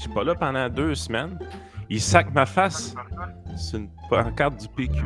Je 0.00 0.04
suis 0.04 0.14
pas 0.14 0.24
là 0.24 0.34
pendant 0.34 0.66
deux 0.70 0.94
semaines. 0.94 1.38
Il 1.90 2.00
sac 2.00 2.32
ma 2.32 2.46
face 2.46 2.94
C'est 3.54 3.76
une 3.76 3.90
pancarte 4.08 4.58
du 4.58 4.66
PQ. 4.68 5.02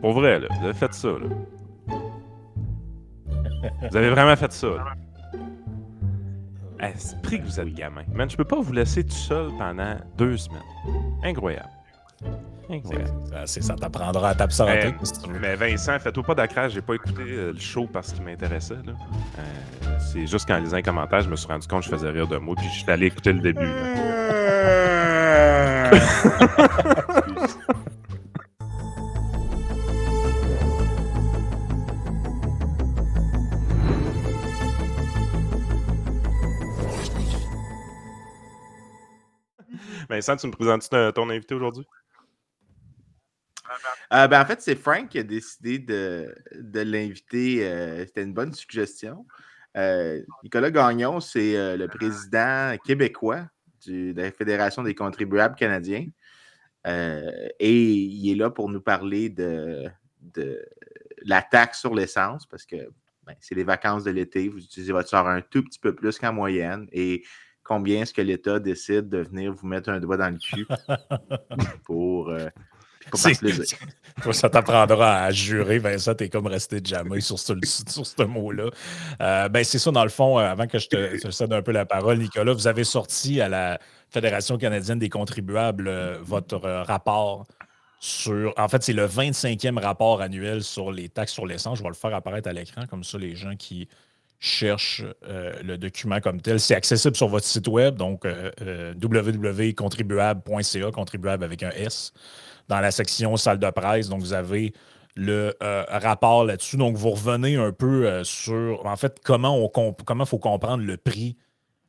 Pour 0.00 0.10
vrai. 0.14 0.40
Vous 0.40 0.64
avez 0.64 0.74
fait 0.74 0.92
ça, 0.92 1.10
là. 1.10 1.28
Vous 3.88 3.96
avez 3.96 4.10
vraiment 4.10 4.34
fait 4.34 4.50
ça, 4.50 4.66
là. 4.66 4.94
Esprit 6.80 7.38
que 7.38 7.44
vous 7.44 7.60
êtes 7.60 7.72
gamin. 7.74 8.02
Man, 8.12 8.28
je 8.28 8.36
peux 8.36 8.44
pas 8.44 8.60
vous 8.60 8.72
laisser 8.72 9.04
tout 9.04 9.12
seul 9.12 9.50
pendant 9.56 9.94
deux 10.16 10.36
semaines. 10.36 10.60
Incroyable. 11.22 11.70
C'est 13.46 13.62
ça 13.62 13.74
t'apprendra 13.74 14.30
à 14.30 14.34
t'absenter. 14.34 14.94
Mais, 15.40 15.56
Vincent, 15.56 15.98
fais-toi 15.98 16.22
pas 16.22 16.34
d'accrage, 16.34 16.72
j'ai 16.72 16.82
pas 16.82 16.94
écouté 16.94 17.22
euh, 17.22 17.52
le 17.52 17.58
show 17.58 17.88
parce 17.92 18.12
qu'il 18.12 18.22
m'intéressait. 18.22 18.74
Euh, 18.74 19.98
c'est 20.12 20.26
juste 20.26 20.46
qu'en 20.46 20.58
lisant 20.58 20.76
les 20.76 20.82
commentaires, 20.82 21.22
je 21.22 21.30
me 21.30 21.36
suis 21.36 21.48
rendu 21.48 21.66
compte 21.66 21.80
que 21.80 21.86
je 21.86 21.90
faisais 21.90 22.10
rire 22.10 22.28
de 22.28 22.36
moi, 22.36 22.54
puis 22.56 22.66
je 22.68 22.80
suis 22.80 22.90
allé 22.90 23.06
écouter 23.06 23.32
le 23.32 23.40
début. 23.40 23.60
Vincent, 40.08 40.36
tu 40.36 40.46
me 40.48 40.52
présentes 40.52 40.88
ton 41.14 41.30
invité 41.30 41.54
aujourd'hui? 41.54 41.86
Euh, 44.12 44.26
ben, 44.28 44.42
en 44.42 44.44
fait, 44.44 44.60
c'est 44.60 44.76
Frank 44.76 45.08
qui 45.08 45.18
a 45.18 45.22
décidé 45.22 45.78
de, 45.78 46.34
l'inviter. 46.74 47.66
Euh, 47.66 48.04
c'était 48.06 48.22
une 48.22 48.34
bonne 48.34 48.52
suggestion. 48.52 49.26
Euh, 49.76 50.22
Nicolas 50.42 50.70
Gagnon, 50.70 51.20
c'est 51.20 51.76
le 51.76 51.86
président 51.86 52.76
québécois 52.84 53.46
de 53.86 54.12
la 54.16 54.32
Fédération 54.32 54.82
des 54.82 54.94
contribuables 54.94 55.54
canadiens. 55.54 56.06
et 56.86 57.72
il 57.72 58.30
est 58.30 58.34
là 58.34 58.50
pour 58.50 58.68
nous 58.68 58.80
parler 58.80 59.28
de, 59.28 59.90
la 61.22 61.42
taxe 61.42 61.80
sur 61.80 61.94
l'essence 61.94 62.46
parce 62.46 62.64
que 62.64 62.76
ben, 63.26 63.34
c'est 63.40 63.54
les 63.54 63.64
vacances 63.64 64.04
de 64.04 64.10
l'été. 64.10 64.48
Vous 64.48 64.58
utilisez 64.58 64.92
votre 64.92 65.08
sort 65.08 65.28
un 65.28 65.42
tout 65.42 65.62
petit 65.62 65.78
peu 65.78 65.94
plus 65.94 66.18
qu'en 66.18 66.32
moyenne. 66.32 66.88
Et 66.92 67.22
combien 67.62 68.02
est-ce 68.02 68.14
que 68.14 68.22
l'État 68.22 68.58
décide 68.58 69.08
de 69.08 69.18
venir 69.18 69.52
vous 69.52 69.66
mettre 69.66 69.90
un 69.90 70.00
doigt 70.00 70.16
dans 70.16 70.30
le 70.30 70.38
cul 70.38 70.66
pour 71.84 72.32
ça 74.32 74.50
t'apprendra 74.50 75.24
à 75.24 75.30
jurer, 75.30 75.78
Vincent, 75.78 76.14
t'es 76.14 76.28
comme 76.28 76.46
resté 76.46 76.80
jamais 76.84 77.20
sur 77.20 77.38
ce, 77.38 77.54
sur 77.64 78.06
ce 78.06 78.22
mot-là. 78.22 78.70
Euh, 79.20 79.48
ben, 79.48 79.64
c'est 79.64 79.78
ça, 79.78 79.90
dans 79.90 80.04
le 80.04 80.10
fond, 80.10 80.38
euh, 80.38 80.42
avant 80.42 80.66
que 80.66 80.78
je 80.78 80.88
te, 80.88 81.30
cède 81.30 81.50
un 81.52 81.62
peu 81.62 81.72
la 81.72 81.86
parole, 81.86 82.18
Nicolas, 82.18 82.52
vous 82.52 82.66
avez 82.66 82.84
sorti 82.84 83.40
à 83.40 83.48
la 83.48 83.78
Fédération 84.10 84.58
canadienne 84.58 84.98
des 84.98 85.08
contribuables 85.08 85.88
euh, 85.88 86.18
votre 86.22 86.58
rapport 86.58 87.46
sur. 88.00 88.52
En 88.56 88.68
fait, 88.68 88.82
c'est 88.82 88.92
le 88.92 89.06
25e 89.06 89.78
rapport 89.78 90.20
annuel 90.20 90.62
sur 90.62 90.92
les 90.92 91.08
taxes 91.08 91.32
sur 91.32 91.46
l'essence. 91.46 91.78
Je 91.78 91.82
vais 91.82 91.88
le 91.88 91.94
faire 91.94 92.14
apparaître 92.14 92.48
à 92.48 92.52
l'écran, 92.52 92.82
comme 92.88 93.04
ça, 93.04 93.16
les 93.18 93.34
gens 93.34 93.56
qui 93.56 93.88
cherchent 94.42 95.04
le 95.62 95.76
document 95.76 96.18
comme 96.20 96.40
tel. 96.40 96.58
C'est 96.60 96.74
accessible 96.74 97.14
sur 97.14 97.28
votre 97.28 97.44
site 97.44 97.68
web, 97.68 97.96
donc 97.96 98.24
www.contribuable.ca, 98.24 100.90
contribuable 100.92 101.44
avec 101.44 101.62
un 101.62 101.68
S 101.72 102.14
dans 102.70 102.80
la 102.80 102.92
section 102.92 103.36
salle 103.36 103.58
de 103.58 103.68
presse. 103.68 104.08
Donc, 104.08 104.20
vous 104.20 104.32
avez 104.32 104.72
le 105.16 105.54
euh, 105.62 105.84
rapport 105.88 106.44
là-dessus. 106.44 106.76
Donc, 106.76 106.96
vous 106.96 107.10
revenez 107.10 107.56
un 107.56 107.72
peu 107.72 108.06
euh, 108.06 108.24
sur, 108.24 108.86
en 108.86 108.96
fait, 108.96 109.20
comment 109.22 109.68
il 109.68 110.26
faut 110.26 110.38
comprendre 110.38 110.84
le 110.84 110.96
prix 110.96 111.36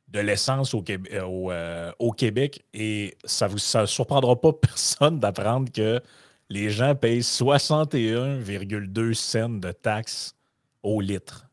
de 0.10 0.20
l'essence 0.20 0.74
au, 0.74 0.84
euh, 0.90 1.92
Québec. 2.18 2.66
Et 2.74 3.16
ça 3.24 3.48
ne 3.48 3.86
surprendra 3.86 4.42
pas 4.42 4.52
personne 4.62 5.20
d'apprendre 5.20 5.72
que 5.72 6.02
les 6.50 6.72
gens 6.72 6.96
payent 6.96 7.22
61,2 7.22 9.14
cents 9.14 9.50
de 9.50 9.72
taxes 9.72 10.36
au 10.84 11.00
litre. 11.00 11.48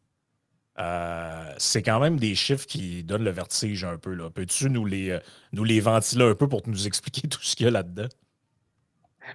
c'est 1.59 1.83
quand 1.83 2.01
même 2.01 2.19
des 2.19 2.35
chiffres 2.35 2.67
qui 2.67 3.05
donnent 3.05 3.25
le 3.25 3.31
vertige 3.31 3.85
un 3.85 3.99
peu. 3.99 4.17
Peux-tu 4.31 4.71
nous 4.71 4.87
les, 4.87 5.19
nous 5.53 5.65
les 5.65 5.81
ventiler 5.81 6.25
un 6.25 6.35
peu 6.35 6.49
pour 6.49 6.63
nous 6.67 6.87
expliquer 6.87 7.29
tout 7.29 7.43
ce 7.43 7.55
qu'il 7.55 7.67
y 7.67 7.69
a 7.69 7.73
là-dedans? 7.73 8.09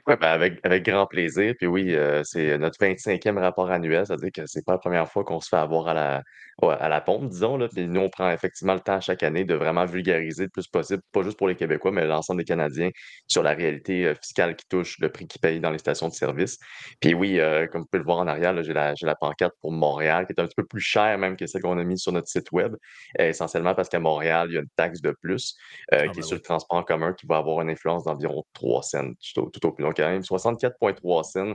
Oui, 0.07 0.15
ben 0.19 0.27
avec, 0.27 0.59
avec 0.63 0.85
grand 0.85 1.05
plaisir. 1.05 1.53
Puis 1.57 1.67
oui, 1.67 1.95
euh, 1.95 2.21
c'est 2.23 2.57
notre 2.57 2.79
25e 2.79 3.39
rapport 3.39 3.71
annuel, 3.71 4.05
c'est-à-dire 4.05 4.31
que 4.33 4.45
c'est 4.45 4.65
pas 4.65 4.73
la 4.73 4.77
première 4.77 5.09
fois 5.09 5.23
qu'on 5.23 5.39
se 5.39 5.49
fait 5.49 5.57
avoir 5.57 5.87
à 5.87 5.93
la, 5.93 6.23
à 6.61 6.89
la 6.89 7.01
pompe, 7.01 7.29
disons. 7.29 7.57
Là. 7.57 7.67
Puis 7.67 7.87
nous, 7.87 8.01
on 8.01 8.09
prend 8.09 8.31
effectivement 8.31 8.73
le 8.73 8.79
temps 8.79 8.99
chaque 9.01 9.23
année 9.23 9.45
de 9.45 9.55
vraiment 9.55 9.85
vulgariser 9.85 10.43
le 10.43 10.49
plus 10.49 10.67
possible, 10.67 11.01
pas 11.11 11.23
juste 11.23 11.37
pour 11.37 11.47
les 11.47 11.55
Québécois, 11.55 11.91
mais 11.91 12.05
l'ensemble 12.05 12.39
des 12.39 12.45
Canadiens 12.45 12.89
sur 13.27 13.43
la 13.43 13.53
réalité 13.53 14.05
euh, 14.05 14.15
fiscale 14.15 14.55
qui 14.55 14.65
touche 14.67 14.97
le 14.99 15.09
prix 15.09 15.27
qu'ils 15.27 15.41
payent 15.41 15.59
dans 15.59 15.71
les 15.71 15.79
stations 15.79 16.07
de 16.07 16.13
service. 16.13 16.57
Puis 16.99 17.13
oui, 17.13 17.39
euh, 17.39 17.67
comme 17.67 17.81
vous 17.81 17.87
pouvez 17.87 17.99
le 17.99 18.05
voir 18.05 18.19
en 18.19 18.27
arrière, 18.27 18.61
j'ai 18.63 18.73
la, 18.73 18.95
j'ai 18.95 19.05
la 19.05 19.15
pancarte 19.15 19.53
pour 19.61 19.71
Montréal, 19.71 20.25
qui 20.25 20.33
est 20.33 20.39
un 20.39 20.45
petit 20.45 20.55
peu 20.55 20.65
plus 20.65 20.81
chère 20.81 21.17
même 21.17 21.35
que 21.35 21.45
celle 21.45 21.61
qu'on 21.61 21.77
a 21.77 21.83
mise 21.83 22.01
sur 22.01 22.11
notre 22.11 22.27
site 22.27 22.51
web, 22.51 22.75
essentiellement 23.17 23.75
parce 23.75 23.89
qu'à 23.89 23.99
Montréal, 23.99 24.47
il 24.49 24.55
y 24.55 24.57
a 24.57 24.61
une 24.61 24.69
taxe 24.75 25.01
de 25.01 25.11
plus 25.21 25.55
ah, 25.91 26.07
qui 26.07 26.19
est 26.19 26.21
ben 26.21 26.23
sur 26.23 26.35
le 26.35 26.41
transport 26.41 26.77
en 26.77 26.83
commun 26.83 27.13
qui 27.13 27.25
va 27.27 27.37
avoir 27.37 27.61
une 27.61 27.69
influence 27.69 28.03
d'environ 28.03 28.43
3 28.53 28.83
cents 28.83 29.11
tout, 29.33 29.49
tout 29.49 29.65
au 29.65 29.71
plus 29.71 29.82
donc, 29.83 29.97
quand 29.97 30.09
même 30.09 30.21
64,3 30.21 31.23
cents. 31.23 31.53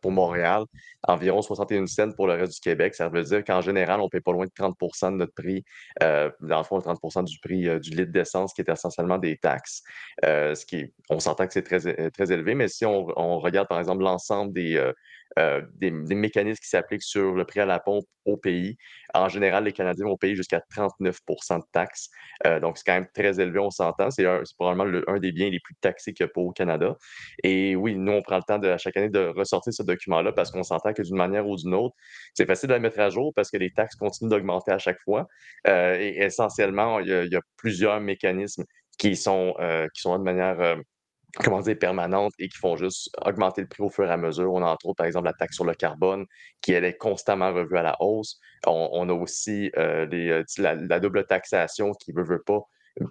Pour 0.00 0.12
Montréal, 0.12 0.64
environ 1.06 1.42
61 1.42 1.86
cents 1.86 2.10
pour 2.12 2.26
le 2.26 2.32
reste 2.32 2.54
du 2.54 2.60
Québec. 2.60 2.94
Ça 2.94 3.10
veut 3.10 3.22
dire 3.22 3.44
qu'en 3.44 3.60
général, 3.60 4.00
on 4.00 4.04
ne 4.04 4.08
paie 4.08 4.22
pas 4.22 4.32
loin 4.32 4.46
de 4.46 4.50
30% 4.50 5.12
de 5.12 5.16
notre 5.16 5.34
prix, 5.34 5.62
euh, 6.02 6.30
dans 6.40 6.56
le 6.56 6.64
fond, 6.64 6.78
30% 6.78 7.22
du 7.24 7.38
prix 7.40 7.68
euh, 7.68 7.78
du 7.78 7.90
litre 7.90 8.12
d'essence, 8.12 8.54
qui 8.54 8.62
est 8.62 8.70
essentiellement 8.70 9.18
des 9.18 9.36
taxes. 9.36 9.82
Euh, 10.24 10.54
ce 10.54 10.64
qui, 10.64 10.90
on 11.10 11.20
s'entend 11.20 11.46
que 11.46 11.52
c'est 11.52 11.64
très, 11.64 12.10
très 12.10 12.32
élevé, 12.32 12.54
mais 12.54 12.68
si 12.68 12.86
on, 12.86 13.08
on 13.14 13.38
regarde, 13.38 13.68
par 13.68 13.78
exemple, 13.78 14.04
l'ensemble 14.04 14.54
des, 14.54 14.82
euh, 15.38 15.60
des, 15.74 15.90
mécanismes 15.90 16.60
qui 16.62 16.68
s'appliquent 16.68 17.02
sur 17.02 17.32
le 17.34 17.44
prix 17.44 17.60
à 17.60 17.66
la 17.66 17.78
pompe 17.78 18.06
au 18.24 18.38
pays. 18.38 18.78
En 19.12 19.28
général, 19.28 19.64
les 19.64 19.72
Canadiens 19.72 20.06
vont 20.06 20.16
payer 20.16 20.34
jusqu'à 20.34 20.62
39% 20.74 21.58
de 21.58 21.64
taxes. 21.72 22.08
Euh, 22.46 22.58
donc, 22.58 22.78
c'est 22.78 22.84
quand 22.86 22.94
même 22.94 23.08
très 23.14 23.38
élevé, 23.38 23.58
on 23.58 23.70
s'entend. 23.70 24.10
C'est 24.10 24.24
probablement 24.58 25.02
un 25.08 25.18
des 25.18 25.32
biens 25.32 25.50
les 25.50 25.60
plus 25.60 25.74
taxés 25.76 26.14
qu'il 26.14 26.24
y 26.24 26.28
a 26.28 26.32
pas 26.32 26.40
au 26.40 26.52
Canada. 26.52 26.96
Et 27.42 27.76
oui, 27.76 27.96
nous, 27.96 28.12
on 28.12 28.22
prend 28.22 28.36
le 28.36 28.44
temps 28.44 28.58
de, 28.58 28.68
à 28.68 28.78
chaque 28.78 28.96
année 28.96 29.10
de 29.10 29.26
ressortir 29.36 29.74
ce 29.74 29.82
document-là 29.82 30.32
parce 30.32 30.50
qu'on 30.50 30.62
s'entend 30.62 30.94
que 30.94 31.02
d'une 31.02 31.16
manière 31.16 31.46
ou 31.46 31.56
d'une 31.56 31.74
autre, 31.74 31.94
c'est 32.32 32.46
facile 32.46 32.70
de 32.70 32.74
le 32.74 32.80
mettre 32.80 33.00
à 33.00 33.10
jour 33.10 33.32
parce 33.34 33.50
que 33.50 33.58
les 33.58 33.72
taxes 33.72 33.96
continuent 33.96 34.30
d'augmenter 34.30 34.72
à 34.72 34.78
chaque 34.78 35.00
fois. 35.00 35.26
Euh, 35.66 35.98
et 35.98 36.22
essentiellement, 36.22 37.00
il 37.00 37.08
y, 37.08 37.36
a, 37.36 37.40
plusieurs 37.58 38.00
mécanismes 38.00 38.64
qui 38.98 39.16
sont, 39.16 39.54
qui 39.94 40.00
sont 40.00 40.18
de 40.18 40.24
manière 40.24 40.78
comment 41.42 41.60
dire, 41.60 41.78
permanentes 41.78 42.32
et 42.38 42.48
qui 42.48 42.58
font 42.58 42.76
juste 42.76 43.10
augmenter 43.24 43.62
le 43.62 43.68
prix 43.68 43.82
au 43.82 43.90
fur 43.90 44.06
et 44.06 44.10
à 44.10 44.16
mesure. 44.16 44.52
On 44.52 44.62
a 44.62 44.66
entre 44.66 44.86
autres, 44.86 44.96
par 44.96 45.06
exemple, 45.06 45.26
la 45.26 45.32
taxe 45.32 45.56
sur 45.56 45.64
le 45.64 45.74
carbone 45.74 46.26
qui, 46.60 46.72
elle, 46.72 46.84
est 46.84 46.96
constamment 46.96 47.52
revue 47.52 47.76
à 47.76 47.82
la 47.82 47.96
hausse. 48.00 48.38
On, 48.66 49.08
a 49.08 49.12
aussi 49.12 49.70
euh, 49.76 50.06
euh, 50.12 50.44
la, 50.58 51.00
double 51.00 51.24
taxation 51.26 51.92
qui 51.92 52.12
ne 52.12 52.18
veut, 52.18 52.24
veut 52.24 52.42
pas. 52.42 52.60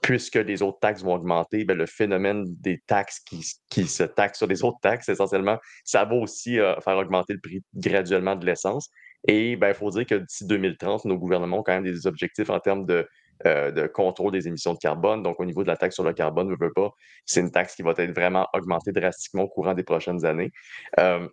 Puisque 0.01 0.35
les 0.35 0.63
autres 0.63 0.79
taxes 0.79 1.03
vont 1.03 1.13
augmenter, 1.13 1.63
ben, 1.63 1.77
le 1.77 1.85
phénomène 1.85 2.43
des 2.47 2.81
taxes 2.87 3.19
qui, 3.19 3.43
se 3.87 4.03
taxent 4.03 4.39
sur 4.39 4.47
les 4.47 4.63
autres 4.63 4.79
taxes, 4.81 5.09
essentiellement, 5.09 5.59
ça 5.83 6.05
va 6.05 6.15
aussi 6.15 6.59
euh, 6.59 6.79
faire 6.81 6.97
augmenter 6.97 7.33
le 7.33 7.39
prix 7.39 7.61
graduellement 7.75 8.35
de 8.35 8.45
l'essence. 8.45 8.89
Et 9.27 9.55
ben, 9.55 9.69
il 9.69 9.75
faut 9.75 9.91
dire 9.91 10.05
que 10.05 10.15
d'ici 10.15 10.45
2030, 10.47 11.05
nos 11.05 11.17
gouvernements 11.17 11.59
ont 11.59 11.63
quand 11.63 11.73
même 11.73 11.83
des 11.83 12.07
objectifs 12.07 12.49
en 12.49 12.59
termes 12.59 12.85
de 12.85 13.07
euh, 13.45 13.71
de 13.71 13.85
contrôle 13.87 14.31
des 14.31 14.47
émissions 14.47 14.73
de 14.73 14.79
carbone. 14.79 15.21
Donc, 15.21 15.39
au 15.39 15.45
niveau 15.45 15.63
de 15.63 15.67
la 15.67 15.75
taxe 15.75 15.95
sur 15.95 16.03
le 16.03 16.13
carbone, 16.13 16.47
ne 16.47 16.55
veut 16.59 16.71
pas, 16.73 16.91
c'est 17.25 17.41
une 17.41 17.51
taxe 17.51 17.75
qui 17.75 17.81
va 17.81 17.93
être 17.97 18.11
vraiment 18.11 18.47
augmentée 18.53 18.91
drastiquement 18.91 19.43
au 19.43 19.49
courant 19.49 19.73
des 19.73 19.83
prochaines 19.83 20.25
années. 20.25 20.51
Euh, 20.99 21.27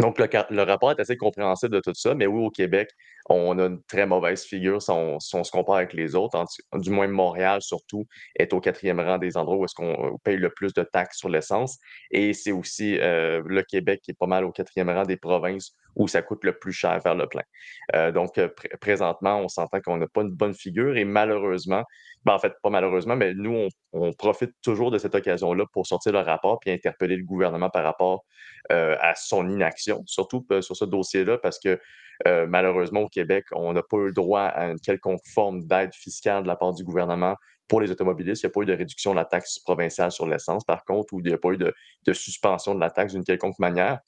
donc, 0.00 0.18
le, 0.18 0.62
rapport 0.62 0.90
est 0.90 1.00
assez 1.00 1.16
compréhensible 1.16 1.74
de 1.76 1.80
tout 1.80 1.94
ça, 1.94 2.14
mais 2.14 2.26
oui, 2.26 2.44
au 2.44 2.50
Québec, 2.50 2.90
on 3.26 3.58
a 3.58 3.66
une 3.66 3.82
très 3.84 4.06
mauvaise 4.06 4.44
figure 4.44 4.82
si 4.82 4.90
on, 4.90 5.18
se 5.18 5.50
compare 5.50 5.76
avec 5.76 5.92
les 5.94 6.14
autres. 6.14 6.42
du 6.74 6.90
moins, 6.90 7.06
Montréal, 7.06 7.62
surtout, 7.62 8.06
est 8.36 8.52
au 8.52 8.60
quatrième 8.60 9.00
rang 9.00 9.18
des 9.18 9.36
endroits 9.36 9.56
où 9.56 9.64
est-ce 9.64 9.74
qu'on 9.74 10.18
paye 10.22 10.36
le 10.36 10.50
plus 10.50 10.74
de 10.74 10.82
taxes 10.82 11.18
sur 11.18 11.28
l'essence. 11.28 11.78
Et 12.10 12.34
c'est 12.34 12.52
aussi 12.52 12.98
euh, 13.00 13.42
le 13.46 13.62
Québec 13.62 14.00
qui 14.02 14.10
est 14.10 14.18
pas 14.18 14.26
mal 14.26 14.44
au 14.44 14.52
quatrième 14.52 14.90
rang 14.90 15.04
des 15.04 15.16
provinces 15.16 15.74
où 15.96 16.08
ça 16.08 16.22
coûte 16.22 16.44
le 16.44 16.58
plus 16.58 16.72
cher 16.72 17.00
faire 17.02 17.14
le 17.14 17.28
plein. 17.28 17.44
Euh, 17.94 18.10
donc, 18.10 18.36
euh, 18.36 18.48
présentement, 18.80 19.38
on 19.38 19.48
s'entend 19.48 19.80
qu'on 19.80 19.96
n'a 19.96 20.08
pas 20.08 20.22
une 20.22 20.32
bonne 20.32 20.54
figure 20.54 20.96
et 20.96 21.04
malheureusement, 21.04 21.84
ben, 22.24 22.34
en 22.34 22.38
fait, 22.38 22.52
pas 22.62 22.70
malheureusement, 22.70 23.16
mais 23.16 23.32
nous, 23.32 23.68
on, 23.92 24.12
profite 24.12 24.50
toujours 24.62 24.90
de 24.90 24.98
cette 24.98 25.14
occasion-là 25.14 25.64
pour 25.72 25.86
sortir 25.86 26.12
le 26.12 26.18
rapport 26.18 26.58
puis 26.60 26.70
interpeller 26.70 27.16
le 27.16 27.24
gouvernement 27.24 27.70
par 27.70 27.84
rapport 27.84 28.24
à 28.70 29.14
son 29.14 29.50
inaction, 29.50 30.02
surtout 30.06 30.44
sur 30.60 30.74
ce 30.74 30.84
dossier-là, 30.84 31.38
parce 31.38 31.58
que 31.58 31.78
malheureusement, 32.26 33.02
au 33.02 33.08
Québec, 33.08 33.44
on 33.52 33.72
n'a 33.72 33.82
pas 33.82 33.96
eu 33.98 34.06
le 34.06 34.12
droit 34.12 34.42
à 34.42 34.66
une 34.66 34.80
quelconque 34.80 35.22
forme 35.32 35.64
d'aide 35.64 35.94
fiscale 35.94 36.42
de 36.42 36.48
la 36.48 36.56
part 36.56 36.72
du 36.72 36.84
gouvernement 36.84 37.36
pour 37.68 37.80
les 37.80 37.90
automobilistes. 37.90 38.42
Il 38.42 38.46
n'y 38.46 38.50
a 38.50 38.52
pas 38.52 38.60
eu 38.60 38.66
de 38.66 38.72
réduction 38.74 39.12
de 39.12 39.16
la 39.16 39.24
taxe 39.24 39.58
provinciale 39.58 40.12
sur 40.12 40.26
l'essence, 40.26 40.64
par 40.64 40.84
contre, 40.84 41.12
ou 41.12 41.20
il 41.20 41.26
n'y 41.26 41.32
a 41.32 41.38
pas 41.38 41.50
eu 41.50 41.58
de 41.58 42.12
suspension 42.12 42.74
de 42.74 42.80
la 42.80 42.90
taxe 42.90 43.12
d'une 43.12 43.24
quelconque 43.24 43.58
manière. 43.58 44.00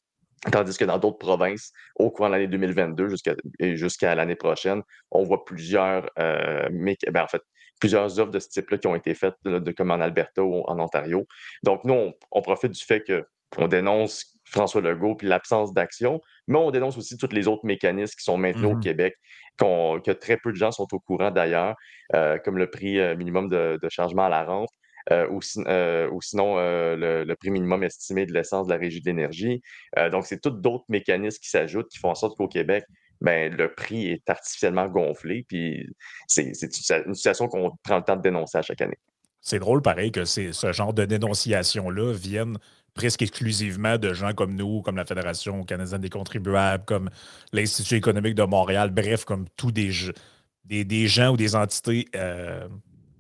Tandis 0.53 0.77
que 0.77 0.85
dans 0.85 0.99
d'autres 0.99 1.19
provinces, 1.19 1.73
au 1.97 2.11
cours 2.11 2.27
de 2.27 2.33
l'année 2.33 2.47
2022 2.47 3.09
jusqu'à 3.09 3.35
jusqu'à 3.61 4.15
l'année 4.15 4.37
prochaine, 4.37 4.83
on 5.11 5.25
voit 5.25 5.45
plusieurs, 5.45 6.09
euh, 6.19 6.69
ben, 6.71 7.23
en 7.23 7.27
fait, 7.27 7.43
plusieurs 7.81 8.21
offres 8.21 8.31
de 8.31 8.39
ce 8.39 8.49
type-là 8.49 8.79
qui 8.79 8.87
ont 8.87 8.95
été 8.95 9.15
faites, 9.15 9.35
comme 9.77 9.91
en 9.91 10.01
Alberta 10.01 10.43
ou 10.45 10.63
en 10.67 10.79
Ontario. 10.79 11.27
Donc, 11.63 11.85
nous, 11.85 12.13
on, 12.31 12.43
profite 12.43 12.73
du 12.73 12.85
fait 12.85 13.03
qu'on 13.51 13.69
dénonce 13.69 14.39
François 14.45 14.81
Legault 14.81 15.17
puis 15.17 15.27
l'absence 15.27 15.73
d'action, 15.73 16.21
mais 16.47 16.59
on 16.59 16.71
dénonce 16.71 16.97
aussi 16.97 17.17
tous 17.17 17.33
les 17.33 17.49
autres 17.49 17.67
mécanismes 17.67 18.15
qui 18.17 18.25
sont 18.25 18.37
maintenus 18.37 18.67
au 18.67 18.77
mmh 18.77 18.81
Québec, 18.81 19.15
que 19.59 20.13
très 20.13 20.37
peu 20.37 20.53
de 20.53 20.57
gens 20.57 20.71
sont 20.71 20.87
au 20.93 21.01
courant 21.01 21.31
d'ailleurs, 21.31 21.75
euh, 22.15 22.39
comme 22.39 22.59
le 22.59 22.71
prix 22.71 22.99
euh, 22.99 23.17
minimum 23.17 23.49
de, 23.49 23.79
de 23.83 23.89
chargement 23.89 24.27
à 24.27 24.29
la 24.29 24.45
rente, 24.45 24.71
euh, 25.13 25.29
ou, 25.29 25.41
euh, 25.69 26.11
ou, 26.11 26.21
sinon 26.21 26.59
euh, 26.59 27.25
le, 27.25 27.37
prix 27.37 27.51
minimum 27.51 27.85
estimé 27.85 28.27
de 28.27 28.33
l'essence 28.33 28.67
de 28.67 28.73
la 28.73 28.79
Régie 28.79 29.01
de 29.01 29.07
l'énergie. 29.07 29.63
donc, 30.11 30.27
c'est 30.27 30.41
tous 30.41 30.51
d'autres 30.51 30.85
mécanismes 30.89 31.39
qui 31.41 31.49
s'ajoutent 31.49 31.89
qui 31.89 31.99
font 31.99 32.11
en 32.11 32.15
sorte 32.15 32.37
qu'au 32.37 32.49
Québec, 32.49 32.85
ben, 33.21 33.55
le 33.55 33.73
prix 33.73 34.09
est 34.09 34.29
artificiellement 34.29 34.89
gonflé. 34.89 35.45
Puis 35.49 35.89
c'est 36.27 36.53
une 37.07 37.15
situation 37.15 37.49
qu'on 37.49 37.71
prend 37.85 37.99
le 37.99 38.03
temps 38.03 38.17
de 38.17 38.23
dénoncer 38.23 38.59
à 38.59 38.63
chaque 38.63 38.81
année. 38.81 38.99
C'est 39.41 39.61
drôle, 39.61 39.81
pareil, 39.81 40.11
que 40.11 40.25
ce 40.25 40.73
genre 40.73 40.93
de 40.93 41.05
dénonciation-là 41.05 42.13
vienne 42.13 42.59
presque 42.97 43.23
exclusivement 43.23 43.99
de 43.99 44.13
gens 44.13 44.33
comme 44.33 44.57
nous, 44.57 44.83
comme 44.83 44.97
la 44.97 45.05
Fédération 45.05 45.63
canadienne 45.63 46.01
des 46.01 46.11
contribuables, 46.11 46.85
comme 46.85 47.11
l'Institut 47.53 47.97
économique 47.97 48.35
de 48.35 48.43
Montréal, 48.43 48.91
bref, 48.91 49.25
comme 49.25 49.47
tous 49.57 49.71
des, 49.71 49.91
gens 51.07 51.33
ou 51.33 51.37
des 51.37 51.55
entités 51.55 52.07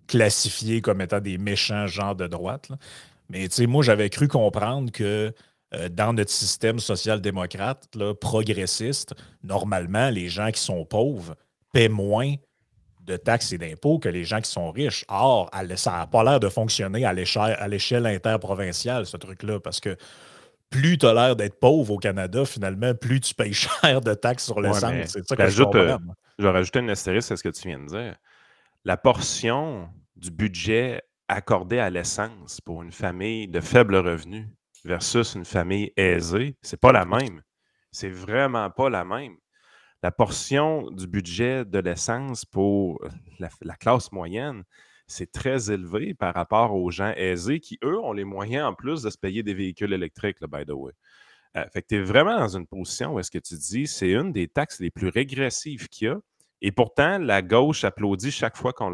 classifiés 0.06 0.80
comme 0.80 1.00
étant 1.00 1.20
des 1.20 1.38
méchants 1.38 1.86
gens 1.86 2.14
de 2.14 2.26
droite. 2.26 2.70
Mais 3.28 3.48
moi, 3.66 3.82
j'avais 3.82 4.08
cru 4.10 4.28
comprendre 4.28 4.90
que 4.92 5.32
euh, 5.74 5.88
dans 5.88 6.12
notre 6.12 6.30
système 6.30 6.78
social-démocrate, 6.78 7.88
progressiste, 8.20 9.14
normalement, 9.42 10.10
les 10.10 10.28
gens 10.28 10.50
qui 10.50 10.60
sont 10.60 10.84
pauvres 10.84 11.34
paient 11.72 11.88
moins 11.88 12.34
de 13.06 13.16
taxes 13.16 13.52
et 13.52 13.58
d'impôts 13.58 13.98
que 13.98 14.08
les 14.08 14.24
gens 14.24 14.40
qui 14.40 14.50
sont 14.50 14.70
riches. 14.70 15.04
Or, 15.08 15.50
ça 15.76 15.92
n'a 15.92 16.06
pas 16.06 16.24
l'air 16.24 16.40
de 16.40 16.48
fonctionner 16.48 17.04
à 17.04 17.12
l'échelle 17.12 18.06
interprovinciale, 18.06 19.06
ce 19.06 19.16
truc-là, 19.16 19.60
parce 19.60 19.80
que 19.80 19.96
plus 20.70 20.98
tu 20.98 21.06
as 21.06 21.14
l'air 21.14 21.36
d'être 21.36 21.60
pauvre 21.60 21.94
au 21.94 21.98
Canada, 21.98 22.44
finalement, 22.44 22.94
plus 22.94 23.20
tu 23.20 23.34
payes 23.34 23.52
cher 23.82 24.00
de 24.00 24.14
taxes 24.14 24.44
sur 24.44 24.60
l'essence. 24.60 24.92
c'est 25.06 25.26
ça 25.26 25.36
que 25.36 25.48
je 25.48 25.62
comprends. 25.62 25.78
Euh, 25.78 25.98
je 26.38 26.44
vais 26.44 26.50
rajouter 26.50 26.80
une 26.80 26.90
astérisque 26.90 27.32
à 27.32 27.36
ce 27.36 27.42
que 27.42 27.48
tu 27.48 27.68
viens 27.68 27.78
de 27.78 27.86
dire 27.86 28.16
la 28.86 28.96
portion 28.96 29.88
du 30.14 30.30
budget 30.30 31.02
accordé 31.28 31.80
à 31.80 31.90
l'essence 31.90 32.60
pour 32.60 32.84
une 32.84 32.92
famille 32.92 33.48
de 33.48 33.60
faible 33.60 33.96
revenu 33.96 34.48
versus 34.84 35.34
une 35.34 35.44
famille 35.44 35.92
aisée, 35.96 36.56
c'est 36.62 36.80
pas 36.80 36.92
la 36.92 37.04
même. 37.04 37.42
C'est 37.90 38.08
vraiment 38.08 38.70
pas 38.70 38.88
la 38.88 39.04
même. 39.04 39.36
La 40.02 40.10
portion 40.10 40.90
du 40.90 41.06
budget 41.06 41.64
de 41.64 41.78
l'essence 41.78 42.44
pour 42.44 43.02
la, 43.38 43.76
classe 43.76 44.12
moyenne, 44.12 44.62
c'est 45.06 45.32
très 45.32 45.70
élevé 45.70 46.14
par 46.14 46.34
rapport 46.34 46.74
aux 46.74 46.90
gens 46.90 47.12
aisés 47.16 47.60
qui, 47.60 47.78
eux, 47.82 47.98
ont 47.98 48.12
les 48.12 48.24
moyens 48.24 48.66
en 48.66 48.74
plus 48.74 49.02
de 49.02 49.10
se 49.10 49.18
payer 49.18 49.42
des 49.42 49.54
véhicules 49.54 49.92
électriques, 49.92 50.38
by 50.44 50.64
the 50.64 50.72
way. 50.72 50.92
Euh, 51.56 51.64
fait 51.72 51.82
que 51.82 51.88
tu 51.88 51.96
es 51.96 52.02
vraiment 52.02 52.38
dans 52.38 52.56
une 52.56 52.66
position 52.66 53.14
où 53.14 53.18
est-ce 53.18 53.30
que 53.30 53.38
tu 53.38 53.54
dis 53.54 53.86
c'est 53.86 54.12
une 54.12 54.30
des 54.30 54.46
taxes 54.46 54.78
les 54.78 54.90
plus 54.90 55.08
régressives 55.08 55.88
qu'il 55.88 56.08
y 56.08 56.10
a 56.10 56.18
et 56.62 56.72
pourtant, 56.72 57.18
la 57.18 57.42
gauche 57.42 57.84
applaudit 57.84 58.30
chaque 58.30 58.56
fois 58.56 58.72
qu'on 58.72 58.90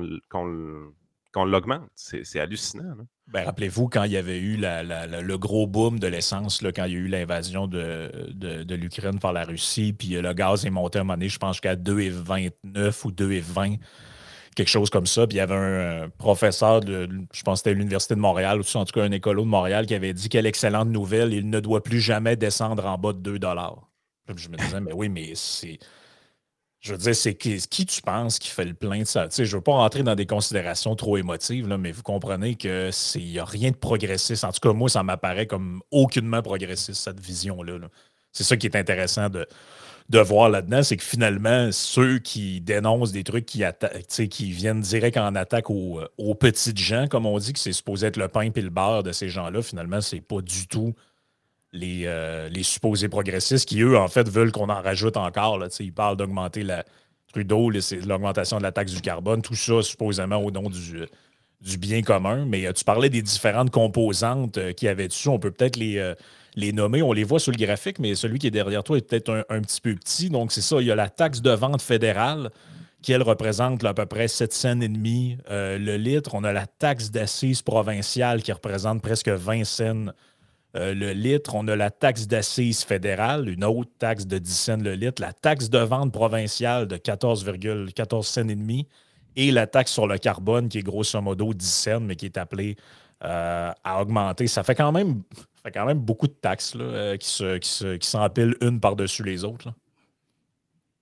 l'augmente. 1.45 1.91
C'est 1.95 2.41
hallucinant. 2.41 2.97
Ben, 3.29 3.45
Rappelez-vous 3.45 3.89
quand 3.89 4.05
il 4.05 4.13
y 4.13 4.17
avait 4.17 4.39
eu 4.39 4.57
le 4.59 5.37
gros 5.37 5.67
boom 5.67 5.99
de 5.99 6.07
l'essence, 6.07 6.61
quand 6.61 6.85
il 6.85 6.93
y 6.93 6.97
a 6.97 6.99
eu 6.99 7.07
l'invasion 7.07 7.67
de, 7.67 8.75
l'Ukraine 8.75 9.19
par 9.19 9.33
la 9.33 9.45
Russie, 9.45 9.93
puis 9.93 10.09
le 10.09 10.33
gaz 10.35 10.67
est 10.67 10.71
monté 10.71 10.99
à 10.99 11.01
un 11.01 11.05
moment 11.05 11.15
donné, 11.15 11.29
je 11.29 11.39
pense 11.39 11.57
jusqu'à 11.57 11.77
2,29 11.77 13.07
ou 13.07 13.11
2,20, 13.11 13.79
quelque 14.55 14.69
chose 14.69 14.91
comme 14.91 15.07
ça. 15.07 15.27
Puis 15.27 15.37
il 15.37 15.39
y 15.39 15.41
avait 15.41 15.55
un, 15.55 16.11
professeur, 16.11 16.81
de, 16.81 17.09
je 17.33 17.43
pense 17.43 17.63
que 17.63 17.71
c'était 17.71 17.75
l'Université 17.75 18.15
de 18.15 18.21
Montréal, 18.21 18.61
ou 18.61 18.77
en 18.77 18.85
tout 18.85 18.93
cas 18.93 19.05
un 19.05 19.13
écolo 19.13 19.43
de 19.43 19.49
Montréal, 19.49 19.87
qui 19.87 19.95
avait 19.95 20.13
dit 20.13 20.29
quelle 20.29 20.47
excellente 20.47 20.89
nouvelle, 20.89 21.33
il 21.33 21.49
ne 21.49 21.61
doit 21.61 21.83
plus 21.83 22.01
jamais 22.01 22.37
descendre 22.37 22.85
en 22.85 22.99
bas 22.99 23.13
de 23.13 23.19
2 23.19 23.39
Je 24.37 24.49
me 24.49 24.57
disais, 24.57 24.81
mais 24.81 24.93
oui, 24.93 25.09
mais 25.09 25.33
c'est 25.35 25.79
je 26.83 26.93
veux 26.93 26.99
dire, 26.99 27.15
c'est 27.15 27.35
qui, 27.35 27.87
tu 27.87 28.03
penses 28.03 28.41
qui 28.41 28.49
fait 28.49 28.65
le 28.65 28.75
plein 28.75 28.99
de 29.01 29.05
ça? 29.05 29.29
je 29.31 29.43
ne 29.43 29.47
veux 29.47 29.61
pas 29.61 29.73
rentrer 29.73 30.03
dans 30.03 30.17
des 30.17 30.27
considérations 30.27 30.97
trop 30.97 31.17
émotives, 31.17 31.69
mais 31.69 31.93
vous 31.93 32.03
comprenez 32.03 32.57
qu'il 32.57 32.91
n'y 33.17 33.39
a 33.39 33.45
rien 33.45 33.71
de 33.71 33.77
progressiste. 33.77 34.43
En 34.43 34.51
tout 34.51 34.59
cas, 34.61 34.73
moi, 34.73 34.89
ça 34.89 35.05
m'apparaît 35.05 35.47
comme 35.47 35.81
aucunement 35.93 36.43
progressiste, 36.43 37.01
cette 37.01 37.21
vision-là. 37.21 37.79
c'est 38.33 38.43
ça 38.43 38.57
qui 38.57 38.67
est 38.67 38.75
intéressant 38.75 39.29
de, 39.31 39.47
voir 40.11 40.51
là-dedans, 40.51 40.83
c'est 40.83 40.97
que 40.97 41.05
finalement, 41.05 41.71
ceux 41.71 42.19
qui 42.19 42.61
dénoncent 42.61 43.13
des 43.13 43.23
trucs 43.23 43.47
qui, 43.47 43.63
qui 44.29 44.51
viennent 44.51 44.81
direct 44.81 45.17
en 45.17 45.37
attaque 45.37 45.71
aux, 45.71 46.01
aux, 46.19 46.35
petites 46.35 46.79
gens, 46.79 47.07
comme 47.07 47.27
on 47.27 47.39
dit, 47.39 47.53
que 47.53 47.61
c'est 47.61 47.73
supposé 47.73 48.09
être 48.09 48.17
le 48.17 48.27
pain 48.27 48.51
et 48.53 48.61
le 48.61 48.71
beurre 48.71 49.05
de 49.05 49.13
ces 49.13 49.29
gens-là, 49.29 49.63
finalement, 49.63 50.01
c'est 50.01 50.21
pas 50.21 50.41
du 50.41 50.67
tout 50.67 50.95
les, 51.73 52.03
euh, 52.05 52.49
les, 52.49 52.63
supposés 52.63 53.09
progressistes 53.09 53.69
qui, 53.69 53.81
eux, 53.81 53.97
en 53.97 54.09
fait, 54.09 54.29
veulent 54.29 54.53
qu'on 54.53 54.69
en 54.69 54.83
rajoute 54.83 55.17
encore. 55.17 55.59
Là, 55.59 55.69
ils 55.81 55.93
parlent 55.93 56.17
d'augmenter 56.17 56.63
la 56.63 56.85
Trudeau, 57.33 57.71
l'augmentation 57.71 58.59
de 58.59 58.63
la 58.63 58.73
taxe 58.73 58.93
du 58.93 59.01
carbone, 59.01 59.41
tout 59.41 59.55
ça 59.55 59.81
supposément 59.81 60.37
au 60.37 60.51
nom 60.51 60.69
du, 60.69 61.07
du 61.63 61.79
bien 61.79 62.03
commun. 62.03 62.45
Mais 62.45 62.67
euh, 62.67 62.73
tu 62.73 62.85
parlais 62.85 63.09
des 63.09 63.23
différentes 63.23 63.71
composantes 63.71 64.59
euh, 64.59 64.73
qui 64.73 64.87
avaient 64.87 65.09
dessus. 65.09 65.31
On 65.31 65.39
peut 65.39 65.51
peut-être 65.51 65.77
les, 65.77 66.13
les 66.57 66.73
nommer. 66.73 67.01
On 67.01 67.13
les 67.13 67.25
voit 67.25 67.41
sur 67.41 67.53
le 67.53 67.57
graphique, 67.57 67.99
mais 67.99 68.15
celui 68.15 68.39
qui 68.39 68.49
est 68.49 68.51
derrière 68.51 68.85
toi 68.85 68.99
est 68.99 69.09
peut-être 69.09 69.47
un, 69.49 69.61
petit 69.63 69.81
peu 69.81 69.95
petit. 69.95 70.29
Donc, 70.29 70.53
c'est 70.53 70.61
ça. 70.61 70.77
Il 70.81 70.87
y 70.87 70.91
a 70.91 70.95
la 70.95 71.09
taxe 71.09 71.41
de 71.41 71.53
vente 71.53 71.81
fédérale 71.81 72.51
qui, 73.01 73.13
elle, 73.13 73.23
représente 73.23 73.83
à 73.83 73.95
peu 73.95 74.05
près 74.05 74.29
7 74.29 74.53
cents 74.53 74.81
et 74.83 74.89
demi 74.89 75.39
le 75.49 75.97
litre. 75.97 76.35
On 76.35 76.45
a 76.45 76.53
la 76.53 76.67
taxe 76.67 77.11
d'assises 77.11 77.63
provinciale 77.63 78.43
qui 78.43 78.53
représente 78.53 79.01
presque 79.01 79.31
20 79.31 79.65
cents 79.65 80.13
euh, 80.77 80.95
le 80.95 81.13
litre. 81.13 81.55
On 81.55 81.69
a 81.69 81.77
la 81.77 81.91
taxe 81.91 82.27
d'assises 82.27 82.83
fédérale, 82.85 83.49
une 83.49 83.65
autre 83.65 83.91
taxe 83.99 84.27
de 84.27 84.39
10 84.39 84.53
cents 84.53 84.77
le 84.79 84.95
litre, 84.95 85.21
la 85.21 85.33
taxe 85.33 85.69
de 85.69 85.79
vente 85.79 86.13
provinciale 86.13 86.87
de 86.87 86.97
14,14 86.97 88.23
cents 88.23 88.49
et 88.49 88.55
demi 88.55 88.89
et 89.37 89.51
la 89.51 89.67
taxe 89.67 89.93
sur 89.93 90.07
le 90.07 90.19
carbone 90.19 90.69
qui 90.69 90.79
est 90.79 90.83
grosso 90.83 91.21
modo 91.21 91.53
10 91.53 91.67
cents, 91.67 92.01
mais 92.01 92.17
qui 92.17 92.27
est 92.27 92.39
appelée 92.39 92.77
euh, 93.25 93.71
à 93.85 94.03
augmenter. 94.03 94.47
Ça 94.47 94.63
fait 94.63 94.75
quand 94.75 94.93
même, 94.93 95.23
beaucoup 95.97 96.27
de 96.27 96.33
taxes 96.33 96.75
euh, 96.77 97.17
qui 97.17 98.07
s'empilent 98.07 98.57
une 98.61 98.81
par-dessus 98.81 99.23
les 99.23 99.45
autres. 99.45 99.73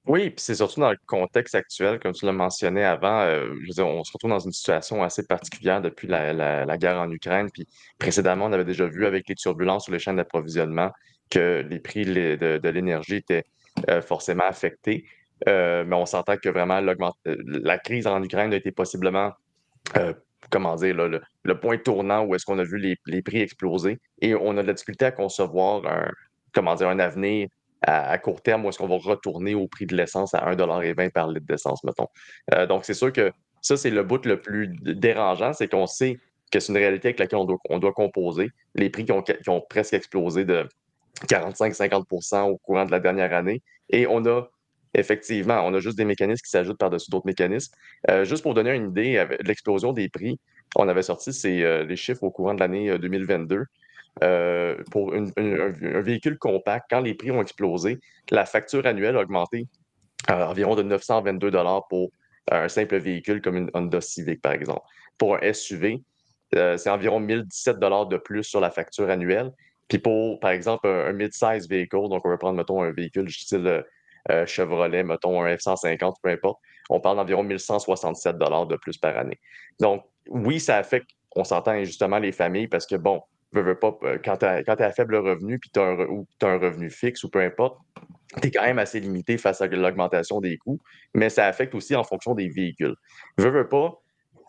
Oui, 0.07 0.31
puis 0.31 0.41
c'est 0.43 0.55
surtout 0.55 0.81
dans 0.81 0.91
le 0.91 0.99
contexte 1.07 1.55
actuel, 1.55 2.01
comme 2.01 2.13
tu 2.13 2.25
l'as 2.25 2.33
mentionné 2.33 2.85
avant, 2.85 3.21
euh, 3.21 3.55
on 3.79 4.03
se 4.03 4.13
retrouve 4.13 4.31
dans 4.31 4.39
une 4.39 4.53
situation 4.53 5.03
assez 5.03 5.27
particulière 5.27 5.83
depuis 5.83 6.09
la, 6.09 6.79
guerre 6.79 6.99
en 6.99 7.11
Ukraine. 7.11 7.51
Puis 7.53 7.67
précédemment, 7.99 8.47
on 8.47 8.53
avait 8.53 8.65
déjà 8.65 8.87
vu 8.87 9.05
avec 9.07 9.29
les 9.29 9.35
turbulences 9.35 9.85
sur 9.85 9.93
les 9.93 9.99
chaînes 9.99 10.17
d'approvisionnement 10.17 10.91
que 11.29 11.65
les 11.69 11.79
prix 11.81 12.05
de, 12.07 12.69
l'énergie 12.69 13.17
étaient 13.17 13.45
euh, 13.91 14.01
forcément 14.01 14.45
affectés. 14.45 15.05
Euh, 15.49 15.85
mais 15.87 15.97
on 15.97 16.07
s'entend 16.07 16.37
que 16.39 16.49
vraiment 16.49 16.81
la 17.25 17.79
crise 17.79 18.07
en 18.07 18.23
Ukraine 18.23 18.53
a 18.55 18.57
été 18.57 18.73
possiblement, 18.73 19.33
comment 20.51 20.77
dire, 20.77 20.95
le, 20.97 21.61
point 21.61 21.77
tournant 21.77 22.25
où 22.25 22.35
est-ce 22.35 22.47
qu'on 22.47 22.59
a 22.59 22.65
vu 22.65 22.79
les, 22.79 22.97
les, 23.07 23.23
prix 23.23 23.41
exploser. 23.43 24.01
Et 24.23 24.35
on 24.35 24.57
a 24.57 24.63
de 24.63 24.67
la 24.67 24.73
difficulté 24.73 25.05
à 25.05 25.13
concevoir 25.13 25.87
un, 25.87 26.11
comment 26.53 26.75
dire, 26.75 26.89
un 26.89 26.99
avenir 26.99 27.49
à, 27.83 28.19
court 28.19 28.43
terme, 28.43 28.65
où 28.65 28.69
est-ce 28.69 28.79
qu'on 28.79 28.89
va 28.89 28.97
retourner 28.97 29.55
au 29.55 29.67
prix 29.67 29.87
de 29.87 29.97
l'essence 29.97 30.35
à 30.35 30.51
1,20 30.53 31.11
par 31.11 31.29
litre 31.29 31.47
d'essence, 31.47 31.83
mettons. 31.85 32.09
Euh, 32.55 32.67
donc, 32.67 32.85
c'est 32.85 32.95
sûr 32.95 33.13
que 33.13 33.33
ça, 33.63 33.77
c'est 33.77 33.91
le 33.91 34.03
bout 34.03 34.25
le 34.27 34.41
plus 34.41 34.69
dérangeant, 34.69 35.53
c'est 35.53 35.69
qu'on 35.69 35.87
sait 35.87 36.19
que 36.51 36.61
c'est 36.61 36.73
une 36.73 36.79
réalité 36.79 37.09
avec 37.09 37.19
laquelle 37.19 37.39
on 37.39 37.79
doit, 37.79 37.93
composer. 37.93 38.51
Les 38.75 38.91
prix 38.91 39.05
qui 39.05 39.13
ont, 39.13 39.61
presque 39.69 39.95
explosé 39.95 40.45
de 40.45 40.69
45-50% 41.29 42.51
au 42.51 42.59
courant 42.59 42.85
de 42.85 42.91
la 42.91 43.01
dernière 43.01 43.33
année. 43.33 43.63
Et 43.89 44.07
on 44.07 44.25
a 44.27 44.43
effectivement, 44.93 45.63
on 45.65 45.73
a 45.73 45.79
juste 45.79 45.97
des 45.97 46.05
mécanismes 46.05 46.43
qui 46.43 46.51
s'ajoutent 46.51 46.79
par-dessus 46.79 47.11
d'autres 47.11 47.27
mécanismes. 47.27 47.73
Euh, 48.11 48.25
juste 48.25 48.43
pour 48.43 48.55
donner 48.55 48.75
une 48.75 48.91
idée, 48.91 49.25
l'explosion 49.45 49.93
des 49.93 50.09
prix, 50.09 50.41
on 50.75 50.89
avait 50.89 51.03
sorti 51.03 51.31
euh, 51.63 51.85
les 51.85 51.97
chiffres 51.97 52.25
au 52.25 52.31
courant 52.31 52.55
de 52.55 52.61
l'année 52.61 52.99
2022. 52.99 53.65
Euh, 54.23 54.77
pour 54.91 55.15
un, 55.15 55.25
véhicule 56.03 56.37
compact, 56.39 56.87
quand 56.91 57.01
les 57.01 57.15
prix 57.15 57.31
ont 57.31 57.41
explosé, 57.41 57.99
la 58.31 58.45
facture 58.45 58.87
annuelle 58.87 59.17
a 59.17 59.21
augmenté 59.21 59.67
à 60.27 60.49
environ 60.49 60.75
de 60.75 60.83
922 60.83 61.53
pour 61.89 62.11
un 62.51 62.69
simple 62.69 62.97
véhicule 62.99 63.41
comme 63.41 63.57
une 63.57 63.71
Honda 63.73 64.01
Civic, 64.01 64.43
par 64.43 64.53
exemple. 64.53 64.83
Pour 65.17 65.37
un 65.37 65.53
SUV, 65.53 66.03
euh, 66.57 66.77
c'est 66.77 66.91
environ 66.91 67.21
1017 67.21 67.79
de 67.79 68.17
plus 68.17 68.45
sur 68.45 68.61
la 68.61 68.71
facture 68.71 69.09
annuelle. 69.09 69.53
Puis 69.89 69.99
pour, 69.99 70.39
par 70.41 70.51
exemple, 70.51 70.87
un, 70.87 71.13
mid-size 71.13 71.69
vehicle, 71.69 72.09
donc 72.09 72.25
on 72.25 72.29
va 72.29 72.37
prendre, 72.37 72.57
mettons, 72.57 72.83
un 72.83 72.93
véhicule 72.93 73.25
du 73.25 73.33
style 73.33 73.85
euh, 74.31 74.47
Chevrolet, 74.47 75.03
mettons 75.03 75.43
un 75.43 75.55
F-150, 75.55 76.15
peu 76.23 76.31
importe, 76.31 76.59
on 76.91 77.01
parle 77.01 77.17
d'environ 77.17 77.43
1167 77.43 78.37
de 78.37 78.77
plus 78.77 78.99
par 78.99 79.17
année. 79.17 79.41
Donc, 79.81 80.05
oui, 80.29 80.61
ça 80.61 80.77
affecte, 80.77 81.11
on 81.35 81.45
s'entend 81.45 81.83
justement 81.85 82.19
les 82.19 82.33
familles 82.33 82.69
parce 82.69 82.87
que, 82.87 82.97
bon, 82.97 83.23
pas, 83.53 83.99
euh, 84.05 84.19
quand 84.25 84.37
tu 84.39 84.45
es 84.45 84.83
à 84.83 84.93
faible 84.93 85.17
revenu 85.17 85.59
puis 85.59 85.71
tu 85.73 85.81
as, 85.81 85.85
un 85.85 86.59
revenu 86.59 86.91
fixe 86.91 87.25
ou 87.25 87.31
peu 87.31 87.41
importe, 87.41 87.79
tu 88.41 88.49
es 88.49 88.51
quand 88.51 88.63
même 88.63 88.79
assez 88.79 89.01
limité 89.01 89.39
face 89.39 89.61
à 89.61 89.67
l'augmentation 89.67 90.41
des 90.41 90.57
coûts, 90.57 90.81
mais 91.15 91.31
ça 91.31 91.47
affecte 91.47 91.75
aussi 91.75 91.97
en 91.97 92.05
fonction 92.05 92.35
des 92.35 92.49
véhicules. 92.49 92.95
Veux, 93.39 93.51
veux 93.51 93.69
pas, 93.69 94.01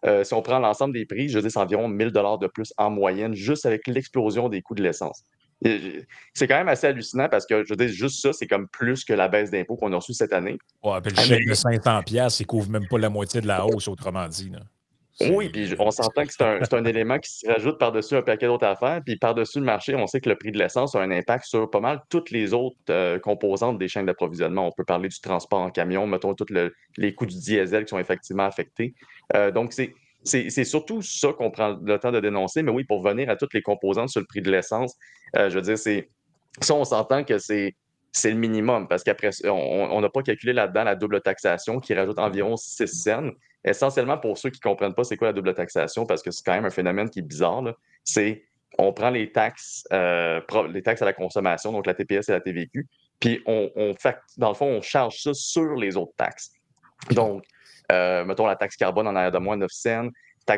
euh, 0.05 0.24
si 0.24 0.34
on 0.34 0.41
prend 0.41 0.60
l'ensemble 0.60 0.93
des 0.93 1.05
prix, 1.05 1.29
je 1.29 1.39
dis 1.39 1.50
c'est 1.50 1.60
environ 1.60 1.88
1000 1.88 2.12
dollars 2.12 2.38
de 2.38 2.48
plus 2.48 2.74
en 2.77 2.89
moyenne, 2.89 3.34
juste 3.34 3.65
avec 3.65 3.88
l'explosion 3.88 4.50
des 4.50 4.62
coûts 4.62 4.75
de 4.75 4.84
l'essence. 4.84 5.24
C'est 5.63 6.48
quand 6.48 6.58
même 6.58 6.70
assez 6.70 6.88
hallucinant 6.88 7.29
parce 7.29 7.46
que, 7.46 7.63
je 7.63 7.70
veux 7.70 7.75
dire, 7.75 7.88
juste 7.88 8.20
ça, 8.20 8.34
c'est 8.34 8.48
comme 8.48 8.67
plus 8.67 9.05
que 9.05 9.13
la 9.13 9.27
baisse 9.27 9.51
d'impôts 9.51 9.75
qu'on 9.75 9.93
a 9.93 9.98
reçue 9.98 10.13
cette 10.13 10.34
année. 10.34 10.58
Ouais, 10.84 11.00
puis 11.01 11.13
le 11.15 11.22
chèque 11.22 11.46
de 11.46 11.53
500$, 11.53 12.38
il 12.39 12.46
couvre 12.48 12.72
même 12.72 12.88
pas 12.88 12.98
la 12.98 13.10
moitié 13.10 13.41
de 13.41 13.48
la 13.48 13.63
hausse, 13.63 13.88
autrement 13.88 14.27
dit. 14.27 14.51
Oui, 15.20 15.50
puis 15.50 15.74
on 15.77 15.91
s'entend 15.91 16.25
que 16.25 16.32
c'est 16.32 16.44
un, 16.44 16.62
un, 16.72 16.86
élément 16.86 17.20
qui 17.20 17.32
se 17.32 17.48
rajoute 17.48 17.77
par-dessus 17.77 18.15
un 18.15 18.22
paquet 18.22 18.48
d'autres 18.48 18.65
affaires. 18.65 19.01
Puis 19.06 19.18
par-dessus 19.18 19.60
le 19.60 19.65
marché, 19.65 19.94
on 19.96 20.08
sait 20.08 20.22
que 20.22 20.30
le 20.30 20.36
prix 20.36 20.51
de 20.51 20.58
l'essence 20.58 20.96
a 20.96 21.01
un 21.01 21.12
impact 21.12 21.46
sur 21.46 21.70
pas 21.70 21.80
mal 21.80 22.01
toutes 22.10 22.32
les 22.32 22.53
autres 22.53 22.77
euh, 22.89 23.20
composantes 23.20 23.77
des 23.77 23.88
chaînes 23.88 24.06
d'approvisionnement. 24.06 24.68
On 24.68 24.72
peut 24.72 24.86
parler 24.86 25.10
du 25.10 25.20
transport 25.20 25.60
en 25.60 25.70
camion, 25.70 26.08
mettons 26.08 26.34
tous 26.34 26.48
les 26.98 27.13
coûts 27.13 27.25
du 27.25 27.38
diesel 27.38 27.86
qui 27.86 27.89
sont 27.89 28.00
effectivement 28.00 28.46
affectés. 28.46 28.94
Euh, 29.36 29.51
donc, 29.51 29.74
c'est 29.74 29.94
c'est 30.24 30.63
surtout 30.65 31.01
ça 31.01 31.34
qu'on 31.34 31.50
prend 31.50 31.80
le 31.84 31.98
temps 31.98 32.12
de 32.12 32.20
dénoncer. 32.20 32.62
Mais 32.62 32.72
oui, 32.72 32.84
pour 32.84 33.01
venir 33.01 33.30
à 33.30 33.36
toutes 33.36 33.53
les 33.53 33.62
composantes 33.62 34.10
sur 34.10 34.22
le 34.22 34.27
prix 34.27 34.41
de 34.41 34.51
l'essence, 34.51 34.96
euh, 35.36 35.50
je 35.50 35.56
veux 35.56 35.62
dire, 35.62 35.77
c'est 35.77 36.10
ça, 36.62 36.75
on 36.75 36.84
s'entend 36.84 37.24
que 37.24 37.38
c'est 37.39 37.75
le 38.25 38.34
minimum 38.34 38.88
parce 38.88 39.03
qu'après, 39.03 39.30
on 39.46 40.00
n'a 40.00 40.10
pas 40.10 40.22
calculé 40.22 40.53
là-dedans 40.53 40.84
la 40.84 40.96
double 40.96 41.22
taxation 41.22 41.80
qui 41.80 41.94
rajoute 41.94 42.20
environ 42.20 42.56
6 42.56 42.88
cents. 42.88 43.32
Essentiellement, 43.63 44.18
pour 44.18 44.38
ceux 44.38 44.50
qui 44.50 44.60
ne 44.63 44.70
comprennent 44.70 44.94
pas 44.94 45.03
c'est 45.03 45.18
quoi 45.18 45.27
la 45.27 45.34
double 45.34 45.53
taxation, 45.53 46.06
parce 46.06 46.22
que 46.22 46.32
c'est 46.32 46.44
quand 46.44 46.53
même 46.53 46.65
un 46.65 46.72
phénomène 46.72 47.10
qui 47.10 47.20
est 47.20 47.24
bizarre, 47.24 47.63
c'est 48.03 48.44
on 48.77 48.94
prend 48.94 49.10
les 49.10 49.32
taxes, 49.32 49.84
euh, 49.91 50.41
les 50.70 50.82
taxes 50.82 51.01
à 51.01 51.06
la 51.06 51.13
consommation, 51.13 51.72
donc 51.72 51.86
la 51.86 51.94
TPS 51.94 52.30
et 52.30 52.32
la 52.32 52.41
TVQ, 52.41 52.88
puis 53.20 53.41
on, 53.46 53.70
on 53.75 53.94
fait, 53.96 54.18
dans 54.38 54.50
le 54.50 54.56
fond, 54.56 54.65
on 54.65 54.82
charge 54.82 55.22
ça 55.22 55.34
sur 55.34 55.75
les 55.75 55.98
autres 55.98 56.13
taxes. 56.18 56.51
Donc, 57.12 57.44
euh, 57.91 58.24
mettons 58.25 58.46
la 58.46 58.56
taxe 58.56 58.75
carbone 58.75 59.08
en 59.08 59.15
arrière 59.15 59.32
de 59.32 59.38
moins 59.38 59.58
9 59.58 59.70
cents, 59.72 60.10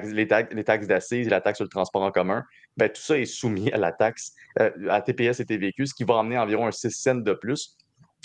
les, 0.03 0.27
taxes 0.27 0.87
d'assises 0.87 1.27
et 1.27 1.29
la 1.29 1.41
taxe 1.41 1.57
sur 1.57 1.65
le 1.65 1.69
transport 1.69 2.03
en 2.03 2.11
commun, 2.11 2.43
ben, 2.77 2.89
tout 2.89 3.01
ça 3.01 3.17
est 3.17 3.25
soumis 3.25 3.71
à 3.71 3.77
la 3.77 3.91
taxe, 3.91 4.33
euh, 4.59 4.71
à 4.89 5.01
TPS 5.01 5.39
et 5.39 5.45
TVQ, 5.45 5.87
ce 5.87 5.93
qui 5.93 6.03
va 6.03 6.19
amener 6.19 6.37
environ 6.37 6.67
un 6.67 6.71
6 6.71 6.91
cents 6.91 7.15
de 7.15 7.33
plus. 7.33 7.75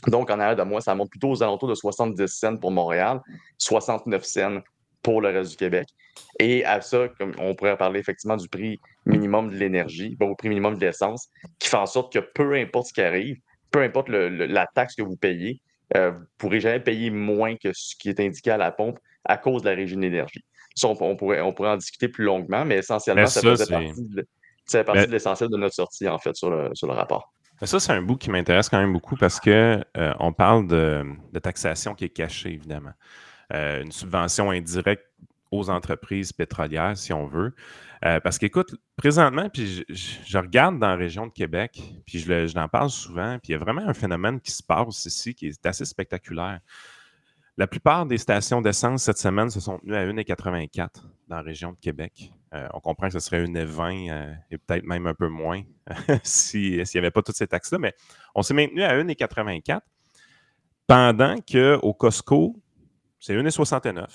Donc, 0.06 0.30
en 0.30 0.38
arrière 0.38 0.56
de 0.56 0.62
moi, 0.62 0.80
ça 0.80 0.94
monte 0.94 1.10
plutôt 1.10 1.30
aux 1.30 1.42
alentours 1.42 1.68
de 1.68 1.74
70 1.74 2.26
cents 2.28 2.56
pour 2.56 2.70
Montréal, 2.70 3.20
69 3.58 4.24
cents 4.24 4.58
pour 5.02 5.20
le 5.20 5.30
reste 5.30 5.50
du 5.50 5.56
Québec. 5.56 5.88
Et 6.38 6.64
à 6.64 6.80
ça, 6.80 7.08
comme 7.18 7.32
on 7.38 7.54
pourrait 7.54 7.76
parler 7.76 8.00
effectivement 8.00 8.36
du 8.36 8.48
prix 8.48 8.80
minimum 9.06 9.50
de 9.50 9.56
l'énergie, 9.56 10.16
au 10.20 10.34
prix 10.34 10.48
minimum 10.48 10.76
de 10.76 10.80
l'essence, 10.80 11.28
qui 11.58 11.68
fait 11.68 11.76
en 11.76 11.86
sorte 11.86 12.12
que 12.12 12.18
peu 12.18 12.54
importe 12.54 12.88
ce 12.88 12.92
qui 12.92 13.02
arrive, 13.02 13.38
peu 13.70 13.82
importe 13.82 14.08
la 14.08 14.66
taxe 14.66 14.94
que 14.94 15.02
vous 15.02 15.16
payez, 15.16 15.60
euh, 15.96 16.10
vous 16.10 16.20
ne 16.20 16.26
pourrez 16.38 16.60
jamais 16.60 16.80
payer 16.80 17.10
moins 17.10 17.56
que 17.56 17.72
ce 17.72 17.96
qui 17.96 18.08
est 18.08 18.20
indiqué 18.20 18.50
à 18.50 18.56
la 18.56 18.70
pompe 18.70 18.98
à 19.24 19.36
cause 19.36 19.62
de 19.62 19.68
la 19.68 19.74
régie 19.74 19.96
d'énergie. 19.96 20.44
Ça, 20.74 20.88
on, 20.88 21.16
pourrait, 21.16 21.40
on 21.40 21.52
pourrait 21.52 21.70
en 21.70 21.76
discuter 21.76 22.08
plus 22.08 22.24
longuement, 22.24 22.64
mais 22.64 22.76
essentiellement, 22.76 23.26
ça, 23.26 23.40
faisait 23.40 23.66
partie, 23.66 25.06
de, 25.06 25.10
l'essentiel 25.10 25.48
de 25.48 25.56
notre 25.56 25.74
sortie, 25.74 26.06
en 26.08 26.18
fait, 26.18 26.36
sur 26.36 26.50
le, 26.50 26.70
sur 26.74 26.86
le 26.86 26.92
rapport. 26.92 27.32
Ça, 27.62 27.80
c'est 27.80 27.92
un 27.92 28.02
bout 28.02 28.16
qui 28.16 28.30
m'intéresse 28.30 28.68
quand 28.68 28.78
même 28.78 28.92
beaucoup 28.92 29.16
parce 29.16 29.40
qu'on 29.40 29.50
euh, 29.50 30.30
parle 30.36 30.68
de, 30.68 31.04
taxation 31.42 31.94
qui 31.94 32.04
est 32.04 32.10
cachée, 32.10 32.52
évidemment. 32.52 32.92
Euh, 33.52 33.82
une 33.82 33.92
subvention 33.92 34.50
indirecte 34.50 35.04
aux 35.50 35.70
entreprises 35.70 36.32
pétrolières, 36.32 36.96
si 36.96 37.12
on 37.12 37.26
veut. 37.26 37.54
Euh, 38.04 38.20
parce 38.20 38.38
qu'écoute, 38.38 38.76
présentement, 38.96 39.48
puis 39.48 39.84
je, 39.88 40.38
regarde 40.38 40.78
dans 40.78 40.88
la 40.88 40.96
région 40.96 41.26
de 41.26 41.32
Québec, 41.32 41.82
puis 42.06 42.20
je, 42.20 42.54
l'en 42.56 42.68
parle 42.68 42.90
souvent, 42.90 43.38
puis 43.38 43.50
il 43.50 43.52
y 43.52 43.54
a 43.54 43.58
vraiment 43.58 43.82
un 43.86 43.94
phénomène 43.94 44.40
qui 44.40 44.52
se 44.52 44.62
passe 44.62 45.04
ici 45.06 45.34
qui 45.34 45.48
est 45.48 45.66
assez 45.66 45.84
spectaculaire. 45.84 46.60
La 47.58 47.66
plupart 47.66 48.06
des 48.06 48.18
stations 48.18 48.62
d'essence 48.62 49.02
cette 49.02 49.18
semaine 49.18 49.50
se 49.50 49.58
sont 49.58 49.80
tenues 49.80 49.96
à 49.96 50.06
1,84 50.06 50.90
dans 51.26 51.36
la 51.36 51.42
région 51.42 51.72
de 51.72 51.76
Québec. 51.76 52.32
Euh, 52.54 52.68
on 52.72 52.78
comprend 52.78 53.08
que 53.08 53.14
ce 53.14 53.18
serait 53.18 53.42
1,20 53.42 54.12
euh, 54.12 54.32
et 54.52 54.58
peut-être 54.58 54.84
même 54.84 55.08
un 55.08 55.14
peu 55.14 55.26
moins 55.26 55.62
s'il 56.22 56.76
n'y 56.76 56.98
avait 56.98 57.10
pas 57.10 57.20
toutes 57.20 57.34
ces 57.34 57.48
taxes-là, 57.48 57.78
mais 57.80 57.94
on 58.36 58.42
s'est 58.42 58.54
maintenu 58.54 58.84
à 58.84 58.96
1,84 58.96 59.80
pendant 60.86 61.34
qu'au 61.38 61.92
Costco, 61.94 62.54
c'est 63.18 63.34
1,69. 63.34 64.06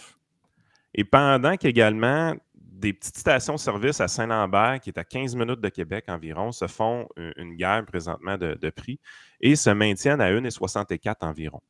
Et 0.93 1.03
pendant 1.03 1.57
qu'également 1.57 2.35
des 2.55 2.93
petites 2.93 3.17
stations-service 3.17 4.00
à 4.00 4.07
Saint-Lambert, 4.07 4.79
qui 4.79 4.89
est 4.89 4.97
à 4.97 5.03
15 5.03 5.35
minutes 5.35 5.59
de 5.59 5.67
Québec 5.67 6.05
environ, 6.07 6.53
se 6.53 6.67
font 6.67 7.09
une, 7.35 7.55
guerre 7.55 7.83
présentement 7.85 8.38
de, 8.38 8.69
prix 8.69 9.01
et 9.41 9.57
se 9.57 9.69
maintiennent 9.69 10.21
à 10.21 10.31
1,64 10.31 11.25
environ. 11.25 11.62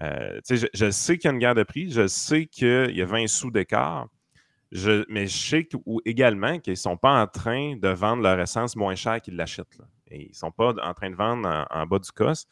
Euh, 0.00 0.40
je, 0.48 0.90
sais 0.90 1.18
qu'il 1.18 1.28
y 1.28 1.30
a 1.30 1.34
une 1.34 1.38
guerre 1.38 1.54
de 1.54 1.64
prix, 1.64 1.90
je 1.90 2.06
sais 2.06 2.46
qu'il 2.46 2.96
y 2.96 3.02
a 3.02 3.04
20 3.04 3.26
sous 3.26 3.50
d'écart, 3.50 4.08
mais 5.08 5.26
je 5.26 5.36
sais 5.36 5.68
également 6.06 6.58
qu'ils 6.58 6.72
ne 6.72 6.76
sont 6.76 6.96
pas 6.96 7.20
en 7.20 7.26
train 7.26 7.76
de 7.76 7.88
vendre 7.88 8.22
leur 8.22 8.40
essence 8.40 8.74
moins 8.74 8.94
cher 8.94 9.20
qu'ils 9.20 9.36
l'achètent. 9.36 9.78
Ils 10.10 10.28
ne 10.28 10.34
sont 10.34 10.50
pas 10.50 10.72
en 10.82 10.94
train 10.94 11.10
de 11.10 11.16
vendre 11.16 11.66
en, 11.70 11.86
bas 11.86 11.98
du 11.98 12.10
cost. 12.10 12.48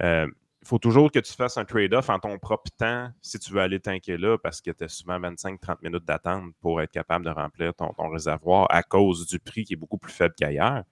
Euh, 0.00 0.26
il 0.62 0.68
faut 0.68 0.78
toujours 0.78 1.10
que 1.10 1.18
tu 1.18 1.32
fasses 1.32 1.56
un 1.58 1.64
trade-off 1.64 2.08
en 2.08 2.20
ton 2.20 2.38
propre 2.38 2.70
temps 2.76 3.10
si 3.20 3.38
tu 3.38 3.52
veux 3.52 3.60
aller 3.60 3.80
tanker 3.80 4.16
là 4.16 4.38
parce 4.38 4.60
que 4.60 4.70
tu 4.70 4.84
as 4.84 4.88
souvent 4.88 5.18
25-30 5.18 5.78
minutes 5.82 6.04
d'attente 6.04 6.52
pour 6.60 6.80
être 6.80 6.92
capable 6.92 7.24
de 7.24 7.30
remplir 7.30 7.74
ton, 7.74 7.92
réservoir 8.08 8.68
à 8.70 8.84
cause 8.84 9.26
du 9.26 9.40
prix 9.40 9.64
qui 9.64 9.72
est 9.72 9.76
beaucoup 9.76 9.98
plus 9.98 10.12
faible 10.12 10.34
qu'ailleurs. 10.38 10.84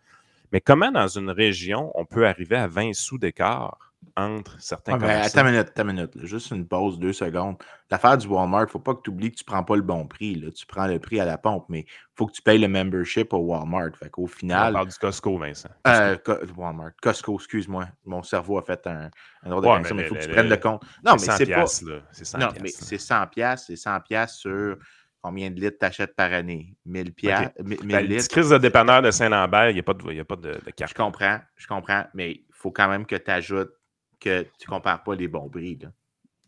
Mais 0.50 0.60
comment 0.60 0.90
dans 0.90 1.06
une 1.06 1.30
région 1.30 1.92
on 1.94 2.04
peut 2.04 2.26
arriver 2.26 2.56
à 2.56 2.66
20 2.66 2.94
sous 2.94 3.18
d'écart 3.18 3.89
entre 4.16 4.60
certains 4.60 4.98
ouais, 5.00 5.12
Attends 5.12 5.40
une 5.40 5.52
minute, 5.52 5.68
attends 5.68 5.88
une 5.88 5.94
minute. 5.94 6.12
Juste 6.24 6.50
une 6.50 6.66
pause, 6.66 6.98
deux 6.98 7.12
secondes. 7.12 7.56
L'affaire 7.90 8.16
du 8.18 8.26
Walmart, 8.26 8.62
il 8.62 8.66
ne 8.66 8.70
faut 8.70 8.78
pas 8.78 8.94
que 8.94 9.02
tu 9.02 9.10
oublies 9.10 9.30
que 9.30 9.36
tu 9.36 9.44
ne 9.44 9.52
prends 9.52 9.62
pas 9.62 9.76
le 9.76 9.82
bon 9.82 10.06
prix. 10.06 10.34
Là. 10.34 10.50
Tu 10.50 10.66
prends 10.66 10.86
le 10.86 10.98
prix 10.98 11.20
à 11.20 11.24
la 11.24 11.38
pompe, 11.38 11.66
mais 11.68 11.80
il 11.80 12.14
faut 12.14 12.26
que 12.26 12.32
tu 12.32 12.42
payes 12.42 12.58
le 12.58 12.68
membership 12.68 13.32
au 13.32 13.38
Walmart. 13.38 13.90
Fait 13.98 14.10
qu'au 14.10 14.26
final. 14.26 14.70
On 14.70 14.74
parle 14.74 14.88
du 14.88 14.96
Costco, 14.96 15.38
Vincent. 15.38 15.70
Euh, 15.86 16.16
Walmart. 16.56 16.92
Costco, 17.00 17.36
excuse-moi. 17.36 17.88
Mon 18.04 18.22
cerveau 18.22 18.58
a 18.58 18.62
fait 18.62 18.86
un, 18.86 19.10
un 19.42 19.50
ordre 19.50 19.78
de 19.78 19.94
mais 19.94 20.02
il 20.02 20.08
faut 20.08 20.14
que 20.14 20.20
tu 20.20 20.28
prennes 20.28 20.48
le 20.48 20.56
compte. 20.56 20.82
Non, 21.04 21.12
mais 21.12 21.18
c'est 21.18 21.46
pas. 21.46 21.66
C'est 21.66 22.24
100 22.24 22.38
Non, 22.38 22.48
mais 22.60 22.68
c'est 22.68 22.98
100 22.98 23.26
C'est 23.56 23.76
100 23.76 23.98
sur 24.28 24.76
combien 25.22 25.50
de 25.50 25.60
litres 25.60 25.78
tu 25.78 25.86
achètes 25.86 26.14
par 26.14 26.32
année? 26.32 26.74
1000 26.86 27.12
piastres. 27.12 27.62
Ben, 27.62 28.06
litres? 28.06 28.28
crise 28.28 28.50
de 28.50 28.58
dépanneur 28.58 29.02
de 29.02 29.10
Saint-Lambert, 29.10 29.70
il 29.70 29.74
n'y 29.74 29.80
a 29.80 29.82
pas 29.82 29.94
de, 29.94 30.12
y 30.12 30.20
a 30.20 30.24
pas 30.24 30.36
de, 30.36 30.52
de 30.52 30.70
carte. 30.70 30.90
Je 30.90 30.94
comprends, 30.94 31.38
je 31.56 31.66
comprends, 31.66 32.04
mais 32.14 32.32
il 32.32 32.44
faut 32.52 32.70
quand 32.70 32.88
même 32.88 33.06
que 33.06 33.16
tu 33.16 33.30
ajoutes 33.30 33.72
que 34.20 34.42
tu 34.58 34.68
ne 34.68 34.76
compares 34.76 35.02
pas 35.02 35.14
les 35.14 35.28
bons 35.28 35.48
prix. 35.48 35.78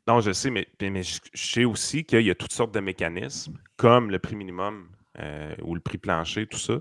Non, 0.07 0.21
je 0.21 0.33
sais, 0.33 0.51
mais, 0.51 0.67
mais 0.81 1.03
je, 1.03 1.21
sais 1.35 1.65
aussi 1.65 2.05
qu'il 2.05 2.23
y 2.23 2.31
a 2.31 2.35
toutes 2.35 2.53
sortes 2.53 2.75
de 2.75 2.81
mécanismes, 2.81 3.59
comme 3.77 4.11
le 4.11 4.19
prix 4.19 4.37
minimum 4.37 4.89
euh, 5.19 5.55
ou 5.63 5.75
le 5.75 5.81
prix 5.81 5.99
plancher, 5.99 6.47
tout 6.47 6.59
ça, 6.59 6.79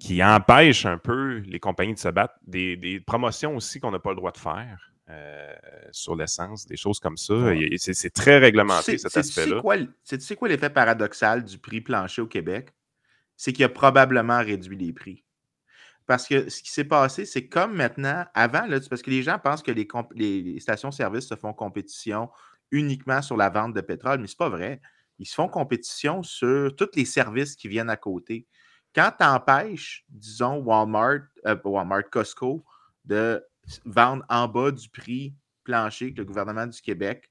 qui 0.00 0.22
empêchent 0.22 0.86
un 0.86 0.98
peu 0.98 1.38
les 1.38 1.60
compagnies 1.60 1.94
de 1.94 1.98
se 1.98 2.08
battre. 2.08 2.34
Des, 2.46 3.02
promotions 3.06 3.56
aussi 3.56 3.80
qu'on 3.80 3.90
n'a 3.90 3.98
pas 3.98 4.10
le 4.10 4.16
droit 4.16 4.32
de 4.32 4.38
faire. 4.38 4.84
Euh, 5.10 5.54
sur 5.90 6.14
l'essence, 6.14 6.66
des 6.66 6.76
choses 6.76 7.00
comme 7.00 7.16
ça. 7.16 7.34
C'est 7.78 8.12
très 8.12 8.36
réglementé, 8.36 8.98
cet 8.98 9.16
aspect-là. 9.16 9.62
Tu 10.06 10.20
sais 10.20 10.36
quoi 10.36 10.48
l'effet 10.48 10.68
paradoxal 10.68 11.42
du 11.42 11.56
prix 11.56 11.80
plancher 11.80 12.20
au 12.20 12.26
Québec? 12.26 12.74
C'est 13.34 13.54
qu'il 13.54 13.64
a 13.64 13.70
probablement 13.70 14.40
réduit 14.40 14.76
les 14.76 14.92
prix. 14.92 15.24
Parce 16.08 16.26
que 16.26 16.48
ce 16.48 16.62
qui 16.62 16.70
s'est 16.70 16.84
passé, 16.84 17.26
c'est 17.26 17.48
comme 17.48 17.74
maintenant, 17.74 18.24
avant, 18.32 18.64
là, 18.64 18.80
parce 18.88 19.02
que 19.02 19.10
les 19.10 19.22
gens 19.22 19.38
pensent 19.38 19.62
que 19.62 19.70
les, 19.70 20.58
stations-service 20.58 21.28
se 21.28 21.36
font 21.36 21.52
compétition 21.52 22.30
uniquement 22.70 23.20
sur 23.20 23.36
la 23.36 23.50
vente 23.50 23.74
de 23.74 23.82
pétrole, 23.82 24.18
mais 24.18 24.26
ce 24.26 24.32
n'est 24.32 24.38
pas 24.38 24.48
vrai. 24.48 24.80
Ils 25.18 25.26
se 25.26 25.34
font 25.34 25.48
compétition 25.48 26.22
sur 26.22 26.74
tous 26.76 26.88
les 26.94 27.04
services 27.04 27.56
qui 27.56 27.68
viennent 27.68 27.90
à 27.90 27.98
côté. 27.98 28.46
Quand 28.94 29.12
tu 29.18 29.22
empêches, 29.22 30.06
disons, 30.08 30.56
Walmart, 30.62 31.26
euh, 31.46 31.56
Walmart, 31.62 32.08
Costco, 32.10 32.64
de 33.04 33.44
vendre 33.84 34.24
en 34.30 34.48
bas 34.48 34.70
du 34.70 34.88
prix 34.88 35.34
plancher 35.62 36.14
que 36.14 36.18
le 36.18 36.24
gouvernement 36.24 36.66
du 36.66 36.80
Québec 36.80 37.30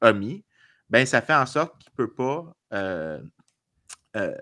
a 0.00 0.12
mis, 0.12 0.44
ben 0.88 1.04
ça 1.04 1.20
fait 1.20 1.34
en 1.34 1.46
sorte 1.46 1.82
qu'il 1.82 1.90
ne 1.90 1.96
peut 1.96 2.14
pas 2.14 2.56
euh, 2.74 3.20
euh, 4.16 4.32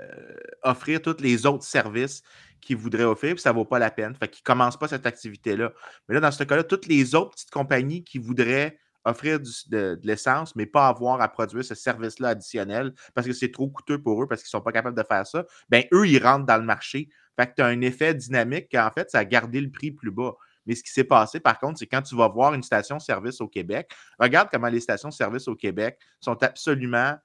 offrir 0.62 1.00
tous 1.00 1.20
les 1.20 1.46
autres 1.46 1.64
services 1.64 2.22
qu'ils 2.60 2.76
voudraient 2.76 3.04
offrir, 3.04 3.34
puis 3.34 3.42
ça 3.42 3.50
ne 3.50 3.56
vaut 3.56 3.64
pas 3.64 3.78
la 3.78 3.90
peine. 3.90 4.14
Fait 4.14 4.28
qu'ils 4.28 4.42
ne 4.42 4.44
commencent 4.44 4.78
pas 4.78 4.88
cette 4.88 5.06
activité-là. 5.06 5.72
Mais 6.08 6.14
là, 6.14 6.20
dans 6.20 6.30
ce 6.30 6.44
cas-là, 6.44 6.62
toutes 6.62 6.86
les 6.86 7.14
autres 7.14 7.32
petites 7.32 7.50
compagnies 7.50 8.04
qui 8.04 8.18
voudraient 8.18 8.78
offrir 9.04 9.40
de, 9.68 9.98
l'essence, 10.04 10.54
mais 10.54 10.66
pas 10.66 10.88
avoir 10.88 11.20
à 11.20 11.28
produire 11.28 11.64
ce 11.64 11.74
service-là 11.74 12.28
additionnel 12.28 12.94
parce 13.14 13.26
que 13.26 13.32
c'est 13.32 13.50
trop 13.50 13.68
coûteux 13.68 14.00
pour 14.00 14.22
eux, 14.22 14.28
parce 14.28 14.42
qu'ils 14.42 14.48
ne 14.48 14.60
sont 14.60 14.64
pas 14.64 14.72
capables 14.72 14.96
de 14.96 15.04
faire 15.06 15.26
ça, 15.26 15.44
bien, 15.68 15.82
eux, 15.92 16.06
ils 16.06 16.22
rentrent 16.22 16.46
dans 16.46 16.58
le 16.58 16.64
marché. 16.64 17.08
Fait 17.36 17.46
que 17.46 17.54
tu 17.56 17.62
as 17.62 17.66
un 17.66 17.80
effet 17.80 18.14
dynamique 18.14 18.68
qui, 18.68 18.78
en 18.78 18.90
fait, 18.90 19.10
ça 19.10 19.18
a 19.18 19.24
gardé 19.24 19.60
le 19.60 19.70
prix 19.70 19.90
plus 19.90 20.10
bas. 20.10 20.34
Mais 20.66 20.74
ce 20.74 20.82
qui 20.84 20.92
s'est 20.92 21.04
passé, 21.04 21.40
par 21.40 21.58
contre, 21.58 21.78
c'est 21.78 21.86
quand 21.86 22.02
tu 22.02 22.14
vas 22.14 22.28
voir 22.28 22.54
une 22.54 22.62
station-service 22.62 23.40
au 23.40 23.48
Québec, 23.48 23.90
regarde 24.18 24.48
comment 24.52 24.68
les 24.68 24.80
stations-service 24.80 25.48
au 25.48 25.56
Québec 25.56 25.98
sont 26.20 26.40
absolument 26.42 27.16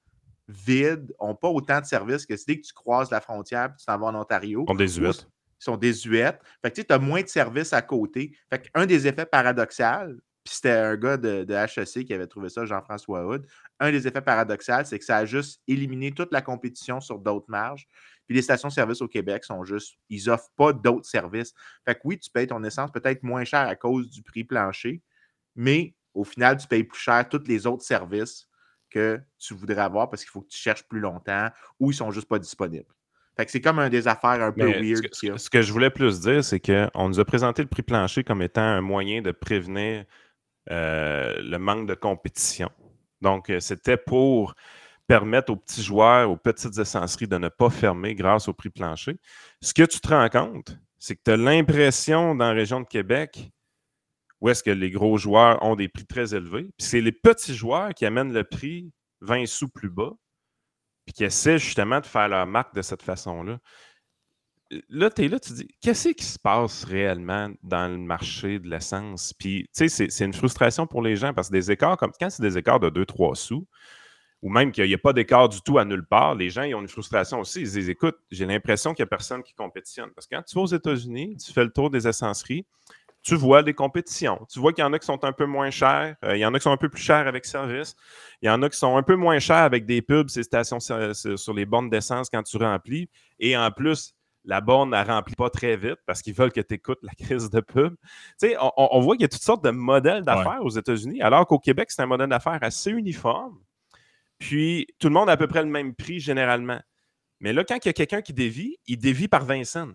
vides, 0.47 1.13
n'ont 1.21 1.35
pas 1.35 1.49
autant 1.49 1.81
de 1.81 1.85
services 1.85 2.25
que 2.25 2.33
dès 2.45 2.59
que 2.59 2.65
tu 2.65 2.73
croises 2.73 3.11
la 3.11 3.21
frontière 3.21 3.65
et 3.65 3.79
tu 3.79 3.85
t'en 3.85 3.97
vas 3.97 4.07
en 4.07 4.15
Ontario. 4.15 4.65
On 4.67 4.75
désuète. 4.75 5.27
sont 5.59 5.77
désuètes. 5.77 6.41
Fait 6.61 6.71
que 6.71 6.81
tu 6.81 6.93
as 6.93 6.99
moins 6.99 7.21
de 7.21 7.27
services 7.27 7.73
à 7.73 7.81
côté. 7.81 8.35
Fait 8.49 8.69
qu'un 8.69 8.85
des 8.85 9.07
effets 9.07 9.25
paradoxaux, 9.25 10.15
puis 10.43 10.55
c'était 10.55 10.71
un 10.71 10.95
gars 10.95 11.17
de, 11.17 11.43
de, 11.43 11.53
HEC 11.53 12.05
qui 12.05 12.13
avait 12.13 12.27
trouvé 12.27 12.47
ça, 12.47 12.65
Jean-François 12.65 13.25
Houd, 13.25 13.45
un 13.81 13.91
des 13.91 14.07
effets 14.07 14.21
paradoxaux, 14.21 14.85
c'est 14.85 14.97
que 14.97 15.03
ça 15.03 15.17
a 15.17 15.25
juste 15.25 15.61
éliminé 15.67 16.11
toute 16.13 16.31
la 16.31 16.41
compétition 16.41 17.01
sur 17.01 17.19
d'autres 17.19 17.49
marges. 17.49 17.85
Puis 18.27 18.35
les 18.35 18.41
stations-service 18.41 19.01
au 19.01 19.07
Québec 19.07 19.43
sont 19.43 19.65
juste, 19.65 19.97
ils 20.09 20.29
offrent 20.29 20.51
pas 20.55 20.71
d'autres 20.71 21.07
services. 21.07 21.53
Fait 21.85 21.95
que 21.95 22.01
oui, 22.05 22.17
tu 22.17 22.29
payes 22.29 22.47
ton 22.47 22.63
essence 22.63 22.91
peut-être 22.91 23.23
moins 23.23 23.43
cher 23.43 23.67
à 23.67 23.75
cause 23.75 24.09
du 24.09 24.21
prix 24.21 24.45
plancher, 24.45 25.01
mais 25.55 25.95
au 26.13 26.23
final, 26.23 26.57
tu 26.57 26.67
payes 26.67 26.83
plus 26.83 26.99
cher 26.99 27.27
tous 27.27 27.43
les 27.47 27.67
autres 27.67 27.83
services 27.83 28.47
que 28.89 29.19
tu 29.37 29.53
voudrais 29.53 29.81
avoir 29.81 30.09
parce 30.09 30.23
qu'il 30.23 30.31
faut 30.31 30.41
que 30.41 30.49
tu 30.49 30.57
cherches 30.57 30.83
plus 30.83 30.99
longtemps 30.99 31.49
ou 31.79 31.91
ils 31.91 31.95
sont 31.95 32.11
juste 32.11 32.27
pas 32.27 32.39
disponibles. 32.39 32.93
Fait 33.35 33.45
que 33.45 33.51
c'est 33.51 33.61
comme 33.61 33.77
un 33.77 33.89
des 33.89 34.07
affaires 34.07 34.41
un 34.41 34.51
peu 34.51 34.65
weird. 34.65 35.07
Ce 35.13 35.49
que, 35.49 35.61
je 35.61 35.71
voulais 35.71 35.91
plus 35.91 36.21
dire, 36.21 36.43
c'est 36.43 36.59
qu'on 36.59 37.09
nous 37.09 37.19
a 37.19 37.25
présenté 37.25 37.61
le 37.61 37.67
prix 37.67 37.83
plancher 37.83 38.23
comme 38.23 38.41
étant 38.41 38.61
un 38.61 38.81
moyen 38.81 39.21
de 39.21 39.31
prévenir 39.31 40.05
euh, 40.71 41.35
le 41.39 41.57
manque 41.57 41.87
de 41.87 41.93
compétition. 41.93 42.71
Donc, 43.21 43.49
euh, 43.49 43.59
c'était 43.59 43.97
pour 43.97 44.55
permettre 45.05 45.51
aux 45.51 45.55
petits 45.55 45.83
joueurs, 45.83 46.29
aux 46.29 46.35
petites 46.35 46.77
essenceries 46.77 47.27
de 47.27 47.37
ne 47.37 47.47
pas 47.47 47.69
fermer 47.69 48.15
grâce 48.15 48.47
au 48.47 48.53
prix 48.53 48.69
plancher. 48.69 49.17
Ce 49.61 49.73
que 49.73 49.83
tu 49.83 49.99
te 49.99 50.09
rends 50.09 50.29
compte, 50.29 50.77
c'est 50.97 51.15
que 51.15 51.21
tu 51.23 51.31
as 51.31 51.37
l'impression 51.37 52.35
dans 52.35 52.47
la 52.47 52.53
région 52.53 52.81
de 52.81 52.87
Québec 52.87 53.51
où 54.41 54.49
est-ce 54.49 54.63
que 54.63 54.71
les 54.71 54.91
gros 54.91 55.17
joueurs 55.17 55.63
ont 55.63 55.75
des 55.75 55.87
prix 55.87 56.05
très 56.05 56.35
élevés. 56.35 56.69
Puis 56.77 56.87
c'est 56.87 57.01
les 57.01 57.11
petits 57.11 57.55
joueurs 57.55 57.93
qui 57.93 58.05
amènent 58.05 58.33
le 58.33 58.43
prix 58.43 58.91
20 59.21 59.45
sous 59.47 59.69
plus 59.69 59.89
bas, 59.89 60.13
puis 61.05 61.13
qui 61.13 61.23
essaient 61.23 61.57
justement 61.57 61.99
de 61.99 62.05
faire 62.05 62.27
leur 62.27 62.45
marque 62.45 62.75
de 62.75 62.81
cette 62.81 63.01
façon-là. 63.01 63.59
Là, 64.89 65.09
tu 65.09 65.23
es 65.23 65.27
là, 65.29 65.39
tu 65.39 65.53
dis, 65.53 65.67
qu'est-ce 65.81 66.09
qui 66.09 66.25
se 66.25 66.37
passe 66.37 66.83
réellement 66.83 67.49
dans 67.63 67.87
le 67.87 67.97
marché 67.97 68.59
de 68.59 68.69
l'essence? 68.69 69.33
Puis, 69.33 69.69
tu 69.75 69.87
sais, 69.87 70.09
c'est 70.09 70.25
une 70.25 70.33
frustration 70.33 70.85
pour 70.85 71.01
les 71.01 71.15
gens 71.15 71.33
parce 71.33 71.47
que 71.47 71.53
des 71.53 71.71
écarts, 71.71 71.95
comme 71.95 72.11
quand 72.19 72.29
c'est 72.29 72.43
des 72.43 72.57
écarts 72.57 72.81
de 72.81 72.89
2-3 72.89 73.35
sous, 73.35 73.65
ou 74.41 74.49
même 74.49 74.71
qu'il 74.71 74.85
n'y 74.85 74.93
a 74.93 74.97
pas 74.97 75.13
d'écart 75.13 75.49
du 75.49 75.61
tout 75.61 75.79
à 75.79 75.85
nulle 75.85 76.05
part, 76.05 76.35
les 76.35 76.49
gens 76.49 76.63
ils 76.63 76.75
ont 76.75 76.81
une 76.81 76.87
frustration 76.87 77.39
aussi. 77.39 77.61
Ils 77.61 77.67
se 77.67 77.73
disent 77.73 77.89
Écoute, 77.89 78.17
j'ai 78.29 78.45
l'impression 78.45 78.93
qu'il 78.93 79.03
n'y 79.03 79.07
a 79.07 79.09
personne 79.09 79.41
qui 79.41 79.53
compétitionne. 79.53 80.11
Parce 80.13 80.27
que 80.27 80.35
quand 80.35 80.43
tu 80.43 80.55
vas 80.55 80.61
aux 80.61 80.67
États-Unis, 80.67 81.37
tu 81.37 81.51
fais 81.51 81.63
le 81.63 81.71
tour 81.71 81.89
des 81.89 82.07
essenceries, 82.07 82.65
tu 83.27 83.35
vois 83.35 83.61
des 83.61 83.73
compétitions. 83.73 84.39
Tu 84.49 84.57
vois 84.57 84.71
qu'il 84.71 84.81
y 84.81 84.87
en 84.87 84.93
a 84.93 84.99
qui 84.99 85.05
sont 85.05 85.25
un 85.25 85.33
peu 85.33 85.45
moins 85.45 85.69
chers, 85.69 86.15
euh, 86.23 86.37
il 86.37 86.39
y 86.39 86.45
en 86.45 86.53
a 86.53 86.59
qui 86.59 86.63
sont 86.63 86.71
un 86.71 86.77
peu 86.77 86.87
plus 86.87 87.01
chers 87.01 87.27
avec 87.27 87.43
service, 87.43 87.93
il 88.41 88.47
y 88.47 88.49
en 88.49 88.63
a 88.63 88.69
qui 88.69 88.77
sont 88.77 88.95
un 88.95 89.03
peu 89.03 89.17
moins 89.17 89.37
chers 89.39 89.57
avec 89.57 89.85
des 89.85 90.01
pubs, 90.01 90.29
ces 90.29 90.43
stations 90.43 90.79
sur 90.79 91.53
les 91.53 91.65
bornes 91.65 91.89
d'essence 91.89 92.29
quand 92.29 92.41
tu 92.43 92.55
remplis. 92.55 93.09
Et 93.39 93.57
en 93.57 93.69
plus, 93.69 94.13
la 94.45 94.61
borne 94.61 94.91
ne 94.91 95.05
remplit 95.05 95.35
pas 95.35 95.49
très 95.49 95.75
vite 95.75 95.97
parce 96.05 96.21
qu'ils 96.21 96.35
veulent 96.35 96.53
que 96.53 96.61
tu 96.61 96.75
écoutes 96.75 96.99
la 97.01 97.11
crise 97.15 97.49
de 97.49 97.59
pub. 97.59 97.95
Tu 98.39 98.47
sais, 98.47 98.55
on, 98.59 99.01
voit 99.01 99.15
qu'il 99.15 99.23
y 99.23 99.25
a 99.25 99.27
toutes 99.27 99.41
sortes 99.41 99.63
de 99.65 99.71
modèles 99.71 100.23
d'affaires 100.23 100.59
aux 100.61 100.69
États-Unis, 100.69 101.21
alors 101.21 101.45
qu'au 101.47 101.59
Québec, 101.59 101.91
c'est 101.91 102.01
un 102.01 102.05
modèle 102.05 102.29
d'affaires 102.29 102.59
assez 102.61 102.91
uniforme. 102.91 103.59
Puis 104.39 104.87
tout 104.99 105.09
le 105.09 105.13
monde 105.13 105.27
a 105.27 105.33
à 105.33 105.37
peu 105.37 105.47
près 105.47 105.63
le 105.63 105.69
même 105.69 105.93
prix 105.95 106.21
généralement. 106.21 106.79
Mais 107.41 107.51
là, 107.51 107.65
quand 107.65 107.75
il 107.83 107.87
y 107.87 107.89
a 107.89 107.93
quelqu'un 107.93 108.21
qui 108.21 108.31
dévie, 108.31 108.77
il 108.85 108.97
dévie 108.97 109.27
par 109.27 109.43
Vincent. 109.43 109.89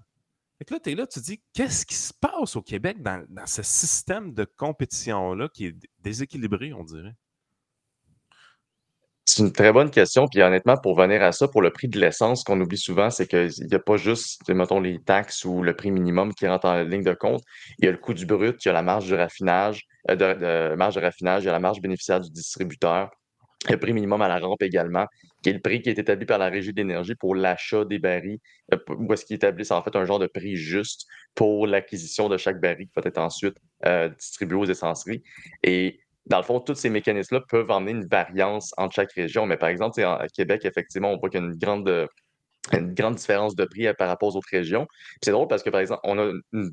Fait 0.62 0.74
là, 0.74 0.80
tu 0.80 0.92
es 0.92 0.94
là, 0.94 1.06
tu 1.08 1.18
dis, 1.18 1.42
qu'est-ce 1.52 1.84
qui 1.84 1.96
se 1.96 2.12
passe 2.12 2.54
au 2.54 2.62
Québec 2.62 3.02
dans, 3.02 3.24
ce 3.46 3.64
système 3.64 4.32
de 4.32 4.44
compétition-là 4.44 5.48
qui 5.52 5.66
est 5.66 5.76
déséquilibré, 5.98 6.72
on 6.72 6.84
dirait? 6.84 7.14
C'est 9.24 9.42
une 9.42 9.52
très 9.52 9.72
bonne 9.72 9.90
question. 9.90 10.26
Puis 10.28 10.40
honnêtement, 10.40 10.76
pour 10.76 10.96
venir 10.96 11.20
à 11.22 11.32
ça, 11.32 11.48
pour 11.48 11.62
le 11.62 11.70
prix 11.70 11.88
de 11.88 11.98
l'essence, 11.98 12.44
qu'on 12.44 12.60
oublie 12.60 12.78
souvent, 12.78 13.10
c'est 13.10 13.26
qu'il 13.26 13.50
n'y 13.66 13.74
a 13.74 13.80
pas 13.80 13.96
juste, 13.96 14.48
mettons, 14.48 14.78
les 14.78 15.00
taxes 15.02 15.44
ou 15.44 15.62
le 15.62 15.74
prix 15.74 15.90
minimum 15.90 16.32
qui 16.32 16.46
rentrent 16.46 16.68
en 16.68 16.82
ligne 16.82 17.02
de 17.02 17.14
compte. 17.14 17.42
Il 17.78 17.86
y 17.86 17.88
a 17.88 17.90
le 17.90 17.98
coût 17.98 18.14
du 18.14 18.26
brut, 18.26 18.64
il 18.64 18.68
y 18.68 18.70
a 18.70 18.72
la 18.72 18.82
marge 18.82 19.06
du 19.06 19.14
raffinage, 19.14 19.82
euh, 20.10 20.14
de, 20.14 20.76
marge 20.76 20.94
de 20.94 21.00
raffinage, 21.00 21.42
il 21.42 21.46
y 21.46 21.48
a 21.48 21.52
la 21.52 21.60
marge 21.60 21.80
bénéficiaire 21.80 22.20
du 22.20 22.30
distributeur, 22.30 23.10
le 23.68 23.76
prix 23.78 23.92
minimum 23.92 24.22
à 24.22 24.28
la 24.28 24.38
rampe 24.38 24.62
également, 24.62 25.06
qui 25.42 25.50
est 25.50 25.54
le 25.54 25.60
prix 25.60 25.82
qui 25.82 25.90
est 25.90 25.98
établi 25.98 26.24
par 26.24 26.38
la 26.38 26.48
Régie 26.48 26.72
de 26.72 26.76
l'énergie 26.76 27.14
pour 27.14 27.34
l'achat 27.34 27.84
des 27.84 27.98
barils, 27.98 28.38
euh, 28.72 28.78
où 28.96 29.12
est-ce 29.12 29.24
qu'il 29.24 29.36
établit 29.36 29.66
en 29.70 29.82
fait 29.82 29.94
un 29.96 30.04
genre 30.04 30.18
de 30.18 30.26
prix 30.26 30.56
juste 30.56 31.06
pour 31.34 31.66
l'acquisition 31.66 32.28
de 32.28 32.36
chaque 32.36 32.60
baril 32.60 32.86
qui 32.86 32.92
va 32.94 33.02
être 33.04 33.18
ensuite 33.18 33.56
euh, 33.86 34.08
distribué 34.08 34.56
aux 34.56 34.66
essenceries. 34.66 35.22
Et 35.62 36.00
dans 36.26 36.38
le 36.38 36.44
fond, 36.44 36.60
tous 36.60 36.74
ces 36.74 36.90
mécanismes-là 36.90 37.42
peuvent 37.48 37.70
emmener 37.70 37.92
une 37.92 38.06
variance 38.06 38.72
entre 38.76 38.94
chaque 38.94 39.12
région. 39.12 39.46
Mais 39.46 39.56
par 39.56 39.68
exemple, 39.68 40.00
à 40.00 40.26
Québec, 40.32 40.64
effectivement, 40.64 41.12
on 41.12 41.18
voit 41.18 41.28
qu'il 41.28 41.40
y 41.40 41.42
a 41.42 41.46
une 41.46 41.56
grande, 41.56 42.08
grande 42.72 43.16
différence 43.16 43.56
de 43.56 43.64
prix 43.64 43.88
euh, 43.88 43.94
par 43.94 44.08
rapport 44.08 44.28
aux 44.28 44.36
autres 44.36 44.48
régions. 44.50 44.86
c'est 45.22 45.32
drôle 45.32 45.48
parce 45.48 45.62
que, 45.62 45.70
par 45.70 45.80
exemple, 45.80 46.00
on 46.04 46.18
a 46.18 46.32
une, 46.52 46.72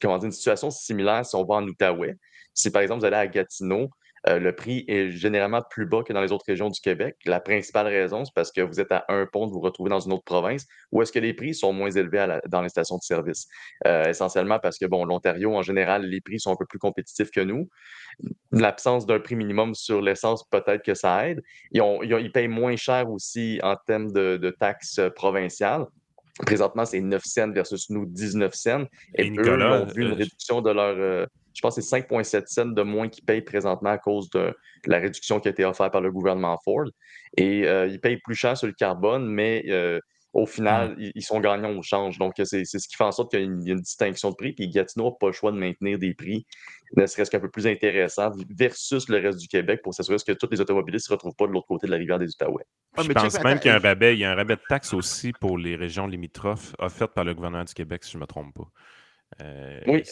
une 0.00 0.32
situation 0.32 0.70
similaire 0.70 1.24
si 1.24 1.36
on 1.36 1.44
va 1.44 1.56
en 1.56 1.66
Outaouais. 1.66 2.16
Si, 2.54 2.70
par 2.72 2.82
exemple, 2.82 3.00
vous 3.00 3.06
allez 3.06 3.16
à 3.16 3.28
Gatineau, 3.28 3.88
euh, 4.28 4.38
le 4.38 4.54
prix 4.54 4.84
est 4.88 5.10
généralement 5.10 5.62
plus 5.62 5.86
bas 5.86 6.02
que 6.02 6.12
dans 6.12 6.20
les 6.20 6.32
autres 6.32 6.44
régions 6.46 6.68
du 6.68 6.80
Québec. 6.80 7.16
La 7.24 7.40
principale 7.40 7.86
raison, 7.86 8.24
c'est 8.24 8.34
parce 8.34 8.52
que 8.52 8.60
vous 8.60 8.80
êtes 8.80 8.92
à 8.92 9.04
un 9.08 9.26
pont 9.26 9.46
de 9.46 9.52
vous 9.52 9.60
retrouver 9.60 9.90
dans 9.90 10.00
une 10.00 10.12
autre 10.12 10.24
province 10.24 10.66
où 10.92 11.02
est-ce 11.02 11.12
que 11.12 11.18
les 11.18 11.34
prix 11.34 11.54
sont 11.54 11.72
moins 11.72 11.90
élevés 11.90 12.38
dans 12.48 12.62
les 12.62 12.68
stations 12.68 12.96
de 12.96 13.02
service? 13.02 13.46
Euh, 13.86 14.04
essentiellement 14.04 14.58
parce 14.58 14.78
que, 14.78 14.86
bon, 14.86 15.04
l'Ontario, 15.04 15.54
en 15.54 15.62
général, 15.62 16.06
les 16.06 16.20
prix 16.20 16.40
sont 16.40 16.52
un 16.52 16.56
peu 16.56 16.66
plus 16.66 16.78
compétitifs 16.78 17.30
que 17.30 17.40
nous. 17.40 17.68
L'absence 18.52 19.06
d'un 19.06 19.20
prix 19.20 19.36
minimum 19.36 19.74
sur 19.74 20.00
l'essence, 20.00 20.44
peut-être 20.50 20.82
que 20.82 20.94
ça 20.94 21.28
aide. 21.28 21.42
Ils, 21.72 22.30
payent 22.32 22.48
moins 22.48 22.76
cher 22.76 23.10
aussi 23.10 23.60
en 23.62 23.76
termes 23.76 24.12
de, 24.12 24.56
taxes 24.58 25.00
provinciales. 25.14 25.86
Présentement, 26.44 26.84
c'est 26.84 27.00
9 27.00 27.22
cents 27.24 27.52
versus 27.52 27.90
nous 27.90 28.06
19 28.06 28.54
cents. 28.54 28.84
Et, 29.16 29.30
eux 29.30 29.62
ont 29.62 29.86
vu 29.86 30.02
une 30.02 30.12
euh, 30.12 30.14
réduction 30.14 30.60
de 30.60 30.70
leur, 30.70 31.28
je 31.58 31.60
pense 31.60 31.74
que 31.74 31.82
c'est 31.82 31.96
5,7 31.96 32.46
cents 32.46 32.66
de 32.66 32.82
moins 32.82 33.08
qu'ils 33.08 33.24
payent 33.24 33.42
présentement 33.42 33.90
à 33.90 33.98
cause 33.98 34.30
de 34.30 34.54
la 34.86 34.98
réduction 34.98 35.40
qui 35.40 35.48
a 35.48 35.50
été 35.50 35.64
offerte 35.64 35.92
par 35.92 36.00
le 36.00 36.12
gouvernement 36.12 36.56
Ford. 36.64 36.86
Et 37.36 37.66
euh, 37.66 37.88
ils 37.88 38.00
payent 38.00 38.18
plus 38.18 38.36
cher 38.36 38.56
sur 38.56 38.68
le 38.68 38.72
carbone, 38.74 39.26
mais 39.26 39.64
euh, 39.68 39.98
au 40.38 40.46
final, 40.46 40.96
mmh. 40.96 41.10
ils, 41.14 41.22
sont 41.22 41.40
gagnants 41.40 41.76
au 41.76 41.82
change. 41.82 42.18
Donc, 42.18 42.34
c'est 42.36 42.64
ce 42.64 42.88
qui 42.88 42.96
fait 42.96 43.04
en 43.04 43.12
sorte 43.12 43.30
qu'il 43.30 43.40
y 43.40 43.42
a 43.42 43.46
une, 43.46 43.80
distinction 43.80 44.30
de 44.30 44.34
prix. 44.34 44.52
Puis 44.52 44.68
Gatineau 44.68 45.10
n'a 45.10 45.16
pas 45.18 45.26
le 45.26 45.32
choix 45.32 45.52
de 45.52 45.58
maintenir 45.58 45.98
des 45.98 46.14
prix, 46.14 46.46
ne 46.96 47.06
serait-ce 47.06 47.30
qu'un 47.30 47.40
peu 47.40 47.50
plus 47.50 47.66
intéressants 47.66 48.32
versus 48.50 49.08
le 49.08 49.18
reste 49.18 49.38
du 49.38 49.48
Québec 49.48 49.80
pour 49.82 49.94
s'assurer 49.94 50.16
que 50.26 50.32
tous 50.32 50.48
les 50.50 50.60
automobilistes 50.60 51.06
ne 51.06 51.08
se 51.08 51.12
retrouvent 51.12 51.36
pas 51.36 51.46
de 51.46 51.52
l'autre 51.52 51.66
côté 51.66 51.86
de 51.86 51.92
la 51.92 51.98
rivière 51.98 52.18
des 52.18 52.28
Outaouais. 52.28 52.64
je 52.96 53.12
pense 53.12 53.42
même 53.42 53.58
qu'il 53.58 53.70
y 53.70 53.74
a 53.74 53.76
un 53.76 53.80
rabais. 53.80 54.14
Il 54.14 54.20
y 54.20 54.24
a 54.24 54.32
un 54.32 54.34
rabais 54.34 54.56
de 54.56 54.62
taxes 54.68 54.94
aussi 54.94 55.32
pour 55.32 55.58
les 55.58 55.76
régions 55.76 56.06
limitrophes 56.06 56.74
offertes 56.78 57.12
par 57.14 57.24
le 57.24 57.34
gouvernement 57.34 57.64
du 57.64 57.74
Québec, 57.74 58.04
si 58.04 58.12
je 58.12 58.16
ne 58.16 58.22
me 58.22 58.26
trompe 58.26 58.54
pas. 58.54 58.68
Euh, 59.42 59.80
oui, 59.86 60.02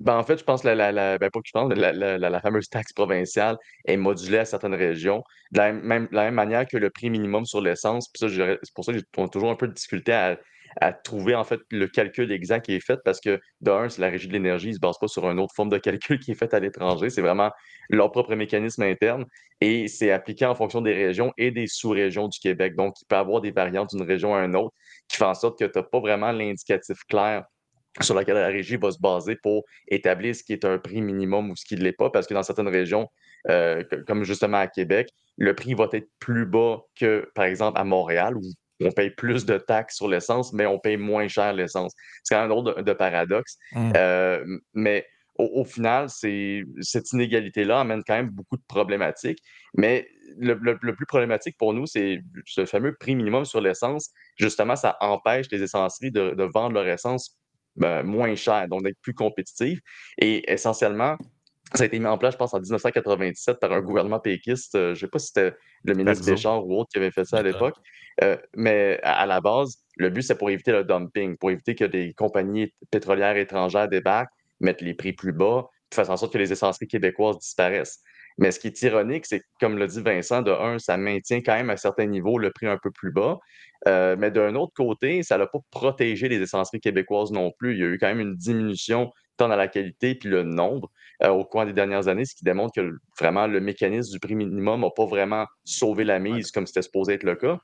ben, 0.00 0.16
en 0.16 0.24
fait, 0.24 0.38
je 0.38 0.44
pense 0.44 0.62
que 0.62 0.68
la, 0.68 0.92
ben, 1.18 2.18
la, 2.18 2.40
fameuse 2.40 2.68
taxe 2.70 2.92
provinciale 2.94 3.58
est 3.84 3.98
modulée 3.98 4.38
à 4.38 4.44
certaines 4.46 4.74
régions. 4.74 5.22
De 5.52 5.58
la 5.58 5.72
même, 5.72 6.08
manière 6.10 6.66
que 6.66 6.78
le 6.78 6.88
prix 6.88 7.10
minimum 7.10 7.44
sur 7.44 7.60
l'essence. 7.60 8.10
c'est 8.14 8.74
pour 8.74 8.84
ça 8.84 8.92
que 8.92 8.98
j'ai 8.98 9.04
toujours 9.30 9.50
un 9.50 9.56
peu 9.56 9.68
de 9.68 9.74
difficulté 9.74 10.12
à, 10.12 10.38
à, 10.80 10.92
trouver 10.94 11.34
en 11.34 11.44
fait 11.44 11.60
le 11.70 11.86
calcul 11.86 12.32
exact 12.32 12.64
qui 12.64 12.74
est 12.74 12.84
fait 12.84 12.98
parce 13.04 13.20
que 13.20 13.38
d'un, 13.60 13.90
c'est 13.90 14.00
la 14.00 14.08
régie 14.08 14.28
de 14.28 14.32
l'énergie, 14.32 14.68
ils 14.68 14.70
ne 14.70 14.76
se 14.76 14.80
basent 14.80 14.98
pas 14.98 15.08
sur 15.08 15.28
une 15.30 15.38
autre 15.38 15.54
forme 15.54 15.68
de 15.68 15.78
calcul 15.78 16.18
qui 16.18 16.30
est 16.30 16.34
faite 16.34 16.54
à 16.54 16.60
l'étranger. 16.60 17.10
C'est 17.10 17.20
vraiment 17.20 17.50
leur 17.90 18.10
propre 18.10 18.34
mécanisme 18.34 18.82
interne 18.82 19.26
et 19.60 19.86
c'est 19.86 20.12
appliqué 20.12 20.46
en 20.46 20.54
fonction 20.54 20.80
des 20.80 20.94
régions 20.94 21.34
et 21.36 21.50
des 21.50 21.66
sous-régions 21.66 22.28
du 22.28 22.38
Québec. 22.38 22.74
Donc, 22.74 22.94
il 23.02 23.06
peut 23.06 23.16
y 23.16 23.18
avoir 23.18 23.42
des 23.42 23.50
variantes 23.50 23.90
d'une 23.90 24.06
région 24.06 24.34
à 24.34 24.44
une 24.44 24.56
autre 24.56 24.74
qui 25.08 25.18
font 25.18 25.26
en 25.26 25.34
sorte 25.34 25.58
que 25.58 25.66
tu 25.66 25.78
n'as 25.78 25.84
pas 25.84 26.00
vraiment 26.00 26.32
l'indicatif 26.32 27.04
clair 27.06 27.44
sur 28.00 28.14
laquelle 28.14 28.36
la 28.36 28.46
régie 28.46 28.76
va 28.76 28.90
se 28.90 28.98
baser 28.98 29.36
pour 29.36 29.64
établir 29.88 30.34
ce 30.34 30.42
qui 30.42 30.52
est 30.52 30.64
un 30.64 30.78
prix 30.78 31.02
minimum 31.02 31.50
ou 31.50 31.56
ce 31.56 31.64
qui 31.64 31.76
ne 31.76 31.82
l'est 31.82 31.92
pas, 31.92 32.10
parce 32.10 32.26
que 32.26 32.34
dans 32.34 32.42
certaines 32.42 32.68
régions, 32.68 33.08
euh, 33.48 33.82
comme 34.06 34.24
justement 34.24 34.58
à 34.58 34.68
Québec, 34.68 35.08
le 35.36 35.54
prix 35.54 35.74
va 35.74 35.88
être 35.92 36.08
plus 36.18 36.46
bas 36.46 36.82
que, 36.94 37.28
par 37.34 37.46
exemple, 37.46 37.78
à 37.80 37.84
Montréal, 37.84 38.36
où 38.36 38.42
on 38.82 38.92
paye 38.92 39.10
plus 39.10 39.44
de 39.44 39.58
taxes 39.58 39.96
sur 39.96 40.08
l'essence, 40.08 40.52
mais 40.52 40.66
on 40.66 40.78
paye 40.78 40.96
moins 40.96 41.28
cher 41.28 41.52
l'essence. 41.52 41.92
C'est 42.22 42.34
quand 42.34 42.42
même 42.42 42.50
un 42.50 42.54
drôle 42.54 42.84
de, 42.84 42.92
paradoxe. 42.92 43.58
Mmh. 43.72 43.92
Euh, 43.96 44.58
mais 44.74 45.06
au, 45.36 45.64
final, 45.64 46.08
cette 46.10 47.12
inégalité-là 47.12 47.80
amène 47.80 48.02
quand 48.06 48.14
même 48.14 48.28
beaucoup 48.28 48.56
de 48.56 48.62
problématiques. 48.68 49.38
Mais 49.74 50.06
le, 50.38 50.54
plus 50.76 51.06
problématique 51.06 51.56
pour 51.58 51.72
nous, 51.72 51.86
c'est 51.86 52.20
ce 52.44 52.66
fameux 52.66 52.94
prix 52.94 53.14
minimum 53.14 53.44
sur 53.44 53.60
l'essence. 53.60 54.10
Justement, 54.36 54.76
ça 54.76 54.96
empêche 55.00 55.46
les 55.50 55.62
essenceries 55.62 56.10
de, 56.10 56.30
de 56.30 56.44
vendre 56.44 56.74
leur 56.74 56.86
essence 56.86 57.40
ben, 57.76 58.02
moins 58.02 58.34
cher, 58.34 58.68
donc 58.68 58.82
d'être 58.82 58.98
plus 59.00 59.14
compétitive. 59.14 59.80
Et 60.18 60.50
essentiellement, 60.50 61.16
ça 61.74 61.84
a 61.84 61.86
été 61.86 61.98
mis 61.98 62.06
en 62.06 62.18
place, 62.18 62.34
je 62.34 62.38
pense, 62.38 62.52
en 62.52 62.60
1997 62.60 63.60
par 63.60 63.72
un 63.72 63.80
gouvernement 63.80 64.18
péquiste. 64.18 64.74
Euh, 64.74 64.86
je 64.86 64.90
ne 64.90 64.94
sais 65.06 65.08
pas 65.08 65.18
si 65.18 65.28
c'était 65.28 65.54
le 65.84 65.94
ministre 65.94 66.26
Béchard 66.26 66.66
ou 66.66 66.80
autre 66.80 66.90
qui 66.92 66.98
avait 66.98 67.12
fait 67.12 67.24
ça 67.24 67.38
à 67.38 67.42
l'époque. 67.42 67.76
Euh, 68.22 68.36
mais 68.56 68.98
à, 69.02 69.24
la 69.26 69.40
base, 69.40 69.76
le 69.96 70.10
but, 70.10 70.22
c'est 70.22 70.36
pour 70.36 70.50
éviter 70.50 70.72
le 70.72 70.84
dumping, 70.84 71.36
pour 71.36 71.50
éviter 71.50 71.74
que 71.74 71.84
des 71.84 72.12
compagnies 72.14 72.72
pétrolières 72.90 73.36
étrangères 73.36 73.88
débarquent, 73.88 74.32
mettent 74.58 74.82
les 74.82 74.94
prix 74.94 75.12
plus 75.12 75.32
bas, 75.32 75.68
fassent 75.94 76.10
en 76.10 76.16
sorte 76.16 76.32
que 76.32 76.38
les 76.38 76.52
essenceries 76.52 76.88
québécoises 76.88 77.38
disparaissent. 77.38 78.00
Mais 78.40 78.50
ce 78.50 78.58
qui 78.58 78.68
est 78.68 78.82
ironique, 78.82 79.26
c'est 79.26 79.40
que, 79.40 79.44
comme 79.60 79.78
l'a 79.78 79.86
dit 79.86 80.00
Vincent, 80.00 80.42
de 80.42 80.50
un, 80.50 80.78
ça 80.78 80.96
maintient 80.96 81.42
quand 81.42 81.54
même 81.54 81.70
à 81.70 81.76
certains 81.76 82.06
niveaux 82.06 82.38
le 82.38 82.50
prix 82.50 82.66
un 82.66 82.78
peu 82.82 82.90
plus 82.90 83.12
bas. 83.12 83.38
Euh, 83.86 84.16
mais 84.18 84.30
d'un 84.30 84.54
autre 84.54 84.72
côté, 84.74 85.22
ça 85.22 85.38
n'a 85.38 85.46
pas 85.46 85.58
protégé 85.70 86.28
les 86.28 86.40
essenceries 86.40 86.80
québécoises 86.80 87.30
non 87.30 87.52
plus. 87.58 87.74
Il 87.74 87.80
y 87.80 87.84
a 87.84 87.86
eu 87.86 87.98
quand 87.98 88.08
même 88.08 88.20
une 88.20 88.36
diminution 88.36 89.12
tant 89.36 89.48
dans 89.48 89.56
la 89.56 89.68
qualité 89.68 90.14
puis 90.14 90.28
le 90.28 90.42
nombre 90.42 90.90
euh, 91.22 91.28
au 91.28 91.44
cours 91.44 91.64
des 91.64 91.72
dernières 91.72 92.08
années, 92.08 92.24
ce 92.24 92.34
qui 92.34 92.44
démontre 92.44 92.72
que 92.74 92.92
vraiment 93.18 93.46
le 93.46 93.60
mécanisme 93.60 94.12
du 94.12 94.20
prix 94.20 94.34
minimum 94.34 94.80
n'a 94.80 94.90
pas 94.90 95.06
vraiment 95.06 95.46
sauvé 95.64 96.04
la 96.04 96.18
mise 96.18 96.50
comme 96.50 96.66
c'était 96.66 96.82
supposé 96.82 97.14
être 97.14 97.24
le 97.24 97.36
cas. 97.36 97.58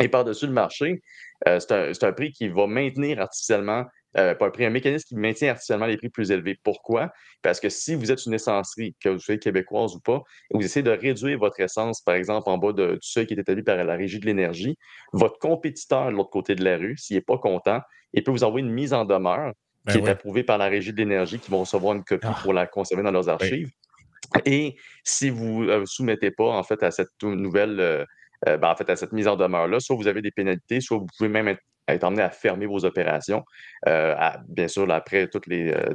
Et 0.00 0.08
par-dessus 0.08 0.46
le 0.46 0.52
marché, 0.52 1.02
euh, 1.46 1.60
c'est 1.60 2.04
un, 2.04 2.12
prix 2.12 2.32
qui 2.32 2.48
va 2.48 2.66
maintenir 2.66 3.20
artificiellement, 3.20 3.84
euh, 4.16 4.34
pas 4.34 4.46
un 4.46 4.50
prix, 4.50 4.64
un 4.64 4.70
mécanisme 4.70 5.06
qui 5.06 5.16
maintient 5.16 5.50
artificiellement 5.50 5.86
les 5.86 5.96
prix 5.96 6.08
plus 6.08 6.30
élevés. 6.30 6.58
Pourquoi? 6.62 7.12
Parce 7.42 7.60
que 7.60 7.68
si 7.68 7.94
vous 7.94 8.12
êtes 8.12 8.24
une 8.26 8.34
essencerie, 8.34 8.94
que 9.00 9.08
vous 9.08 9.18
soyez 9.18 9.38
québécoise 9.38 9.94
ou 9.94 10.00
pas, 10.00 10.22
et 10.50 10.56
vous 10.56 10.64
essayez 10.64 10.82
de 10.82 10.90
réduire 10.90 11.38
votre 11.38 11.60
essence, 11.60 12.00
par 12.00 12.14
exemple, 12.14 12.48
en 12.48 12.58
bas 12.58 12.72
de, 12.72 12.92
du 12.92 12.98
seuil 13.00 13.26
qui 13.26 13.34
est 13.34 13.38
établi 13.38 13.62
par 13.62 13.76
la 13.76 13.96
Régie 13.96 14.20
de 14.20 14.26
l'énergie, 14.26 14.76
votre 15.12 15.38
compétiteur 15.38 16.06
de 16.06 16.16
l'autre 16.16 16.30
côté 16.30 16.54
de 16.54 16.64
la 16.64 16.76
rue, 16.76 16.96
s'il 16.96 17.16
n'est 17.16 17.22
pas 17.22 17.38
content, 17.38 17.80
il 18.12 18.22
peut 18.22 18.30
vous 18.30 18.44
envoyer 18.44 18.66
une 18.66 18.72
mise 18.72 18.92
en 18.92 19.04
demeure 19.04 19.52
ben 19.84 19.92
qui 19.92 19.98
est 19.98 20.08
approuvée 20.08 20.44
par 20.44 20.58
la 20.58 20.66
Régie 20.66 20.92
de 20.92 20.98
l'énergie, 20.98 21.38
qui 21.38 21.50
vont 21.50 21.60
recevoir 21.60 21.94
une 21.94 22.04
copie 22.04 22.26
ah. 22.28 22.38
pour 22.42 22.52
la 22.52 22.66
conserver 22.66 23.02
dans 23.02 23.10
leurs 23.10 23.28
archives. 23.28 23.70
Et 24.46 24.76
si 25.02 25.28
vous 25.28 25.64
ne 25.64 25.70
euh, 25.70 25.86
soumettez 25.86 26.30
pas, 26.30 26.48
en 26.48 26.62
fait, 26.62 26.82
à 26.82 26.90
cette 26.90 27.10
nouvelle 27.22 27.78
euh, 28.48 28.56
ben, 28.58 28.70
en 28.70 28.76
fait, 28.76 28.88
à 28.90 28.96
cette 28.96 29.12
mise 29.12 29.28
en 29.28 29.36
demeure-là, 29.36 29.80
soit 29.80 29.96
vous 29.96 30.08
avez 30.08 30.20
des 30.22 30.30
pénalités, 30.30 30.80
soit 30.80 30.98
vous 30.98 31.06
pouvez 31.16 31.28
même 31.28 31.48
être, 31.48 31.62
être 31.88 32.04
emmené 32.04 32.22
à 32.22 32.30
fermer 32.30 32.66
vos 32.66 32.84
opérations, 32.84 33.44
euh, 33.88 34.14
bien 34.48 34.68
sûr, 34.68 34.90
après 34.90 35.28
toutes 35.28 35.46
les 35.46 35.72
euh, 35.72 35.94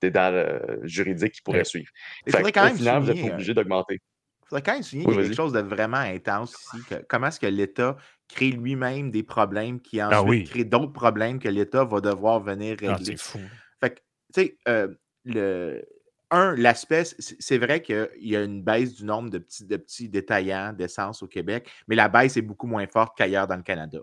dédales 0.00 0.78
juridiques 0.82 1.34
qui 1.34 1.42
pourraient 1.42 1.64
suivre. 1.64 1.90
Il 2.26 2.32
faudrait 2.32 2.52
quand 2.52 2.64
même 2.64 2.74
au 2.74 2.78
final, 2.78 3.02
vous 3.02 3.10
êtes 3.10 3.32
obligé 3.32 3.54
d'augmenter. 3.54 3.94
Il 3.94 4.48
faudrait 4.48 4.62
quand 4.62 4.72
même 4.74 4.82
souligner 4.82 5.14
quelque 5.14 5.34
chose 5.34 5.52
de 5.52 5.60
vraiment 5.60 5.98
intense 5.98 6.54
ici. 6.74 6.84
comment 7.08 7.26
est-ce 7.26 7.40
que 7.40 7.46
l'État 7.46 7.96
crée 8.28 8.50
lui-même 8.50 9.10
des 9.10 9.22
problèmes 9.22 9.80
qui 9.80 10.00
ah 10.00 10.22
ensuite 10.22 10.50
créent 10.50 10.64
d'autres 10.64 10.92
problèmes 10.92 11.38
que 11.38 11.48
l'État 11.48 11.84
va 11.84 12.00
devoir 12.00 12.40
venir 12.40 12.76
ah, 12.82 12.94
régler. 12.94 13.16
c'est 13.16 13.20
fou. 13.20 13.40
Fait 13.80 13.90
que, 13.90 14.00
tu 14.34 14.56
sais, 14.66 14.86
le, 15.24 15.84
un, 16.30 16.54
l'aspect, 16.56 17.04
c'est 17.18 17.58
vrai 17.58 17.82
qu'il 17.82 18.08
y 18.20 18.36
a 18.36 18.42
une 18.42 18.62
baisse 18.62 18.94
du 18.94 19.04
nombre 19.04 19.30
de 19.30 19.38
petits, 19.38 19.64
de 19.64 19.76
petits 19.76 20.08
détaillants 20.08 20.72
d'essence 20.72 21.22
au 21.22 21.26
Québec, 21.26 21.70
mais 21.86 21.96
la 21.96 22.08
baisse 22.08 22.36
est 22.36 22.42
beaucoup 22.42 22.66
moins 22.66 22.86
forte 22.86 23.16
qu'ailleurs 23.16 23.46
dans 23.46 23.56
le 23.56 23.62
Canada. 23.62 23.98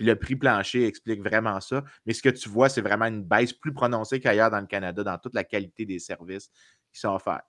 Le 0.00 0.14
prix 0.14 0.34
plancher 0.34 0.86
explique 0.86 1.22
vraiment 1.22 1.60
ça. 1.60 1.84
Mais 2.04 2.12
ce 2.12 2.22
que 2.22 2.28
tu 2.28 2.48
vois, 2.48 2.68
c'est 2.68 2.80
vraiment 2.80 3.06
une 3.06 3.22
baisse 3.22 3.52
plus 3.52 3.72
prononcée 3.72 4.18
qu'ailleurs 4.18 4.50
dans 4.50 4.60
le 4.60 4.66
Canada 4.66 5.04
dans 5.04 5.18
toute 5.18 5.34
la 5.34 5.44
qualité 5.44 5.86
des 5.86 6.00
services 6.00 6.50
qui 6.92 6.98
sont 6.98 7.14
offerts. 7.14 7.42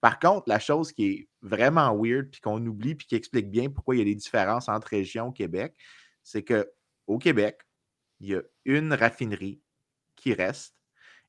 Par 0.00 0.18
contre, 0.18 0.48
la 0.48 0.58
chose 0.58 0.92
qui 0.92 1.06
est 1.06 1.28
vraiment 1.42 1.94
weird, 1.94 2.30
puis 2.30 2.40
qu'on 2.40 2.64
oublie, 2.64 2.94
puis 2.94 3.06
qui 3.06 3.16
explique 3.16 3.50
bien 3.50 3.68
pourquoi 3.68 3.96
il 3.96 3.98
y 3.98 4.02
a 4.02 4.04
des 4.04 4.14
différences 4.14 4.68
entre 4.68 4.88
régions 4.88 5.26
au 5.26 5.32
Québec, 5.32 5.74
c'est 6.22 6.44
qu'au 6.44 7.18
Québec, 7.18 7.60
il 8.20 8.28
y 8.28 8.34
a 8.36 8.42
une 8.64 8.94
raffinerie 8.94 9.60
qui 10.14 10.32
reste 10.34 10.78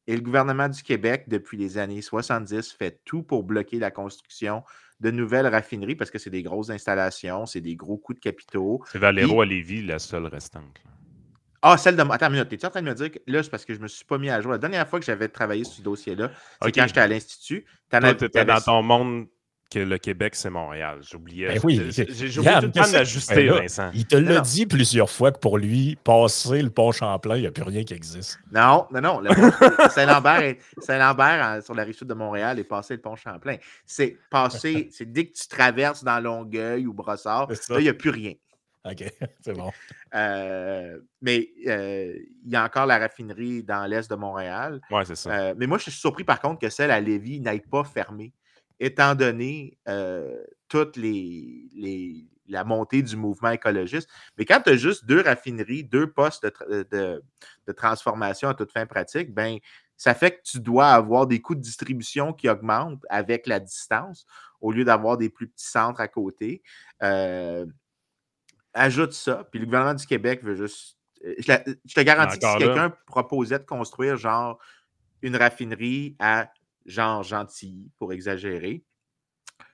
et 0.10 0.16
le 0.16 0.24
gouvernement 0.24 0.68
du 0.68 0.82
Québec, 0.82 1.26
depuis 1.28 1.56
les 1.56 1.78
années 1.78 2.02
70, 2.02 2.72
fait 2.72 3.00
tout 3.06 3.22
pour 3.22 3.44
bloquer 3.44 3.78
la 3.78 3.92
construction 3.92 4.64
de 5.00 5.12
nouvelles 5.12 5.48
raffineries 5.48 5.96
parce 5.96 6.12
que 6.12 6.20
c'est 6.20 6.30
des 6.30 6.44
grosses 6.44 6.70
installations, 6.70 7.46
c'est 7.46 7.62
des 7.62 7.76
gros 7.76 7.98
coûts 7.98 8.14
de 8.14 8.20
capitaux. 8.20 8.82
C'est 8.92 9.00
Valero 9.00 9.42
à 9.42 9.46
Lévis, 9.46 9.86
la 9.86 10.00
seule 10.00 10.26
restante. 10.26 10.82
Ah, 11.62 11.78
celle 11.78 11.96
de. 11.96 12.02
Attends 12.02 12.28
une 12.28 12.34
minute, 12.34 12.54
es-tu 12.54 12.66
en 12.66 12.70
train 12.70 12.82
de 12.82 12.88
me 12.88 12.94
dire 12.94 13.12
que 13.12 13.20
là, 13.28 13.44
c'est 13.44 13.50
parce 13.50 13.66
que 13.66 13.74
je 13.74 13.80
ne 13.80 13.84
me 13.84 13.88
suis 13.88 14.06
pas 14.06 14.18
mis 14.18 14.30
à 14.30 14.40
jour. 14.40 14.52
La 14.52 14.58
dernière 14.58 14.88
fois 14.88 15.00
que 15.00 15.06
j'avais 15.06 15.28
travaillé 15.28 15.66
sur 15.66 15.74
ce 15.74 15.82
dossier-là, 15.82 16.32
c'est 16.62 16.72
quand 16.72 16.88
j'étais 16.88 17.02
à 17.02 17.08
l'Institut. 17.08 17.66
Tu 17.92 18.26
étais 18.26 18.46
dans 18.46 18.62
ton 18.62 18.82
monde 18.82 19.28
que 19.70 19.80
le 19.80 19.98
Québec, 19.98 20.36
c'est 20.36 20.50
Montréal. 20.50 21.00
J'oubliais. 21.02 21.48
Ben 21.48 21.60
oui, 21.64 21.82
j'ai 21.92 22.04
oublié 22.40 22.56
tout 22.60 22.66
le 22.66 22.72
temps 22.72 22.88
de 22.88 22.94
l'ajuster, 22.94 23.48
ben 23.48 23.62
Vincent. 23.62 23.92
Il 23.94 24.06
te 24.06 24.16
l'a 24.16 24.42
dit 24.42 24.66
plusieurs 24.66 25.10
fois 25.10 25.32
que 25.32 25.40
pour 25.40 25.58
lui, 25.58 25.98
passer 26.04 26.62
le 26.62 26.70
pont 26.70 26.92
Champlain, 26.92 27.36
il 27.36 27.42
n'y 27.42 27.48
a 27.48 27.52
plus 27.52 27.64
rien 27.64 27.84
qui 27.84 27.94
existe. 27.94 28.40
Non, 28.52 28.88
non, 28.92 29.02
non. 29.02 29.22
Saint-Lambert, 29.90 30.56
Saint 30.80 31.62
sur 31.62 31.76
la 31.76 31.84
rive 31.84 31.96
sud 31.96 32.08
de 32.08 32.14
Montréal, 32.14 32.60
est 32.60 32.64
passé 32.64 32.96
le 32.96 33.02
pont 33.02 33.16
Champlain. 33.16 33.58
C'est 33.86 34.18
passé, 34.30 34.90
c'est 34.92 35.12
dès 35.12 35.26
que 35.26 35.34
tu 35.34 35.48
traverses 35.48 36.04
dans 36.04 36.20
Longueuil 36.20 36.88
ou 36.88 36.94
Brossard, 36.94 37.50
là, 37.50 37.80
il 37.80 37.84
n'y 37.84 37.90
a 37.90 37.94
plus 37.94 38.10
rien. 38.10 38.34
OK, 38.86 39.04
c'est 39.42 39.54
bon. 39.54 39.72
Euh, 40.16 41.00
mais 41.22 41.50
euh, 41.68 42.16
il 42.46 42.52
y 42.52 42.56
a 42.56 42.64
encore 42.64 42.86
la 42.86 42.98
raffinerie 42.98 43.64
dans 43.64 43.86
l'est 43.86 44.10
de 44.10 44.16
Montréal. 44.16 44.80
Oui, 44.90 45.04
c'est 45.06 45.16
ça. 45.16 45.32
Euh, 45.32 45.54
mais 45.58 45.68
moi, 45.68 45.78
je 45.78 45.84
suis 45.84 45.92
surpris 45.92 46.24
par 46.24 46.40
contre 46.40 46.60
que 46.60 46.70
celle 46.70 46.92
à 46.92 47.00
Lévis 47.00 47.42
n'aille 47.42 47.62
pas 47.62 47.84
fermée 47.84 48.34
étant 48.80 49.16
donné 49.16 49.78
toute 50.68 50.96
les, 50.98 52.26
la 52.50 52.64
montée 52.64 53.02
du 53.02 53.16
mouvement 53.16 53.52
écologiste. 53.52 54.10
Mais 54.38 54.46
quand 54.46 54.62
tu 54.62 54.72
as 54.72 54.78
juste 54.78 55.06
deux 55.06 55.22
raffineries, 55.22 55.84
deux 55.84 56.12
postes 56.12 56.46
de, 56.46 57.24
transformation 57.76 58.50
à 58.50 58.54
toute 58.54 58.72
fin 58.72 58.86
pratique, 58.86 59.34
ben, 59.34 59.58
ça 59.96 60.14
fait 60.14 60.32
que 60.32 60.42
tu 60.44 60.60
dois 60.60 60.88
avoir 60.88 61.28
des 61.28 61.40
coûts 61.42 61.56
de 61.56 61.62
distribution 61.62 62.34
qui 62.34 62.50
augmentent 62.50 63.06
avec 63.10 63.46
la 63.48 63.60
distance 63.60 64.26
au 64.62 64.72
lieu 64.72 64.84
d'avoir 64.84 65.18
des 65.18 65.30
plus 65.30 65.48
petits 65.48 65.68
centres 65.68 66.02
à 66.02 66.08
côté. 66.08 66.62
ajoute 68.74 69.14
ça, 69.14 69.48
puis 69.52 69.60
le 69.60 69.66
gouvernement 69.66 69.94
du 69.94 70.06
Québec 70.06 70.44
veut 70.44 70.56
juste. 70.56 70.98
Je, 71.22 71.44
te 71.94 72.02
garantis 72.02 72.40
que 72.40 72.48
si 72.48 72.58
quelqu'un 72.58 72.94
proposait 73.06 73.60
de 73.60 73.66
construire 73.66 74.16
genre 74.16 74.58
une 75.22 75.36
raffinerie 75.36 76.16
à 76.18 76.50
genre 76.90 77.24
gentil, 77.24 77.92
pour 77.98 78.12
exagérer. 78.14 78.84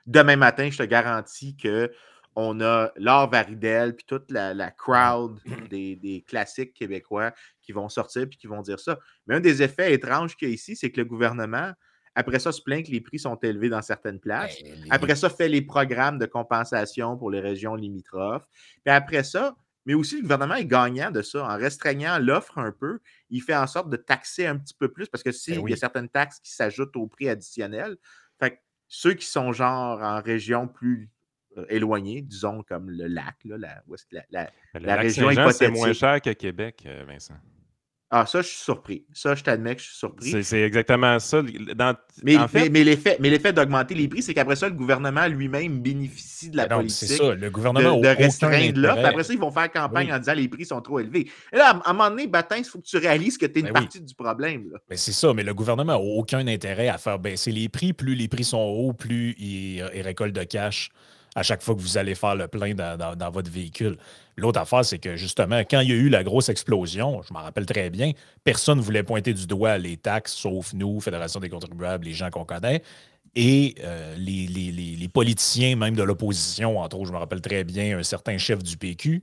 Demain 0.05 0.35
matin, 0.35 0.69
je 0.69 0.77
te 0.77 0.83
garantis 0.83 1.55
que 1.57 1.91
on 2.35 2.59
a 2.59 2.91
Laure 2.97 3.29
Varidel, 3.29 3.95
puis 3.95 4.05
toute 4.05 4.29
la, 4.29 4.71
crowd 4.71 5.39
des, 5.69 6.25
classiques 6.27 6.73
québécois 6.73 7.31
qui 7.61 7.71
vont 7.71 7.87
sortir 7.87 8.27
puis 8.27 8.37
qui 8.37 8.47
vont 8.47 8.61
dire 8.61 8.79
ça. 8.79 8.99
Mais 9.25 9.35
un 9.35 9.39
des 9.39 9.63
effets 9.63 9.93
étranges 9.93 10.35
qu'il 10.35 10.49
y 10.49 10.51
a 10.51 10.53
ici, 10.53 10.75
c'est 10.75 10.91
que 10.91 10.99
le 10.99 11.05
gouvernement, 11.05 11.71
après 12.13 12.39
ça, 12.39 12.51
se 12.51 12.61
plaint 12.61 12.85
que 12.85 12.91
les 12.91 13.01
prix 13.01 13.19
sont 13.19 13.37
élevés 13.37 13.69
dans 13.69 13.81
certaines 13.81 14.19
places. 14.19 14.61
Ben, 14.61 14.87
après 14.89 15.15
ça, 15.15 15.29
fait 15.29 15.47
les 15.47 15.61
programmes 15.61 16.19
de 16.19 16.25
compensation 16.25 17.17
pour 17.17 17.31
les 17.31 17.39
régions 17.39 17.75
limitrophes. 17.75 18.47
Puis 18.83 18.93
après 18.93 19.23
ça, 19.23 19.55
mais 19.85 19.93
aussi 19.93 20.15
le 20.17 20.21
gouvernement 20.23 20.55
est 20.55 20.65
gagnant 20.65 21.11
de 21.11 21.21
ça. 21.21 21.45
En 21.45 21.57
restreignant 21.57 22.17
l'offre 22.19 22.57
un 22.57 22.71
peu, 22.71 22.99
il 23.29 23.41
fait 23.41 23.55
en 23.55 23.67
sorte 23.67 23.89
de 23.89 23.97
taxer 23.97 24.45
un 24.45 24.57
petit 24.57 24.73
peu 24.73 24.91
plus 24.91 25.07
parce 25.07 25.23
que 25.23 25.31
s'il 25.31 25.61
ben 25.61 25.69
y 25.69 25.73
a 25.73 25.77
certaines 25.77 26.09
taxes 26.09 26.39
qui 26.39 26.51
s'ajoutent 26.51 26.95
au 26.95 27.07
prix 27.07 27.29
additionnel, 27.29 27.97
fait 28.39 28.61
ceux 28.87 29.13
qui 29.13 29.25
sont 29.25 29.51
genre 29.51 30.01
en 30.01 30.21
région 30.21 30.67
plus 30.67 31.09
euh, 31.57 31.65
éloignée, 31.69 32.21
disons 32.21 32.63
comme 32.63 32.89
le 32.89 33.07
lac, 33.07 33.35
là, 33.45 33.57
la, 33.57 33.83
la, 34.31 34.51
la, 34.73 34.95
région 34.97 35.31
hypothétique. 35.31 35.57
C'est 35.57 35.71
moins 35.71 35.93
cher 35.93 36.21
que 36.21 36.31
Québec, 36.31 36.83
euh, 36.85 37.05
Vincent. 37.07 37.35
Ah, 38.11 38.25
ça, 38.27 38.41
je 38.41 38.47
suis 38.47 38.63
surpris. 38.63 39.03
Ça, 39.13 39.33
je 39.33 39.43
t'admets 39.43 39.75
que 39.75 39.81
je 39.81 39.87
suis 39.87 39.97
surpris. 39.97 40.43
C'est 40.43 40.61
exactement 40.61 41.17
ça. 41.19 41.41
mais, 42.23 42.37
mais, 42.69 42.83
l'effet 42.83 43.51
d'augmenter 43.51 43.95
les 43.95 44.07
prix, 44.07 44.21
c'est 44.21 44.33
qu'après 44.33 44.55
ça, 44.55 44.69
le 44.69 44.75
gouvernement 44.75 45.25
lui-même 45.27 45.79
bénéficie 45.79 46.51
de 46.51 46.57
la 46.57 46.67
politique. 46.67 47.09
C'est 47.09 47.17
ça. 47.17 47.33
Le 47.33 47.49
gouvernement 47.49 47.99
de, 47.99 48.07
restreindre 48.07 48.79
l'offre. 48.79 49.05
Après 49.05 49.23
ça, 49.23 49.33
ils 49.33 49.39
vont 49.39 49.51
faire 49.51 49.71
campagne 49.71 50.13
en 50.13 50.19
disant 50.19 50.33
les 50.33 50.47
prix 50.47 50.65
sont 50.65 50.81
trop 50.81 50.99
élevés. 50.99 51.27
Et 51.51 51.57
là, 51.57 51.81
à 51.83 51.89
un 51.89 51.93
moment 51.93 52.09
donné, 52.09 52.27
Batin, 52.27 52.57
il 52.57 52.63
faut 52.63 52.79
que 52.79 52.85
tu 52.85 52.97
réalises 52.97 53.37
que 53.37 53.47
tu 53.47 53.57
es 53.57 53.61
une 53.61 53.67
ben 53.67 53.73
partie 53.73 54.01
du 54.01 54.13
problème. 54.13 54.69
Mais 54.89 54.97
c'est 54.97 55.11
ça. 55.11 55.33
Mais 55.33 55.43
le 55.43 55.53
gouvernement 55.53 55.93
n'a 55.93 55.99
aucun 55.99 56.45
intérêt 56.45 56.89
à 56.89 56.99
faire 56.99 57.17
baisser 57.17 57.51
les 57.51 57.69
prix. 57.69 57.93
Plus 57.93 58.13
les 58.13 58.27
prix 58.27 58.43
sont 58.43 58.57
hauts, 58.57 58.93
plus 58.93 59.35
il, 59.39 59.83
il 59.93 60.01
récolte 60.01 60.35
de 60.35 60.43
cash 60.43 60.91
à 61.35 61.43
chaque 61.43 61.61
fois 61.61 61.75
que 61.75 61.81
vous 61.81 61.97
allez 61.97 62.15
faire 62.15 62.35
le 62.35 62.47
plein 62.47 62.73
dans, 62.73 63.31
votre 63.31 63.51
véhicule. 63.51 63.97
L'autre 64.37 64.59
affaire, 64.59 64.85
c'est 64.85 64.99
que 64.99 65.17
justement, 65.17 65.59
quand 65.59 65.81
il 65.81 65.89
y 65.89 65.91
a 65.91 65.95
eu 65.95 66.09
la 66.09 66.23
grosse 66.23 66.47
explosion, 66.47 67.21
je 67.23 67.33
m'en 67.33 67.41
rappelle 67.41 67.65
très 67.65 67.89
bien, 67.89 68.13
personne 68.43 68.77
ne 68.77 68.83
voulait 68.83 69.03
pointer 69.03 69.33
du 69.33 69.45
doigt 69.45 69.77
les 69.77 69.97
taxes, 69.97 70.33
sauf 70.33 70.73
nous, 70.73 70.99
Fédération 71.01 71.41
des 71.41 71.49
contribuables, 71.49 72.05
les 72.05 72.13
gens 72.13 72.29
qu'on 72.29 72.45
connaît. 72.45 72.81
Et 73.35 73.75
euh, 73.83 74.15
les, 74.17 75.09
politiciens, 75.09 75.75
même 75.75 75.95
de 75.95 76.03
l'opposition, 76.03 76.79
entre 76.79 76.97
autres, 76.97 77.07
je 77.07 77.13
me 77.13 77.17
rappelle 77.17 77.41
très 77.41 77.65
bien, 77.65 77.97
un 77.97 78.03
certain 78.03 78.37
chef 78.37 78.63
du 78.63 78.77
PQ, 78.77 79.21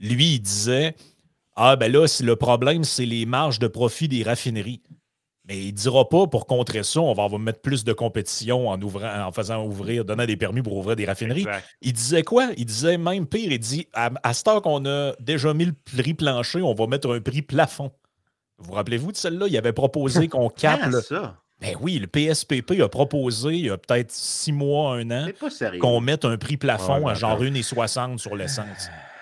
lui, 0.00 0.34
il 0.34 0.40
disait 0.40 0.94
Ah, 1.56 1.76
ben 1.76 1.90
là, 1.90 2.06
le 2.20 2.36
problème, 2.36 2.84
c'est 2.84 3.06
les 3.06 3.24
marges 3.24 3.58
de 3.58 3.68
profit 3.68 4.08
des 4.08 4.22
raffineries. 4.22 4.82
Mais 5.46 5.58
il 5.58 5.66
ne 5.66 5.72
dira 5.72 6.08
pas 6.08 6.26
pour 6.26 6.46
contrer 6.46 6.82
ça, 6.82 7.00
on 7.00 7.12
va 7.12 7.28
mettre 7.38 7.60
plus 7.60 7.84
de 7.84 7.92
compétition 7.92 8.68
en, 8.68 8.80
ouvrant, 8.80 9.26
en 9.26 9.30
faisant 9.30 9.62
ouvrir, 9.64 10.04
donnant 10.04 10.24
des 10.24 10.38
permis 10.38 10.62
pour 10.62 10.76
ouvrir 10.76 10.96
des 10.96 11.04
raffineries. 11.04 11.46
Il 11.82 11.92
disait 11.92 12.22
quoi? 12.22 12.48
Il 12.56 12.64
disait 12.64 12.96
même 12.96 13.26
pire, 13.26 13.52
il 13.52 13.58
dit 13.58 13.86
à, 13.92 14.10
à 14.22 14.32
ce 14.32 14.42
temps 14.42 14.62
qu'on 14.62 14.86
a 14.86 15.12
déjà 15.20 15.52
mis 15.52 15.66
le 15.66 15.74
prix 15.74 16.14
plancher, 16.14 16.62
on 16.62 16.72
va 16.72 16.86
mettre 16.86 17.14
un 17.14 17.20
prix 17.20 17.42
plafond. 17.42 17.92
Vous, 18.58 18.72
rappelez-vous 18.72 19.12
de 19.12 19.16
celle-là? 19.16 19.46
Il 19.48 19.56
avait 19.58 19.72
proposé 19.72 20.28
qu'on 20.28 20.48
capte. 20.48 20.90
ça? 21.02 21.36
Ben 21.60 21.76
oui, 21.80 21.98
le 21.98 22.06
PSPP 22.06 22.80
a 22.82 22.88
proposé 22.88 23.54
il 23.54 23.66
y 23.66 23.70
a 23.70 23.78
peut-être 23.78 24.10
six 24.10 24.52
mois, 24.52 24.96
un 24.96 25.10
an, 25.10 25.28
qu'on 25.80 26.00
mette 26.00 26.24
un 26.24 26.36
prix 26.36 26.56
plafond 26.56 27.06
à 27.06 27.14
genre 27.14 27.40
1,60 27.42 28.18
sur 28.18 28.34
l'essence. 28.34 28.88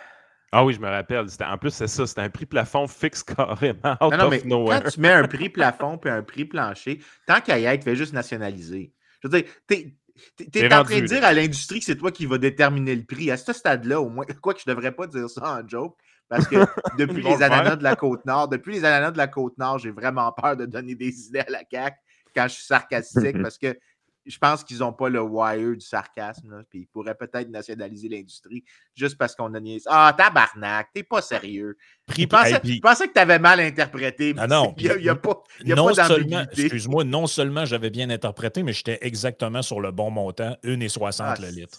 Ah 0.55 0.65
oui, 0.65 0.75
je 0.75 0.81
me 0.81 0.89
rappelle. 0.89 1.27
En 1.47 1.59
plus, 1.59 1.71
c'est 1.71 1.89
ça, 1.89 2.07
c'était 2.07 2.21
un 2.21 2.29
prix 2.29 2.45
plafond 2.45 2.87
fixe 2.87 3.23
carrément. 3.25 3.97
Out 4.01 4.15
non, 4.15 4.29
mais 4.29 4.43
Quand 4.43 4.91
tu 4.91 5.01
mets 5.01 5.13
un 5.13 5.27
prix 5.27 5.49
plafond 5.49 5.97
puis 5.97 6.11
un 6.11 6.23
prix 6.23 6.45
plancher, 6.45 7.01
tant 7.27 7.41
qu'à 7.41 7.59
y 7.59 7.65
être, 7.65 7.83
fais 7.83 7.97
juste 7.97 8.13
nationaliser. 8.13 8.93
Je 9.23 9.29
veux 9.29 9.41
dire, 9.41 9.51
Tu 9.67 9.97
T'es 10.37 10.61
es 10.61 10.75
en 10.75 10.85
train 10.85 11.01
de 11.01 11.07
dire 11.07 11.25
à 11.25 11.33
l'industrie 11.33 11.79
que 11.79 11.87
c'est 11.87 11.97
toi 11.97 12.13
qui 12.13 12.27
va 12.27 12.37
déterminer 12.37 12.95
le 12.95 13.05
prix. 13.05 13.31
À 13.31 13.39
ce 13.39 13.53
stade-là, 13.53 14.01
au 14.01 14.11
moins, 14.11 14.27
quoi 14.43 14.53
que 14.53 14.61
je 14.61 14.71
ne 14.71 14.75
devrais 14.75 14.93
pas 14.93 15.07
dire 15.07 15.29
ça 15.29 15.59
en 15.59 15.67
joke, 15.67 15.97
parce 16.29 16.47
que 16.47 16.57
depuis 16.99 17.23
les 17.23 17.43
ananas 17.43 17.77
de 17.77 17.83
la 17.83 17.97
Côte-Nord, 17.97 18.49
depuis 18.49 18.75
les 18.75 18.85
ananas 18.85 19.13
de 19.13 19.19
la 19.19 19.29
Côte-Nord, 19.29 19.79
j'ai 19.79 19.91
vraiment 19.91 20.31
peur 20.33 20.57
de 20.57 20.67
donner 20.67 20.95
des 20.95 21.29
idées 21.29 21.41
à 21.41 21.51
la 21.51 21.63
CAQ 21.69 21.97
quand 22.35 22.45
je 22.45 22.55
suis 22.55 22.65
sarcastique, 22.65 23.41
parce 23.43 23.59
que 23.59 23.77
je 24.25 24.39
pense 24.39 24.63
qu'ils 24.65 24.79
n'ont 24.79 24.93
pas 24.93 25.09
le 25.09 25.21
wire 25.21 25.73
du 25.75 25.81
sarcasme, 25.81 26.51
là, 26.51 26.63
puis 26.69 26.81
ils 26.81 26.87
pourraient 26.87 27.15
peut-être 27.15 27.49
nationaliser 27.49 28.09
l'industrie 28.09 28.65
juste 28.95 29.19
parce 29.19 29.35
qu'on 29.35 29.53
a 29.55 29.61
niaisé. 29.61 29.85
Ah, 29.89 30.15
tabarnak, 30.17 30.89
t'es 30.95 31.03
pas 31.03 31.21
sérieux. 31.23 31.77
Je 32.17 32.25
pensais, 32.27 32.53
hey, 32.53 32.59
puis- 32.61 32.75
je 32.77 32.81
pensais 32.81 33.09
que 33.09 33.13
tu 33.13 33.19
avais 33.21 33.39
mal 33.39 33.59
interprété. 33.61 34.35
Ah 34.39 34.47
non, 34.47 34.75
Il 34.79 34.97
n'y 34.99 35.09
a, 35.09 35.15
pas, 35.17 35.43
il 35.61 35.69
y 35.69 35.73
a 35.73 35.77
non 35.77 35.87
pas 35.89 36.07
seulement, 36.07 36.39
d'ambiguïté. 36.39 36.63
excuse-moi, 36.63 37.05
non 37.05 37.27
seulement 37.27 37.65
j'avais 37.65 37.91
bien 37.91 38.11
interprété, 38.11 38.63
mais 38.63 38.73
j'étais 38.73 38.99
exactement 39.03 39.63
sur 39.63 39.81
le 39.81 39.91
bon 39.91 40.11
montant, 40.11 40.57
1,60 40.63 41.23
Ah, 41.25 41.35
le 41.41 41.49
litre. 41.49 41.79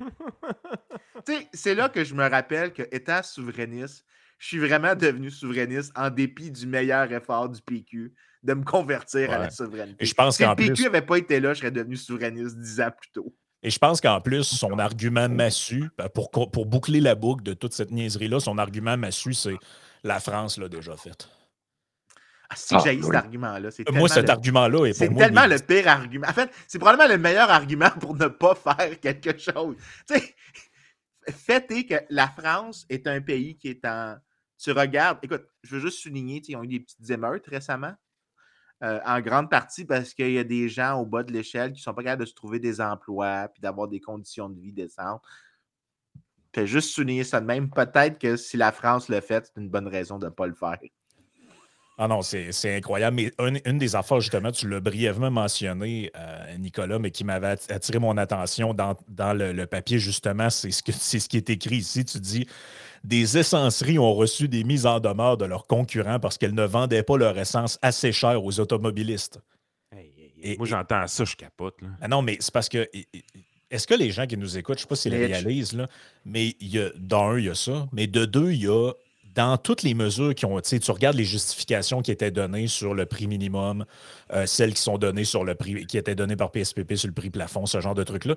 sais, 1.26 1.48
c'est 1.52 1.74
là 1.74 1.88
que 1.88 2.04
je 2.04 2.14
me 2.14 2.28
rappelle 2.28 2.72
que, 2.72 2.82
étant 2.92 3.22
souverainiste, 3.22 4.04
je 4.38 4.46
suis 4.48 4.58
vraiment 4.58 4.94
devenu 4.94 5.30
souverainiste 5.30 5.92
en 5.96 6.10
dépit 6.10 6.50
du 6.50 6.66
meilleur 6.66 7.12
effort 7.12 7.48
du 7.48 7.60
PQ 7.62 8.12
de 8.42 8.54
me 8.54 8.64
convertir 8.64 9.30
à 9.30 9.38
la 9.38 9.50
souveraineté. 9.50 9.96
Et 10.02 10.06
je 10.06 10.14
pense 10.14 10.36
si 10.36 10.42
le 10.44 10.54
PQ 10.54 10.72
plus, 10.74 10.82
n'avait 10.84 11.02
pas 11.02 11.16
été 11.18 11.40
là, 11.40 11.54
je 11.54 11.60
serais 11.60 11.70
devenu 11.70 11.96
souverainiste 11.96 12.58
dix 12.58 12.80
ans 12.80 12.90
plus 12.90 13.10
tôt. 13.12 13.34
et 13.62 13.70
je 13.70 13.78
pense 13.78 14.00
qu'en 14.00 14.20
plus, 14.20 14.42
son 14.44 14.78
argument 14.78 15.28
massu, 15.28 15.90
ben, 15.96 16.08
pour, 16.08 16.30
pour 16.30 16.66
boucler 16.66 17.00
la 17.00 17.14
boucle 17.14 17.44
de 17.44 17.54
toute 17.54 17.72
cette 17.72 17.90
niaiserie-là, 17.92 18.40
son 18.40 18.58
argument 18.58 18.96
massu, 18.96 19.34
c'est 19.34 19.56
la 20.02 20.18
France 20.18 20.58
l'a 20.58 20.68
déjà 20.68 20.96
fait. 20.96 21.28
Ah, 22.50 22.56
si 22.56 22.74
Ah, 22.74 22.82
j'ai 22.84 22.96
oui. 22.96 23.02
cet 23.02 23.14
argument-là. 23.14 23.70
C'est 23.70 23.84
Moi, 23.88 23.92
tellement 23.94 24.08
cet 24.08 24.24
le- 24.24 24.30
argument-là 24.30 24.84
est 24.86 24.92
C'est 24.92 25.06
pour 25.06 25.14
moi. 25.14 25.24
tellement 25.24 25.46
le 25.46 25.58
pire 25.58 25.88
argument. 25.88 26.26
En 26.28 26.32
fait, 26.34 26.50
c'est 26.66 26.78
probablement 26.78 27.08
le 27.08 27.18
meilleur 27.18 27.48
argument 27.48 27.90
pour 28.00 28.14
ne 28.14 28.26
pas 28.26 28.54
faire 28.54 28.98
quelque 29.00 29.38
chose. 29.38 29.76
Tu 30.08 30.14
sais, 30.18 30.34
fait 31.30 31.70
est 31.70 31.86
que 31.86 31.94
la 32.10 32.26
France 32.28 32.84
est 32.90 33.06
un 33.06 33.20
pays 33.20 33.56
qui 33.56 33.68
est 33.68 33.84
en. 33.86 34.16
Tu 34.58 34.70
regardes, 34.72 35.18
écoute, 35.22 35.44
je 35.62 35.76
veux 35.76 35.80
juste 35.80 35.98
souligner, 36.00 36.40
tu 36.40 36.46
sais, 36.46 36.52
ils 36.52 36.56
ont 36.56 36.62
eu 36.64 36.68
des 36.68 36.80
petites 36.80 37.08
émeutes 37.10 37.46
récemment. 37.46 37.94
Euh, 38.82 39.00
en 39.06 39.20
grande 39.20 39.48
partie 39.48 39.84
parce 39.84 40.12
qu'il 40.12 40.32
y 40.32 40.38
a 40.38 40.44
des 40.44 40.68
gens 40.68 41.00
au 41.00 41.06
bas 41.06 41.22
de 41.22 41.32
l'échelle 41.32 41.72
qui 41.72 41.80
ne 41.80 41.82
sont 41.82 41.94
pas 41.94 42.02
capables 42.02 42.22
de 42.22 42.28
se 42.28 42.34
trouver 42.34 42.58
des 42.58 42.80
emplois 42.80 43.48
puis 43.48 43.60
d'avoir 43.60 43.88
des 43.88 44.00
conditions 44.00 44.48
de 44.48 44.60
vie 44.60 44.72
décentes. 44.72 45.22
Fais 46.54 46.66
juste 46.66 46.90
souligner 46.90 47.24
ça 47.24 47.40
de 47.40 47.46
même. 47.46 47.70
Peut-être 47.70 48.18
que 48.18 48.36
si 48.36 48.56
la 48.56 48.72
France 48.72 49.08
le 49.08 49.20
fait, 49.20 49.46
c'est 49.46 49.60
une 49.60 49.70
bonne 49.70 49.88
raison 49.88 50.18
de 50.18 50.26
ne 50.26 50.30
pas 50.30 50.46
le 50.46 50.54
faire. 50.54 50.78
Ah 51.98 52.08
non, 52.08 52.22
c'est 52.22 52.76
incroyable. 52.76 53.16
Mais 53.16 53.32
une, 53.38 53.60
une 53.64 53.78
des 53.78 53.94
affaires, 53.94 54.20
justement, 54.20 54.50
tu 54.50 54.68
l'as 54.68 54.80
brièvement 54.80 55.30
mentionné, 55.30 56.10
euh, 56.16 56.56
Nicolas, 56.58 56.98
mais 56.98 57.10
qui 57.10 57.22
m'avait 57.22 57.54
atti- 57.54 57.72
attiré 57.72 57.98
mon 57.98 58.16
attention 58.16 58.74
dans, 58.74 58.96
dans 59.08 59.34
le, 59.34 59.52
le 59.52 59.66
papier, 59.66 59.98
justement, 59.98 60.50
c'est 60.50 60.70
ce, 60.70 60.82
que- 60.82 60.90
c'est 60.92 61.20
ce 61.20 61.28
qui 61.28 61.36
est 61.36 61.50
écrit 61.50 61.76
ici. 61.76 62.04
Tu 62.04 62.18
dis 62.18 62.48
Des 63.04 63.36
essenceries 63.38 63.98
ont 63.98 64.14
reçu 64.14 64.48
des 64.48 64.64
mises 64.64 64.86
en 64.86 65.00
demeure 65.00 65.36
de 65.36 65.44
leurs 65.44 65.66
concurrents 65.66 66.20
parce 66.20 66.38
qu'elles 66.38 66.54
ne 66.54 66.64
vendaient 66.64 67.02
pas 67.02 67.16
leur 67.16 67.36
essence 67.38 67.78
assez 67.82 68.12
cher 68.12 68.44
aux 68.44 68.60
automobilistes. 68.60 69.40
Et- 70.44 70.56
Moi, 70.56 70.66
j'entends 70.66 71.06
ça, 71.06 71.24
je 71.24 71.36
capote. 71.36 71.80
Là. 71.82 71.88
Ah 72.00 72.08
non, 72.08 72.20
mais 72.22 72.36
c'est 72.40 72.52
parce 72.52 72.68
que. 72.68 72.88
Est-ce 73.70 73.86
que 73.86 73.94
les 73.94 74.10
gens 74.10 74.26
qui 74.26 74.36
nous 74.36 74.58
écoutent, 74.58 74.76
je 74.78 74.80
ne 74.80 74.82
sais 74.82 74.88
pas 74.88 74.96
s'ils 74.96 75.14
réalisent, 75.32 75.72
là, 75.72 75.88
mais 76.26 76.54
il 76.60 76.68
y 76.68 76.78
a, 76.78 76.90
d'un, 76.96 77.38
il 77.38 77.46
y 77.46 77.48
a 77.48 77.54
ça, 77.54 77.88
mais 77.92 78.06
de 78.06 78.26
deux, 78.26 78.50
il 78.52 78.64
y 78.64 78.68
a 78.68 78.92
dans 79.34 79.56
toutes 79.56 79.82
les 79.82 79.94
mesures 79.94 80.34
qui 80.34 80.44
ont, 80.44 80.60
tu 80.60 80.68
sais, 80.68 80.78
tu 80.78 80.90
regardes 80.90 81.16
les 81.16 81.24
justifications 81.24 82.02
qui 82.02 82.10
étaient 82.10 82.30
données 82.30 82.66
sur 82.66 82.92
le 82.92 83.06
prix 83.06 83.26
minimum, 83.26 83.86
euh, 84.34 84.44
celles 84.44 84.74
qui 84.74 84.82
sont 84.82 84.98
données 84.98 85.24
sur 85.24 85.42
le 85.44 85.54
prix, 85.54 85.86
qui 85.86 85.96
étaient 85.96 86.14
données 86.14 86.36
par 86.36 86.50
PSPP 86.50 86.96
sur 86.96 87.06
le 87.08 87.14
prix 87.14 87.30
plafond, 87.30 87.64
ce 87.64 87.80
genre 87.80 87.94
de 87.94 88.02
trucs-là. 88.04 88.34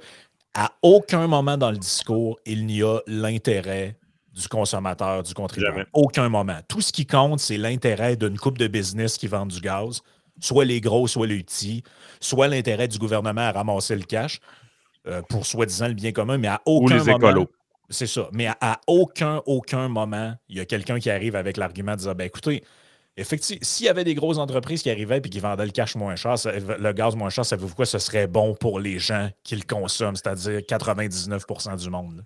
À 0.53 0.71
aucun 0.83 1.27
moment 1.27 1.57
dans 1.57 1.71
le 1.71 1.77
discours, 1.77 2.39
il 2.45 2.65
n'y 2.65 2.81
a 2.81 2.99
l'intérêt 3.07 3.97
du 4.35 4.47
consommateur, 4.47 5.23
du 5.23 5.33
contribuable. 5.33 5.77
Jamais. 5.77 5.87
Aucun 5.93 6.29
moment. 6.29 6.59
Tout 6.67 6.81
ce 6.81 6.91
qui 6.91 7.05
compte, 7.05 7.39
c'est 7.39 7.57
l'intérêt 7.57 8.15
d'une 8.17 8.37
coupe 8.37 8.57
de 8.57 8.67
business 8.67 9.17
qui 9.17 9.27
vendent 9.27 9.51
du 9.51 9.61
gaz, 9.61 10.01
soit 10.41 10.65
les 10.65 10.81
gros, 10.81 11.07
soit 11.07 11.25
les 11.27 11.41
petits, 11.43 11.83
soit 12.19 12.47
l'intérêt 12.49 12.87
du 12.89 12.97
gouvernement 12.97 13.41
à 13.41 13.51
ramasser 13.53 13.95
le 13.95 14.03
cash 14.03 14.39
euh, 15.07 15.21
pour 15.29 15.45
soi-disant 15.45 15.87
le 15.87 15.93
bien 15.93 16.11
commun, 16.11 16.37
mais 16.37 16.49
à 16.49 16.61
Ou 16.65 16.83
aucun 16.85 16.97
les 16.97 17.03
moment. 17.11 17.17
écolos. 17.29 17.47
C'est 17.89 18.07
ça. 18.07 18.27
Mais 18.33 18.47
à, 18.47 18.57
à 18.61 18.81
aucun, 18.87 19.41
aucun 19.45 19.87
moment, 19.87 20.33
il 20.49 20.57
y 20.57 20.59
a 20.59 20.65
quelqu'un 20.65 20.99
qui 20.99 21.09
arrive 21.09 21.35
avec 21.35 21.55
l'argument 21.55 21.93
de 21.93 21.99
dire 22.01 22.15
ben 22.15 22.25
écoutez, 22.25 22.63
effectivement, 23.15 23.59
s'il 23.61 23.85
y 23.85 23.89
avait 23.89 24.03
des 24.03 24.15
grosses 24.15 24.39
entreprises 24.39 24.81
qui 24.81 24.89
arrivaient 24.89 25.19
et 25.19 25.21
qui 25.29 25.39
vendaient 25.39 25.65
le 25.65 25.71
cash 25.71 25.95
moins 25.95 26.15
cher, 26.15 26.37
ça- 26.37 26.51
le 26.51 26.91
gaz 26.93 27.15
moins 27.15 27.29
cher, 27.29 27.45
savez-vous 27.45 27.75
quoi? 27.75 27.85
Ce 27.85 27.99
serait 27.99 28.25
bon 28.27 28.55
pour 28.55 28.79
les 28.79 28.97
gens 28.99 29.29
qui 29.43 29.55
le 29.55 29.61
consomment, 29.61 30.15
c'est-à-dire 30.15 30.61
99% 30.67 31.75
du 31.77 31.89
monde. 31.91 32.25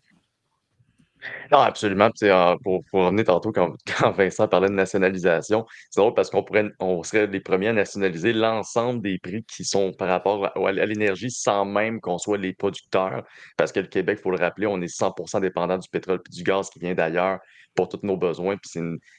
Non, 1.52 1.60
absolument. 1.60 2.10
Puis, 2.12 2.30
pour, 2.64 2.84
revenir 2.94 3.26
tantôt, 3.26 3.52
quand, 3.54 4.12
Vincent 4.12 4.48
parlait 4.48 4.70
de 4.70 4.74
nationalisation, 4.74 5.66
c'est 5.90 6.00
drôle 6.00 6.14
parce 6.14 6.30
qu'on 6.30 7.04
serait 7.04 7.28
les 7.28 7.40
premiers 7.40 7.70
à 7.70 7.74
nationaliser 7.74 8.34
l'ensemble 8.34 9.02
des 9.02 9.20
prix 9.20 9.44
qui 9.44 9.66
sont 9.66 9.92
par 9.94 10.08
rapport 10.08 10.46
à, 10.56 10.72
l'énergie 10.72 11.32
sans 11.32 11.66
même 11.66 12.00
qu'on 12.00 12.18
soit 12.18 12.38
les 12.38 12.54
producteurs. 12.54 13.24
Parce 13.58 13.72
que 13.72 13.80
le 13.80 13.88
Québec, 13.88 14.20
il 14.20 14.24
faut 14.24 14.32
le 14.32 14.38
rappeler, 14.38 14.68
on 14.68 14.82
est 14.82 14.88
100% 14.94 15.42
dépendant 15.42 15.78
du 15.78 15.90
pétrole 15.90 16.22
et 16.26 16.36
du 16.36 16.44
gaz 16.44 16.70
qui 16.70 16.80
vient 16.80 16.94
d'ailleurs 16.94 17.40
pour 17.76 17.90
tous 17.90 18.00
nos 18.04 18.18
besoins. 18.18 18.58
Puis 18.58 18.72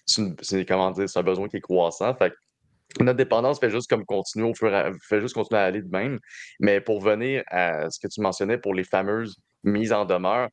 c'est, 0.07 0.23
c'est, 0.43 0.71
un 0.71 1.23
besoin 1.23 1.49
qui 1.49 1.57
est 1.57 1.61
croissant. 1.61 2.15
Notre 2.99 3.17
dépendance 3.17 3.61
fait 3.61 3.71
juste 3.71 3.89
comme 3.89 4.05
continuer 4.05 4.49
au 4.49 4.55
fur 4.55 4.75
à, 4.75 4.91
fait 5.09 5.21
juste 5.21 5.35
continuer 5.35 5.61
à 5.61 5.65
aller 5.65 5.83
de 5.83 5.91
même. 5.91 6.19
Mais 6.59 6.81
pour 6.81 7.01
venir 7.01 7.45
à 7.49 7.89
ce 7.91 8.01
que 8.01 8.09
tu 8.09 8.21
mentionnais 8.21 8.59
pour 8.59 8.75
les 8.75 8.85
fameuses 8.85 9.37
mises 9.63 9.93
en 9.93 10.05
demeure, 10.05 10.49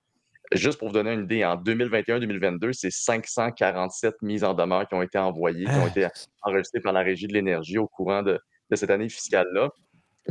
Juste 0.53 0.79
pour 0.79 0.87
vous 0.87 0.93
donner 0.93 1.11
une 1.11 1.23
idée, 1.23 1.43
en 1.43 1.55
2021-2022, 1.57 2.71
c'est 2.73 2.91
547 2.91 4.15
mises 4.21 4.43
en 4.43 4.53
demeure 4.53 4.87
qui 4.87 4.95
ont 4.95 5.01
été 5.01 5.17
envoyées, 5.17 5.65
qui 5.65 5.71
ont 5.71 5.87
été 5.87 6.07
enregistrées 6.41 6.79
par 6.79 6.93
la 6.93 7.01
Régie 7.01 7.27
de 7.27 7.33
l'énergie 7.33 7.77
au 7.77 7.87
courant 7.87 8.23
de, 8.23 8.39
de 8.69 8.75
cette 8.75 8.89
année 8.89 9.09
fiscale-là. 9.09 9.69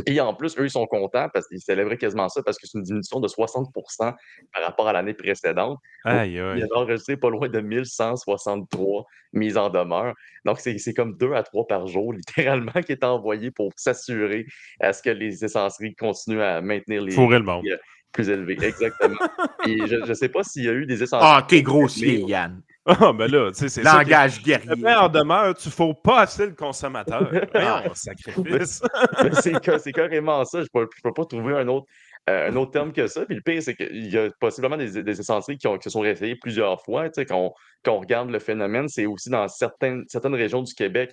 Puis 0.05 0.21
en 0.21 0.35
plus, 0.35 0.59
eux, 0.59 0.65
ils 0.65 0.71
sont 0.71 0.87
contents 0.87 1.29
parce 1.33 1.47
qu'ils 1.49 1.61
célébraient 1.61 1.97
quasiment 1.97 2.29
ça 2.29 2.43
parce 2.43 2.59
que 2.59 2.67
c'est 2.67 2.77
une 2.77 2.85
diminution 2.85 3.21
de 3.21 3.29
60% 3.29 3.73
par 3.99 4.17
rapport 4.65 4.89
à 4.89 4.93
l'année 4.93 5.15
précédente. 5.15 5.79
Aïe, 6.05 6.39
aïe. 6.39 6.61
y 6.61 6.63
a 6.63 6.67
enregistré 6.75 7.17
pas 7.17 7.31
loin 7.31 7.49
de 7.49 7.61
1163 7.61 9.07
mises 9.33 9.57
en 9.57 9.71
demeure. 9.71 10.15
Donc, 10.45 10.61
c'est 10.61 10.95
comme 10.95 11.17
deux 11.17 11.33
à 11.33 11.43
trois 11.43 11.67
par 11.67 11.87
jour, 11.87 12.13
littéralement, 12.13 12.83
qui 12.85 12.93
est 12.93 13.05
envoyé 13.05 13.51
pour 13.51 13.73
s'assurer 13.77 14.47
à 14.81 14.93
ce 14.93 15.03
que 15.03 15.11
les 15.11 15.45
essenceries 15.45 15.95
continuent 15.95 16.43
à 16.43 16.61
maintenir 16.61 17.03
les 17.03 17.15
le 17.39 17.41
monde. 17.41 17.65
Plus 18.13 18.29
élevés. 18.29 18.57
Exactement. 18.63 19.17
Et 19.67 19.87
je 19.87 19.97
ne 19.97 20.15
sais 20.15 20.29
pas 20.29 20.43
s'il 20.43 20.65
y 20.65 20.69
a 20.69 20.73
eu 20.73 20.87
des 20.87 21.03
essenceries. 21.03 21.29
Ah, 21.31 21.45
t'es 21.47 21.63
grossier, 21.63 22.19
Mais- 22.25 22.31
Yann. 22.31 22.63
Ah, 22.89 23.13
ben 23.13 23.29
là, 23.29 23.51
tu 23.51 23.59
sais, 23.59 23.69
c'est 23.69 23.83
Langage 23.83 24.41
guerrier. 24.45 24.71
Le 24.77 24.97
en 24.97 25.09
demeure, 25.09 25.55
tu 25.57 25.67
ne 25.69 25.73
faut 25.73 25.93
pas 25.93 26.21
assez 26.21 26.47
le 26.47 26.53
consommateur. 26.55 27.29
Voyons, 27.53 27.93
sacrifice. 27.95 28.81
C'est 29.43 29.55
ca- 29.65 29.79
c'est 29.81 29.91
carrément 29.93 30.45
ça. 30.45 30.61
Je 30.61 30.69
ne 30.73 30.85
peux, 30.85 30.89
je 30.97 31.03
peux 31.03 31.13
pas 31.13 31.25
trouver 31.25 31.55
un 31.57 31.67
autre, 31.67 31.87
euh, 32.31 32.49
un 32.49 32.55
autre 32.55 32.71
terme 32.71 32.93
que 32.93 33.09
ça. 33.09 33.25
Puis 33.27 33.35
le 33.35 33.43
pire, 33.43 33.61
c'est 33.61 33.75
qu'il 33.75 34.07
y 34.13 34.17
a 34.17 34.31
possiblement 34.39 34.77
des, 34.77 35.03
des 35.03 35.21
essenceries 35.21 35.59
qui, 35.59 35.67
ont- 35.67 35.79
qui 35.79 35.83
se 35.83 35.91
sont 35.91 35.99
réessayées 36.01 36.37
plusieurs 36.37 36.81
fois. 36.85 37.07
Tu 37.11 37.15
sais, 37.15 37.27
quand, 37.27 37.39
on, 37.47 37.53
quand 37.83 37.95
on 37.95 37.99
regarde 38.01 38.31
le 38.31 38.39
phénomène, 38.39 38.87
c'est 38.89 39.07
aussi 39.07 39.31
dans 39.31 39.49
certaines, 39.49 40.05
certaines 40.07 40.37
régions 40.37 40.63
du 40.63 40.73
Québec 40.73 41.13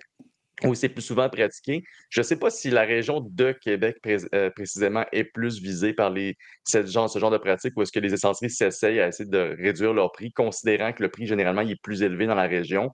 où 0.63 0.75
c'est 0.75 0.89
plus 0.89 1.01
souvent 1.01 1.29
pratiqué. 1.29 1.83
Je 2.09 2.21
ne 2.21 2.23
sais 2.23 2.37
pas 2.37 2.49
si 2.49 2.69
la 2.69 2.83
région 2.83 3.21
de 3.21 3.51
Québec 3.51 3.97
euh, 4.33 4.49
précisément 4.51 5.05
est 5.11 5.23
plus 5.23 5.59
visée 5.59 5.93
par 5.93 6.09
les, 6.09 6.37
ce, 6.63 6.85
genre, 6.85 7.09
ce 7.09 7.19
genre 7.19 7.31
de 7.31 7.37
pratique 7.37 7.73
ou 7.75 7.81
est-ce 7.81 7.91
que 7.91 7.99
les 7.99 8.13
essenceries 8.13 8.49
s'essayent 8.49 8.99
à 8.99 9.07
essayer 9.07 9.29
de 9.29 9.55
réduire 9.57 9.93
leur 9.93 10.11
prix, 10.11 10.31
considérant 10.31 10.93
que 10.93 11.01
le 11.01 11.09
prix 11.09 11.25
généralement 11.25 11.61
est 11.61 11.81
plus 11.81 12.03
élevé 12.03 12.27
dans 12.27 12.35
la 12.35 12.47
région. 12.47 12.91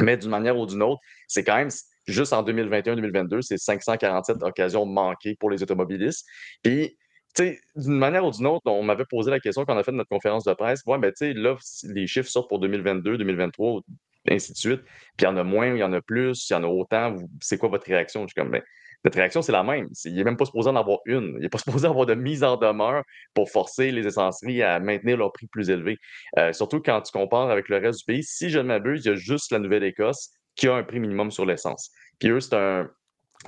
Mais 0.00 0.16
d'une 0.16 0.30
manière 0.30 0.56
ou 0.56 0.66
d'une 0.66 0.82
autre, 0.82 1.00
c'est 1.26 1.44
quand 1.44 1.56
même 1.56 1.70
juste 2.06 2.32
en 2.32 2.42
2021-2022, 2.44 3.42
c'est 3.42 3.58
547 3.58 4.42
occasions 4.42 4.86
manquées 4.86 5.36
pour 5.38 5.50
les 5.50 5.62
automobilistes. 5.62 6.26
Puis, 6.62 6.96
tu 7.34 7.44
sais, 7.44 7.60
d'une 7.76 7.98
manière 7.98 8.24
ou 8.24 8.30
d'une 8.30 8.46
autre, 8.46 8.62
on 8.66 8.82
m'avait 8.82 9.04
posé 9.04 9.30
la 9.30 9.40
question 9.40 9.64
quand 9.64 9.74
on 9.74 9.78
a 9.78 9.84
fait 9.84 9.92
notre 9.92 10.08
conférence 10.08 10.44
de 10.44 10.52
presse. 10.54 10.82
Ouais, 10.86 10.98
mais 10.98 11.10
tu 11.12 11.26
sais, 11.26 11.32
là, 11.32 11.56
les 11.84 12.06
chiffres 12.06 12.28
sortent 12.28 12.48
pour 12.48 12.58
2022, 12.58 13.18
2023, 13.18 13.80
ainsi 14.28 14.52
de 14.52 14.56
suite. 14.56 14.82
Puis 15.16 15.20
il 15.20 15.24
y 15.24 15.26
en 15.26 15.36
a 15.36 15.44
moins, 15.44 15.68
il 15.74 15.78
y 15.78 15.84
en 15.84 15.92
a 15.92 16.00
plus, 16.00 16.48
il 16.48 16.52
y 16.52 16.56
en 16.56 16.62
a 16.64 16.66
autant. 16.66 17.16
C'est 17.40 17.58
quoi 17.58 17.68
votre 17.68 17.86
réaction? 17.86 18.22
Je 18.22 18.28
suis 18.28 18.34
comme, 18.34 18.50
ben, 18.50 18.62
notre 19.04 19.16
réaction, 19.16 19.42
c'est 19.42 19.52
la 19.52 19.64
même. 19.64 19.88
Il 20.04 20.14
n'est 20.14 20.24
même 20.24 20.36
pas 20.36 20.44
supposé 20.44 20.68
en 20.70 20.76
avoir 20.76 20.98
une. 21.06 21.34
Il 21.36 21.42
n'est 21.42 21.48
pas 21.48 21.58
supposé 21.58 21.86
avoir 21.86 22.06
de 22.06 22.14
mise 22.14 22.44
en 22.44 22.56
demeure 22.56 23.02
pour 23.34 23.50
forcer 23.50 23.90
les 23.90 24.06
essenceries 24.06 24.62
à 24.62 24.78
maintenir 24.78 25.16
leur 25.16 25.32
prix 25.32 25.46
plus 25.48 25.70
élevé. 25.70 25.98
Euh, 26.38 26.52
surtout 26.52 26.80
quand 26.80 27.00
tu 27.02 27.12
compares 27.12 27.50
avec 27.50 27.68
le 27.68 27.78
reste 27.78 28.00
du 28.00 28.04
pays. 28.04 28.22
Si 28.22 28.50
je 28.50 28.58
ne 28.58 28.64
m'abuse, 28.64 29.04
il 29.04 29.08
y 29.08 29.12
a 29.12 29.16
juste 29.16 29.50
la 29.50 29.58
Nouvelle-Écosse 29.58 30.30
qui 30.54 30.68
a 30.68 30.74
un 30.74 30.82
prix 30.82 31.00
minimum 31.00 31.30
sur 31.30 31.46
l'essence. 31.46 31.90
Puis 32.18 32.28
eux, 32.28 32.40
c'est 32.40 32.54
un, 32.54 32.88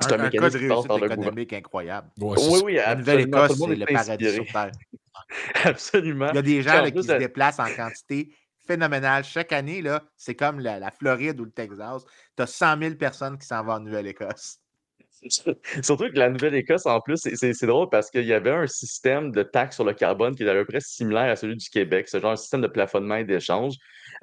c'est 0.00 0.12
un, 0.12 0.18
Un, 0.18 0.24
un 0.24 0.30
cas 0.30 0.40
mécanisme 0.40 0.58
de 0.58 0.58
qui 0.58 0.68
passe 0.68 0.76
réussite 0.76 0.88
par 0.88 0.96
le 0.96 1.02
gouvernement. 1.02 1.22
économique 1.28 1.52
incroyable. 1.52 2.08
Ouais, 2.18 2.36
Oui, 2.50 2.60
oui, 2.64 2.74
La 2.74 2.88
absolument. 2.88 3.46
Tout 3.46 3.52
Nouvelle-Écosse, 3.52 3.52
le 3.52 3.56
monde 3.58 3.70
c'est 3.70 3.76
le 3.76 3.82
est 3.82 3.92
paradis 3.94 4.30
sur 4.32 4.46
Terre. 4.46 4.70
Absolument. 5.64 6.28
Il 6.30 6.34
y 6.34 6.38
a 6.38 6.42
des 6.42 6.62
gens 6.62 6.82
là, 6.82 6.90
qui 6.90 7.02
se 7.02 7.12
euh, 7.12 7.18
déplacent 7.18 7.60
en 7.60 7.72
quantité 7.74 8.34
phénoménale. 8.66 9.24
Chaque 9.24 9.52
année, 9.52 9.82
c'est 10.16 10.34
comme 10.34 10.60
la, 10.60 10.90
Floride 10.90 11.40
ou 11.40 11.44
le 11.44 11.50
Texas. 11.50 12.04
Tu 12.36 12.42
as 12.42 12.46
100 12.46 12.78
000 12.80 12.94
personnes 12.94 13.38
qui 13.38 13.46
s'en 13.46 13.64
vont 13.64 13.72
en 13.72 13.80
Nouvelle-Écosse. 13.80 14.58
Surtout 15.82 16.10
que 16.10 16.18
la 16.18 16.28
Nouvelle-Écosse, 16.28 16.86
en 16.86 17.00
plus, 17.00 17.18
c'est 17.34 17.66
drôle 17.66 17.88
parce 17.88 18.10
qu'il 18.10 18.26
y 18.26 18.32
avait 18.32 18.50
un 18.50 18.66
système 18.66 19.30
de 19.32 19.42
taxe 19.42 19.76
sur 19.76 19.84
le 19.84 19.94
carbone 19.94 20.34
qui 20.34 20.42
était 20.42 20.52
à 20.52 20.54
peu 20.54 20.66
près 20.66 20.80
similaire 20.80 21.30
à 21.30 21.36
celui 21.36 21.56
du 21.56 21.68
Québec, 21.70 22.08
ce 22.08 22.20
genre 22.20 22.32
de 22.32 22.38
système 22.38 22.60
de 22.60 22.66
plafonnement 22.66 23.16
et 23.16 23.24
d'échange. 23.24 23.74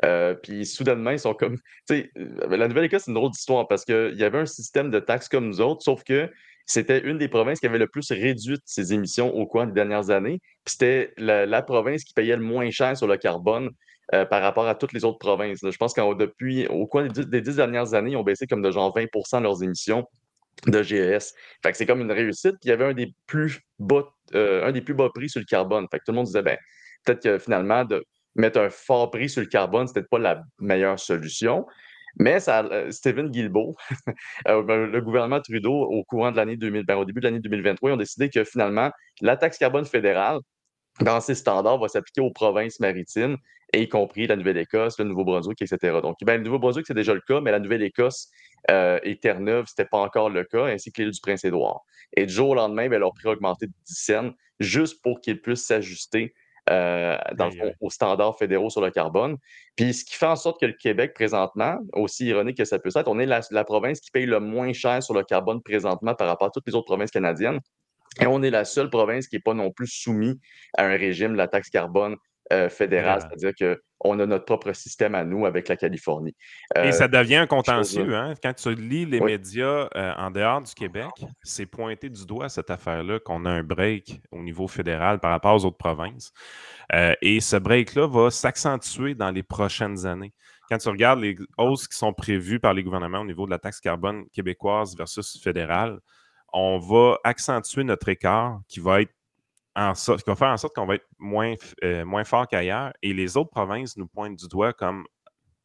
Euh, 0.05 0.35
puis 0.35 0.65
soudainement, 0.65 1.11
ils 1.11 1.19
sont 1.19 1.33
comme. 1.33 1.57
Euh, 1.91 2.03
la 2.49 2.67
Nouvelle-Écosse, 2.67 3.03
c'est 3.05 3.11
une 3.11 3.15
drôle 3.15 3.31
d'histoire 3.31 3.67
parce 3.67 3.83
qu'il 3.83 4.15
y 4.15 4.23
avait 4.23 4.39
un 4.39 4.45
système 4.45 4.91
de 4.91 4.99
taxes 4.99 5.27
comme 5.27 5.47
nous 5.47 5.61
autres, 5.61 5.81
sauf 5.81 6.03
que 6.03 6.29
c'était 6.65 6.99
une 6.99 7.17
des 7.17 7.27
provinces 7.27 7.59
qui 7.59 7.65
avait 7.65 7.79
le 7.79 7.87
plus 7.87 8.11
réduit 8.11 8.57
ses 8.65 8.93
émissions 8.93 9.33
au 9.35 9.45
cours 9.45 9.65
des 9.65 9.73
dernières 9.73 10.09
années. 10.09 10.39
Puis 10.63 10.75
c'était 10.77 11.13
la, 11.17 11.61
province 11.61 12.03
qui 12.03 12.13
payait 12.13 12.35
le 12.35 12.43
moins 12.43 12.69
cher 12.69 12.95
sur 12.95 13.07
le 13.07 13.17
carbone 13.17 13.71
euh, 14.13 14.25
par 14.25 14.41
rapport 14.41 14.67
à 14.67 14.75
toutes 14.75 14.93
les 14.93 15.05
autres 15.05 15.19
provinces. 15.19 15.59
Je 15.63 15.77
pense 15.77 15.93
qu'au 15.93 16.15
depuis, 16.15 16.67
cours 16.89 17.03
des 17.03 17.41
dix, 17.41 17.55
dernières 17.55 17.93
années, 17.93 18.11
ils 18.11 18.17
ont 18.17 18.23
baissé 18.23 18.47
comme 18.47 18.61
de 18.61 18.71
genre 18.71 18.95
20% 18.95 19.41
leurs 19.41 19.63
émissions 19.63 20.07
de 20.67 20.83
GES. 20.83 21.33
Fait 21.63 21.73
c'est 21.73 21.85
comme 21.85 22.01
une 22.01 22.11
réussite. 22.11 22.55
Il 22.63 22.69
y 22.69 22.71
avait 22.71 22.85
un 22.85 22.93
des 22.93 23.13
plus 23.25 23.61
bas, 23.79 24.03
un 24.33 24.71
des 24.71 24.81
plus 24.81 24.93
bas 24.93 25.09
prix 25.13 25.29
sur 25.29 25.39
le 25.39 25.45
carbone. 25.45 25.87
Fait 25.89 25.97
tout 25.99 26.11
le 26.11 26.15
monde 26.15 26.25
disait, 26.25 26.43
ben, 26.43 26.57
peut-être 27.05 27.23
que 27.23 27.37
finalement, 27.39 27.85
de, 27.85 28.05
mettre 28.35 28.59
un 28.59 28.69
fort 28.69 29.11
prix 29.11 29.29
sur 29.29 29.41
le 29.41 29.47
carbone, 29.47 29.87
c'était 29.87 30.03
pas 30.03 30.19
la 30.19 30.43
meilleure 30.59 30.99
solution. 30.99 31.65
Mais 32.17 32.39
ça, 32.39 32.65
euh, 32.65 32.91
Stephen 32.91 33.29
Guilbeault, 33.29 33.75
euh, 34.47 34.63
ben, 34.63 34.85
le 34.85 35.01
gouvernement 35.01 35.39
Trudeau, 35.39 35.73
au 35.73 36.03
courant 36.03 36.31
de 36.31 36.37
l'année 36.37 36.57
2000, 36.57 36.85
ben, 36.85 36.95
au 36.95 37.05
début 37.05 37.21
de 37.21 37.25
l'année 37.25 37.39
2023, 37.39 37.89
ils 37.89 37.93
ont 37.93 37.97
décidé 37.97 38.29
que 38.29 38.43
finalement, 38.43 38.91
la 39.21 39.37
taxe 39.37 39.57
carbone 39.57 39.85
fédérale, 39.85 40.39
dans 40.99 41.21
ses 41.21 41.35
standards, 41.35 41.79
va 41.79 41.87
s'appliquer 41.87 42.21
aux 42.21 42.31
provinces 42.31 42.79
maritimes, 42.79 43.37
y 43.79 43.87
compris 43.87 44.27
la 44.27 44.35
Nouvelle-Écosse, 44.35 44.99
le 44.99 45.05
Nouveau-Brunswick, 45.05 45.61
etc. 45.61 45.99
Donc, 46.01 46.17
ben, 46.23 46.37
le 46.37 46.43
Nouveau-Brunswick, 46.43 46.85
c'est 46.85 46.93
déjà 46.93 47.13
le 47.13 47.21
cas, 47.21 47.41
mais 47.41 47.51
la 47.51 47.59
Nouvelle-Écosse 47.59 48.29
euh, 48.69 48.99
et 49.03 49.17
Terre-Neuve, 49.17 49.65
ce 49.67 49.73
n'était 49.73 49.89
pas 49.89 49.99
encore 49.99 50.29
le 50.29 50.43
cas, 50.43 50.65
ainsi 50.65 50.91
que 50.91 51.01
l'île 51.01 51.11
du 51.11 51.21
Prince-Édouard. 51.21 51.81
Et 52.15 52.25
du 52.25 52.33
jour 52.33 52.49
au 52.49 52.55
lendemain, 52.55 52.89
ben, 52.89 52.99
leur 52.99 53.13
prix 53.13 53.29
a 53.29 53.31
augmenté 53.31 53.67
de 53.67 53.73
10 53.85 53.93
cents, 53.93 54.31
juste 54.59 55.01
pour 55.01 55.21
qu'ils 55.21 55.41
puissent 55.41 55.65
s'ajuster 55.65 56.33
euh, 56.69 57.17
dans 57.35 57.49
aux 57.79 57.89
standards 57.89 58.37
fédéraux 58.37 58.69
sur 58.69 58.81
le 58.81 58.91
carbone. 58.91 59.37
Puis 59.75 59.95
ce 59.95 60.05
qui 60.05 60.15
fait 60.15 60.27
en 60.27 60.35
sorte 60.35 60.61
que 60.61 60.67
le 60.67 60.73
Québec, 60.73 61.13
présentement, 61.15 61.79
aussi 61.93 62.27
ironique 62.27 62.57
que 62.57 62.65
ça 62.65 62.77
peut 62.77 62.91
être, 62.93 63.07
on 63.07 63.17
est 63.17 63.25
la, 63.25 63.63
province 63.63 63.99
qui 63.99 64.11
paye 64.11 64.27
le 64.27 64.39
moins 64.39 64.71
cher 64.71 65.01
sur 65.01 65.15
le 65.15 65.23
carbone 65.23 65.61
présentement 65.63 66.13
par 66.13 66.27
rapport 66.27 66.49
à 66.49 66.51
toutes 66.51 66.67
les 66.67 66.75
autres 66.75 66.85
provinces 66.85 67.09
canadiennes. 67.09 67.59
Et 68.19 68.27
on 68.27 68.43
est 68.43 68.51
la 68.51 68.63
seule 68.63 68.91
province 68.91 69.27
qui 69.27 69.37
n'est 69.37 69.41
pas 69.41 69.55
non 69.55 69.71
plus 69.71 69.87
soumise 69.87 70.37
à 70.77 70.85
un 70.85 70.97
régime 70.97 71.31
de 71.31 71.37
la 71.37 71.47
taxe 71.47 71.69
carbone 71.69 72.15
euh, 72.51 72.69
fédérale, 72.69 73.21
c'est-à-dire 73.21 73.53
que 73.57 73.81
on 74.03 74.19
a 74.19 74.25
notre 74.25 74.45
propre 74.45 74.73
système 74.73 75.15
à 75.15 75.23
nous 75.23 75.45
avec 75.45 75.67
la 75.67 75.77
Californie. 75.77 76.35
Et 76.75 76.79
euh, 76.79 76.91
ça 76.91 77.07
devient 77.07 77.35
un 77.35 77.47
contentieux. 77.47 78.15
Hein? 78.15 78.33
Quand 78.41 78.53
tu 78.53 78.73
lis 78.75 79.05
les 79.05 79.19
médias 79.19 79.87
euh, 79.95 80.13
en 80.17 80.31
dehors 80.31 80.61
du 80.61 80.73
Québec, 80.73 81.11
c'est 81.43 81.65
pointé 81.65 82.09
du 82.09 82.25
doigt 82.25 82.49
cette 82.49 82.69
affaire-là 82.69 83.19
qu'on 83.19 83.45
a 83.45 83.49
un 83.49 83.63
break 83.63 84.21
au 84.31 84.41
niveau 84.41 84.67
fédéral 84.67 85.19
par 85.19 85.31
rapport 85.31 85.55
aux 85.55 85.65
autres 85.65 85.77
provinces. 85.77 86.31
Euh, 86.93 87.13
et 87.21 87.39
ce 87.39 87.57
break-là 87.57 88.07
va 88.07 88.31
s'accentuer 88.31 89.15
dans 89.15 89.31
les 89.31 89.43
prochaines 89.43 90.05
années. 90.05 90.33
Quand 90.69 90.77
tu 90.77 90.89
regardes 90.89 91.19
les 91.19 91.35
hausses 91.57 91.87
qui 91.87 91.97
sont 91.97 92.13
prévues 92.13 92.59
par 92.59 92.73
les 92.73 92.83
gouvernements 92.83 93.19
au 93.19 93.25
niveau 93.25 93.45
de 93.45 93.51
la 93.51 93.59
taxe 93.59 93.79
carbone 93.79 94.25
québécoise 94.33 94.95
versus 94.97 95.39
fédérale, 95.41 95.99
on 96.53 96.79
va 96.79 97.17
accentuer 97.23 97.83
notre 97.83 98.09
écart 98.09 98.59
qui 98.67 98.79
va 98.79 99.01
être 99.01 99.13
en 99.75 99.95
sorte, 99.95 100.23
qui 100.23 100.29
va 100.29 100.35
faire 100.35 100.49
en 100.49 100.57
sorte 100.57 100.75
qu'on 100.75 100.85
va 100.85 100.95
être 100.95 101.07
moins, 101.17 101.53
euh, 101.83 102.05
moins 102.05 102.23
fort 102.23 102.47
qu'ailleurs. 102.47 102.93
Et 103.01 103.13
les 103.13 103.37
autres 103.37 103.51
provinces 103.51 103.97
nous 103.97 104.07
pointent 104.07 104.37
du 104.37 104.47
doigt 104.47 104.73
comme 104.73 105.05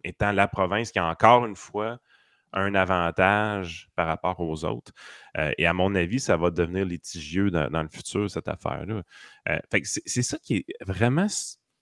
étant 0.04 0.32
la 0.32 0.48
province 0.48 0.92
qui 0.92 0.98
a 0.98 1.06
encore 1.06 1.44
une 1.46 1.56
fois 1.56 1.98
un 2.52 2.74
avantage 2.74 3.90
par 3.96 4.06
rapport 4.06 4.40
aux 4.40 4.64
autres. 4.64 4.92
Euh, 5.36 5.52
et 5.58 5.66
à 5.66 5.72
mon 5.72 5.94
avis, 5.94 6.20
ça 6.20 6.36
va 6.36 6.50
devenir 6.50 6.84
litigieux 6.84 7.50
dans, 7.50 7.82
le 7.82 7.88
futur, 7.88 8.30
cette 8.30 8.48
affaire-là. 8.48 9.02
Euh, 9.48 9.58
c'est 9.82 10.22
ça 10.22 10.38
qui 10.38 10.56
est 10.56 10.84
vraiment 10.84 11.26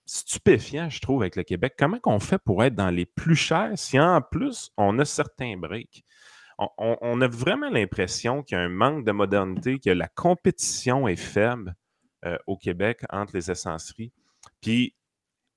stupéfiant, 0.06 0.90
je 0.90 1.00
trouve, 1.00 1.22
avec 1.22 1.36
le 1.36 1.44
Québec. 1.44 1.74
Comment 1.78 1.98
qu'on 1.98 2.18
fait 2.18 2.38
pour 2.38 2.64
être 2.64 2.74
dans 2.74 2.90
les 2.90 3.06
plus 3.06 3.36
chers 3.36 3.72
si 3.76 4.00
en 4.00 4.20
plus 4.20 4.70
on 4.76 4.98
a 4.98 5.04
certains 5.04 5.56
breaks? 5.56 6.04
On, 6.58 6.96
on 7.00 7.20
a 7.20 7.26
vraiment 7.26 7.68
l'impression 7.68 8.44
qu'il 8.44 8.56
y 8.56 8.60
a 8.60 8.62
un 8.62 8.68
manque 8.68 9.04
de 9.04 9.10
modernité, 9.10 9.80
que 9.80 9.90
la 9.90 10.06
compétition 10.06 11.08
est 11.08 11.16
faible 11.16 11.74
euh, 12.24 12.38
au 12.46 12.56
Québec 12.56 13.00
entre 13.10 13.34
les 13.34 13.50
essenceries. 13.50 14.12
Puis, 14.60 14.94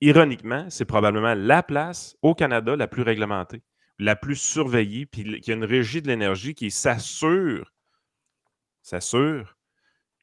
ironiquement, 0.01 0.65
c'est 0.69 0.85
probablement 0.85 1.33
la 1.33 1.63
place 1.63 2.15
au 2.21 2.35
Canada 2.35 2.75
la 2.75 2.87
plus 2.87 3.03
réglementée, 3.03 3.61
la 3.99 4.15
plus 4.15 4.35
surveillée, 4.35 5.05
puis 5.05 5.39
qui 5.41 5.51
a 5.51 5.55
une 5.55 5.63
régie 5.63 6.01
de 6.01 6.07
l'énergie 6.07 6.55
qui 6.55 6.71
s'assure, 6.71 7.71
s'assure 8.81 9.57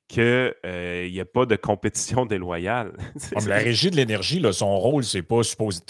qu'il 0.08 0.22
n'y 0.24 0.70
euh, 0.70 1.22
a 1.22 1.24
pas 1.24 1.46
de 1.46 1.56
compétition 1.56 2.26
déloyale. 2.26 2.92
la 3.46 3.56
régie 3.56 3.90
de 3.90 3.96
l'énergie, 3.96 4.42
son 4.52 4.78
rôle, 4.78 5.04
c'est 5.04 5.22
pas 5.22 5.42
supposé. 5.42 5.80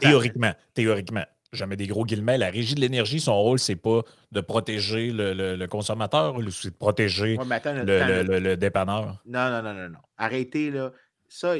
théoriquement, 0.00 0.54
théoriquement, 0.74 1.24
jamais 1.52 1.76
des 1.76 1.86
gros 1.86 2.04
guillemets, 2.04 2.38
la 2.38 2.50
régie 2.50 2.74
de 2.74 2.80
l'énergie, 2.80 3.20
son 3.20 3.40
rôle, 3.40 3.58
c'est 3.58 3.76
pas 3.76 4.02
de 4.32 4.40
protéger 4.40 5.10
le, 5.12 5.66
consommateur, 5.66 6.36
c'est 6.50 6.70
de 6.70 6.76
protéger 6.76 7.36
le, 7.36 8.54
dépanneur. 8.56 9.22
Non, 9.26 9.50
non, 9.50 9.62
non, 9.62 9.74
non, 9.74 9.88
non. 9.88 9.98
Arrêtez, 10.16 10.70
là. 10.70 10.92
Ça, 11.28 11.54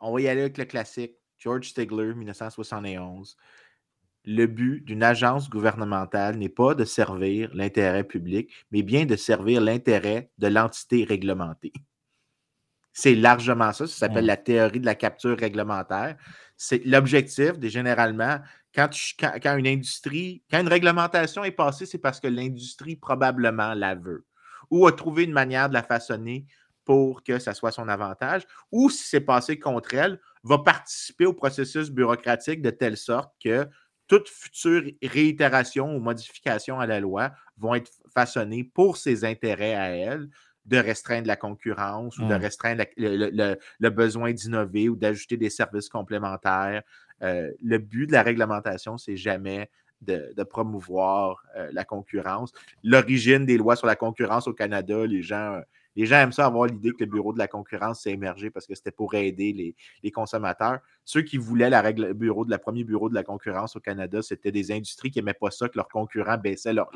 on 0.00 0.12
va 0.12 0.20
y 0.20 0.28
aller 0.28 0.42
avec 0.42 0.58
le 0.58 0.64
classique. 0.64 1.14
George 1.38 1.68
Stigler, 1.68 2.14
1971. 2.14 3.36
Le 4.24 4.46
but 4.46 4.84
d'une 4.84 5.02
agence 5.02 5.48
gouvernementale 5.48 6.36
n'est 6.36 6.48
pas 6.48 6.74
de 6.74 6.84
servir 6.84 7.50
l'intérêt 7.54 8.04
public, 8.04 8.52
mais 8.70 8.82
bien 8.82 9.06
de 9.06 9.16
servir 9.16 9.60
l'intérêt 9.60 10.30
de 10.38 10.48
l'entité 10.48 11.04
réglementée. 11.04 11.72
C'est 12.92 13.14
largement 13.14 13.72
ça. 13.72 13.86
Ça 13.86 13.94
s'appelle 13.94 14.24
la 14.24 14.38
théorie 14.38 14.80
de 14.80 14.86
la 14.86 14.94
capture 14.94 15.38
réglementaire. 15.38 16.16
C'est 16.56 16.84
l'objectif, 16.86 17.52
généralement, 17.60 18.40
quand, 18.76 19.56
une 19.56 19.66
industrie, 19.66 20.42
quand 20.50 20.60
une 20.60 20.68
réglementation 20.68 21.44
est 21.44 21.50
passée, 21.50 21.86
c'est 21.86 21.98
parce 21.98 22.20
que 22.20 22.28
l'industrie 22.28 22.96
probablement 22.96 23.74
la 23.74 23.94
veut 23.94 24.26
ou 24.70 24.86
a 24.86 24.92
trouvé 24.92 25.24
une 25.24 25.32
manière 25.32 25.68
de 25.68 25.74
la 25.74 25.82
façonner 25.82 26.46
pour 26.84 27.24
que 27.24 27.38
ça 27.38 27.52
soit 27.52 27.72
son 27.72 27.88
avantage, 27.88 28.46
ou 28.70 28.90
si 28.90 29.04
c'est 29.04 29.20
passé 29.20 29.58
contre 29.58 29.94
elle, 29.94 30.20
va 30.44 30.58
participer 30.58 31.26
au 31.26 31.32
processus 31.32 31.90
bureaucratique 31.90 32.62
de 32.62 32.70
telle 32.70 32.96
sorte 32.96 33.32
que 33.42 33.68
toute 34.06 34.28
future 34.28 34.82
réitération 35.02 35.96
ou 35.96 35.98
modification 35.98 36.78
à 36.78 36.86
la 36.86 37.00
loi 37.00 37.32
vont 37.56 37.74
être 37.74 37.90
façonnées 38.14 38.62
pour 38.62 38.98
ses 38.98 39.24
intérêts 39.24 39.74
à 39.74 39.88
elle, 39.88 40.28
de 40.64 40.78
restreindre 40.78 41.26
la 41.26 41.36
concurrence 41.36 42.18
ou 42.18 42.26
de 42.26 42.34
mmh. 42.34 42.40
restreindre 42.40 42.84
le, 42.96 43.88
besoin 43.88 44.32
d'innover 44.32 44.88
ou 44.88 44.96
d'ajouter 44.96 45.36
des 45.36 45.50
services 45.50 45.88
complémentaires. 45.88 46.82
Euh, 47.22 47.50
le 47.62 47.78
but 47.78 48.06
de 48.06 48.12
la 48.12 48.22
réglementation, 48.22 48.98
c'est 48.98 49.16
jamais 49.16 49.70
de, 50.02 50.42
promouvoir 50.44 51.42
euh, 51.56 51.68
la 51.72 51.84
concurrence. 51.84 52.52
L'origine 52.84 53.46
des 53.46 53.56
lois 53.56 53.76
sur 53.76 53.86
la 53.86 53.96
concurrence 53.96 54.46
au 54.46 54.52
Canada, 54.52 55.06
les 55.06 55.22
gens, 55.22 55.60
les 55.96 56.06
gens 56.06 56.16
aiment 56.16 56.32
ça 56.32 56.46
avoir 56.46 56.66
l'idée 56.66 56.90
que 56.90 57.04
le 57.04 57.10
bureau 57.10 57.32
de 57.32 57.38
la 57.38 57.48
concurrence 57.48 58.02
s'est 58.02 58.12
émergé 58.12 58.50
parce 58.50 58.66
que 58.66 58.74
c'était 58.74 58.90
pour 58.90 59.14
aider 59.14 59.74
les, 60.02 60.10
consommateurs. 60.10 60.80
Ceux 61.06 61.22
qui 61.22 61.38
voulaient 61.38 61.70
la 61.70 61.80
règle, 61.80 62.12
bureau 62.14 62.44
de 62.44 62.50
la 62.50 62.58
premier 62.58 62.82
bureau 62.82 63.08
de 63.08 63.14
la 63.14 63.22
concurrence 63.22 63.76
au 63.76 63.80
Canada, 63.80 64.22
c'était 64.22 64.50
des 64.50 64.72
industries 64.72 65.12
qui 65.12 65.20
n'aimaient 65.20 65.34
pas 65.34 65.52
ça, 65.52 65.68
que 65.68 65.76
leurs 65.76 65.88
concurrents 65.88 66.36
baissaient 66.36 66.74
leur, 66.74 66.90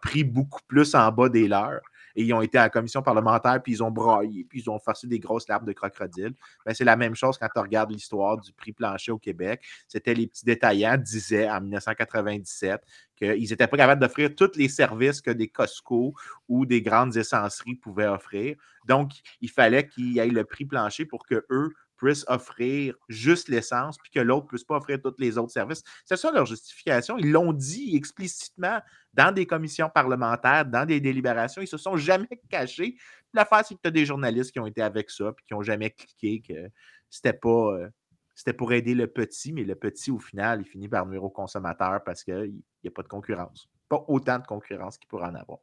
prix 0.00 0.24
beaucoup 0.24 0.62
plus 0.66 0.94
en 0.94 1.12
bas 1.12 1.28
des 1.28 1.46
leurs 1.46 1.82
et 2.16 2.22
ils 2.22 2.32
ont 2.32 2.40
été 2.40 2.56
à 2.56 2.62
la 2.62 2.70
commission 2.70 3.02
parlementaire, 3.02 3.62
puis 3.62 3.72
ils 3.72 3.82
ont 3.82 3.90
braillé, 3.90 4.46
puis 4.48 4.62
ils 4.62 4.70
ont 4.70 4.78
forcé 4.78 5.06
des 5.06 5.18
grosses 5.18 5.46
larmes 5.48 5.66
de 5.66 5.72
crocodile. 5.72 6.32
Ben, 6.64 6.74
c'est 6.74 6.84
la 6.84 6.96
même 6.96 7.14
chose 7.14 7.36
quand 7.36 7.48
tu 7.52 7.60
regardes 7.60 7.90
l'histoire 7.90 8.38
du 8.38 8.54
prix 8.54 8.72
plancher 8.72 9.12
au 9.12 9.18
Québec. 9.18 9.62
C'était 9.86 10.14
les 10.14 10.26
petits 10.26 10.46
détaillants 10.46 10.96
disaient 10.96 11.48
en 11.48 11.60
1997 11.60 12.80
qu'ils 13.16 13.50
n'étaient 13.50 13.66
pas 13.66 13.76
capables 13.76 14.00
d'offrir 14.00 14.34
tous 14.34 14.56
les 14.56 14.68
services 14.68 15.20
que 15.20 15.30
des 15.30 15.48
Costco 15.48 16.14
ou 16.48 16.64
des 16.64 16.80
grandes 16.80 17.16
essenceries 17.16 17.74
pouvaient 17.74 18.06
offrir. 18.06 18.56
Donc, 18.86 19.12
il 19.42 19.50
fallait 19.50 19.86
qu'il 19.86 20.12
y 20.12 20.18
ait 20.18 20.26
le 20.26 20.44
prix 20.44 20.64
plancher 20.64 21.04
pour 21.04 21.26
que 21.26 21.44
eux 21.50 21.70
puissent 21.96 22.24
offrir 22.28 22.94
juste 23.08 23.48
l'essence, 23.48 23.98
puis 23.98 24.10
que 24.10 24.20
l'autre 24.20 24.44
ne 24.44 24.48
puisse 24.48 24.64
pas 24.64 24.76
offrir 24.76 25.00
tous 25.00 25.14
les 25.18 25.38
autres 25.38 25.52
services. 25.52 25.82
C'est 26.04 26.16
ça 26.16 26.30
leur 26.30 26.46
justification. 26.46 27.16
Ils 27.18 27.30
l'ont 27.30 27.52
dit 27.52 27.96
explicitement 27.96 28.80
dans 29.14 29.32
des 29.32 29.46
commissions 29.46 29.88
parlementaires, 29.88 30.64
dans 30.64 30.86
des 30.86 31.00
délibérations. 31.00 31.62
Ils 31.62 31.64
ne 31.64 31.68
se 31.68 31.78
sont 31.78 31.96
jamais 31.96 32.28
cachés. 32.50 32.96
L'affaire, 33.32 33.64
c'est 33.64 33.74
que 33.74 33.80
tu 33.82 33.88
as 33.88 33.92
des 33.92 34.06
journalistes 34.06 34.52
qui 34.52 34.60
ont 34.60 34.66
été 34.66 34.82
avec 34.82 35.10
ça, 35.10 35.32
puis 35.32 35.44
qui 35.46 35.54
n'ont 35.54 35.62
jamais 35.62 35.90
cliqué 35.90 36.40
que 36.40 36.70
c'était 37.10 37.32
pas. 37.32 37.74
Euh, 37.74 37.88
c'était 38.34 38.52
pour 38.52 38.74
aider 38.74 38.94
le 38.94 39.06
petit, 39.06 39.54
mais 39.54 39.64
le 39.64 39.74
petit, 39.74 40.10
au 40.10 40.18
final, 40.18 40.60
il 40.60 40.66
finit 40.66 40.88
par 40.88 41.06
nuire 41.06 41.24
au 41.24 41.30
consommateur 41.30 42.04
parce 42.04 42.22
qu'il 42.22 42.60
n'y 42.84 42.88
a 42.88 42.90
pas 42.90 43.02
de 43.02 43.08
concurrence. 43.08 43.70
Pas 43.88 44.04
autant 44.08 44.38
de 44.38 44.46
concurrence 44.46 44.98
qu'il 44.98 45.08
pourrait 45.08 45.28
en 45.28 45.34
avoir. 45.36 45.60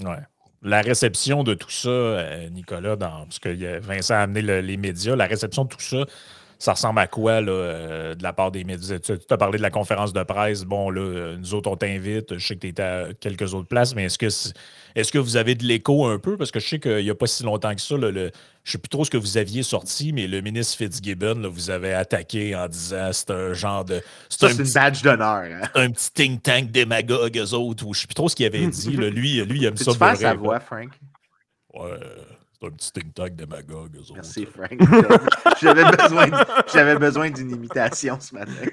Ouais 0.00 0.24
la 0.62 0.80
réception 0.80 1.44
de 1.44 1.54
tout 1.54 1.70
ça, 1.70 1.88
euh, 1.88 2.48
Nicolas, 2.50 2.96
parce 2.96 3.38
que 3.38 3.78
Vincent 3.80 4.14
a 4.14 4.18
amené 4.18 4.62
les 4.62 4.76
médias, 4.76 5.16
la 5.16 5.26
réception 5.26 5.64
de 5.64 5.68
tout 5.68 5.80
ça, 5.80 6.04
ça 6.58 6.72
ressemble 6.72 6.98
à 7.00 7.06
quoi 7.06 7.40
là, 7.40 7.52
euh, 7.52 8.14
de 8.14 8.22
la 8.22 8.32
part 8.32 8.50
des 8.50 8.64
médias? 8.64 8.98
Tu 8.98 9.12
as 9.12 9.36
parlé 9.36 9.58
de 9.58 9.62
la 9.62 9.70
conférence 9.70 10.12
de 10.12 10.22
presse. 10.22 10.64
Bon, 10.64 10.90
là, 10.90 11.00
euh, 11.00 11.36
nous 11.36 11.54
autres, 11.54 11.70
on 11.70 11.76
t'invite. 11.76 12.38
Je 12.38 12.46
sais 12.46 12.54
que 12.54 12.60
tu 12.60 12.68
étais 12.68 12.82
à 12.82 13.08
quelques 13.20 13.52
autres 13.54 13.68
places, 13.68 13.94
mais 13.94 14.04
est-ce 14.04 14.18
que, 14.18 14.26
est, 14.26 15.10
que 15.10 15.18
vous 15.18 15.36
avez 15.36 15.54
de 15.54 15.64
l'écho 15.64 16.06
un 16.06 16.18
peu? 16.18 16.36
Parce 16.36 16.50
que 16.50 16.60
je 16.60 16.66
sais 16.68 16.78
qu'il 16.78 17.04
n'y 17.04 17.10
a 17.10 17.14
pas 17.14 17.26
si 17.26 17.42
longtemps 17.42 17.74
que 17.74 17.80
ça, 17.80 17.96
le, 17.96 18.10
je 18.10 18.20
ne 18.20 18.30
sais 18.64 18.78
plus 18.78 18.88
trop 18.88 19.04
ce 19.04 19.10
que 19.10 19.18
vous 19.18 19.36
aviez 19.36 19.62
sorti, 19.62 20.12
mais 20.12 20.26
le 20.26 20.40
ministre 20.40 20.78
Fitzgibbon, 20.78 21.48
vous 21.48 21.70
avez 21.70 21.92
attaqué 21.92 22.56
en 22.56 22.68
disant 22.68 23.10
c'est 23.12 23.30
un 23.30 23.52
genre 23.52 23.84
de. 23.84 24.00
C'est 24.30 24.50
une 24.50 24.72
badge 24.72 25.02
d'honneur. 25.02 25.44
Hein? 25.44 25.68
Un 25.74 25.90
petit 25.90 26.10
think 26.10 26.42
tank 26.42 26.70
démagogue, 26.70 27.36
eux 27.36 27.54
autres, 27.54 27.84
ou 27.86 27.92
je 27.92 27.98
ne 27.98 28.00
sais 28.02 28.06
plus 28.06 28.14
trop 28.14 28.28
ce 28.28 28.36
qu'il 28.36 28.46
avait 28.46 28.66
dit. 28.66 28.90
lui, 28.96 29.44
lui, 29.44 29.58
il 29.58 29.64
aime 29.66 29.76
ça. 29.76 29.92
Tu 29.92 29.98
fais 29.98 30.16
sa 30.16 30.34
voix, 30.34 30.60
Frank? 30.60 30.88
Ouais. 31.74 31.90
C'est 32.58 32.66
un 32.66 32.70
petit 32.70 32.92
think 32.92 33.14
tank 33.14 33.34
démagogue. 33.34 33.98
Merci, 34.14 34.46
Frank. 34.46 34.70
J'avais 35.60 35.84
besoin, 35.84 36.98
besoin 36.98 37.30
d'une 37.30 37.50
imitation 37.50 38.18
ce 38.18 38.34
matin. 38.34 38.68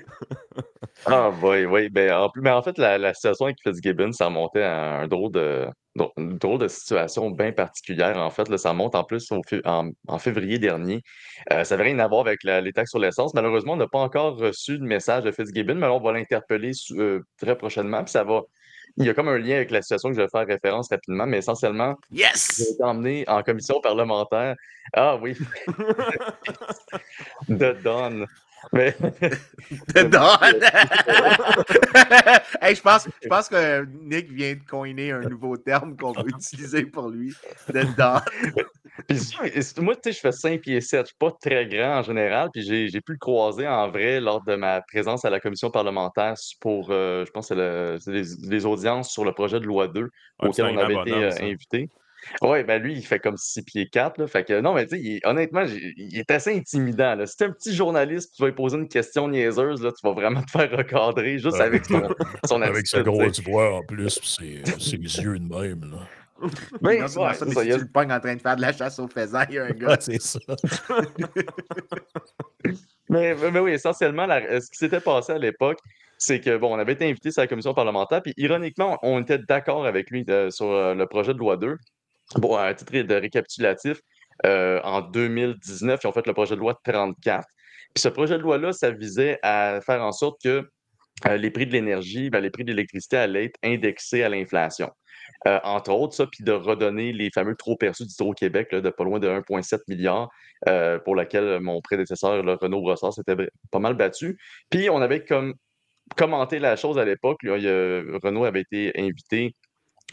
Ah, 1.06 1.32
oui, 1.42 1.66
oui. 1.66 1.90
Ben, 1.90 2.14
en, 2.14 2.30
plus, 2.30 2.42
mais 2.42 2.52
en 2.52 2.62
fait, 2.62 2.78
la, 2.78 3.14
situation 3.14 3.46
avec 3.46 3.58
Fitzgibbon, 3.62 4.14
ça 4.14 4.28
remontait 4.28 4.64
à 4.64 5.02
un 5.02 5.08
drôle 5.08 5.32
de, 5.32 5.68
une 6.18 6.38
drôle 6.38 6.60
de 6.60 6.68
situation 6.70 7.30
bien 7.30 7.52
particulière. 7.52 8.18
En 8.18 8.30
fait, 8.30 8.48
là, 8.48 8.58
ça 8.58 8.72
monte 8.72 8.96
en 8.96 9.04
plus 9.04 9.30
en, 9.66 10.20
février 10.20 10.60
dernier. 10.60 11.02
Euh, 11.52 11.66
ça 11.66 11.76
n'avait 11.76 11.90
rien 11.90 12.00
à 12.00 12.08
voir 12.08 12.22
avec 12.22 12.44
les 12.44 12.72
taxes 12.72 12.92
sur 12.92 13.00
l'essence. 13.00 13.34
Malheureusement, 13.34 13.74
on 13.74 13.78
n'a 13.78 13.88
pas 13.88 14.00
encore 14.00 14.38
reçu 14.38 14.78
de 14.78 14.84
message 14.84 15.24
de 15.24 15.32
Fitzgibbon, 15.32 15.76
mais 15.76 15.88
on 15.88 16.00
va 16.00 16.14
l'interpeller 16.14 16.72
euh, 16.92 17.20
très 17.38 17.58
prochainement. 17.58 18.04
Puis 18.04 18.12
ça 18.12 18.24
va 18.24 18.44
il 18.98 19.06
y 19.06 19.10
a 19.10 19.14
comme 19.14 19.28
un 19.28 19.38
lien 19.38 19.56
avec 19.56 19.72
la 19.72 19.82
situation 19.82 20.10
que 20.10 20.16
je 20.16 20.22
vais 20.22 20.28
faire 20.28 20.46
référence 20.46 20.90
rapidement, 20.90 21.26
mais 21.26 21.40
essentiellement, 21.40 21.96
yes! 22.12 22.56
j'ai 22.58 22.72
été 22.72 22.84
emmené 22.84 23.24
en 23.28 23.42
commission 23.42 23.82
parlementaire. 23.82 24.56
Ah 24.94 25.16
oui. 25.16 25.38
de 27.50 27.76
Don. 27.84 28.26
Mais... 28.72 28.96
de 29.22 30.04
Don! 30.04 30.38
hey, 32.62 32.76
je, 32.76 32.82
pense, 32.82 33.08
je 33.22 33.28
pense 33.28 33.50
que 33.50 33.86
Nick 33.86 34.32
vient 34.32 34.54
de 34.54 34.64
coiner 34.68 35.12
un 35.12 35.22
nouveau 35.22 35.58
terme 35.58 35.98
qu'on 35.98 36.12
veut 36.12 36.30
utiliser 36.30 36.86
pour 36.86 37.10
lui. 37.10 37.34
De 37.70 37.84
Don. 37.98 38.22
moi, 39.82 39.96
tu 39.96 40.02
sais, 40.04 40.12
je 40.12 40.20
fais 40.20 40.32
5 40.32 40.62
pieds 40.62 40.82
7. 40.82 41.02
Je 41.02 41.06
suis 41.08 41.16
pas 41.18 41.32
très 41.42 41.66
grand 41.68 42.00
en 42.00 42.04
général. 42.04 42.50
Puis 42.54 42.64
j'ai 42.64 43.02
pu 43.02 43.14
le 43.14 43.18
croiser 43.18 43.68
en 43.68 43.90
vrai 43.90 44.20
lors 44.20 44.44
de 44.44 44.56
ma 44.56 44.82
présence 44.82 45.26
à 45.26 45.30
la 45.30 45.40
commission 45.40 45.70
parlementaire 45.70 46.36
pour, 46.62 46.90
euh, 46.92 47.26
je 47.26 47.32
pense, 47.32 47.52
les, 47.52 48.66
audiences 48.66 49.12
sur 49.12 49.26
le 49.26 49.34
projet 49.34 49.60
de 49.60 49.66
loi 49.66 49.88
2 49.88 50.10
auquel 50.40 50.66
on 50.66 50.78
avait 50.78 50.96
été 50.96 51.14
euh, 51.14 51.32
invité. 51.42 51.90
Oui, 52.42 52.64
ben 52.64 52.82
lui, 52.82 52.94
il 52.94 53.06
fait 53.06 53.20
comme 53.20 53.38
6 53.38 53.64
pieds 53.64 53.88
4. 53.88 54.20
Là, 54.20 54.28
fait 54.28 54.44
que, 54.44 54.60
non, 54.62 54.74
mais 54.74 54.86
tu 54.88 55.02
sais, 55.02 55.20
honnêtement, 55.26 55.64
il 55.66 56.18
est 56.18 56.32
assez 56.32 56.56
intimidant. 56.56 57.16
Là. 57.16 57.26
Si 57.26 57.38
t'es 57.38 57.46
un 57.46 57.52
petit 57.52 57.74
journaliste, 57.74 58.34
tu 58.36 58.42
vas 58.42 58.50
lui 58.50 58.56
poser 58.56 58.78
une 58.78 58.88
question 58.88 59.28
niaiseuse, 59.28 59.82
là, 59.82 59.92
tu 59.92 60.06
vas 60.08 60.14
vraiment 60.14 60.42
te 60.42 60.52
faire 60.52 60.72
recadrer 60.72 61.40
juste 61.40 61.60
avec 61.60 61.86
son, 61.86 62.02
son 62.46 62.62
Avec 62.62 62.88
ce 62.88 63.00
gros 63.00 63.24
bois 63.46 63.76
en 63.76 63.84
plus, 63.84 64.20
c'est 64.24 64.98
les 64.98 65.20
yeux 65.22 65.40
de 65.40 65.48
même. 65.48 65.82
Là. 65.92 66.08
Mais, 66.82 67.00
non, 67.00 67.08
ça, 67.08 67.34
mais 67.46 67.54
si 67.54 67.70
tu 67.70 67.78
le 67.78 67.88
pognes 67.88 68.12
en 68.12 68.20
train 68.20 68.36
de 68.36 68.42
faire 68.42 68.56
de 68.56 68.62
la 68.62 68.74
chasse 68.74 69.00
aux 69.00 69.08
faisans, 69.08 69.44
il 69.50 69.56
y 69.56 69.60
a 69.60 69.66
un 69.66 69.70
gars. 69.70 69.98
c'est 70.00 70.22
ça. 70.22 70.40
mais, 73.10 73.36
mais, 73.36 73.60
oui, 73.60 73.72
essentiellement, 73.72 74.28
ce 74.28 74.70
qui 74.70 74.78
s'était 74.78 75.00
passé 75.00 75.34
à 75.34 75.38
l'époque, 75.38 75.80
c'est 76.18 76.40
que, 76.40 76.58
bon, 76.58 76.74
on 76.74 76.80
avait 76.80 76.94
été 76.94 77.10
invité 77.10 77.32
sur 77.32 77.42
la 77.42 77.48
commission 77.48 77.74
parlementaire, 77.74 78.22
puis 78.22 78.34
ironiquement, 78.38 78.98
on 79.04 79.22
était 79.22 79.38
d'accord 79.38 79.86
avec 79.86 80.10
lui 80.10 80.26
euh, 80.30 80.50
sur 80.50 80.68
euh, 80.68 80.94
le 80.94 81.06
projet 81.06 81.34
de 81.34 81.40
loi 81.40 81.58
2. 81.58 81.78
Bon, 82.38 82.56
à 82.56 82.74
titre 82.74 82.92
de 82.92 83.16
récapitulatif, 83.16 84.00
euh, 84.46 84.80
en 84.84 85.02
2019, 85.02 86.00
ils 86.04 86.08
ont 86.08 86.12
fait 86.12 86.26
le 86.26 86.34
projet 86.34 86.56
de 86.56 86.60
loi 86.60 86.80
34. 86.84 87.48
Puis 87.94 88.02
ce 88.02 88.10
projet 88.10 88.38
de 88.38 88.44
loi-là, 88.44 88.74
ça 88.74 88.92
visait 88.92 89.40
à 89.44 89.80
faire 89.86 90.02
en 90.02 90.12
sorte 90.12 90.42
que 90.44 90.68
les 91.30 91.52
prix 91.52 91.68
de 91.68 91.72
l'énergie, 91.72 92.30
ben, 92.30 92.40
les 92.40 92.50
prix 92.50 92.64
de 92.64 92.72
l'électricité 92.72 93.18
allaient 93.18 93.46
être 93.46 93.60
indexés 93.64 94.24
à 94.24 94.30
l'inflation. 94.30 94.90
Euh, 95.48 95.60
entre 95.64 95.92
autres, 95.92 96.16
ça, 96.16 96.26
puis 96.26 96.44
de 96.44 96.52
redonner 96.52 97.14
les 97.14 97.30
fameux 97.30 97.56
trop 97.56 97.76
perçus 97.76 98.06
d'Hydro-Québec 98.06 98.72
de 98.72 98.90
pas 98.90 99.04
loin 99.04 99.20
de 99.20 99.28
1,7 99.28 99.82
milliard, 99.88 100.30
euh, 100.68 101.00
pour 101.00 101.16
lequel 101.16 101.60
mon 101.60 101.82
prédécesseur, 101.82 102.42
le 102.42 102.54
Renaud 102.54 102.82
Brossard, 102.82 103.14
s'était 103.14 103.36
pas 103.72 103.80
mal 103.80 103.94
battu. 103.94 104.38
Puis 104.70 104.90
on 104.90 105.02
avait 105.02 105.24
comme 105.24 105.54
commenté 106.18 106.60
la 106.60 106.76
chose 106.76 106.98
à 106.98 107.06
l'époque. 107.06 107.40
Renaud 107.44 108.46
avait 108.46 108.62
été 108.62 108.92
invité 108.98 109.56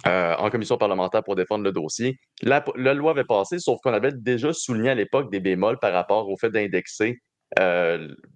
euh, 0.07 0.35
en 0.37 0.51
commission 0.51 0.79
parlementaire 0.79 1.23
pour 1.23 1.37
défendre 1.37 1.65
le 1.65 1.73
dossier. 1.73 2.19
La, 2.43 2.65
loi 2.95 3.11
avait 3.13 3.25
passé, 3.25 3.59
sauf 3.59 3.79
qu'on 3.83 3.93
avait 3.93 4.13
déjà 4.13 4.53
souligné 4.53 4.91
à 4.91 4.95
l'époque 4.95 5.31
des 5.31 5.41
bémols 5.41 5.79
par 5.79 5.93
rapport 5.93 6.29
au 6.29 6.37
fait 6.37 6.51
d'indexer 6.51 7.19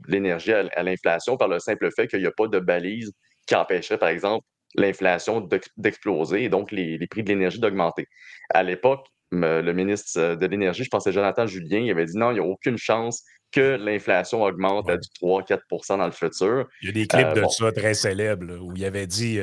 l'énergie 0.09 0.53
à 0.53 0.83
l'inflation 0.83 1.37
par 1.37 1.47
le 1.47 1.61
simple 1.61 1.89
fait 1.95 2.09
qu'il 2.09 2.19
n'y 2.19 2.27
a 2.27 2.33
pas 2.33 2.49
de 2.49 2.59
balise 2.59 3.13
qui 3.47 3.55
empêcherait, 3.55 3.99
par 3.99 4.09
exemple, 4.09 4.45
l'inflation 4.75 5.49
d'exploser 5.77 6.45
et 6.45 6.49
donc 6.49 6.73
les, 6.73 6.99
prix 7.07 7.23
de 7.23 7.29
l'énergie 7.29 7.61
d'augmenter. 7.61 8.07
À 8.51 8.63
l'époque, 8.63 9.07
le 9.31 9.73
ministre 9.73 10.19
euh, 10.19 10.37
de 10.37 10.47
l'Énergie, 10.47 10.85
je 10.85 10.91
pense 10.91 11.05
que 11.05 11.11
Jonathan 11.11 11.47
Julien, 11.47 11.81
il 11.81 11.91
avait 11.91 12.07
dit 12.07 12.17
non, 12.17 12.31
il 12.31 12.35
n'y 12.35 12.41
a 12.41 12.45
aucune 12.45 12.79
chance 12.79 13.25
que 13.51 13.77
l'inflation 13.77 14.43
augmente 14.43 14.89
à 14.89 14.97
du 14.97 15.09
3-4% 15.21 15.99
dans 15.99 16.07
le 16.07 16.13
futur. 16.13 16.67
Il 16.83 16.89
y 16.89 16.91
a 16.91 16.93
des 16.93 17.07
clips 17.07 17.27
euh, 17.27 17.43
de 17.43 17.49
ça 17.49 17.73
très 17.73 17.95
célèbres 17.95 18.59
où 18.61 18.73
il 18.77 18.85
avait 18.85 19.07
dit 19.07 19.41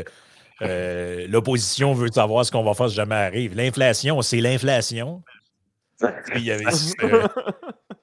euh, 0.62 1.28
l'opposition 1.28 1.94
veut 1.94 2.10
savoir 2.12 2.46
ce 2.46 2.52
qu'on 2.52 2.64
va 2.64 2.74
faire 2.74 2.90
si 2.90 2.96
jamais 2.96 3.16
arrive. 3.16 3.56
L'inflation, 3.56 4.22
c'est 4.22 4.42
l'inflation. 4.42 5.24
il 6.36 6.44
y 6.44 6.52
avait 6.52 6.66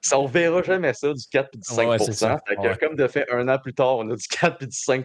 ça, 0.01 0.19
on 0.19 0.27
verra 0.27 0.63
jamais 0.63 0.95
ça 0.95 1.13
du 1.13 1.25
4 1.31 1.49
et 1.55 1.59
du 1.59 2.15
5 2.15 2.79
Comme 2.81 2.95
de 2.95 3.09
fait, 3.09 3.27
un 3.33 3.49
an 3.49 3.59
plus 3.59 3.75
tard, 3.75 3.99
on 3.99 4.11
a 4.11 4.15
du 4.15 4.29
4 4.29 4.63
et 4.63 4.67
du 4.67 4.77
5 4.77 5.05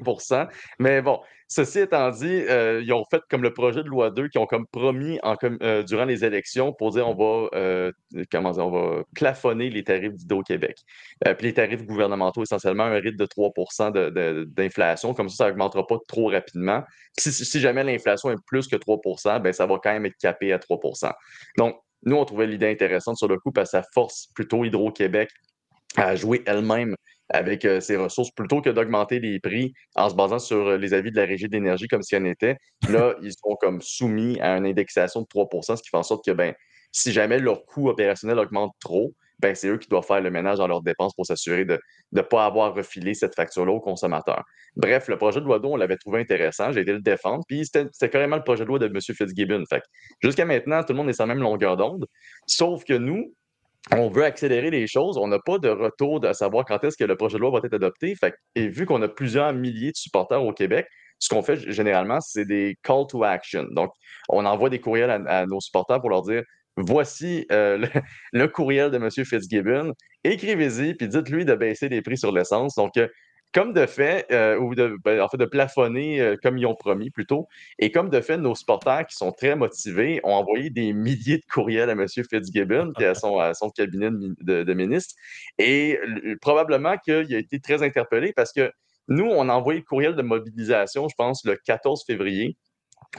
Mais 0.79 1.01
bon, 1.01 1.19
ceci 1.53 1.79
étant 1.79 2.09
dit, 2.09 2.45
euh, 2.49 2.81
ils 2.83 2.91
ont 2.93 3.05
fait 3.09 3.21
comme 3.29 3.43
le 3.43 3.53
projet 3.53 3.83
de 3.83 3.87
loi 3.87 4.09
2 4.09 4.27
qui 4.27 4.39
ont 4.39 4.47
comme 4.47 4.65
promis 4.65 5.19
euh, 5.61 5.83
durant 5.83 6.05
les 6.05 6.25
élections 6.25 6.73
pour 6.73 6.91
dire 6.91 7.07
on 7.07 7.13
va, 7.13 7.49
euh, 7.53 7.91
comment 8.31 9.03
plafonner 9.13 9.69
les 9.69 9.83
tarifs 9.83 10.15
d'Hydro-Québec. 10.15 10.77
puis 11.37 11.47
les 11.47 11.53
tarifs 11.53 11.85
gouvernementaux, 11.85 12.41
essentiellement, 12.41 12.83
un 12.83 12.99
rythme 12.99 13.17
de 13.17 13.25
3% 13.25 14.45
d'inflation. 14.47 15.13
Comme 15.13 15.29
ça, 15.29 15.35
ça 15.35 15.49
n'augmentera 15.49 15.85
pas 15.85 15.97
trop 16.07 16.29
rapidement. 16.29 16.83
Si, 17.17 17.31
si 17.31 17.59
jamais 17.59 17.83
l'inflation 17.83 18.31
est 18.31 18.43
plus 18.47 18.67
que 18.67 18.75
3% 18.75 19.41
ben, 19.41 19.53
ça 19.53 19.67
va 19.67 19.77
quand 19.81 19.93
même 19.93 20.05
être 20.07 20.17
capé 20.19 20.51
à 20.53 20.57
3% 20.57 21.11
Donc, 21.57 21.75
nous, 22.05 22.15
on 22.15 22.25
trouvait 22.25 22.47
l'idée 22.47 22.69
intéressante 22.69 23.17
sur 23.17 23.27
le 23.27 23.37
coup 23.37 23.51
parce 23.51 23.71
que 23.71 23.77
ça 23.77 23.83
force 23.93 24.27
plutôt 24.33 24.65
Hydro-Québec 24.65 25.29
à 25.95 26.15
jouer 26.15 26.41
elle-même 26.45 26.95
avec 27.33 27.65
euh, 27.65 27.81
ses 27.81 27.97
ressources 27.97 28.31
plutôt 28.31 28.61
que 28.61 28.69
d'augmenter 28.69 29.19
les 29.19 29.39
prix 29.39 29.73
en 29.95 30.09
se 30.09 30.15
basant 30.15 30.39
sur 30.39 30.67
euh, 30.67 30.77
les 30.77 30.93
avis 30.93 31.11
de 31.11 31.17
la 31.17 31.25
Régie 31.25 31.49
d'énergie 31.49 31.87
comme 31.87 32.03
si 32.03 32.15
en 32.15 32.23
était. 32.23 32.57
Là, 32.87 33.15
ils 33.21 33.33
sont 33.33 33.55
comme 33.59 33.81
soumis 33.81 34.39
à 34.39 34.55
une 34.55 34.65
indexation 34.65 35.21
de 35.21 35.25
3% 35.25 35.75
ce 35.75 35.81
qui 35.81 35.89
fait 35.89 35.97
en 35.97 36.03
sorte 36.03 36.23
que 36.23 36.31
ben, 36.31 36.53
si 36.91 37.11
jamais 37.11 37.39
leur 37.39 37.65
coût 37.65 37.89
opérationnel 37.89 38.37
augmente 38.37 38.73
trop, 38.79 39.13
ben, 39.39 39.55
c'est 39.55 39.67
eux 39.67 39.77
qui 39.77 39.89
doivent 39.89 40.05
faire 40.05 40.21
le 40.21 40.29
ménage 40.29 40.59
dans 40.59 40.67
leurs 40.67 40.83
dépenses 40.83 41.13
pour 41.15 41.25
s'assurer 41.25 41.65
de 41.65 41.79
ne 42.11 42.21
pas 42.21 42.45
avoir 42.45 42.73
refilé 42.73 43.13
cette 43.15 43.35
facture-là 43.35 43.73
aux 43.73 43.81
consommateurs. 43.81 44.43
Bref, 44.75 45.07
le 45.07 45.17
projet 45.17 45.41
de 45.41 45.45
loi 45.45 45.59
d'eau, 45.59 45.73
on 45.73 45.75
l'avait 45.75 45.97
trouvé 45.97 46.21
intéressant, 46.21 46.71
j'ai 46.71 46.81
été 46.81 46.93
le 46.93 47.01
défendre, 47.01 47.43
puis 47.47 47.65
c'était 47.65 48.09
carrément 48.09 48.37
le 48.37 48.43
projet 48.43 48.63
de 48.63 48.69
loi 48.69 48.79
de 48.79 48.85
M. 48.85 48.99
Fitzgibbon. 49.01 49.63
Jusqu'à 50.21 50.45
maintenant, 50.45 50.81
tout 50.83 50.93
le 50.93 50.97
monde 50.97 51.09
est 51.09 51.13
sur 51.13 51.25
la 51.25 51.33
même 51.33 51.43
longueur 51.43 51.75
d'onde, 51.77 52.05
sauf 52.47 52.83
que 52.85 52.93
nous, 52.93 53.33
on 53.91 54.09
veut 54.09 54.23
accélérer 54.23 54.69
les 54.69 54.87
choses, 54.87 55.17
on 55.17 55.27
n'a 55.27 55.39
pas 55.39 55.57
de 55.57 55.69
retour 55.69 56.19
de 56.19 56.31
savoir 56.33 56.65
quand 56.65 56.83
est-ce 56.83 56.97
que 56.97 57.03
le 57.03 57.15
projet 57.15 57.35
de 57.37 57.41
loi 57.41 57.51
va 57.51 57.59
être 57.65 57.73
adopté. 57.73 58.15
et 58.55 58.67
vu 58.67 58.85
qu'on 58.85 59.01
a 59.01 59.07
plusieurs 59.07 59.53
milliers 59.53 59.91
de 59.91 59.97
supporters 59.97 60.41
au 60.41 60.53
Québec, 60.53 60.87
ce 61.19 61.29
qu'on 61.29 61.41
fait 61.41 61.57
généralement, 61.71 62.19
c'est 62.21 62.45
des 62.45 62.77
call 62.83 63.05
to 63.09 63.23
action. 63.23 63.65
Donc, 63.71 63.91
on 64.29 64.45
envoie 64.45 64.69
des 64.69 64.79
courriels 64.79 65.09
à 65.27 65.45
nos 65.45 65.59
supporters 65.59 65.99
pour 65.99 66.09
leur 66.09 66.21
dire 66.21 66.43
voici 66.77 67.45
euh, 67.51 67.85
le, 68.33 68.47
courriel 68.47 68.91
de 68.91 68.97
M. 68.97 69.09
Fitzgibbon, 69.09 69.93
écrivez-y, 70.23 70.95
puis 70.95 71.07
dites-lui 71.07 71.45
de 71.45 71.55
baisser 71.55 71.89
les 71.89 72.01
prix 72.01 72.17
sur 72.17 72.31
l'essence. 72.31 72.75
Donc, 72.75 72.97
euh, 72.97 73.07
comme 73.53 73.73
de 73.73 73.85
fait, 73.85 74.25
euh, 74.31 74.57
ou 74.57 74.73
ben, 74.75 75.21
en 75.21 75.29
fait, 75.29 75.37
de 75.37 75.45
plafonner 75.45 76.35
comme 76.41 76.57
ils 76.57 76.65
ont 76.65 76.75
promis 76.75 77.09
plutôt, 77.09 77.47
et 77.79 77.91
comme 77.91 78.09
de 78.09 78.19
fait, 78.21 78.37
nos 78.37 78.55
supporters 78.55 79.05
qui 79.05 79.15
sont 79.15 79.31
très 79.31 79.55
motivés 79.55 80.19
ont 80.23 80.33
envoyé 80.33 80.69
des 80.69 80.93
milliers 80.93 81.37
de 81.37 81.45
courriels 81.51 81.89
à 81.89 81.93
M. 81.93 82.07
Fitzgibbon 82.07 82.93
à 82.97 83.13
son, 83.13 83.37
à 83.39 83.53
son 83.53 83.69
cabinet 83.69 84.09
de, 84.11 84.73
ministre. 84.73 85.15
Et 85.59 85.99
probablement 86.41 86.97
qu'il 86.97 87.35
a 87.35 87.37
été 87.37 87.59
très 87.59 87.83
interpellé 87.83 88.33
parce 88.33 88.51
que 88.51 88.71
nous, 89.07 89.25
on 89.25 89.49
a 89.49 89.53
envoyé 89.53 89.79
le 89.79 89.85
courriel 89.85 90.15
de 90.15 90.21
mobilisation, 90.21 91.07
je 91.07 91.15
pense, 91.15 91.45
le 91.45 91.55
14 91.55 92.03
février 92.05 92.57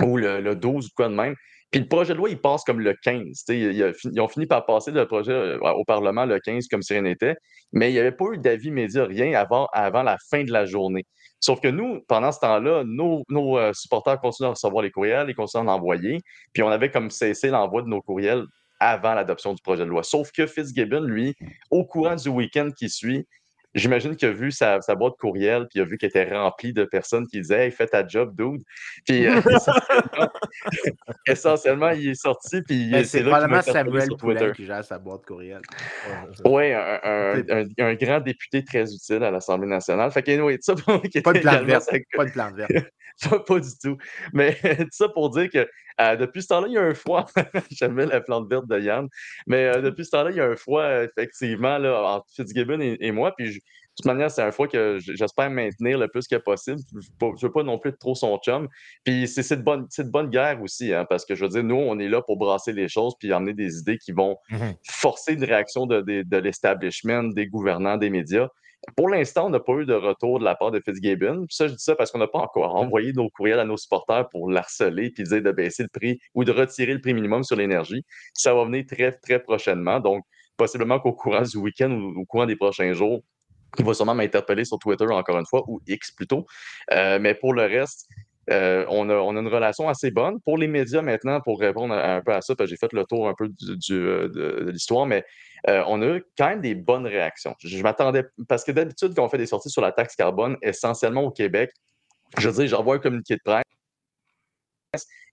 ou 0.01 0.17
le 0.17 0.55
12 0.55 0.87
ou 0.87 0.91
quoi 0.97 1.09
de 1.09 1.15
même. 1.15 1.37
Puis 1.75 1.81
le 1.81 1.89
projet 1.89 2.13
de 2.13 2.19
loi, 2.19 2.31
il 2.31 2.41
passe 2.41 2.63
comme 2.63 2.79
le 2.79 2.95
15. 3.03 3.47
Ils, 3.49 4.21
ont 4.21 4.29
fini 4.29 4.47
par 4.47 4.65
passer 4.65 4.93
le 4.93 5.09
projet 5.09 5.33
euh, 5.33 5.59
au 5.59 5.85
Parlement 5.85 6.25
le 6.25 6.39
15 6.39 6.69
comme 6.69 6.83
si 6.83 6.93
rien 6.93 7.03
n'était, 7.03 7.35
mais 7.73 7.91
il 7.91 7.95
n'y 7.95 7.99
avait 7.99 8.13
pas 8.13 8.27
eu 8.33 8.39
d'avis 8.39 8.71
média, 8.71 9.05
rien 9.05 9.37
avant, 9.37 9.67
avant 9.73 10.05
la 10.05 10.17
fin 10.31 10.45
de 10.45 10.53
la 10.53 10.67
journée. 10.67 11.05
Sauf 11.41 11.61
que 11.61 11.67
nous, 11.67 12.01
pendant 12.07 12.31
ce 12.31 12.39
temps-là, 12.39 12.85
nos, 12.87 13.25
euh, 13.59 13.73
supporters 13.73 14.21
continuent 14.21 14.47
à 14.47 14.51
recevoir 14.51 14.85
les 14.85 14.93
courriels, 14.93 15.27
ils 15.29 15.35
continuent 15.35 15.67
à 15.69 15.73
en 15.73 15.75
envoyer, 15.75 16.21
puis 16.53 16.63
on 16.63 16.69
avait 16.69 16.93
comme 16.93 17.11
cessé 17.11 17.49
l'envoi 17.49 17.83
de 17.83 17.89
nos 17.89 18.01
courriels 18.01 18.45
avant 18.79 19.15
l'adoption 19.15 19.53
du 19.53 19.61
projet 19.61 19.85
de 19.85 19.91
loi. 19.91 20.05
Sauf 20.05 20.31
que 20.31 20.47
Fitzgibbon, 20.47 21.01
lui, 21.01 21.35
au 21.73 21.85
courant 21.85 22.15
du 22.15 22.29
week-end 22.29 22.69
qui 22.79 22.89
suit, 22.89 23.27
j'imagine 23.75 24.17
qu'il 24.17 24.29
a 24.29 24.33
vu 24.33 24.51
sa, 24.53 24.81
sa 24.81 24.95
boîte 24.95 25.15
courriel, 25.19 25.63
puis 25.71 25.79
il 25.79 25.83
a 25.83 25.85
vu 25.85 25.99
qu'elle 25.99 26.11
était 26.11 26.33
remplie 26.33 26.73
de 26.73 26.85
personnes 26.85 27.27
qui 27.27 27.41
disaient 27.41 27.67
Hey, 27.67 27.71
fais 27.71 27.87
ta 27.87 28.07
job, 28.07 28.35
dude. 28.37 28.63
Puis 29.07 29.27
euh, 29.27 29.41
essentiellement, 29.51 30.31
essentiellement, 31.27 31.91
il 31.91 32.09
est 32.11 32.15
sorti, 32.21 32.63
puis 32.63 32.91
Ben, 32.91 33.05
c'est 33.05 33.23
probablement 33.23 33.63
Samuel 33.63 34.05
sur 34.07 34.17
Twitter. 34.17 34.53
qui 34.55 34.65
gère 34.67 34.85
sa 34.85 34.99
boîte 34.99 35.25
courriel. 35.27 35.61
Oui, 36.45 36.73
un, 36.73 37.01
un- 37.03 37.43
un- 37.51 37.67
un 37.79 37.95
grand 37.95 38.21
député 38.21 38.65
très 38.65 38.93
utile 38.93 39.23
à 39.25 39.31
l'Assemblée 39.31 39.69
nationale. 39.69 40.11
Fait 40.13 40.23
que, 40.23 40.31
anyway, 40.31 40.59
ça 40.61 40.75
qui 40.75 40.83
Pas 40.85 40.99
de 40.99 41.07
était 41.07 41.21
plante 41.23 41.37
également 41.37 41.67
verte. 41.67 41.83
sa- 41.83 41.99
Pas 42.17 42.25
de 42.25 42.31
plante 42.31 42.55
verte. 42.55 42.73
pas, 43.31 43.41
pas 43.41 43.61
du 43.61 43.71
tout. 43.83 43.97
Mais 44.33 44.57
tout 44.79 44.89
ça 44.91 45.09
pour 45.09 45.31
dire 45.31 45.49
que 45.51 45.69
euh, 46.01 46.17
depuis 46.17 46.43
ce 46.43 46.49
temps-là, 46.49 46.67
il 46.69 46.75
y 46.75 46.79
a 46.79 46.83
un 46.83 46.95
foie. 46.95 47.27
J'aimais 47.71 48.07
la 48.07 48.21
plante 48.21 48.49
verte 48.51 48.67
de 48.67 48.81
Yann. 48.81 49.07
Mais 49.47 49.67
euh, 49.67 49.81
depuis 49.81 50.05
ce 50.05 50.11
temps-là, 50.11 50.31
il 50.31 50.37
y 50.37 50.41
a 50.41 50.47
un 50.47 50.57
foie, 50.57 50.83
euh, 50.83 51.07
effectivement, 51.17 51.79
là, 51.79 52.03
entre 52.03 52.27
Fitzgibbon 52.35 52.81
et, 52.81 52.97
et 53.01 53.13
moi. 53.13 53.33
Puis, 53.37 53.53
je- 53.53 53.61
de 53.61 54.03
toute 54.03 54.07
manière, 54.07 54.29
c'est 54.29 54.43
un 54.43 54.51
foie 54.51 54.67
que 54.67 54.99
j'espère 54.99 55.49
maintenir 55.51 55.99
le 55.99 56.09
plus 56.09 56.27
que 56.27 56.35
possible. 56.35 56.79
Je 56.91 56.97
ne 57.27 57.41
veux 57.41 57.53
pas 57.53 57.63
non 57.63 57.79
plus 57.79 57.91
être 57.91 57.99
trop 58.01 58.17
son 58.17 58.37
chum. 58.39 58.67
Puis, 59.05 59.29
c'est 59.29 59.57
de, 59.57 59.63
bonne, 59.63 59.87
c'est 59.89 60.03
de 60.03 60.11
bonne 60.11 60.31
guerre 60.31 60.61
aussi, 60.63 60.93
hein, 60.93 61.07
parce 61.09 61.25
que 61.25 61.37
je 61.37 61.45
veux 61.45 61.51
dire, 61.51 61.63
nous, 61.63 61.77
on 61.77 62.01
est 62.01 62.09
là 62.09 62.21
pour 62.21 62.37
brasser 62.37 62.73
les 62.73 62.89
choses 62.89 63.15
puis 63.21 63.33
amener 63.33 63.53
des 63.55 63.79
idées 63.79 63.99
qui 63.99 64.11
vont 64.11 64.37
Mhm. 64.51 64.75
forcer 64.91 65.35
une 65.35 65.45
réaction 65.45 65.87
de, 65.87 66.01
de, 66.01 66.23
de 66.27 66.37
l'establishment, 66.39 67.23
des 67.35 67.47
gouvernants, 67.47 67.97
des 67.97 68.11
médias. 68.11 68.49
Pour 68.97 69.09
l'instant, 69.09 69.47
on 69.47 69.51
n'a 69.51 69.61
pas 69.61 69.73
eu 69.75 69.87
de 69.87 69.95
retour 69.95 70.39
de 70.39 70.45
la 70.45 70.55
part 70.55 70.71
de 70.71 70.81
Fitzgibbon. 70.81 71.47
Puis 71.47 71.57
ça, 71.57 71.69
je 71.69 71.75
dis 71.75 71.83
ça 71.83 71.97
parce 71.97 72.11
qu'on 72.11 72.19
n'a 72.19 72.27
pas 72.27 72.39
encore 72.39 72.75
envoyé 72.75 73.13
nos 73.13 73.31
courriels 73.31 73.61
à 73.61 73.65
nos 73.65 73.77
supporters 73.77 74.29
pour 74.29 74.51
l'harceler 74.51 75.11
puis 75.11 75.25
dire 75.25 75.43
de 75.43 75.53
baisser 75.53 75.83
le 75.83 75.89
prix 75.89 76.19
ou 76.35 76.45
de 76.45 76.53
retirer 76.53 76.93
le 76.93 77.01
prix 77.01 77.15
minimum 77.15 77.43
sur 77.45 77.57
l'énergie. 77.57 78.05
Ça 78.35 78.55
va 78.55 78.65
venir 78.65 78.85
très, 78.87 79.13
très 79.13 79.41
prochainement. 79.41 80.01
Donc, 80.01 80.25
possiblement 80.57 81.01
qu'au 81.01 81.13
courant 81.13 81.43
du 81.43 81.57
week-end 81.57 81.91
ou 81.91 82.21
au 82.21 82.25
courant 82.25 82.47
des 82.47 82.57
prochains 82.57 82.93
jours, 82.93 83.23
il 83.79 83.85
va 83.85 83.95
sûrement 83.95 84.15
m'interpeller 84.15 84.65
sur 84.65 84.79
Twitter 84.79 85.07
encore 85.11 85.39
une 85.39 85.47
fois, 85.47 85.65
ou 85.67 85.81
X 85.87 86.13
plutôt. 86.13 86.47
Euh, 86.93 87.19
mais 87.21 87.35
pour 87.35 87.55
le 87.55 87.63
reste, 87.63 88.09
euh, 88.51 88.85
on, 88.89 89.09
a, 89.11 89.15
on 89.15 89.37
a 89.37 89.41
une 89.41 89.49
relation 89.49 89.89
assez 89.89 90.11
bonne. 90.11 90.41
Pour 90.41 90.59
les 90.59 90.67
médias 90.69 91.03
maintenant, 91.03 91.41
pour 91.41 91.59
répondre 91.61 91.95
à- 91.95 92.17
un 92.17 92.21
peu 92.23 92.33
à 92.35 92.41
ça, 92.41 92.55
parce 92.55 92.69
que 92.69 92.71
j'ai 92.71 92.79
fait 92.79 92.93
le 92.93 93.05
tour 93.05 93.29
un 93.29 93.35
peu 93.35 93.49
du- 93.49 93.77
du, 93.77 93.95
euh, 93.95 94.29
de, 94.29 94.65
de 94.65 94.71
l'histoire, 94.71 95.07
mais 95.07 95.25
euh, 95.69 95.83
on 95.87 96.03
a 96.03 96.07
eu 96.17 96.25
quand 96.37 96.49
même 96.49 96.61
des 96.61 96.75
bonnes 96.75 97.07
réactions. 97.07 97.55
Je, 97.61 97.69
je 97.69 97.83
m'attendais, 97.83 98.25
parce 98.49 98.65
que 98.65 98.73
d'habitude, 98.73 99.15
quand 99.15 99.25
on 99.25 99.29
fait 99.29 99.39
des 99.39 99.47
sorties 99.47 99.71
sur 99.71 99.83
la 99.83 99.93
taxe 99.93 100.15
carbone, 100.17 100.57
essentiellement 100.63 101.23
au 101.23 101.31
Québec, 101.31 101.71
je 102.39 102.49
veux 102.49 102.55
dire, 102.55 102.69
j'envoie 102.77 102.97
un 102.97 102.99
communiqué 102.99 103.35
de 103.37 103.41
presse 103.45 103.65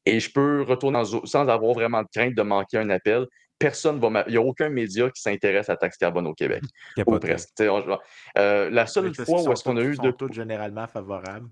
et 0.06 0.20
je 0.20 0.32
peux 0.32 0.64
retourner 0.64 1.00
en 1.00 1.06
sans 1.06 1.48
avoir 1.48 1.74
vraiment 1.74 2.02
de 2.02 2.08
crainte 2.14 2.36
de 2.36 2.42
manquer 2.42 2.78
un 2.78 2.90
appel. 2.90 3.26
Personne 3.60 4.00
va 4.00 4.10
m'a- 4.10 4.24
Il 4.28 4.32
n'y 4.32 4.38
a 4.38 4.42
aucun 4.42 4.70
média 4.70 5.08
qui 5.12 5.22
s'intéresse 5.22 5.70
à 5.70 5.74
la 5.74 5.78
taxe 5.78 5.98
carbone 5.98 6.26
au 6.26 6.34
Québec. 6.34 6.64
Ou 7.02 7.12
presque. 7.20 7.50
Euh, 8.38 8.70
la 8.72 8.88
seule 8.88 9.06
fois 9.26 9.36
où 9.50 9.52
est-ce 9.54 9.64
qu'on 9.64 9.78
a 9.78 9.82
eu 9.84 9.96
sont 9.96 10.02
de 10.28 10.34
généralement 10.34 10.88
favorables. 10.88 11.48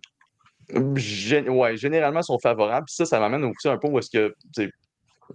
Gé- 0.95 1.49
ouais, 1.49 1.77
généralement, 1.77 2.21
sont 2.21 2.39
favorables. 2.39 2.85
Puis 2.85 2.95
ça, 2.95 3.05
ça 3.05 3.19
m'amène 3.19 3.43
aussi 3.45 3.67
un 3.67 3.77
peu 3.77 3.87
où 3.87 3.97
est-ce 3.99 4.09
que, 4.11 4.33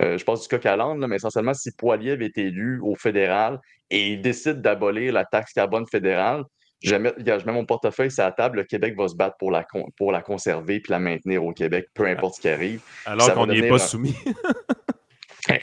euh, 0.02 0.18
je 0.18 0.24
pense 0.24 0.42
du 0.42 0.48
coq 0.48 0.64
à 0.66 0.76
l'âne, 0.76 1.04
mais 1.06 1.16
essentiellement, 1.16 1.54
si 1.54 1.70
Poilier 1.72 2.12
avait 2.12 2.26
été 2.26 2.42
élu 2.46 2.80
au 2.82 2.94
fédéral 2.94 3.60
et 3.90 4.12
il 4.12 4.20
décide 4.22 4.60
d'abolir 4.60 5.12
la 5.12 5.24
taxe 5.24 5.52
carbone 5.52 5.86
fédérale, 5.90 6.42
je 6.82 6.96
mets, 6.96 7.10
regarde, 7.16 7.40
je 7.40 7.46
mets 7.46 7.52
mon 7.52 7.64
portefeuille 7.64 8.10
sur 8.10 8.24
la 8.24 8.32
table, 8.32 8.58
le 8.58 8.64
Québec 8.64 8.94
va 8.98 9.08
se 9.08 9.14
battre 9.16 9.36
pour 9.38 9.50
la, 9.50 9.64
pour 9.96 10.12
la 10.12 10.20
conserver 10.20 10.80
puis 10.80 10.90
la 10.90 10.98
maintenir 10.98 11.42
au 11.44 11.52
Québec, 11.52 11.86
peu 11.94 12.06
importe 12.06 12.34
ce 12.36 12.40
qui 12.42 12.48
arrive. 12.48 12.80
Alors 13.06 13.32
qu'on 13.34 13.46
n'y 13.46 13.58
est 13.58 13.68
pas 13.68 13.76
un- 13.76 13.78
soumis. 13.78 14.14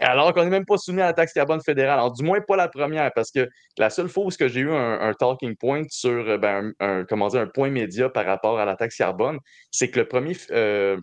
Alors 0.02 0.34
qu'on 0.34 0.44
n'est 0.44 0.50
même 0.50 0.66
pas 0.66 0.78
soumis 0.78 1.02
à 1.02 1.06
la 1.08 1.14
taxe 1.14 1.34
carbone 1.34 1.62
fédérale. 1.62 2.00
Alors, 2.00 2.12
du 2.14 2.24
moins, 2.24 2.40
pas 2.42 2.56
la 2.56 2.68
première, 2.68 3.12
parce 3.14 3.32
que 3.32 3.50
la 3.78 3.90
seule 3.90 4.10
fois 4.10 4.26
où 4.26 4.30
j'ai 4.30 4.60
eu 4.60 4.72
un, 4.72 5.00
un 5.02 5.14
talking 5.14 5.56
point 5.56 5.84
sur 5.90 6.12
euh, 6.30 6.38
ben, 6.38 6.72
un, 6.80 7.00
un- 7.00 7.06
comment 7.06 7.28
dire, 7.30 7.42
un 7.42 7.48
point 7.48 7.70
média 7.70 8.10
par 8.10 8.26
rapport 8.26 8.60
à 8.60 8.66
la 8.66 8.76
taxe 8.76 8.96
carbone, 8.98 9.40
c'est 9.72 9.90
que 9.90 10.00
le 10.00 10.06
1er, 10.06 10.34
f- 10.34 10.48
euh, 10.52 10.98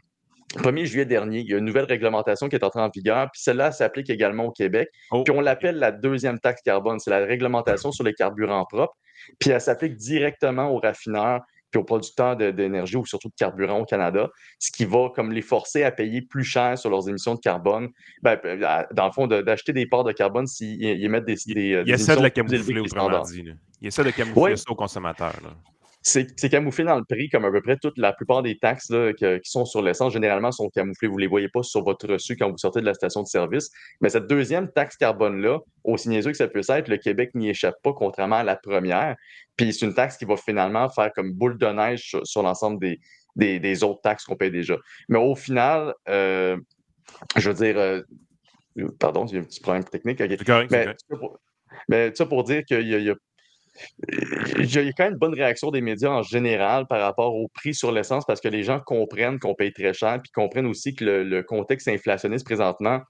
1er 0.58 0.84
juillet 0.84 1.04
dernier, 1.06 1.40
il 1.40 1.50
y 1.50 1.54
a 1.54 1.58
une 1.58 1.64
nouvelle 1.64 1.86
réglementation 1.86 2.48
qui 2.48 2.54
est 2.56 2.64
entrée 2.64 2.80
en 2.80 2.88
vigueur, 2.88 3.28
puis 3.32 3.42
celle-là 3.42 3.66
elle 3.66 3.72
s'applique 3.72 4.10
également 4.10 4.44
au 4.44 4.52
Québec. 4.52 4.88
Oh. 5.10 5.24
Puis 5.24 5.34
on 5.36 5.40
l'appelle 5.40 5.76
la 5.76 5.90
deuxième 5.92 6.38
taxe 6.38 6.62
carbone. 6.62 7.00
C'est 7.00 7.10
la 7.10 7.18
réglementation 7.18 7.90
sur 7.92 8.04
les 8.04 8.14
carburants 8.14 8.64
propres. 8.64 8.94
Puis 9.40 9.50
elle 9.50 9.60
s'applique 9.60 9.96
directement 9.96 10.70
aux 10.70 10.78
raffineurs 10.78 11.40
puis 11.70 11.80
aux 11.80 11.84
producteurs 11.84 12.36
de- 12.36 12.50
d'énergie 12.50 12.96
ou 12.96 13.04
surtout 13.04 13.28
de 13.28 13.34
carburant 13.36 13.80
au 13.80 13.84
Canada, 13.84 14.28
ce 14.58 14.70
qui 14.70 14.84
va 14.84 15.10
comme 15.14 15.32
les 15.32 15.42
forcer 15.42 15.82
à 15.84 15.90
payer 15.90 16.22
plus 16.22 16.44
cher 16.44 16.78
sur 16.78 16.90
leurs 16.90 17.08
émissions 17.08 17.34
de 17.34 17.40
carbone. 17.40 17.88
Ben, 18.22 18.38
dans 18.92 19.06
le 19.06 19.12
fond, 19.12 19.26
de- 19.26 19.42
d'acheter 19.42 19.72
des 19.72 19.86
parts 19.86 20.04
de 20.04 20.12
carbone 20.12 20.46
s'ils 20.46 20.82
ils 20.82 21.04
émettent 21.04 21.24
des, 21.26 21.36
des, 21.46 21.74
euh, 21.74 21.82
Il 21.86 21.86
des 21.86 21.92
essaie 21.92 22.16
de 22.16 22.20
émissions 22.20 22.22
la 22.22 22.30
camoufler, 22.30 22.80
autrement 22.80 23.04
standards. 23.04 23.24
dit. 23.26 23.42
là. 23.42 23.52
Il 23.80 23.88
essaie 23.88 24.04
de 24.04 24.10
camoufler 24.10 24.40
Ouais. 24.42 24.56
ça 24.56 24.64
aux 24.70 24.74
consommateurs. 24.74 25.36
là. 25.42 25.50
C'est 26.08 26.48
camouflé 26.50 26.84
dans 26.84 26.96
le 26.96 27.04
prix, 27.04 27.28
comme 27.28 27.44
à 27.44 27.50
peu 27.50 27.60
près 27.60 27.76
toute 27.76 27.98
la 27.98 28.12
plupart 28.12 28.42
des 28.42 28.56
taxes 28.58 28.90
là, 28.90 29.12
que- 29.12 29.38
qui 29.38 29.50
sont 29.50 29.64
sur 29.64 29.82
l'essence, 29.82 30.12
généralement, 30.12 30.50
sont 30.52 30.68
camouflées. 30.70 31.08
Vous 31.08 31.16
ne 31.16 31.20
les 31.20 31.26
voyez 31.26 31.48
pas 31.48 31.62
sur 31.62 31.82
votre 31.84 32.08
reçu 32.08 32.36
quand 32.36 32.50
vous 32.50 32.58
sortez 32.58 32.80
de 32.80 32.86
la 32.86 32.94
station 32.94 33.22
de 33.22 33.26
service. 33.28 33.70
Mais 34.00 34.08
cette 34.08 34.26
deuxième 34.26 34.70
taxe 34.72 34.96
carbone-là, 34.96 35.58
aussi 35.84 36.08
niaiseux 36.08 36.30
que 36.30 36.36
ça 36.36 36.48
peut 36.48 36.62
être, 36.68 36.88
le 36.88 36.96
Québec 36.96 37.30
n'y 37.34 37.50
échappe 37.50 37.76
pas, 37.82 37.92
contrairement 37.92 38.36
à 38.36 38.44
la 38.44 38.56
première. 38.56 39.16
Puis 39.56 39.72
c'est 39.72 39.86
une 39.86 39.94
taxe 39.94 40.16
qui 40.16 40.24
va 40.24 40.36
finalement 40.36 40.88
faire 40.88 41.12
comme 41.12 41.32
boule 41.32 41.58
de 41.58 41.66
neige 41.66 42.00
sur, 42.08 42.26
sur 42.26 42.42
l'ensemble 42.42 42.78
des, 42.80 43.00
des, 43.36 43.60
des 43.60 43.84
autres 43.84 44.00
taxes 44.02 44.24
qu'on 44.24 44.36
paye 44.36 44.50
déjà. 44.50 44.76
Mais 45.08 45.18
au 45.18 45.34
final, 45.34 45.94
euh, 46.08 46.56
je 47.36 47.50
veux 47.50 47.54
dire, 47.54 47.78
euh, 47.78 48.02
pardon, 48.98 49.26
a 49.26 49.36
un 49.36 49.42
petit 49.42 49.60
problème 49.60 49.84
technique. 49.84 50.20
ok. 50.20 50.28
C'est 50.30 50.44
correct, 50.44 50.68
c'est 50.70 50.76
Mais, 50.78 50.84
correct. 50.84 51.00
ça 51.10 51.16
pour, 51.16 51.38
mais 51.88 52.14
ça 52.14 52.26
pour 52.26 52.44
dire 52.44 52.64
qu'il 52.64 52.88
y 52.88 52.94
a, 52.94 52.98
il 52.98 53.04
y 53.04 53.10
a- 53.10 53.16
il 54.58 54.72
y 54.72 54.78
a 54.78 54.92
quand 54.92 55.04
même 55.04 55.12
une 55.12 55.18
bonne 55.18 55.34
réaction 55.34 55.70
des 55.70 55.80
médias 55.80 56.10
en 56.10 56.22
général 56.22 56.86
par 56.86 57.00
rapport 57.00 57.34
au 57.34 57.48
prix 57.48 57.74
sur 57.74 57.92
l'essence 57.92 58.24
parce 58.26 58.40
que 58.40 58.48
les 58.48 58.62
gens 58.62 58.80
comprennent 58.80 59.38
qu'on 59.38 59.54
paye 59.54 59.72
très 59.72 59.92
cher 59.92 60.18
puis 60.22 60.30
comprennent 60.32 60.66
aussi 60.66 60.94
que 60.94 61.04
le, 61.04 61.24
le 61.24 61.42
contexte 61.42 61.88
inflationniste 61.88 62.44
présentement 62.44 63.00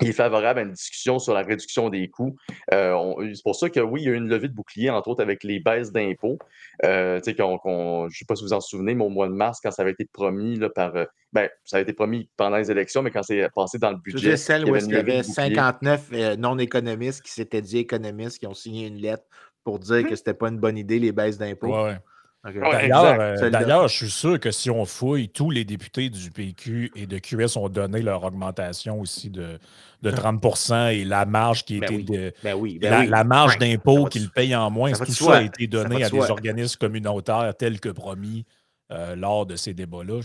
il 0.00 0.08
est 0.08 0.12
favorable 0.12 0.60
à 0.60 0.62
une 0.62 0.72
discussion 0.72 1.18
sur 1.18 1.34
la 1.34 1.42
réduction 1.42 1.90
des 1.90 2.08
coûts. 2.08 2.36
Euh, 2.72 3.14
c'est 3.34 3.42
pour 3.42 3.54
ça 3.54 3.68
que 3.68 3.80
oui, 3.80 4.02
il 4.02 4.04
y 4.06 4.08
a 4.08 4.12
eu 4.12 4.16
une 4.16 4.28
levée 4.28 4.48
de 4.48 4.54
bouclier, 4.54 4.90
entre 4.90 5.08
autres 5.08 5.22
avec 5.22 5.44
les 5.44 5.60
baisses 5.60 5.92
d'impôts. 5.92 6.38
Euh, 6.84 7.20
je 7.24 7.30
ne 7.30 8.08
sais 8.10 8.24
pas 8.26 8.36
si 8.36 8.42
vous 8.42 8.48
vous 8.48 8.52
en 8.54 8.60
souvenez, 8.60 8.94
mais 8.94 9.04
au 9.04 9.10
mois 9.10 9.28
de 9.28 9.34
mars, 9.34 9.60
quand 9.62 9.70
ça 9.70 9.82
avait 9.82 9.92
été 9.92 10.06
promis 10.10 10.56
là, 10.56 10.70
par. 10.70 10.96
euh, 10.96 11.04
ben, 11.32 11.48
ça 11.64 11.76
avait 11.76 11.84
été 11.84 11.92
promis 11.94 12.28
pendant 12.36 12.58
les 12.58 12.70
élections, 12.70 13.02
mais 13.02 13.10
quand 13.10 13.22
c'est 13.22 13.48
passé 13.54 13.78
dans 13.78 13.90
le 13.90 13.96
budget. 13.96 14.36
celle 14.36 14.62
il 14.66 14.72
où 14.72 14.76
qu'il 14.76 14.90
y 14.90 14.96
avait 14.96 15.18
bouclier. 15.18 15.34
59 15.34 16.08
euh, 16.12 16.36
non-économistes 16.36 17.22
qui 17.22 17.32
s'étaient 17.32 17.62
dit 17.62 17.78
économistes, 17.78 18.38
qui 18.38 18.46
ont 18.46 18.54
signé 18.54 18.86
une 18.86 18.98
lettre 18.98 19.24
pour 19.64 19.78
dire 19.78 20.06
que 20.06 20.16
c'était 20.16 20.34
pas 20.34 20.48
une 20.48 20.58
bonne 20.58 20.78
idée, 20.78 20.98
les 20.98 21.12
baisses 21.12 21.38
d'impôts. 21.38 21.84
Ouais. 21.84 21.98
Ouais, 22.44 22.52
D'ailleurs, 22.60 23.20
euh, 23.20 23.50
d'ailleurs, 23.50 23.86
je 23.86 23.96
suis 23.98 24.10
sûr 24.10 24.40
que 24.40 24.50
si 24.50 24.68
on 24.68 24.84
fouille, 24.84 25.28
tous 25.28 25.50
les 25.50 25.64
députés 25.64 26.10
du 26.10 26.28
PQ 26.32 26.90
et 26.96 27.06
de 27.06 27.18
QS 27.18 27.56
ont 27.56 27.68
donné 27.68 28.02
leur 28.02 28.24
augmentation 28.24 28.98
aussi 29.00 29.30
de, 29.30 29.60
de 30.02 30.10
30% 30.10 30.92
et 30.92 31.04
la 31.04 31.24
marge 31.24 31.64
qui 31.64 31.78
Ben 31.78 31.84
était 31.84 31.94
oui. 31.94 32.04
de, 32.04 32.34
Ben 32.42 32.54
oui, 32.54 32.78
ben 32.80 32.90
la, 32.90 33.00
oui. 33.00 33.06
la 33.06 33.22
marge 33.22 33.58
d'impôt 33.58 34.06
qu'ils 34.06 34.28
payent 34.28 34.56
en 34.56 34.72
moins, 34.72 34.92
ça 34.92 35.06
tout 35.06 35.12
ça 35.12 35.36
a 35.36 35.42
été 35.42 35.68
donné 35.68 36.00
de 36.00 36.04
à 36.04 36.10
des 36.10 36.30
organismes 36.32 36.78
communautaires 36.80 37.54
tels 37.56 37.78
que 37.78 37.90
promis 37.90 38.44
euh, 38.92 39.16
lors 39.16 39.46
de 39.46 39.56
ces 39.56 39.74
débats-là. 39.74 40.20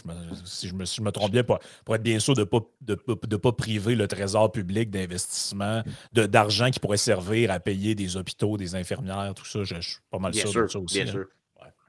Si 0.45 0.68
je 0.68 0.74
me, 0.76 0.86
si 0.86 0.97
je 0.97 1.01
me 1.01 1.11
trompe 1.11 1.32
bien, 1.32 1.43
pour, 1.43 1.59
pour 1.86 1.95
être 1.95 2.03
bien 2.03 2.20
sûr 2.20 2.34
de 2.36 2.41
ne 2.41 2.45
pas, 2.45 2.59
de, 2.82 2.95
pas- 2.95 3.13
de 3.28 3.36
pas 3.38 3.51
priver 3.53 3.95
le 3.95 4.07
trésor 4.07 4.51
public 4.51 4.89
d'investissement, 4.89 5.82
de- 6.13 6.26
d'argent 6.26 6.70
qui 6.70 6.80
pourrait 6.80 6.97
servir 6.97 7.51
à 7.51 7.59
payer 7.59 7.95
des 7.95 8.18
hôpitaux, 8.18 8.57
des 8.57 8.76
infirmières, 8.76 9.34
tout 9.36 9.45
ça. 9.45 9.63
Je, 9.63 9.76
je 9.76 9.82
suis 9.82 9.99
pas 10.11 10.20
mal 10.20 10.32
Bien 10.34 10.41
sûr 10.41 10.51
sûr, 10.51 10.61
de 10.63 10.68
ça 10.68 10.80
aussi. 10.80 10.95
bien 11.03 11.07
hein. 11.07 11.11
sûr. 11.11 11.26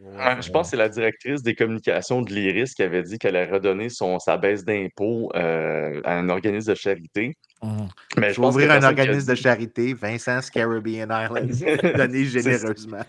Ouais, 0.01 0.41
je 0.41 0.51
pense 0.53 0.67
que 0.69 0.71
c'est 0.71 0.77
la 0.77 0.89
directrice 0.89 1.43
des 1.43 1.57
communications 1.57 2.23
de 2.23 2.33
l'IRIS 2.33 2.73
qui 2.75 2.85
avait 2.85 3.03
dit 3.03 3.19
qu'elle 3.19 3.35
allait 3.35 3.51
redonner 3.51 3.89
son, 3.89 4.21
sa 4.21 4.37
baisse 4.37 4.65
d'impôt 4.65 5.29
euh, 5.35 6.01
à 6.05 6.15
un 6.17 6.29
organisme 6.29 6.71
de 6.71 6.77
charité. 6.77 7.37
Mhm. 7.65 7.89
Mais 8.17 8.29
Je 8.29 8.35
je 8.35 8.41
vais 8.41 8.47
ouvrir 8.47 8.71
un 8.71 8.81
a 8.85 8.87
organisme 8.91 9.29
de 9.29 9.35
charité, 9.35 9.95
Vincent's 9.95 10.51
Caribbean 10.51 11.09
Islands, 11.11 11.81
donné 11.97 12.25
généreusement. 12.27 13.01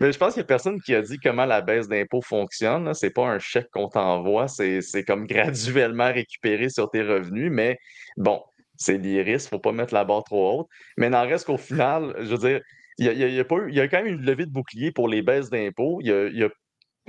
Mais 0.00 0.10
je 0.12 0.18
pense 0.18 0.34
qu'il 0.34 0.40
n'y 0.40 0.44
a 0.44 0.48
personne 0.48 0.80
qui 0.80 0.94
a 0.94 1.02
dit 1.02 1.18
comment 1.18 1.44
la 1.44 1.60
baisse 1.60 1.88
d'impôt 1.88 2.20
fonctionne. 2.20 2.92
Ce 2.94 3.06
n'est 3.06 3.12
pas 3.12 3.26
un 3.26 3.38
chèque 3.38 3.68
qu'on 3.72 3.88
t'envoie, 3.88 4.48
c'est 4.48 5.04
comme 5.06 5.26
graduellement 5.28 6.12
récupéré 6.12 6.68
sur 6.68 6.90
tes 6.90 7.02
revenus. 7.02 7.50
Mais 7.52 7.78
bon, 8.16 8.42
c'est 8.76 8.98
l'IRIS, 8.98 9.44
il 9.44 9.46
ne 9.46 9.48
faut 9.50 9.58
pas 9.60 9.72
mettre 9.72 9.94
la 9.94 10.04
barre 10.04 10.24
trop 10.24 10.60
haute. 10.60 10.68
Mais 10.96 11.08
n'en 11.08 11.22
reste 11.22 11.46
qu'au 11.46 11.56
final, 11.56 12.14
je 12.18 12.34
veux 12.34 12.38
dire, 12.38 12.60
il 12.98 13.06
y 13.06 13.40
a, 13.40 13.44
quand 13.88 14.02
même 14.02 14.06
une 14.06 14.24
levée 14.24 14.46
de 14.46 14.52
bouclier 14.52 14.92
pour 14.92 15.08
les 15.08 15.22
baisses 15.22 15.50
d'impôts. 15.50 16.00
Y 16.00 16.10
a- 16.44 16.48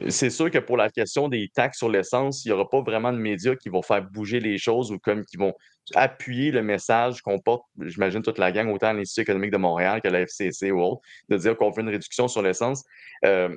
c'est 0.09 0.29
sûr 0.29 0.51
que 0.51 0.57
pour 0.57 0.75
la 0.75 0.89
question 0.89 1.29
des 1.29 1.49
taxes 1.53 1.77
sur 1.77 1.89
l'essence, 1.89 2.43
il 2.43 2.49
n'y 2.49 2.53
aura 2.53 2.69
pas 2.69 2.81
vraiment 2.81 3.13
de 3.13 3.17
médias 3.17 3.55
qui 3.55 3.69
vont 3.69 3.81
faire 3.81 4.03
bouger 4.03 4.39
les 4.39 4.57
choses 4.57 4.91
ou 4.91 4.99
comme 4.99 5.23
qui 5.23 5.37
vont 5.37 5.53
appuyer 5.93 6.51
le 6.51 6.63
message 6.63 7.21
qu'on 7.21 7.39
porte, 7.39 7.63
j'imagine, 7.79 8.21
toute 8.21 8.37
la 8.37 8.51
gang, 8.51 8.69
autant 8.73 8.87
à 8.87 8.93
l'Institut 8.93 9.21
économique 9.21 9.51
de 9.51 9.57
Montréal 9.57 10.01
que 10.01 10.09
la 10.09 10.21
FCC 10.21 10.71
ou 10.71 10.81
autre, 10.81 11.01
de 11.29 11.37
dire 11.37 11.55
qu'on 11.55 11.69
veut 11.69 11.81
une 11.81 11.89
réduction 11.89 12.27
sur 12.27 12.41
l'essence, 12.41 12.83
euh, 13.23 13.55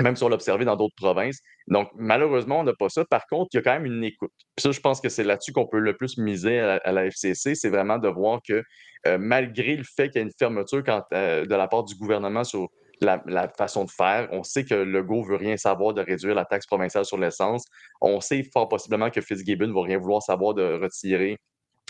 même 0.00 0.16
si 0.16 0.24
on 0.24 0.28
l'a 0.28 0.36
observé 0.36 0.64
dans 0.64 0.76
d'autres 0.76 0.94
provinces. 0.96 1.40
Donc, 1.68 1.88
malheureusement, 1.94 2.60
on 2.60 2.64
n'a 2.64 2.72
pas 2.72 2.88
ça. 2.88 3.04
Par 3.04 3.26
contre, 3.26 3.50
il 3.52 3.56
y 3.56 3.60
a 3.60 3.62
quand 3.62 3.72
même 3.72 3.86
une 3.86 4.04
écoute. 4.04 4.32
Ça, 4.58 4.70
je 4.70 4.80
pense 4.80 5.00
que 5.00 5.08
c'est 5.08 5.24
là-dessus 5.24 5.52
qu'on 5.52 5.66
peut 5.66 5.78
le 5.78 5.96
plus 5.96 6.16
miser 6.16 6.60
à 6.60 6.92
la, 6.92 7.06
FCC, 7.06 7.54
c'est 7.54 7.70
vraiment 7.70 7.98
de 7.98 8.08
voir 8.08 8.40
que 8.46 8.62
euh, 9.06 9.18
malgré 9.18 9.76
le 9.76 9.84
fait 9.84 10.08
qu'il 10.08 10.20
y 10.20 10.24
a 10.24 10.26
une 10.26 10.32
fermeture 10.38 10.82
euh, 11.12 11.44
de 11.44 11.54
la 11.54 11.68
part 11.68 11.84
du 11.84 11.94
gouvernement 11.94 12.44
sur 12.44 12.68
la, 13.04 13.48
façon 13.56 13.84
de 13.84 13.90
faire. 13.90 14.28
On 14.32 14.42
sait 14.42 14.64
que 14.64 14.74
Legault 14.74 15.22
veut 15.22 15.36
rien 15.36 15.56
savoir 15.56 15.94
de 15.94 16.02
réduire 16.02 16.34
la 16.34 16.44
taxe 16.44 16.66
provinciale 16.66 17.04
sur 17.04 17.18
l'essence. 17.18 17.64
On 18.00 18.20
sait 18.20 18.42
fort 18.52 18.68
possiblement 18.68 19.10
que 19.10 19.20
Fitzgibbon 19.20 19.68
ne 19.68 19.72
va 19.72 19.82
rien 19.82 19.98
vouloir 19.98 20.22
savoir 20.22 20.54
de 20.54 20.62
retirer 20.62 21.38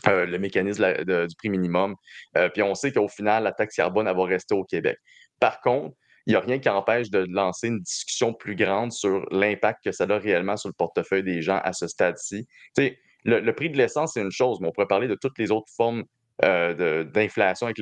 euh, 0.07 0.27
le 0.27 0.39
mécanisme 0.39 1.05
du 1.05 1.37
prix 1.37 1.49
minimum. 1.49 1.95
Euh, 2.37 2.49
puis 2.49 2.63
on 2.63 2.75
sait 2.75 2.93
qu'au 2.93 3.09
final, 3.09 3.45
la 3.45 3.53
taxe 3.53 3.77
carbone, 3.77 4.07
elle 4.07 4.17
va 4.17 4.25
rester 4.25 4.55
au 4.55 4.65
Québec. 4.65 4.99
Par 5.41 5.61
contre, 5.61 5.97
il 6.27 6.31
n'y 6.31 6.37
a 6.37 6.41
rien 6.41 6.59
qui 6.59 6.69
empêche 6.69 7.11
de 7.11 7.27
lancer 7.31 7.69
une 7.69 7.81
discussion 7.81 8.33
plus 8.33 8.57
grande 8.57 8.93
sur 8.93 9.27
l'impact 9.31 9.85
que 9.85 9.93
ça 9.93 10.05
a 10.09 10.19
réellement 10.19 10.57
sur 10.57 10.69
le 10.69 10.75
portefeuille 10.75 11.23
des 11.23 11.43
gens 11.43 11.61
à 11.63 11.73
ce 11.73 11.87
stade-ci. 11.87 12.47
Le, 12.77 13.41
le 13.41 13.55
prix 13.55 13.71
de 13.71 13.77
l'essence, 13.77 14.13
c'est 14.15 14.23
une 14.23 14.31
chose, 14.31 14.59
mais 14.61 14.69
on 14.69 14.73
pourrait 14.73 14.87
parler 14.87 15.09
de 15.09 15.17
toutes 15.21 15.39
les 15.39 15.51
autres 15.51 15.71
formes 15.75 16.05
euh, 16.43 17.05
d'inflation 17.05 17.67
avec, 17.69 17.79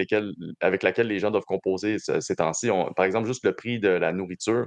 laquelle 0.83 1.07
les 1.07 1.19
gens 1.19 1.31
doivent 1.31 1.45
composer 1.45 1.97
ces 1.99 2.37
temps-ci. 2.37 2.69
Par 2.97 3.07
exemple, 3.07 3.27
juste 3.27 3.45
le 3.45 3.55
prix 3.55 3.81
de 3.81 3.89
la 3.89 4.13
nourriture, 4.13 4.67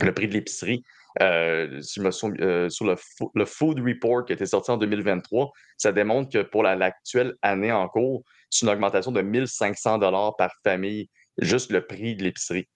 le 0.00 0.12
prix 0.12 0.26
de 0.26 0.32
l'épicerie. 0.32 0.82
Euh, 1.20 1.82
sur, 1.82 2.02
euh, 2.40 2.70
sur 2.70 2.86
le, 2.86 3.44
Food 3.44 3.80
Report 3.80 4.24
qui 4.24 4.32
a 4.32 4.34
été 4.34 4.46
sorti 4.46 4.70
en 4.70 4.78
2023, 4.78 5.50
ça 5.76 5.92
démontre 5.92 6.30
que 6.30 6.42
pour 6.42 6.62
l'actuelle 6.62 7.34
année 7.42 7.70
en 7.70 7.86
cours, 7.86 8.24
c'est 8.48 8.64
une 8.64 8.72
augmentation 8.72 9.12
de 9.12 9.20
1500 9.20 10.00
par 10.38 10.50
famille, 10.64 11.10
juste 11.38 11.70
le 11.70 11.86
prix 11.86 12.16
de 12.16 12.24
l'épicerie. 12.24 12.66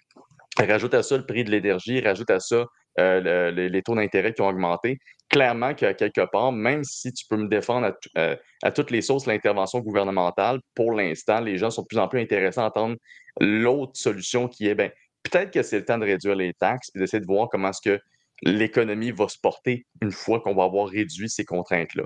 Rajoute 0.59 0.93
à 0.93 1.03
ça 1.03 1.17
le 1.17 1.25
prix 1.25 1.45
de 1.45 1.51
l'énergie, 1.51 2.01
rajoute 2.01 2.31
à 2.31 2.41
ça 2.41 2.67
les, 2.99 3.83
taux 3.83 3.95
d'intérêt 3.95 4.35
qui 4.35 4.43
ont 4.43 4.49
augmenté. 4.49 4.99
Clairement 5.29 5.75
qu'à 5.75 5.93
quelque 5.93 6.25
part, 6.31 6.53
même 6.53 6.85
si 6.85 7.13
tu 7.13 7.27
peux 7.29 7.37
me 7.37 7.49
défendre 7.49 7.89
à, 8.15 8.21
euh, 8.21 8.37
toutes 8.75 8.91
les 8.91 9.03
sauces 9.03 9.27
l'intervention 9.27 9.81
gouvernementale, 9.81 10.61
pour 10.75 10.93
l'instant, 10.93 11.41
les 11.41 11.59
gens 11.59 11.71
sont 11.71 11.83
de 11.83 11.87
plus 11.89 11.99
en 11.99 12.07
plus 12.07 12.21
intéressés 12.21 12.61
à 12.61 12.65
entendre 12.65 12.97
l'autre 13.41 13.93
solution 13.97 14.47
qui 14.47 14.69
est, 14.69 14.75
ben, 14.75 14.91
peut-être 15.25 15.51
que 15.51 15.63
c'est 15.63 15.79
le 15.79 15.85
temps 15.85 15.99
de 15.99 16.05
réduire 16.05 16.37
les 16.37 16.55
taxes 16.55 16.91
et 16.95 17.01
d'essayer 17.01 17.21
de 17.21 17.27
voir 17.27 17.49
comment 17.51 17.71
est-ce 17.71 17.81
que 17.83 18.01
l'économie 18.43 19.11
va 19.11 19.29
se 19.29 19.39
porter 19.39 19.87
une 20.01 20.13
fois 20.13 20.41
qu'on 20.41 20.55
va 20.55 20.65
avoir 20.65 20.89
réduit 20.89 21.29
ces 21.29 21.45
contraintes-là. 21.45 22.05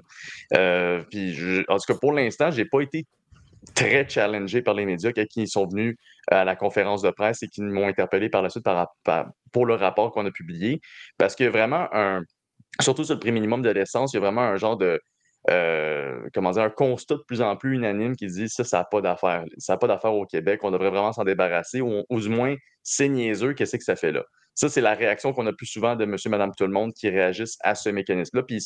Euh, 0.57 1.03
puis, 1.11 1.65
en 1.69 1.77
tout 1.77 1.93
cas, 1.93 1.99
pour 2.01 2.13
l'instant, 2.13 2.51
je 2.51 2.59
n'ai 2.59 2.65
pas 2.65 2.81
été 2.81 3.05
très 3.75 4.09
challengés 4.09 4.63
par 4.63 4.75
les 4.75 4.87
médias 4.87 5.13
qui 5.13 5.47
sont 5.47 5.67
venus 5.67 5.97
à 6.31 6.45
la 6.45 6.57
conférence 6.57 7.03
de 7.03 7.11
presse 7.11 7.43
et 7.43 7.49
qui 7.49 7.61
m'ont 7.63 7.87
interpellé 7.89 8.31
par 8.31 8.43
la 8.43 8.49
suite 8.49 8.65
pour 9.53 9.67
le 9.67 9.75
rapport 9.75 10.13
qu'on 10.13 10.25
a 10.25 10.31
publié. 10.31 10.81
Parce 11.19 11.35
qu'il 11.35 11.45
y 11.45 11.49
a 11.49 11.53
vraiment 11.53 11.89
un, 11.93 12.23
surtout 12.81 13.05
sur 13.05 13.15
le 13.15 13.21
prix 13.21 13.33
minimum 13.33 13.63
de 13.63 13.71
l'essence, 13.71 14.13
il 14.13 14.17
y 14.17 14.19
a 14.19 14.21
vraiment 14.21 14.43
un 14.43 14.57
genre 14.57 14.77
de, 14.77 15.01
euh, 15.49 16.29
comment 16.35 16.51
dire, 16.51 16.63
un 16.63 16.71
constat 16.71 17.17
de 17.17 17.23
plus 17.27 17.41
en 17.41 17.57
plus 17.57 17.75
unanime 17.75 18.15
qui 18.17 18.27
dit 18.27 18.49
ça, 18.49 18.65
ça 18.65 18.79
n'a 18.79 18.85
pas 18.85 19.01
d'affaire. 19.01 19.45
Ça 19.59 19.75
n'a 19.75 19.79
pas 19.79 19.87
d'affaire 19.87 20.15
au 20.15 20.27
Québec, 20.27 20.61
on 20.63 20.71
devrait 20.71 20.91
vraiment 20.91 21.13
s'en 21.13 21.25
débarrasser, 21.25 21.81
ou, 21.81 22.05
ou, 22.09 22.21
du 22.21 22.29
moins, 22.29 22.55
c'est 22.83 23.09
niaiseux, 23.09 23.55
qu'est-ce 23.55 23.77
que 23.77 23.85
ça 23.85 23.97
fait 23.97 24.13
là? 24.13 24.25
Ça, 24.55 24.69
c'est 24.69 24.81
la 24.81 24.95
réaction 24.95 25.33
qu'on 25.33 25.47
a 25.47 25.53
plus 25.53 25.67
souvent 25.67 25.97
de 25.97 26.05
monsieur, 26.05 26.29
madame, 26.29 26.53
tout 26.57 26.65
le 26.65 26.73
monde 26.73 26.93
qui 26.93 27.09
réagissent 27.09 27.57
à 27.61 27.75
ce 27.75 27.89
mécanisme-là. 27.89 28.43
Puis 28.43 28.61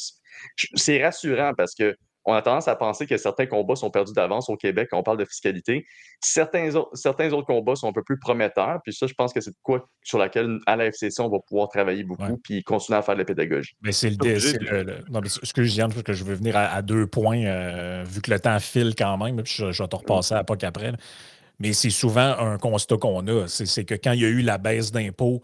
c'est 0.74 1.02
rassurant 1.02 1.52
parce 1.57 1.74
que 1.74 1.94
on 2.27 2.33
a 2.33 2.43
tendance 2.43 2.68
à 2.68 2.77
penser 2.77 3.07
que 3.07 3.16
certains 3.16 3.47
combats 3.47 3.77
sont 3.77 3.91
perdus 3.91 4.12
d'avance 4.12 4.49
au 4.49 4.57
Québec 4.57 4.89
quand 4.91 4.99
on 4.99 5.03
parle 5.03 5.18
de 5.18 5.25
fiscalité. 5.25 5.87
Certains, 6.20 6.75
autres, 6.75 6.91
certains 6.95 7.33
autres 7.33 7.47
combats 7.47 7.77
sont 7.77 7.89
un 7.89 7.93
peu 7.93 8.03
plus 8.03 8.18
prometteurs. 8.18 8.81
Puis 8.83 8.95
ça, 8.95 9.07
je 9.07 9.14
pense 9.14 9.33
que 9.33 9.41
c'est 9.41 9.53
quoi 9.62 9.87
sur 10.03 10.18
laquelle, 10.18 10.59
à 10.66 10.77
la 10.77 10.87
FCC, 10.87 11.20
on 11.20 11.29
va 11.29 11.39
pouvoir 11.47 11.68
travailler 11.68 12.03
beaucoup 12.03 12.39
puis 12.43 12.62
continuer 12.62 12.99
à 12.99 13.03
faire 13.03 13.14
de 13.14 13.20
la 13.20 13.25
pédagogie. 13.25 13.75
Mais 13.83 13.93
c'est 13.93 14.11
le, 14.11 15.05
Non, 15.11 15.20
ce 15.25 15.53
que 15.53 15.62
je 15.62 15.81
parce 15.81 16.03
que 16.03 16.12
je 16.12 16.25
veux 16.25 16.35
venir 16.35 16.57
à, 16.57 16.81
deux 16.83 17.07
points, 17.07 17.45
euh, 17.45 18.05
vu 18.07 18.22
que 18.22 18.31
le 18.31 18.41
temps 18.41 18.59
file 18.59 18.95
quand 18.97 19.18
même, 19.18 19.43
puis 19.43 19.55
je, 19.59 19.83
vais 19.83 19.89
te 19.89 19.97
repasser 19.97 20.35
à 20.35 20.45
pas 20.45 20.57
qu'après. 20.57 20.93
Mais 21.61 21.72
c'est 21.72 21.91
souvent 21.91 22.37
un 22.39 22.59
constat 22.59 22.97
qu'on 22.97 23.27
a. 23.27 23.47
C'est 23.49 23.85
que 23.85 23.95
quand 23.95 24.12
il 24.12 24.22
y 24.22 24.25
a 24.25 24.29
eu 24.29 24.41
la 24.41 24.59
baisse 24.59 24.93
d'impôts, 24.93 25.43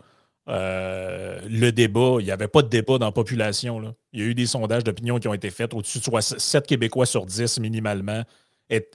euh, 0.51 1.41
le 1.49 1.71
débat, 1.71 2.17
il 2.19 2.25
n'y 2.25 2.31
avait 2.33 2.49
pas 2.49 2.63
de 2.63 2.69
débat 2.69 2.99
dans 2.99 3.07
la 3.07 3.13
population. 3.13 3.95
Il 4.13 4.21
y 4.21 4.23
a 4.23 4.27
eu 4.27 4.35
des 4.35 4.47
sondages 4.47 4.85
d'opinion 4.85 5.19
qui 5.19 5.29
ont 5.29 5.35
été 5.35 5.51
faits. 5.51 5.73
Au-dessus 5.75 6.01
de 6.01 6.21
7 6.21 6.67
Québécois 6.67 7.07
sur 7.07 7.25
10 7.25 7.61
minimalement 7.61 8.25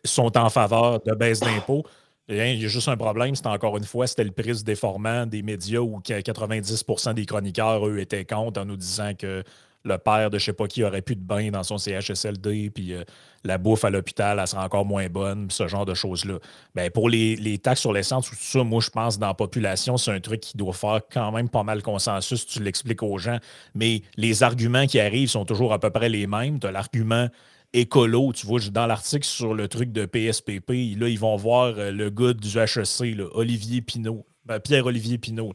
sont 0.03 0.37
en 0.37 0.49
faveur 0.49 1.01
de 1.01 1.13
baisse 1.13 1.39
d'impôts. 1.39 1.83
Il 2.27 2.37
y 2.37 2.65
a 2.65 2.67
juste 2.67 2.87
un 2.87 2.97
problème, 2.97 3.35
c'est 3.35 3.45
encore 3.45 3.77
une 3.77 3.83
fois, 3.83 4.07
c'était 4.07 4.23
le 4.23 4.31
prix 4.31 4.63
déformant 4.63 5.27
des 5.27 5.43
médias 5.43 5.79
où 5.79 5.99
90% 5.99 7.13
des 7.13 7.25
chroniqueurs, 7.25 7.87
eux, 7.87 7.99
étaient 7.99 8.25
contre 8.25 8.59
en 8.59 8.65
nous 8.65 8.77
disant 8.77 9.13
que 9.13 9.43
le 9.85 9.97
père 9.97 10.29
de 10.29 10.37
je 10.37 10.45
sais 10.45 10.53
pas 10.53 10.67
qui 10.67 10.83
aurait 10.83 11.01
plus 11.01 11.15
de 11.15 11.21
bain 11.21 11.51
dans 11.51 11.63
son 11.63 11.77
CHSLD, 11.77 12.71
puis 12.71 12.93
euh, 12.93 13.03
la 13.43 13.57
bouffe 13.57 13.85
à 13.85 13.89
l'hôpital, 13.89 14.39
elle 14.39 14.47
sera 14.47 14.65
encore 14.65 14.85
moins 14.85 15.07
bonne, 15.07 15.49
ce 15.51 15.67
genre 15.67 15.85
de 15.85 15.93
choses-là. 15.93 16.39
Ben, 16.73 16.89
pour 16.89 17.07
les, 17.07 17.59
taxes 17.59 17.81
sur 17.81 17.93
l'essence, 17.93 18.27
tout 18.27 18.35
ça, 18.37 18.63
moi, 18.63 18.81
je 18.81 18.89
pense, 18.89 19.19
dans 19.19 19.27
la 19.27 19.33
population, 19.35 19.97
c'est 19.97 20.11
un 20.11 20.19
truc 20.19 20.41
qui 20.41 20.57
doit 20.57 20.73
faire 20.73 21.01
quand 21.11 21.31
même 21.31 21.47
pas 21.47 21.63
mal 21.63 21.83
consensus, 21.83 22.45
tu 22.45 22.61
l'expliques 22.61 23.03
aux 23.03 23.17
gens. 23.17 23.37
Mais 23.75 24.01
les 24.17 24.43
arguments 24.43 24.87
qui 24.87 24.99
arrivent 24.99 25.29
sont 25.29 25.45
toujours 25.45 25.71
à 25.71 25.79
peu 25.79 25.91
près 25.91 26.09
les 26.09 26.25
mêmes. 26.27 26.59
Tu 26.59 26.67
as 26.67 26.71
l'argument 26.71 27.29
écolo, 27.73 28.33
tu 28.33 28.47
vois, 28.47 28.59
dans 28.71 28.87
l'article 28.87 29.25
sur 29.25 29.53
le 29.53 29.67
truc 29.67 29.91
de 29.91 30.05
PSPP, 30.05 30.97
là, 30.97 31.07
ils 31.07 31.19
vont 31.19 31.35
voir 31.35 31.75
euh, 31.77 31.91
le 31.91 32.09
gars 32.09 32.33
du 32.33 32.57
HEC, 32.57 33.19
Olivier 33.33 33.81
Pinault, 33.81 34.25
ben, 34.45 34.59
Pierre-Olivier 34.59 35.17
Pinault 35.17 35.53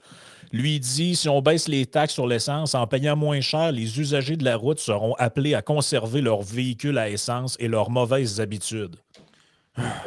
lui 0.53 0.81
dit 0.81 1.17
si 1.17 1.29
on 1.29 1.41
baisse 1.41 1.69
les 1.69 1.87
taxes 1.87 2.15
sur 2.15 2.27
l'essence 2.27 2.75
en 2.75 2.87
payant 2.87 3.17
moins 3.17 3.41
cher, 3.41 3.73
les 3.73 4.01
usagers 4.01 4.37
de 4.37 4.45
la 4.45 4.57
route 4.57 4.81
seront 4.81 5.15
appelés 5.15 5.55
à 5.55 5.63
conserver 5.63 6.21
leur 6.21 6.43
véhicule 6.43 6.99
à 6.99 7.09
essence 7.09 7.57
et 7.61 7.69
leurs 7.69 7.91
mauvaises 7.91 8.41
habitudes. 8.41 8.97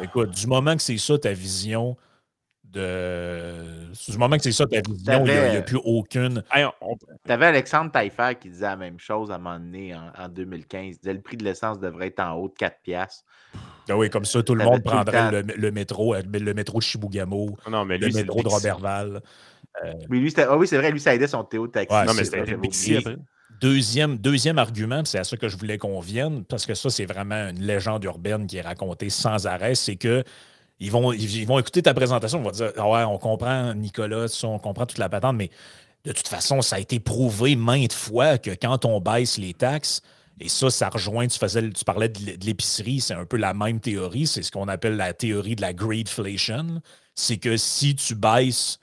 Écoute, 0.02 0.30
du 0.30 0.46
moment 0.46 0.76
que 0.76 0.82
c'est 0.82 0.98
ça 0.98 1.18
ta 1.18 1.32
vision, 1.32 1.96
de... 2.64 3.92
du 4.08 4.18
moment 4.18 4.36
que 4.36 4.42
c'est 4.42 4.52
ça 4.52 4.66
ta 4.66 4.80
vision, 4.80 5.24
il 5.24 5.32
n'y 5.32 5.56
a, 5.56 5.62
plus 5.62 5.80
aucune. 5.82 6.42
Tu 6.52 7.32
avais 7.32 7.46
Alexandre 7.46 7.90
Taillefer 7.90 8.36
qui 8.40 8.50
disait 8.50 8.66
la 8.66 8.76
même 8.76 8.98
chose 8.98 9.30
à 9.30 9.36
un 9.36 9.38
moment 9.38 9.58
donné 9.58 9.94
en, 9.94 10.28
2015. 10.28 10.84
Il 10.84 10.96
disait 10.98 11.14
le 11.14 11.20
prix 11.20 11.36
de 11.36 11.44
l'essence 11.44 11.80
devrait 11.80 12.08
être 12.08 12.20
en 12.20 12.34
haut 12.34 12.48
de 12.48 12.54
4 12.54 12.80
piastres. 12.82 13.24
Ah 13.88 13.96
oui, 13.96 14.10
comme 14.10 14.24
ça, 14.24 14.42
tout 14.42 14.54
le 14.54 14.64
monde 14.64 14.82
prendrait 14.82 15.42
le, 15.42 15.70
métro, 15.70 16.14
le 16.14 16.54
métro 16.54 16.78
de 16.78 16.82
Chibougamau, 16.82 17.56
non, 17.70 17.84
mais 17.84 17.98
le 17.98 18.08
métro 18.08 18.42
de 18.42 18.48
Robertval. 18.48 19.22
Euh, 19.82 19.92
lui, 20.08 20.32
ah 20.36 20.56
oui, 20.56 20.68
c'est 20.68 20.76
vrai, 20.76 20.90
lui, 20.90 21.00
ça 21.00 21.14
aidait 21.14 21.26
son 21.26 21.42
Théo 21.44 21.66
taxi. 21.66 21.94
non, 22.06 22.14
mais 22.14 22.24
c'était 22.24 23.16
Deuxième, 23.60 24.18
deuxième 24.18 24.58
argument, 24.58 25.04
c'est 25.04 25.18
à 25.18 25.24
ça 25.24 25.36
que 25.36 25.48
je 25.48 25.56
voulais 25.56 25.78
qu'on 25.78 26.00
vienne, 26.00 26.44
parce 26.44 26.66
que 26.66 26.74
ça, 26.74 26.90
c'est 26.90 27.06
vraiment 27.06 27.48
une 27.48 27.60
légende 27.60 28.02
urbaine 28.04 28.46
qui 28.46 28.56
est 28.56 28.62
racontée 28.62 29.10
sans 29.10 29.46
arrêt, 29.46 29.74
c'est 29.74 29.96
que 29.96 30.24
ils 30.80 30.90
vont, 30.90 31.12
ils 31.12 31.46
vont 31.46 31.58
écouter 31.58 31.80
ta 31.80 31.94
présentation, 31.94 32.40
on 32.40 32.42
va 32.42 32.50
dire 32.50 32.72
ah 32.76 32.90
ouais, 32.90 33.04
on 33.04 33.16
comprend 33.16 33.72
Nicolas, 33.74 34.26
on 34.42 34.58
comprend 34.58 34.86
toute 34.86 34.98
la 34.98 35.08
patente, 35.08 35.36
mais 35.36 35.50
de 36.04 36.12
toute 36.12 36.26
façon, 36.26 36.62
ça 36.62 36.76
a 36.76 36.78
été 36.80 36.98
prouvé 36.98 37.54
maintes 37.54 37.92
fois 37.92 38.38
que 38.38 38.50
quand 38.50 38.84
on 38.84 39.00
baisse 39.00 39.38
les 39.38 39.54
taxes, 39.54 40.02
et 40.40 40.48
ça, 40.48 40.68
ça 40.68 40.88
rejoint, 40.88 41.26
tu, 41.28 41.38
faisais, 41.38 41.70
tu 41.70 41.84
parlais 41.84 42.08
de 42.08 42.44
l'épicerie, 42.44 43.00
c'est 43.00 43.14
un 43.14 43.24
peu 43.24 43.36
la 43.36 43.54
même 43.54 43.78
théorie, 43.78 44.26
c'est 44.26 44.42
ce 44.42 44.50
qu'on 44.50 44.66
appelle 44.66 44.96
la 44.96 45.12
théorie 45.12 45.54
de 45.54 45.60
la 45.60 45.72
greedflation. 45.72 46.82
C'est 47.14 47.36
que 47.36 47.56
si 47.56 47.94
tu 47.94 48.16
baisses 48.16 48.80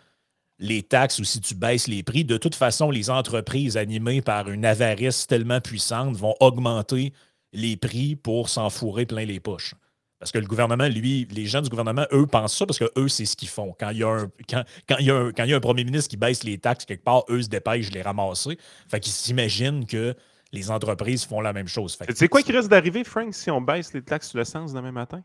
les 0.62 0.84
taxes 0.84 1.20
ou 1.20 1.24
si 1.24 1.42
tu 1.42 1.56
baisses 1.56 1.88
les 1.88 2.04
prix, 2.04 2.24
de 2.24 2.38
toute 2.38 2.56
façon, 2.56 2.92
les 2.92 3.10
entreprises 3.10 3.78
animées 3.78 4.22
par 4.22 4.50
une 4.50 4.64
avarice 4.64 5.26
tellement 5.26 5.60
puissante 5.60 6.16
vont 6.16 6.36
augmenter 6.40 7.14
les 7.52 7.76
prix 7.76 8.16
pour 8.16 8.48
s'enfourrer 8.48 9.08
plein 9.08 9.26
les 9.26 9.40
poches. 9.40 9.74
Parce 10.20 10.32
que 10.32 10.38
le 10.38 10.46
gouvernement, 10.46 10.88
lui, 10.88 11.28
les 11.32 11.48
gens 11.48 11.62
du 11.62 11.70
gouvernement, 11.70 12.06
eux, 12.14 12.28
pensent 12.28 12.56
ça 12.56 12.68
parce 12.68 12.78
que 12.78 12.92
eux, 12.96 13.08
c'est 13.08 13.26
ce 13.26 13.36
qu'ils 13.36 13.48
font. 13.48 13.76
Quand 13.80 13.90
il, 13.90 13.98
y 13.98 14.04
a 14.04 14.10
un, 14.10 14.30
quand, 14.48 14.64
il 15.00 15.08
y 15.08 15.10
a 15.10 15.16
un, 15.16 15.32
quand 15.32 15.46
il 15.46 15.50
y 15.50 15.54
a 15.54 15.58
un 15.58 15.62
premier 15.62 15.84
ministre 15.84 16.12
qui 16.12 16.18
baisse 16.18 16.44
les 16.44 16.60
taxes 16.60 16.86
quelque 16.86 17.04
part, 17.04 17.24
eux 17.30 17.42
se 17.42 17.50
dépêchent 17.50 17.90
de 17.90 17.96
les 17.96 18.04
ramasser. 18.04 18.60
Fait 18.88 19.00
qu'ils 19.00 19.14
s'imaginent 19.14 19.88
que 19.88 20.16
les 20.52 20.70
entreprises 20.70 21.26
font 21.26 21.42
la 21.42 21.54
même 21.54 21.68
chose. 21.68 21.98
C'est 22.14 22.28
quoi 22.28 22.44
qui 22.44 22.52
risque 22.52 22.70
d'arriver, 22.70 23.04
Frank, 23.04 23.34
si 23.34 23.50
on 23.50 23.62
baisse 23.62 23.94
les 23.96 24.04
taxes 24.04 24.30
sur 24.30 24.38
l'essence 24.38 24.74
demain 24.74 24.92
matin? 24.92 25.24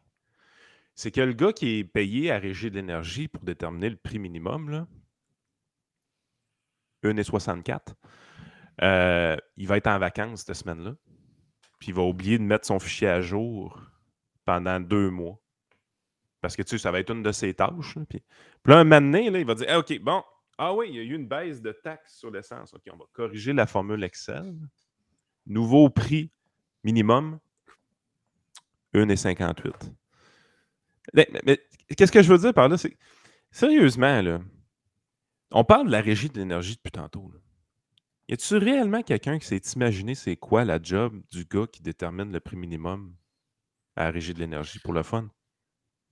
C'est 0.94 1.10
que 1.10 1.20
le 1.20 1.34
gars 1.34 1.52
qui 1.52 1.80
est 1.80 1.84
payé 1.84 2.30
à 2.30 2.38
Régie 2.38 2.70
de 2.70 2.76
l'énergie 2.76 3.28
pour 3.28 3.42
déterminer 3.42 3.90
le 3.90 3.96
prix 3.96 4.18
minimum, 4.18 4.70
là, 4.70 4.86
1,64. 7.12 7.94
Euh, 8.82 9.36
il 9.56 9.66
va 9.66 9.76
être 9.76 9.86
en 9.86 9.98
vacances 9.98 10.44
cette 10.44 10.56
semaine-là. 10.56 10.94
Puis 11.78 11.88
il 11.88 11.94
va 11.94 12.02
oublier 12.02 12.38
de 12.38 12.42
mettre 12.42 12.66
son 12.66 12.78
fichier 12.78 13.08
à 13.08 13.20
jour 13.20 13.80
pendant 14.44 14.80
deux 14.80 15.10
mois. 15.10 15.38
Parce 16.40 16.56
que 16.56 16.62
tu 16.62 16.78
ça 16.78 16.90
va 16.90 17.00
être 17.00 17.10
une 17.10 17.22
de 17.22 17.32
ses 17.32 17.54
tâches. 17.54 17.98
Puis, 18.08 18.22
là, 18.66 18.78
un 18.78 18.84
moment 18.84 19.12
là, 19.12 19.38
il 19.38 19.46
va 19.46 19.54
dire 19.54 19.76
OK, 19.78 19.98
bon, 20.00 20.22
ah 20.58 20.72
oui, 20.74 20.86
il 20.90 20.96
y 20.96 20.98
a 21.00 21.02
eu 21.02 21.14
une 21.14 21.26
baisse 21.26 21.60
de 21.60 21.72
taxes 21.72 22.18
sur 22.18 22.30
l'essence. 22.30 22.72
OK, 22.74 22.82
on 22.92 22.96
va 22.96 23.04
corriger 23.12 23.52
la 23.52 23.66
formule 23.66 24.02
Excel. 24.04 24.54
Nouveau 25.46 25.90
prix 25.90 26.30
minimum 26.84 27.38
1,58. 28.94 29.72
Mais, 31.14 31.28
mais 31.44 31.60
qu'est-ce 31.96 32.12
que 32.12 32.22
je 32.22 32.32
veux 32.32 32.38
dire 32.38 32.54
par 32.54 32.68
là? 32.68 32.76
Sérieusement, 33.50 34.22
là, 34.22 34.40
on 35.52 35.64
parle 35.64 35.86
de 35.86 35.92
la 35.92 36.00
régie 36.00 36.28
de 36.28 36.38
l'énergie 36.38 36.74
depuis 36.76 36.90
tantôt. 36.92 37.30
Y 38.28 38.34
a-t-il 38.34 38.56
réellement 38.62 39.02
quelqu'un 39.02 39.38
qui 39.38 39.46
s'est 39.46 39.62
imaginé 39.76 40.14
c'est 40.14 40.36
quoi 40.36 40.64
la 40.64 40.80
job 40.82 41.20
du 41.30 41.44
gars 41.44 41.66
qui 41.70 41.82
détermine 41.82 42.32
le 42.32 42.40
prix 42.40 42.56
minimum 42.56 43.14
à 43.94 44.04
la 44.04 44.10
régie 44.10 44.34
de 44.34 44.40
l'énergie 44.40 44.78
pour 44.80 44.92
le 44.92 45.02
fun? 45.02 45.28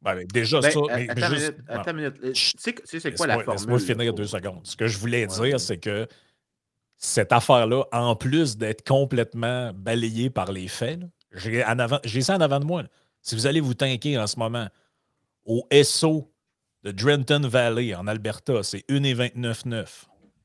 Ben, 0.03 0.25
déjà, 0.27 0.61
Ben, 0.61 0.71
ça. 0.71 0.81
mais- 0.95 1.09
attends 1.09 1.27
une 1.29 1.35
juste- 1.35 1.53
minute, 1.53 1.65
attends 1.69 1.91
une 1.91 1.97
minute. 1.97 2.21
Tu 2.21 2.35
Chut. 2.35 2.61
sais, 2.61 2.73
tu 2.75 2.83
sais 2.87 3.01
c'est 3.01 3.15
quoi 3.17 3.27
la 3.27 3.35
formule? 3.41 3.53
laisse-moi 3.55 3.79
finir 3.79 4.13
là, 4.13 4.13
deux 4.13 4.27
secondes. 4.27 4.61
Ce 4.67 4.77
que 4.77 4.87
je 4.87 4.99
voulais 4.99 5.27
Ouais, 5.27 5.49
dire, 5.49 5.59
c'est 5.61 5.79
que 5.79 6.07
cette 6.99 7.33
affaire-là, 7.33 7.85
en 7.91 8.15
plus 8.15 8.57
d'être 8.57 8.87
complètement 8.87 9.73
balayée 9.75 10.31
par 10.31 10.53
les 10.53 10.69
faits, 10.69 11.01
là, 11.01 11.07
j'ai 12.05 12.21
ça 12.23 12.37
en 12.37 12.41
avant 12.41 12.61
de 12.61 12.65
moi. 12.67 12.83
là. 12.83 12.89
Si 13.23 13.35
vous 13.35 13.47
allez 13.47 13.61
vous 13.61 13.75
tanker 13.75 14.19
en 14.19 14.27
ce 14.27 14.39
moment 14.39 14.69
au 15.47 15.67
SO 15.83 16.31
de 16.85 16.91
Drenton 16.93 17.41
Valley 17.49 17.95
en 17.95 18.07
Alberta, 18.07 18.63
c'est 18.63 18.85
1,29,9. 18.91 19.87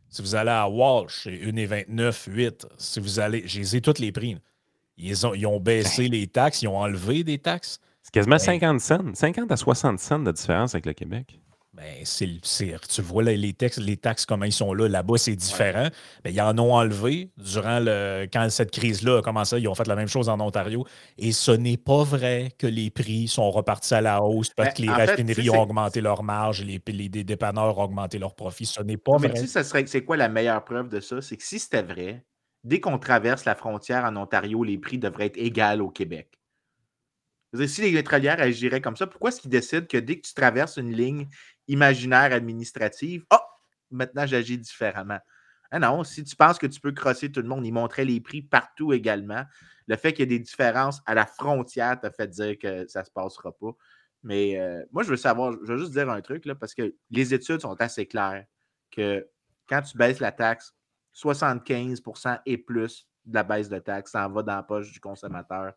Si 0.10 0.22
vous 0.22 0.36
allez 0.36 0.50
à 0.50 0.68
Walsh, 0.68 1.24
c'est 1.24 1.32
1,29,8. 1.32 2.66
Si 2.78 3.00
vous 3.00 3.20
allez, 3.20 3.44
j'ai 3.46 3.60
les 3.60 3.76
ai 3.76 3.82
tous 3.82 4.00
les 4.00 4.12
prix. 4.12 4.38
Ils 4.98 5.28
ont, 5.28 5.34
ils 5.34 5.46
ont 5.46 5.60
baissé 5.60 6.08
les 6.08 6.28
taxes, 6.28 6.62
ils 6.62 6.68
ont 6.68 6.78
enlevé 6.78 7.24
des 7.24 7.38
taxes. 7.38 7.80
C'est 8.02 8.14
quasiment 8.14 8.38
Ben- 8.38 8.40
50 8.40 8.82
cents, 8.82 9.14
50 9.14 9.52
à 9.52 9.58
60 9.58 10.00
cents 10.00 10.20
de 10.20 10.32
différence 10.32 10.74
avec 10.74 10.86
le 10.86 10.94
Québec. 10.94 11.40
Ben, 11.80 12.04
c'est, 12.04 12.28
tu 12.90 13.02
vois 13.02 13.24
là, 13.24 13.32
les, 13.32 13.54
textes, 13.54 13.80
les 13.80 13.96
taxes, 13.96 14.26
comment 14.26 14.44
ils 14.44 14.52
sont 14.52 14.74
là. 14.74 14.90
Là-bas, 14.90 15.18
c'est 15.18 15.36
différent. 15.36 15.88
Ben, 16.26 16.34
ils 16.34 16.42
en 16.42 16.58
ont 16.60 16.74
enlevé 16.74 17.32
durant 17.38 17.80
le. 17.80 18.28
Quand 18.34 18.50
cette 18.50 18.72
crise-là 18.72 19.20
a 19.20 19.22
commencé, 19.22 19.60
ils 19.60 19.68
ont 19.70 19.76
fait 19.76 19.88
la 19.88 19.96
même 19.96 20.10
chose 20.10 20.28
en 20.28 20.42
Ontario. 20.42 20.86
Et 21.18 21.32
ce 21.32 21.52
n'est 21.52 21.78
pas 21.78 22.04
vrai 22.04 22.52
que 22.58 22.68
les 22.68 22.90
prix 22.90 23.30
sont 23.30 23.50
repartis 23.50 23.94
à 23.94 24.02
la 24.02 24.22
hausse 24.22 24.50
parce 24.50 24.70
Ben, 24.70 24.76
que 24.76 24.82
les 24.82 24.90
raffineries 24.90 25.36
tu 25.36 25.44
sais, 25.44 25.58
ont 25.58 25.62
augmenté 25.62 26.02
leur 26.02 26.22
marge 26.22 26.64
les, 26.64 26.82
les, 26.88 27.10
les 27.10 27.24
dépanneurs 27.24 27.78
ont 27.78 27.84
augmenté 27.84 28.20
leurs 28.20 28.36
profits. 28.36 28.66
Ce 28.66 28.82
n'est 28.82 28.98
pas 28.98 29.18
Mais 29.20 29.30
vrai. 29.30 29.40
tu 29.40 29.48
sais, 29.48 29.64
serait, 29.64 29.86
c'est 29.88 30.04
quoi 30.04 30.18
la 30.18 30.30
meilleure 30.30 30.64
preuve 30.66 30.90
de 30.90 31.00
ça? 31.00 31.22
C'est 31.22 31.38
que 31.38 31.44
si 31.44 31.60
c'était 31.60 31.84
vrai, 31.84 32.26
dès 32.64 32.80
qu'on 32.80 32.98
traverse 32.98 33.46
la 33.46 33.56
frontière 33.56 34.04
en 34.04 34.16
Ontario, 34.18 34.64
les 34.64 34.78
prix 34.78 34.98
devraient 34.98 35.28
être 35.28 35.38
égaux 35.38 35.86
au 35.86 35.90
Québec. 35.90 36.40
Si 37.66 37.82
les 37.82 37.92
pétrolières 37.94 38.40
agiraient 38.40 38.82
comme 38.82 38.96
ça, 38.96 39.08
pourquoi 39.08 39.30
est-ce 39.30 39.42
qu'ils 39.42 39.50
décident 39.50 39.88
que 39.88 39.98
dès 39.98 40.18
que 40.18 40.28
tu 40.28 40.36
traverses 40.36 40.78
une 40.78 40.92
ligne 40.92 41.28
imaginaire 41.70 42.34
administrative, 42.34 43.24
oh, 43.32 43.38
maintenant 43.90 44.26
j'agis 44.26 44.58
différemment? 44.58 45.20
Ah 45.72 45.80
non, 45.80 46.04
si 46.04 46.24
tu 46.24 46.36
penses 46.36 46.58
que 46.58 46.68
tu 46.68 46.82
peux 46.82 46.92
crosser 46.92 47.32
tout 47.32 47.42
le 47.42 47.48
monde, 47.48 47.66
ils 47.66 47.72
montraient 47.72 48.06
les 48.06 48.20
prix 48.20 48.42
partout 48.42 48.92
également. 48.92 49.44
Le 49.88 49.96
fait 49.96 50.14
qu'il 50.14 50.22
y 50.22 50.24
ait 50.24 50.38
des 50.38 50.44
différences 50.44 51.02
à 51.06 51.14
la 51.14 51.26
frontière 51.26 52.00
t'a 52.00 52.12
fait 52.12 52.28
dire 52.28 52.58
que 52.58 52.88
ça 52.88 53.02
ne 53.02 53.06
se 53.06 53.12
passera 53.12 53.52
pas. 53.52 53.72
Mais 54.24 54.60
euh, 54.60 54.84
moi, 54.92 55.04
je 55.04 55.10
veux 55.10 55.18
savoir, 55.18 55.54
je 55.64 55.72
veux 55.72 55.78
juste 55.78 55.92
dire 55.92 56.10
un 56.10 56.22
truc, 56.22 56.46
là, 56.46 56.56
parce 56.56 56.74
que 56.74 56.96
les 57.12 57.34
études 57.34 57.62
sont 57.62 57.80
assez 57.80 58.06
claires 58.06 58.46
que 58.92 59.28
quand 59.68 59.82
tu 59.82 59.98
baisses 59.98 60.20
la 60.20 60.32
taxe, 60.32 60.74
75% 61.16 62.40
et 62.46 62.58
plus 62.58 63.08
de 63.26 63.36
la 63.36 63.44
baisse 63.44 63.70
de 63.70 63.80
taxe, 63.80 64.12
ça 64.12 64.28
en 64.28 64.32
va 64.32 64.44
dans 64.44 64.56
la 64.56 64.64
poche 64.64 64.92
du 64.92 65.00
consommateur. 65.00 65.74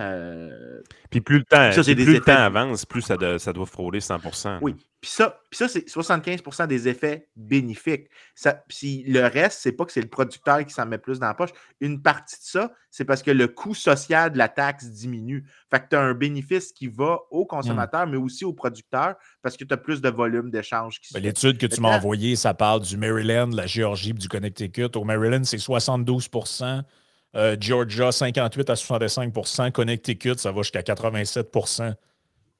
Euh, 0.00 0.80
Puis 1.10 1.20
plus 1.20 1.38
le 1.38 1.44
temps, 1.44 1.72
Ça, 1.72 1.82
des 1.82 1.94
plus 1.94 2.14
le 2.14 2.20
temps 2.20 2.32
avance, 2.36 2.86
plus 2.86 3.02
ça, 3.02 3.16
de- 3.16 3.38
ça 3.38 3.52
doit 3.52 3.66
frôler 3.66 4.00
100% 4.00 4.58
oui. 4.62 4.74
Puis 5.00 5.10
ça, 5.12 5.40
puis 5.48 5.56
ça 5.58 5.68
c'est 5.68 5.88
75% 5.88 6.66
des 6.66 6.88
effets 6.88 7.28
bénéfiques. 7.36 8.08
Ça, 8.34 8.64
puis 8.68 9.04
le 9.06 9.26
reste, 9.26 9.60
c'est 9.60 9.70
pas 9.72 9.84
que 9.84 9.92
c'est 9.92 10.00
le 10.00 10.08
producteur 10.08 10.64
qui 10.66 10.74
s'en 10.74 10.86
met 10.86 10.98
plus 10.98 11.20
dans 11.20 11.28
la 11.28 11.34
poche. 11.34 11.50
Une 11.80 12.02
partie 12.02 12.34
de 12.36 12.42
ça, 12.42 12.72
c'est 12.90 13.04
parce 13.04 13.22
que 13.22 13.30
le 13.30 13.46
coût 13.46 13.74
social 13.74 14.32
de 14.32 14.38
la 14.38 14.48
taxe 14.48 14.86
diminue. 14.90 15.44
Fait 15.70 15.78
que 15.80 15.84
tu 15.90 15.96
as 15.96 16.00
un 16.00 16.14
bénéfice 16.14 16.72
qui 16.72 16.88
va 16.88 17.20
au 17.30 17.44
consommateur, 17.46 18.08
mais 18.08 18.16
aussi 18.16 18.44
au 18.44 18.52
producteur 18.52 19.14
parce 19.40 19.56
que 19.56 19.64
tu 19.64 19.72
as 19.72 19.76
plus 19.76 20.00
de 20.00 20.08
volume 20.08 20.50
d'échange 20.50 20.98
qui 21.00 21.08
se 21.08 21.14
Ben, 21.14 21.20
fait. 21.20 21.26
L'étude 21.28 21.58
que 21.58 21.66
tu 21.66 21.80
m'as 21.80 21.96
envoyée, 21.96 22.34
ça 22.34 22.52
parle 22.54 22.82
du 22.82 22.96
Maryland, 22.96 23.46
de 23.48 23.56
la 23.56 23.66
Géorgie 23.66 24.10
et 24.10 24.14
du 24.14 24.28
Connecticut. 24.28 24.96
Au 24.96 25.04
Maryland, 25.04 25.44
c'est 25.44 25.58
72 25.58 26.28
euh, 27.34 27.56
Georgia, 27.60 28.10
58 28.12 28.70
à 28.70 28.74
65% 28.74 29.72
Connecticut, 29.72 30.34
ça 30.38 30.50
va 30.52 30.62
jusqu'à 30.62 30.80
87% 30.82 31.94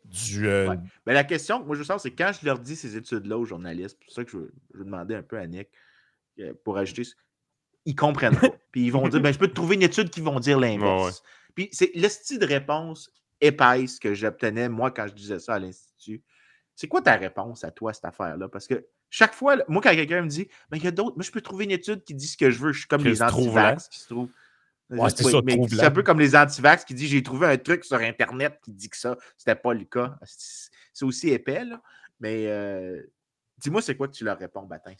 du. 0.04 0.48
euh, 0.48 0.68
Ouais. 0.68 0.76
Mais 1.06 1.14
la 1.14 1.24
question, 1.24 1.64
moi, 1.64 1.74
je 1.74 1.80
veux 1.80 1.84
savoir, 1.84 2.00
c'est 2.00 2.10
quand 2.10 2.32
je 2.38 2.44
leur 2.46 2.58
dis 2.58 2.76
ces 2.76 2.96
études-là 2.96 3.36
aux 3.38 3.44
journalistes, 3.44 3.96
c'est 3.98 4.04
pour 4.04 4.14
ça 4.14 4.24
que 4.24 4.30
je, 4.30 4.36
veux- 4.38 4.52
je 4.74 4.78
veux 4.78 4.84
demander 4.84 5.14
un 5.14 5.22
peu 5.22 5.38
à 5.38 5.46
Nick 5.46 5.68
euh, 6.40 6.52
pour 6.64 6.78
ajouter, 6.78 7.02
ils 7.84 7.94
comprennent 7.94 8.36
pas. 8.38 8.48
Puis 8.72 8.84
ils 8.86 8.90
vont 8.92 9.08
dire, 9.08 9.20
ben, 9.20 9.32
je 9.32 9.38
peux 9.38 9.48
te 9.48 9.54
trouver 9.54 9.76
une 9.76 9.82
étude 9.82 10.10
qui 10.10 10.20
vont 10.20 10.38
dire 10.40 10.58
l'inverse. 10.58 11.06
Ouais. 11.22 11.28
Puis 11.54 11.68
c'est 11.72 11.90
le 11.94 12.08
style 12.08 12.38
de 12.38 12.46
réponse 12.46 13.10
épaisse 13.40 13.98
que 13.98 14.14
j'obtenais, 14.14 14.68
moi, 14.68 14.90
quand 14.90 15.06
je 15.08 15.14
disais 15.14 15.38
ça 15.38 15.54
à 15.54 15.58
l'Institut. 15.58 16.22
C'est 16.74 16.86
quoi 16.88 17.02
ta 17.02 17.14
réponse 17.16 17.64
à 17.64 17.70
toi, 17.70 17.92
cette 17.92 18.04
affaire-là? 18.04 18.48
Parce 18.48 18.66
que 18.68 18.86
chaque 19.10 19.34
fois, 19.34 19.56
moi, 19.68 19.80
quand 19.82 19.90
quelqu'un 19.90 20.22
me 20.22 20.28
dit, 20.28 20.48
ben, 20.70 20.76
il 20.76 20.84
y 20.84 20.86
a 20.86 20.90
d'autres, 20.90 21.16
moi, 21.16 21.24
je 21.24 21.30
peux 21.30 21.40
trouver 21.40 21.64
une 21.64 21.70
étude 21.72 22.04
qui 22.04 22.14
dit 22.14 22.26
ce 22.28 22.36
que 22.36 22.50
je 22.50 22.58
veux, 22.58 22.72
je 22.72 22.80
suis 22.80 22.88
comme 22.88 23.02
Que 23.02 23.08
les 23.08 23.22
antivax 23.22 23.88
qui 23.88 23.98
se 24.00 24.06
trouvent. 24.06 24.30
Ouais, 24.90 25.10
c'est 25.10 25.24
Oui, 25.24 25.32
ça, 25.32 25.40
mais 25.44 25.56
trouve 25.56 25.68
c'est 25.68 25.76
là. 25.76 25.86
un 25.86 25.90
peu 25.90 26.02
comme 26.02 26.18
les 26.18 26.34
antivax 26.34 26.84
qui 26.84 26.94
disent 26.94 27.10
j'ai 27.10 27.22
trouvé 27.22 27.46
un 27.46 27.56
truc 27.58 27.84
sur 27.84 27.98
Internet 27.98 28.58
qui 28.62 28.72
dit 28.72 28.88
que 28.88 28.96
ça. 28.96 29.16
C'était 29.36 29.54
pas 29.54 29.74
le 29.74 29.84
cas. 29.84 30.16
C'est 30.24 31.04
aussi 31.04 31.28
épais, 31.30 31.64
là. 31.64 31.80
Mais 32.20 32.46
euh, 32.46 33.00
dis-moi, 33.58 33.82
c'est 33.82 33.96
quoi 33.96 34.08
que 34.08 34.14
tu 34.14 34.24
leur 34.24 34.38
réponds, 34.38 34.62
Batin? 34.64 34.92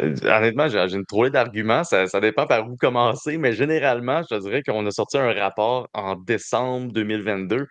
Euh, 0.00 0.16
Honnêtement, 0.24 0.68
j'ai 0.68 0.88
j'ai 0.88 0.96
une 0.96 1.04
trollée 1.06 1.30
d'arguments. 1.30 1.84
Ça, 1.84 2.06
ça 2.06 2.20
dépend 2.20 2.46
par 2.46 2.68
où 2.68 2.76
commencer, 2.76 3.36
mais 3.36 3.52
généralement, 3.52 4.22
je 4.22 4.34
te 4.34 4.40
dirais 4.40 4.62
qu'on 4.62 4.84
a 4.86 4.90
sorti 4.90 5.18
un 5.18 5.32
rapport 5.32 5.88
en 5.92 6.16
décembre 6.16 6.90
2022 6.92 7.66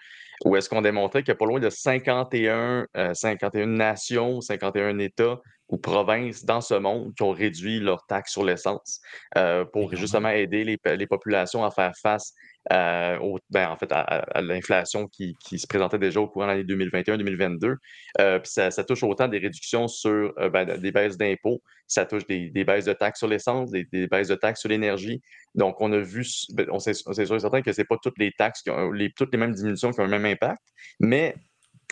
où 0.45 0.55
est-ce 0.55 0.69
qu'on 0.69 0.81
démontrait 0.81 1.21
qu'il 1.21 1.29
y 1.29 1.31
a 1.31 1.35
pas 1.35 1.45
loin 1.45 1.59
de 1.59 1.69
51, 1.69 2.85
euh, 2.97 3.13
51 3.13 3.65
nations, 3.67 4.41
51 4.41 4.99
États 4.99 5.39
ou 5.69 5.77
provinces 5.77 6.45
dans 6.45 6.61
ce 6.61 6.73
monde 6.75 7.13
qui 7.15 7.23
ont 7.23 7.31
réduit 7.31 7.79
leurs 7.79 8.05
taxes 8.05 8.33
sur 8.33 8.43
l'essence 8.43 9.01
euh, 9.37 9.65
pour 9.65 9.95
justement 9.95 10.29
aider 10.29 10.63
les, 10.63 10.77
les 10.95 11.07
populations 11.07 11.63
à 11.63 11.71
faire 11.71 11.93
face 12.01 12.33
euh, 12.71 13.17
au- 13.19 13.39
ben, 13.49 13.69
en 13.69 13.77
fait, 13.77 13.91
à, 13.91 14.41
l'inflation 14.41 15.07
qui, 15.07 15.35
qui 15.43 15.59
se 15.59 15.67
présentait 15.67 15.97
déjà 15.99 16.21
au 16.21 16.27
courant 16.27 16.45
de 16.45 16.51
l'année 16.51 16.63
2021-2022. 16.63 17.75
Euh, 18.19 18.39
ça, 18.43 18.71
ça 18.71 18.83
touche 18.83 19.03
autant 19.03 19.27
des 19.27 19.39
réductions 19.39 19.87
sur 19.87 20.33
ben, 20.51 20.77
des 20.77 20.91
baisses 20.91 21.17
d'impôts, 21.17 21.61
ça 21.87 22.05
touche 22.05 22.25
des, 22.27 22.49
des 22.49 22.63
baisses 22.63 22.85
de 22.85 22.93
taxes 22.93 23.19
sur 23.19 23.27
l'essence, 23.27 23.71
des, 23.71 23.85
des 23.91 24.07
baisses 24.07 24.29
de 24.29 24.35
taxes 24.35 24.61
sur 24.61 24.69
l'énergie. 24.69 25.21
Donc, 25.55 25.79
on 25.81 25.91
a 25.91 25.99
vu, 25.99 26.25
ben, 26.53 26.67
on 26.71 26.79
sait 26.79 26.93
sûr 26.93 27.11
et 27.35 27.39
certain 27.39 27.61
que 27.61 27.71
ce 27.71 27.81
n'est 27.81 27.85
pas 27.85 27.97
toutes 28.01 28.17
les 28.17 28.31
taxes, 28.31 28.61
qui 28.61 28.69
ont, 28.69 28.91
les, 28.91 29.11
toutes 29.11 29.31
les 29.31 29.37
mêmes 29.37 29.53
diminutions 29.53 29.91
qui 29.91 29.99
ont 29.99 30.05
le 30.05 30.09
même 30.09 30.25
impact, 30.25 30.61
mais 30.99 31.35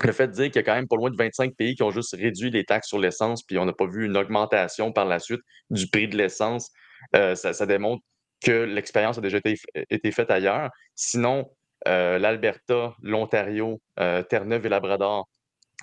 le 0.04 0.12
fait 0.12 0.28
de 0.28 0.34
dire 0.34 0.46
qu'il 0.46 0.56
y 0.56 0.60
a 0.60 0.64
quand 0.64 0.76
même 0.76 0.88
pas 0.88 0.96
loin 0.96 1.10
de 1.10 1.16
25 1.16 1.56
pays 1.56 1.76
qui 1.76 1.84
ont 1.84 1.92
juste 1.92 2.16
réduit 2.16 2.50
les 2.50 2.64
taxes 2.64 2.88
sur 2.88 3.00
l'essence, 3.00 3.44
puis 3.44 3.58
on 3.58 3.66
n'a 3.66 3.74
pas 3.74 3.88
vu 3.88 4.06
une 4.06 4.18
augmentation 4.18 4.92
par 4.92 5.06
la 5.06 5.20
suite 5.20 5.42
du 5.70 5.88
prix 5.88 6.08
de 6.08 6.18
l'essence, 6.18 6.72
euh, 7.16 7.36
ça, 7.36 7.66
démontre 7.66 8.04
que 8.44 8.52
l'expérience 8.52 9.18
a 9.18 9.22
déjà 9.22 9.38
été, 9.38 9.56
été 9.90 10.12
faite 10.12 10.32
ailleurs. 10.32 10.70
Sinon, 10.96 11.50
euh, 11.88 12.18
l'Alberta, 12.20 12.96
l'Ontario, 13.02 13.82
euh, 14.00 14.24
Terre-Neuve 14.24 14.66
et 14.66 14.70
Labrador, 14.70 15.28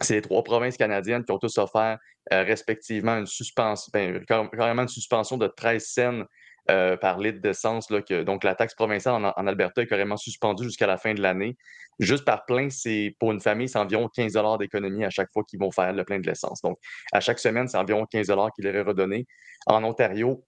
c'est 0.00 0.14
les 0.14 0.22
trois 0.22 0.44
provinces 0.44 0.76
canadiennes 0.76 1.24
qui 1.24 1.32
ont 1.32 1.38
tous 1.38 1.58
offert 1.58 1.98
euh, 2.32 2.42
respectivement 2.44 3.16
une 3.16 3.26
suspension, 3.26 3.90
ben, 3.92 4.24
car- 4.26 4.50
carrément 4.50 4.82
une 4.82 4.88
suspension 4.88 5.36
de 5.36 5.46
13 5.48 5.84
cents 5.84 6.22
euh, 6.70 6.96
par 6.96 7.18
litre 7.18 7.40
d'essence. 7.40 7.88
Donc, 7.88 8.44
la 8.44 8.54
taxe 8.54 8.74
provinciale 8.74 9.14
en, 9.14 9.46
Alberta 9.46 9.82
est 9.82 9.86
carrément 9.86 10.18
suspendue 10.18 10.64
jusqu'à 10.64 10.86
la 10.86 10.98
fin 10.98 11.14
de 11.14 11.22
l'année. 11.22 11.56
Juste 11.98 12.24
par 12.24 12.44
plein, 12.44 12.68
c'est 12.68 13.16
pour 13.18 13.32
une 13.32 13.40
famille, 13.40 13.68
c'est 13.68 13.78
environ 13.78 14.08
15 14.08 14.34
d'économie 14.58 15.04
à 15.04 15.10
chaque 15.10 15.32
fois 15.32 15.44
qu'ils 15.44 15.58
vont 15.58 15.70
faire 15.70 15.92
le 15.92 16.04
plein 16.04 16.18
de 16.18 16.26
l'essence. 16.26 16.60
Donc, 16.62 16.78
à 17.12 17.20
chaque 17.20 17.38
semaine, 17.38 17.68
c'est 17.68 17.78
environ 17.78 18.04
15 18.04 18.30
qui 18.54 18.62
leur 18.62 18.74
est 18.74 18.82
redonné. 18.82 19.26
En 19.66 19.82
Ontario, 19.82 20.44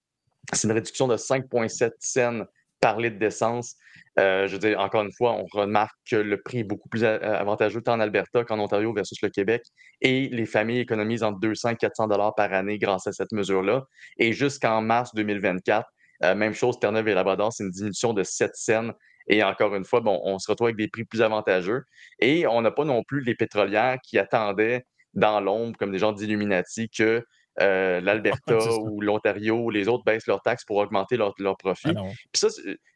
c'est 0.53 0.67
une 0.67 0.73
réduction 0.73 1.07
de 1.07 1.17
5,7 1.17 1.91
cents 1.99 2.45
par 2.81 2.99
litre 2.99 3.17
d'essence. 3.17 3.75
Euh, 4.19 4.47
je 4.47 4.53
veux 4.53 4.59
dire, 4.59 4.79
encore 4.79 5.03
une 5.03 5.13
fois, 5.13 5.33
on 5.33 5.45
remarque 5.51 5.95
que 6.09 6.17
le 6.17 6.41
prix 6.41 6.59
est 6.59 6.63
beaucoup 6.63 6.89
plus 6.89 7.03
avantageux 7.03 7.81
en 7.87 7.99
Alberta 7.99 8.43
qu'en 8.43 8.59
Ontario 8.59 8.93
versus 8.93 9.21
le 9.21 9.29
Québec. 9.29 9.63
Et 10.01 10.27
les 10.29 10.45
familles 10.45 10.79
économisent 10.79 11.23
entre 11.23 11.39
200 11.39 11.69
et 11.69 11.75
400 11.77 12.07
dollars 12.07 12.35
par 12.35 12.53
année 12.53 12.77
grâce 12.77 13.07
à 13.07 13.11
cette 13.11 13.31
mesure-là. 13.31 13.85
Et 14.17 14.33
jusqu'en 14.33 14.81
mars 14.81 15.15
2024, 15.15 15.87
euh, 16.23 16.35
même 16.35 16.53
chose, 16.53 16.79
Terre-Neuve 16.79 17.07
et 17.07 17.13
Labrador, 17.13 17.51
c'est 17.53 17.63
une 17.63 17.71
diminution 17.71 18.13
de 18.13 18.23
7 18.23 18.51
cents. 18.55 18.91
Et 19.27 19.43
encore 19.43 19.75
une 19.75 19.85
fois, 19.85 20.01
bon, 20.01 20.19
on 20.23 20.39
se 20.39 20.49
retrouve 20.49 20.67
avec 20.67 20.77
des 20.77 20.87
prix 20.87 21.03
plus 21.05 21.21
avantageux. 21.21 21.83
Et 22.19 22.47
on 22.47 22.61
n'a 22.61 22.71
pas 22.71 22.85
non 22.85 23.03
plus 23.03 23.21
les 23.21 23.35
pétrolières 23.35 23.97
qui 24.03 24.17
attendaient 24.17 24.85
dans 25.13 25.39
l'ombre, 25.41 25.77
comme 25.77 25.91
des 25.91 25.99
gens 25.99 26.11
d'Illuminati, 26.11 26.89
que 26.89 27.23
euh, 27.59 28.01
l'Alberta 28.01 28.55
ou 28.81 29.01
l'Ontario 29.01 29.57
ou 29.57 29.69
les 29.69 29.87
autres 29.87 30.03
baissent 30.05 30.25
leurs 30.27 30.41
taxes 30.41 30.63
pour 30.65 30.77
augmenter 30.77 31.17
leurs 31.17 31.33
leurs 31.37 31.57
profits. 31.57 31.93
ah. 31.95 32.01
Puis 32.31 32.39
ça, 32.39 32.47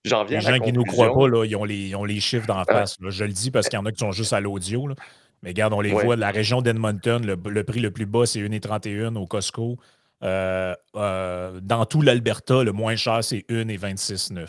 j'en 0.05 0.23
viens 0.23 0.39
Les 0.39 0.47
à 0.47 0.51
la 0.51 0.57
gens 0.57 0.63
qui 0.63 0.71
ne 0.71 0.77
nous 0.77 0.85
croient 0.85 1.13
pas, 1.13 1.27
là, 1.27 1.45
ils, 1.45 1.55
ont 1.55 1.63
les, 1.65 1.89
ils 1.89 1.95
ont 1.95 2.05
les 2.05 2.19
chiffres 2.19 2.47
d'en 2.47 2.63
face. 2.63 2.95
là. 3.01 3.09
Je 3.09 3.23
le 3.25 3.31
dis 3.33 3.51
parce 3.51 3.67
qu'il 3.69 3.77
y 3.77 3.81
en 3.81 3.85
a 3.85 3.91
qui 3.91 3.99
sont 3.99 4.11
juste 4.11 4.33
à 4.33 4.39
l'audio. 4.39 4.87
Mais 5.43 5.49
regarde, 5.49 5.73
on 5.73 5.81
les 5.81 5.93
Ouais. 5.93 6.03
voit. 6.03 6.15
La 6.15 6.31
région 6.31 6.61
d'Edmonton, 6.61 7.23
le, 7.23 7.37
le 7.49 7.63
prix 7.63 7.79
le 7.81 7.91
plus 7.91 8.05
bas, 8.05 8.25
c'est 8.25 8.39
1,31 8.39 9.15
au 9.17 9.27
Costco. 9.27 9.77
Euh, 10.23 10.73
euh, 10.95 11.59
dans 11.61 11.85
tout 11.85 12.01
l'Alberta, 12.01 12.63
le 12.63 12.71
moins 12.71 12.95
cher, 12.95 13.23
c'est 13.23 13.45
1,26,9. 13.49 14.47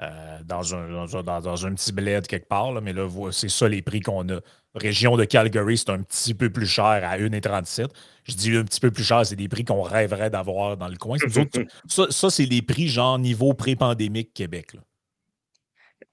Euh, 0.00 0.38
dans, 0.44 0.74
un, 0.74 0.90
dans, 0.90 1.16
un- 1.18 1.22
dans- 1.22 1.66
un 1.66 1.74
petit 1.74 1.92
bled 1.92 2.26
quelque 2.26 2.48
part, 2.48 2.72
là, 2.72 2.80
mais 2.80 2.92
là, 2.92 3.06
c'est 3.30 3.50
ça 3.50 3.68
les 3.68 3.82
prix 3.82 4.00
qu'on 4.00 4.28
a. 4.30 4.40
Région 4.74 5.16
de 5.18 5.24
Calgary, 5.24 5.76
c'est 5.76 5.90
un 5.90 6.02
petit 6.02 6.32
peu 6.32 6.48
plus 6.50 6.66
cher 6.66 6.84
à 6.86 7.18
1,37. 7.18 7.88
Je 8.24 8.34
dis 8.34 8.56
un 8.56 8.64
petit 8.64 8.80
peu 8.80 8.90
plus 8.90 9.04
cher, 9.04 9.24
c'est 9.26 9.36
des 9.36 9.48
prix 9.48 9.64
qu'on 9.64 9.82
rêverait 9.82 10.30
d'avoir 10.30 10.78
dans 10.78 10.88
le 10.88 10.96
coin. 10.96 11.18
Ça, 11.88 12.06
ça, 12.10 12.30
c'est 12.30 12.46
les 12.46 12.62
prix 12.62 12.88
genre 12.88 13.18
niveau 13.18 13.52
pré-pandémique 13.52 14.32
Québec. 14.32 14.72
là. 14.72 14.80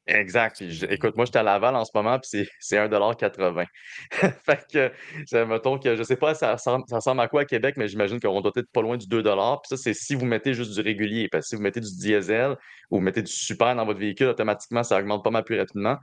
Exact. 0.09 0.61
écoute, 0.89 1.15
moi, 1.15 1.25
j'étais 1.25 1.37
à 1.37 1.43
Laval 1.43 1.75
en 1.75 1.85
ce 1.85 1.91
moment, 1.93 2.17
puis 2.17 2.47
c'est 2.59 2.77
1,80 2.77 3.65
Fait 4.43 4.65
que, 4.71 4.91
ça, 5.27 5.45
mettons 5.45 5.77
que 5.77 5.95
je 5.95 6.01
sais 6.01 6.15
pas, 6.15 6.33
ça 6.33 6.53
ressemble, 6.53 6.85
ça 6.87 6.95
ressemble 6.95 7.21
à 7.21 7.27
quoi 7.27 7.41
à 7.41 7.45
Québec, 7.45 7.75
mais 7.77 7.87
j'imagine 7.87 8.19
qu'on 8.19 8.41
doit 8.41 8.51
être 8.55 8.71
pas 8.71 8.81
loin 8.81 8.97
du 8.97 9.07
2 9.07 9.21
Puis 9.21 9.31
ça, 9.65 9.77
c'est 9.77 9.93
si 9.93 10.15
vous 10.15 10.25
mettez 10.25 10.55
juste 10.55 10.73
du 10.73 10.81
régulier. 10.81 11.29
Parce 11.29 11.45
que 11.45 11.49
si 11.49 11.55
vous 11.55 11.61
mettez 11.61 11.79
du 11.79 11.95
diesel 11.95 12.57
ou 12.89 12.97
vous 12.97 13.01
mettez 13.01 13.21
du 13.21 13.31
super 13.31 13.75
dans 13.75 13.85
votre 13.85 13.99
véhicule, 13.99 14.27
automatiquement, 14.29 14.83
ça 14.83 14.97
augmente 14.97 15.23
pas 15.23 15.29
mal 15.29 15.43
plus 15.43 15.59
rapidement. 15.59 15.97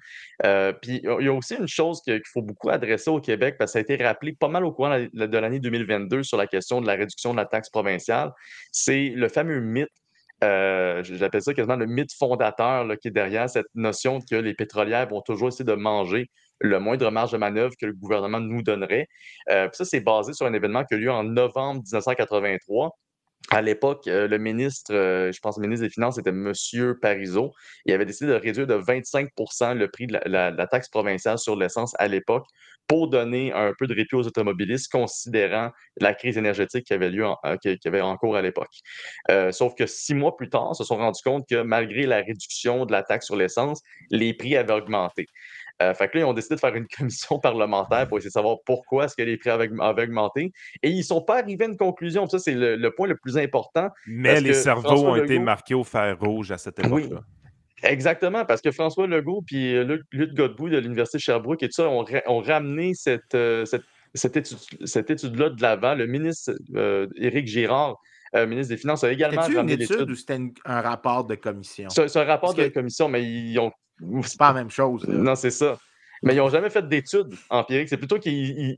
Euh, 0.45 0.73
puis 0.73 1.01
il 1.03 1.25
y 1.25 1.29
a 1.29 1.33
aussi 1.33 1.57
une 1.57 1.69
chose 1.69 2.01
qu'il 2.03 2.23
faut 2.33 2.43
beaucoup 2.43 2.71
adresser 2.71 3.11
au 3.11 3.21
Québec, 3.21 3.57
parce 3.59 3.71
que 3.71 3.73
ça 3.73 3.79
a 3.81 3.83
été 3.83 4.03
rappelé 4.03 4.35
pas 4.35 4.49
mal 4.49 4.65
au 4.65 4.73
courant 4.73 4.99
de 5.13 5.39
l'année 5.39 5.59
2022 5.59 6.23
sur 6.23 6.37
la 6.37 6.47
question 6.47 6.81
de 6.81 6.87
la 6.87 6.95
réduction 6.95 7.33
de 7.33 7.39
la 7.39 7.47
taxe 7.47 7.71
provinciale. 7.71 8.31
C'est 8.71 9.13
le 9.17 9.29
fameux 9.29 9.61
mythe 9.61 9.91
euh, 10.45 11.03
j'appelle 11.03 11.43
ça 11.43 11.55
quasiment 11.55 11.77
le 11.77 11.87
mythe 11.87 12.13
fondateur 12.13 12.87
qui 13.01 13.09
est 13.09 13.13
derrière 13.13 13.49
cette 13.49 13.67
notion 13.75 14.21
que 14.21 14.37
les 14.37 14.55
pétrolières 14.55 15.09
vont 15.09 15.23
toujours 15.23 15.49
essayer 15.49 15.65
de 15.65 15.75
manger 15.75 16.31
le 16.61 16.79
moindre 16.79 17.11
marge 17.11 17.33
de 17.33 17.39
manœuvre 17.39 17.75
que 17.79 17.87
le 17.87 17.93
gouvernement 17.93 18.41
nous 18.41 18.63
donnerait. 18.63 19.09
Euh, 19.51 19.69
ça, 19.73 19.85
c'est 19.85 20.01
basé 20.01 20.33
sur 20.33 20.47
un 20.47 20.53
événement 20.53 20.85
qui 20.85 20.95
a 20.95 20.97
eu 20.97 21.01
lieu 21.01 21.13
en 21.13 21.25
novembre 21.25 21.83
1983. 21.83 22.97
À 23.51 23.63
l'époque, 23.63 24.09
euh, 24.09 24.27
le 24.27 24.39
ministre, 24.39 24.93
je 24.93 25.39
pense 25.41 25.57
le 25.57 25.63
ministre 25.63 25.87
des 25.87 25.93
Finances 25.93 26.19
était 26.19 26.31
M. 26.31 26.53
Parizeau. 27.01 27.53
Il 27.85 27.93
avait 27.93 28.05
décidé 28.05 28.31
de 28.31 28.37
réduire 28.37 28.67
de 28.67 28.75
25% 28.75 29.75
le 29.75 29.89
prix 29.89 30.07
de 30.09 30.19
la 30.25 30.67
taxe 30.67 30.89
provinciale 30.89 31.39
sur 31.39 31.57
l'essence 31.57 31.95
à 31.99 32.09
l'époque 32.09 32.47
pour 32.87 33.09
donner 33.09 33.53
un 33.53 33.73
peu 33.79 33.87
de 33.87 33.95
répit 33.95 34.15
aux 34.15 34.27
automobilistes, 34.27 34.91
considérant 34.91 35.71
la 36.01 36.15
crise 36.15 36.39
énergétique 36.39 36.87
qui 36.87 36.93
avait 36.93 37.11
lieu 37.11 37.27
euh, 37.45 37.57
qui, 37.57 37.77
avait 37.87 38.01
en 38.01 38.17
cours 38.17 38.37
à 38.37 38.43
l'époque. 38.43 38.71
Euh, 39.31 39.51
sauf 39.53 39.75
que 39.75 39.87
six 39.87 40.15
mois 40.15 40.37
plus 40.37 40.49
tard, 40.49 40.75
se 40.77 40.85
sont 40.85 40.97
rendus 40.97 41.23
compte 41.23 41.49
que 41.49 41.63
malgré 41.63 42.07
la 42.07 42.19
réduction 42.19 42.87
de 42.87 42.93
la 42.93 43.03
taxe 43.03 43.27
sur 43.27 43.37
l'essence, 43.37 43.83
les 44.11 44.35
prix 44.35 44.57
avaient 44.57 44.75
augmenté. 44.75 45.27
Euh, 45.83 45.93
fait 45.95 46.09
que 46.09 46.17
là, 46.17 46.25
ils 46.25 46.27
ont 46.27 46.33
décidé 46.33 46.55
de 46.55 46.61
faire 46.61 46.75
une 46.75 46.87
commission 46.99 47.39
parlementaire 47.39 48.09
pour 48.09 48.19
essayer 48.19 48.31
de 48.31 48.33
savoir 48.33 48.59
pourquoi 48.65 49.05
est-ce 49.05 49.17
que 49.17 49.23
les 49.23 49.37
prix 49.37 49.51
avaient, 49.51 49.69
augmenté. 49.69 50.53
Et 50.83 50.91
ils 50.91 50.99
ne 50.99 51.03
sont 51.03 51.23
pas 51.23 51.41
arrivés 51.41 51.65
à 51.65 51.69
une 51.69 51.77
conclusion. 51.77 52.27
Ça, 52.29 52.39
c'est 52.39 52.55
le, 52.55 52.91
point 52.91 53.07
le 53.07 53.17
plus 53.17 53.37
important. 53.37 53.89
Mais 54.07 54.41
les 54.41 54.55
cerveaux 54.55 55.07
ont 55.07 55.17
été 55.17 55.39
marqués 55.39 55.75
au 55.75 55.85
fer 55.85 56.17
rouge 56.19 56.51
à 56.51 56.59
cette 56.59 56.79
époque-là. 56.79 57.21
Exactement, 57.83 58.45
parce 58.45 58.63
que 58.63 58.71
François 58.71 59.07
Legault 59.07 59.45
et 59.53 59.75
euh, 59.75 59.99
Luc, 60.13 60.35
Godbout 60.35 60.71
de 60.71 60.79
l'Université 60.79 61.19
Sherbrooke 61.19 61.63
et 61.63 61.69
tout 61.69 61.83
ça 61.83 61.89
ont, 61.89 62.41
ramené 62.41 62.95
cette, 62.95 63.35
euh, 63.35 63.65
cette, 64.15 65.11
étude-là 65.11 65.51
de 65.51 65.61
l'avant. 65.61 65.95
Le 65.95 66.07
ministre 66.07 66.55
euh, 66.75 67.07
Éric 67.17 67.47
Girard, 67.47 67.97
ministre 68.35 68.75
des 68.75 68.79
Finances, 68.79 69.05
a 69.05 69.13
également 69.13 69.43
ramené 69.43 69.75
une 69.75 69.83
étude 69.83 70.11
ou 70.11 70.15
c'était 70.15 70.39
un 70.65 70.81
rapport 70.81 71.25
de 71.25 71.35
commission? 71.35 71.89
C'est 71.91 72.17
un 72.17 72.25
rapport 72.25 72.55
de 72.55 72.69
commission, 72.69 73.09
mais 73.09 73.23
ils 73.25 73.59
ont. 73.59 73.73
C'est 74.23 74.39
pas 74.39 74.49
la 74.49 74.55
même 74.55 74.71
chose. 74.71 75.07
Non, 75.09 75.35
c'est 75.35 75.51
ça. 75.51 75.79
Mais 76.23 76.35
ils 76.35 76.39
n'ont 76.39 76.49
jamais 76.49 76.71
fait 76.71 76.89
d'études 76.89 77.35
empiriques. 77.51 77.89
C'est 77.89 77.97
plutôt 77.97 78.19
qu'ils. 78.19 78.77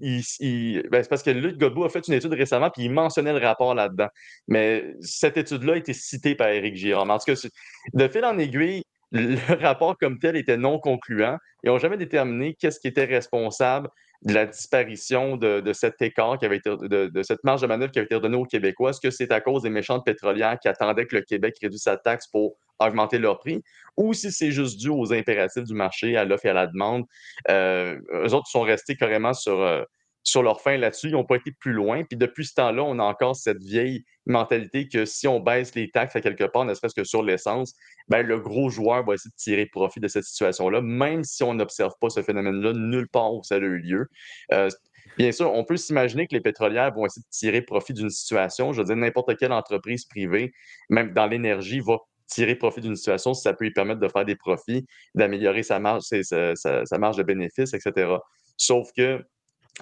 Ben, 0.90 1.02
c'est 1.02 1.08
parce 1.08 1.22
que 1.22 1.30
Luc 1.30 1.56
Godbout 1.58 1.84
a 1.84 1.88
fait 1.88 2.06
une 2.06 2.14
étude 2.14 2.32
récemment, 2.32 2.70
puis 2.70 2.84
il 2.84 2.90
mentionnait 2.90 3.32
le 3.32 3.44
rapport 3.44 3.74
là-dedans. 3.74 4.08
Mais 4.48 4.94
cette 5.00 5.36
étude-là 5.36 5.74
a 5.74 5.76
été 5.76 5.92
citée 5.92 6.34
par 6.34 6.48
Éric 6.48 6.76
Girard. 6.76 7.08
En 7.08 7.18
tout 7.18 7.32
cas, 7.32 7.48
de 7.94 8.08
fil 8.08 8.24
en 8.24 8.38
aiguille, 8.38 8.82
le 9.12 9.36
rapport 9.62 9.96
comme 9.98 10.18
tel 10.18 10.36
était 10.36 10.56
non 10.56 10.78
concluant. 10.78 11.38
Ils 11.62 11.68
n'ont 11.68 11.78
jamais 11.78 11.96
déterminé 11.96 12.54
qu'est-ce 12.54 12.80
qui 12.80 12.88
était 12.88 13.04
responsable 13.04 13.88
de 14.22 14.34
la 14.34 14.46
disparition 14.46 15.36
de, 15.36 15.72
cet 15.72 16.02
écart 16.02 16.38
qui 16.38 16.46
avait 16.46 16.56
été, 16.56 16.70
de, 16.70 17.22
cette 17.22 17.44
marge 17.44 17.60
de 17.60 17.66
manœuvre 17.66 17.92
qui 17.92 17.98
avait 17.98 18.06
été 18.06 18.16
redonnée 18.16 18.36
aux 18.36 18.44
Québécois? 18.44 18.90
Est-ce 18.90 19.00
que 19.00 19.10
c'est 19.10 19.30
à 19.30 19.40
cause 19.40 19.62
des 19.62 19.70
méchantes 19.70 20.04
pétrolières 20.04 20.58
qui 20.60 20.68
attendaient 20.68 21.06
que 21.06 21.16
le 21.16 21.22
Québec 21.22 21.56
réduise 21.62 21.82
sa 21.82 21.96
taxe 21.96 22.26
pour 22.26 22.56
augmenter 22.80 23.18
leur 23.18 23.38
prix? 23.38 23.62
Ou 23.96 24.14
si 24.14 24.32
c'est 24.32 24.50
juste 24.50 24.78
dû 24.78 24.88
aux 24.88 25.12
impératifs 25.12 25.64
du 25.64 25.74
marché, 25.74 26.16
à 26.16 26.24
l'offre 26.24 26.46
et 26.46 26.50
à 26.50 26.54
la 26.54 26.66
demande? 26.66 27.04
Euh, 27.48 27.98
eux 28.12 28.34
autres 28.34 28.48
sont 28.48 28.62
restés 28.62 28.96
carrément 28.96 29.34
sur, 29.34 29.60
euh, 29.60 29.82
sur 30.22 30.42
leur 30.42 30.60
fin 30.60 30.76
là-dessus. 30.76 31.08
Ils 31.08 31.12
n'ont 31.12 31.24
pas 31.24 31.36
été 31.36 31.52
plus 31.52 31.72
loin. 31.72 32.04
Puis 32.04 32.16
depuis 32.16 32.46
ce 32.46 32.54
temps-là, 32.54 32.82
on 32.82 32.98
a 32.98 33.02
encore 33.02 33.36
cette 33.36 33.62
vieille 33.62 34.04
mentalité 34.26 34.88
que 34.88 35.04
si 35.04 35.26
on 35.26 35.40
baisse 35.40 35.74
les 35.74 35.90
taxes 35.90 36.16
à 36.16 36.20
quelque 36.20 36.44
part, 36.44 36.64
ne 36.64 36.74
serait-ce 36.74 36.94
que 36.94 37.04
sur 37.04 37.22
l'essence, 37.22 37.74
ben, 38.08 38.26
le 38.26 38.38
gros 38.38 38.68
joueur 38.68 39.04
va 39.04 39.14
essayer 39.14 39.30
de 39.30 39.36
tirer 39.36 39.66
profit 39.66 40.00
de 40.00 40.08
cette 40.08 40.24
situation-là, 40.24 40.80
même 40.82 41.24
si 41.24 41.42
on 41.42 41.54
n'observe 41.54 41.92
pas 42.00 42.10
ce 42.10 42.22
phénomène-là 42.22 42.72
nulle 42.74 43.08
part 43.08 43.34
où 43.34 43.42
ça 43.42 43.56
a 43.56 43.58
eu 43.58 43.78
lieu. 43.78 44.08
Euh, 44.52 44.68
bien 45.16 45.32
sûr, 45.32 45.52
on 45.52 45.64
peut 45.64 45.76
s'imaginer 45.76 46.26
que 46.26 46.34
les 46.34 46.42
pétrolières 46.42 46.92
vont 46.92 47.06
essayer 47.06 47.22
de 47.22 47.30
tirer 47.30 47.62
profit 47.62 47.94
d'une 47.94 48.10
situation. 48.10 48.72
Je 48.72 48.80
veux 48.80 48.86
dire, 48.86 48.96
n'importe 48.96 49.36
quelle 49.38 49.52
entreprise 49.52 50.04
privée, 50.04 50.52
même 50.90 51.12
dans 51.14 51.26
l'énergie, 51.26 51.80
va 51.80 51.98
tirer 52.26 52.54
profit 52.54 52.82
d'une 52.82 52.96
situation 52.96 53.32
si 53.32 53.40
ça 53.40 53.54
peut 53.54 53.64
lui 53.64 53.72
permettre 53.72 54.00
de 54.00 54.08
faire 54.08 54.26
des 54.26 54.36
profits, 54.36 54.86
d'améliorer 55.14 55.62
sa 55.62 55.78
marge, 55.78 56.02
sa, 56.02 56.54
sa 56.54 56.98
marge 56.98 57.16
de 57.16 57.22
bénéfice, 57.22 57.72
etc. 57.72 58.16
Sauf 58.58 58.90
que 58.94 59.24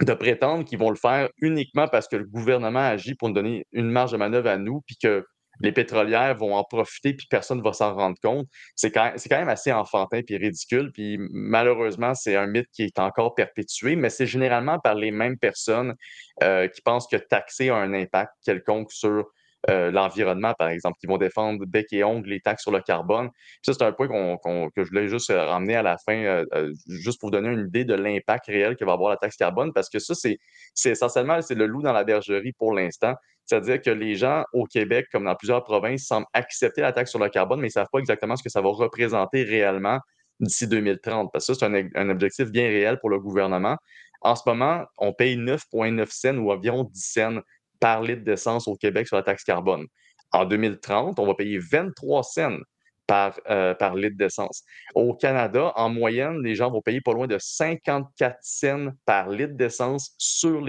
de 0.01 0.13
prétendre 0.13 0.65
qu'ils 0.65 0.79
vont 0.79 0.91
le 0.91 0.97
faire 0.97 1.29
uniquement 1.41 1.89
parce 1.89 2.09
que 2.09 2.17
le 2.17 2.25
gouvernement 2.25 2.81
agit 2.81 3.15
pour 3.15 3.29
nous 3.29 3.35
donner 3.35 3.67
une 3.73 3.91
marge 3.91 4.13
de 4.13 4.17
manœuvre 4.17 4.49
à 4.49 4.59
nous, 4.59 4.83
puis 4.87 4.97
que 4.97 5.25
les 5.61 5.73
pétrolières 5.73 6.37
vont 6.37 6.55
en 6.55 6.65
profiter, 6.65 7.15
puis 7.15 7.27
personne 7.31 7.59
ne 7.59 7.63
va 7.63 7.73
s'en 7.73 7.95
rendre 7.95 8.17
compte. 8.23 8.47
C'est 8.75 8.91
quand, 8.91 9.13
même 9.31 9.49
assez 9.49 9.73
enfantin 9.73 10.21
puis 10.23 10.37
ridicule. 10.37 10.91
Puis 10.93 11.19
malheureusement, 11.31 12.15
c'est 12.15 12.37
un 12.37 12.47
mythe 12.47 12.69
qui 12.73 12.83
est 12.83 12.99
encore 12.99 13.35
perpétué, 13.35 13.97
mais 13.97 14.11
c'est 14.11 14.27
généralement 14.27 14.79
par 14.79 14.95
les 14.95 15.11
mêmes 15.11 15.39
personnes 15.39 15.95
euh, 16.43 16.69
qui 16.69 16.83
pensent 16.83 17.07
que 17.07 17.17
taxer 17.17 17.71
a 17.71 17.77
un 17.77 17.95
impact 17.95 18.33
quelconque 18.45 18.93
sur 18.93 19.25
euh, 19.69 19.91
l'environnement, 19.91 20.55
par 20.55 20.69
exemple, 20.69 20.99
qui 21.01 21.07
vont 21.07 21.19
défendre 21.19 21.65
bec 21.67 21.93
et 21.93 22.05
ongle 22.05 22.29
les 22.29 22.41
taxes 22.41 22.63
sur 22.63 22.71
le 22.71 22.81
carbone. 22.81 23.31
ça, 23.63 23.73
c'est 23.73 23.83
un 23.83 23.93
point 23.93 24.07
que 24.09 24.85
je 24.85 24.89
voulais 24.89 25.09
juste 25.09 25.31
euh, 25.31 25.45
ramener 25.45 25.75
à 25.75 25.83
la 25.83 25.99
fin, 25.99 26.17
euh, 26.17 26.73
juste 26.89 27.19
pour 27.19 27.29
vous 27.29 27.33
donner 27.33 27.49
une 27.49 27.67
idée 27.67 27.85
de 27.85 27.95
l'impact 27.95 28.47
réel 28.47 28.77
que 28.77 28.85
va 28.85 28.93
avoir 28.93 29.11
la 29.11 29.17
taxe 29.17 29.37
carbone, 29.37 29.73
parce 29.73 29.89
que 29.89 29.99
ça, 29.99 30.15
c'est 30.15 30.39
essentiellement 30.85 31.43
c'est 31.43 31.55
le 31.55 31.67
loup 31.67 31.83
dans 31.83 31.93
la 31.93 32.05
bergerie 32.05 32.53
pour 32.53 32.73
l'instant. 32.73 33.15
C'est-à-dire 33.45 33.81
que 33.81 33.91
les 33.91 34.17
gens 34.17 34.45
au 34.53 34.65
Québec, 34.65 35.07
comme 35.11 35.25
dans 35.25 35.37
plusieurs 35.37 35.65
provinces, 35.65 36.05
semblent 36.05 36.27
accepter 36.33 36.81
la 36.81 36.93
taxe 36.93 37.11
sur 37.11 37.21
le 37.21 37.29
carbone, 37.29 37.61
mais 37.61 37.67
ils 37.67 37.71
ne 37.71 37.73
savent 37.73 37.89
pas 37.93 37.99
exactement 37.99 38.37
ce 38.37 38.43
que 38.43 38.51
ça 38.51 38.61
va 38.61 38.69
représenter 38.71 39.43
réellement 39.43 39.99
d'ici 40.41 40.69
2030, 40.69 41.31
parce 41.33 41.47
que 41.47 41.55
ça, 41.55 41.61
c'est 41.61 41.67
un, 41.67 41.89
un, 41.95 42.11
objectif 42.11 42.51
bien 42.51 42.67
réel 42.67 42.99
pour 43.01 43.09
le 43.11 43.19
gouvernement. 43.19 43.77
En 44.21 44.35
ce 44.35 44.43
moment, 44.47 44.85
on 44.99 45.13
paye 45.13 45.37
9,9 45.37 46.07
cents 46.11 46.37
ou 46.37 46.51
environ 46.51 46.85
10 46.85 47.01
cents 47.01 47.41
par 47.81 48.03
litre 48.03 48.25
d'essence 48.25 48.69
au 48.69 48.77
Québec 48.77 49.07
sur 49.07 49.17
la 49.17 49.23
taxe 49.23 49.45
carbone. 49.45 49.87
En 50.33 50.45
2030, 50.45 51.19
on 51.19 51.27
va 51.27 51.35
payer 51.35 51.59
23 51.59 52.23
cents 52.23 52.59
par, 53.07 53.39
euh, 53.49 53.75
par 53.75 53.95
litre 53.95 54.17
d'essence. 54.17 54.65
Au 54.95 55.15
Canada, 55.15 55.73
en 55.77 55.89
moyenne, 55.89 56.43
les 56.43 56.55
gens 56.55 56.71
vont 56.71 56.83
payer 56.83 57.01
pas 57.01 57.13
loin 57.13 57.27
de 57.27 57.39
54 57.39 58.39
cents 58.43 58.89
par 59.05 59.29
litre 59.29 59.55
d'essence 59.55 60.15
sur 60.19 60.65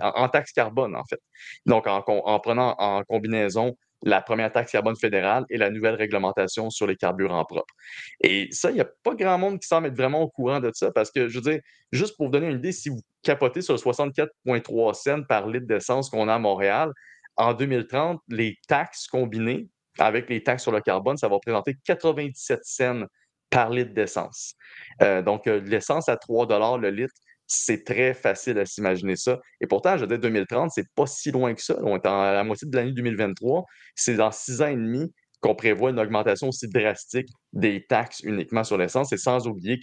en, 0.00 0.28
taxe 0.28 0.52
carbone, 0.52 0.96
en 0.96 1.04
fait. 1.04 1.20
Donc, 1.66 1.86
en, 1.86 2.02
en 2.06 2.40
prenant 2.40 2.74
en 2.78 3.02
combinaison 3.04 3.76
la 4.04 4.20
première 4.20 4.52
taxe 4.52 4.72
carbone 4.72 4.96
fédérale 4.96 5.44
et 5.48 5.56
la 5.56 5.70
nouvelle 5.70 5.94
réglementation 5.94 6.70
sur 6.70 6.86
les 6.86 6.96
carburants 6.96 7.44
propres. 7.44 7.74
Et 8.20 8.48
ça, 8.50 8.70
il 8.70 8.74
n'y 8.74 8.80
a 8.80 8.88
pas 9.02 9.14
grand 9.14 9.38
monde 9.38 9.60
qui 9.60 9.68
semble 9.68 9.88
être 9.88 9.96
vraiment 9.96 10.22
au 10.22 10.28
courant 10.28 10.60
de 10.60 10.70
ça 10.74 10.90
parce 10.90 11.10
que, 11.10 11.28
je 11.28 11.38
veux 11.38 11.52
dire, 11.52 11.60
juste 11.92 12.16
pour 12.16 12.26
vous 12.26 12.32
donner 12.32 12.48
une 12.48 12.58
idée, 12.58 12.72
si 12.72 12.88
vous 12.88 13.00
capotez 13.22 13.62
sur 13.62 13.74
le 13.74 13.80
64,3 13.80 14.94
cents 14.94 15.22
par 15.22 15.46
litre 15.48 15.66
d'essence 15.66 16.10
qu'on 16.10 16.28
a 16.28 16.34
à 16.34 16.38
Montréal, 16.38 16.92
en 17.36 17.54
2030, 17.54 18.20
les 18.28 18.58
taxes 18.68 19.06
combinées 19.06 19.68
avec 19.98 20.28
les 20.28 20.42
taxes 20.42 20.62
sur 20.62 20.72
le 20.72 20.80
carbone, 20.80 21.16
ça 21.16 21.28
va 21.28 21.34
représenter 21.34 21.76
97 21.84 22.60
cents 22.62 23.02
par 23.50 23.70
litre 23.70 23.92
d'essence. 23.92 24.54
Euh, 25.02 25.22
donc, 25.22 25.46
euh, 25.46 25.60
l'essence 25.60 26.08
à 26.08 26.16
3 26.16 26.78
le 26.78 26.90
litre, 26.90 27.12
c'est 27.46 27.84
très 27.84 28.14
facile 28.14 28.58
à 28.58 28.64
s'imaginer 28.64 29.16
ça. 29.16 29.38
Et 29.60 29.66
pourtant, 29.66 29.98
je 29.98 30.06
dis 30.06 30.18
2030, 30.18 30.70
c'est 30.70 30.88
pas 30.94 31.06
si 31.06 31.30
loin 31.30 31.52
que 31.54 31.62
ça. 31.62 31.76
On 31.82 31.96
est 31.96 32.06
à 32.06 32.32
la 32.32 32.44
moitié 32.44 32.66
de 32.66 32.74
l'année 32.74 32.92
2023. 32.92 33.64
C'est 33.94 34.14
dans 34.14 34.30
six 34.30 34.62
ans 34.62 34.68
et 34.68 34.76
demi 34.76 35.12
qu'on 35.42 35.54
prévoit 35.54 35.90
une 35.90 36.00
augmentation 36.00 36.48
aussi 36.48 36.68
drastique 36.68 37.28
des 37.52 37.84
taxes 37.86 38.20
uniquement 38.20 38.64
sur 38.64 38.78
l'essence, 38.78 39.12
et 39.12 39.18
sans 39.18 39.46
oublier 39.46 39.78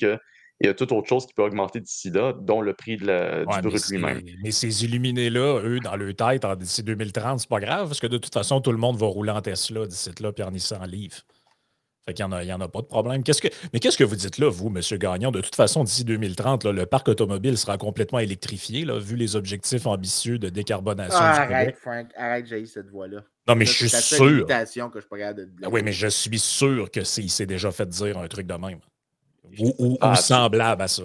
qu'il 0.59 0.67
y 0.67 0.71
a 0.71 0.73
toute 0.73 0.91
autre 0.91 1.07
chose 1.07 1.25
qui 1.25 1.33
peut 1.33 1.43
augmenter 1.43 1.79
d'ici 1.79 2.09
là, 2.09 2.33
dont 2.33 2.61
le 2.61 2.73
prix 2.73 2.97
de 2.97 3.05
la, 3.05 3.45
du 3.45 3.61
brut 3.61 3.89
lui-même. 3.89 4.21
Mais 4.43 4.51
ces 4.51 4.83
illuminés-là, 4.83 5.61
eux, 5.63 5.79
dans 5.79 5.95
leur 5.95 6.15
tête, 6.15 6.45
d'ici 6.59 6.83
2030, 6.83 7.39
c'est 7.39 7.49
pas 7.49 7.59
grave, 7.59 7.87
parce 7.87 7.99
que 7.99 8.07
de 8.07 8.17
toute 8.17 8.33
façon, 8.33 8.59
tout 8.59 8.71
le 8.71 8.77
monde 8.77 8.97
va 8.97 9.07
rouler 9.07 9.31
en 9.31 9.41
Tesla 9.41 9.85
d'ici 9.85 10.11
là, 10.19 10.31
puis 10.31 10.43
en 10.43 10.51
Nissan 10.51 10.85
Leaf. 10.85 11.23
Fait 12.05 12.13
qu'il 12.13 12.25
n'y 12.25 12.53
en, 12.53 12.61
a 12.61 12.67
pas 12.67 12.81
de 12.81 12.87
problème. 12.87 13.23
Qu'est-ce 13.23 13.41
que, 13.41 13.49
mais 13.71 13.79
qu'est-ce 13.79 13.97
que 13.97 14.03
vous 14.03 14.15
dites 14.15 14.37
là, 14.39 14.49
vous, 14.49 14.67
M. 14.67 14.97
Gagnon? 14.97 15.31
De 15.31 15.41
toute 15.41 15.55
façon, 15.55 15.83
d'ici 15.83 16.03
2030, 16.03 16.65
le 16.65 16.85
parc 16.85 17.07
automobile 17.07 17.57
sera 17.57 17.77
complètement 17.77 18.19
électrifié, 18.19 18.83
là, 18.83 18.97
vu 18.99 19.15
les 19.15 19.35
objectifs 19.35 19.85
ambitieux 19.85 20.39
de 20.39 20.49
décarbonation. 20.49 21.19
Ah, 21.19 21.41
arrête, 21.41 21.77
Frank, 21.77 22.07
arrête, 22.15 22.47
j'ai 22.47 22.65
cette 22.65 22.89
voix-là. 22.89 23.23
Non, 23.47 23.55
mais 23.55 23.65
je 23.65 23.73
suis 23.73 23.89
sûr. 23.89 24.45
Que 24.47 24.99
je 24.99 25.09
ah 25.63 25.69
oui, 25.69 25.81
mais 25.83 25.91
je 25.91 26.07
suis 26.07 26.39
sûr 26.39 26.89
que 26.89 27.03
s'est 27.03 27.45
déjà 27.45 27.71
fait 27.71 27.87
dire 27.87 28.17
un 28.17 28.27
truc 28.27 28.47
de 28.47 28.55
même. 28.55 28.79
Ou, 29.59 29.73
ou, 29.79 29.97
ah, 30.01 30.15
semblable 30.15 30.81
à 30.81 30.87
ça. 30.87 31.03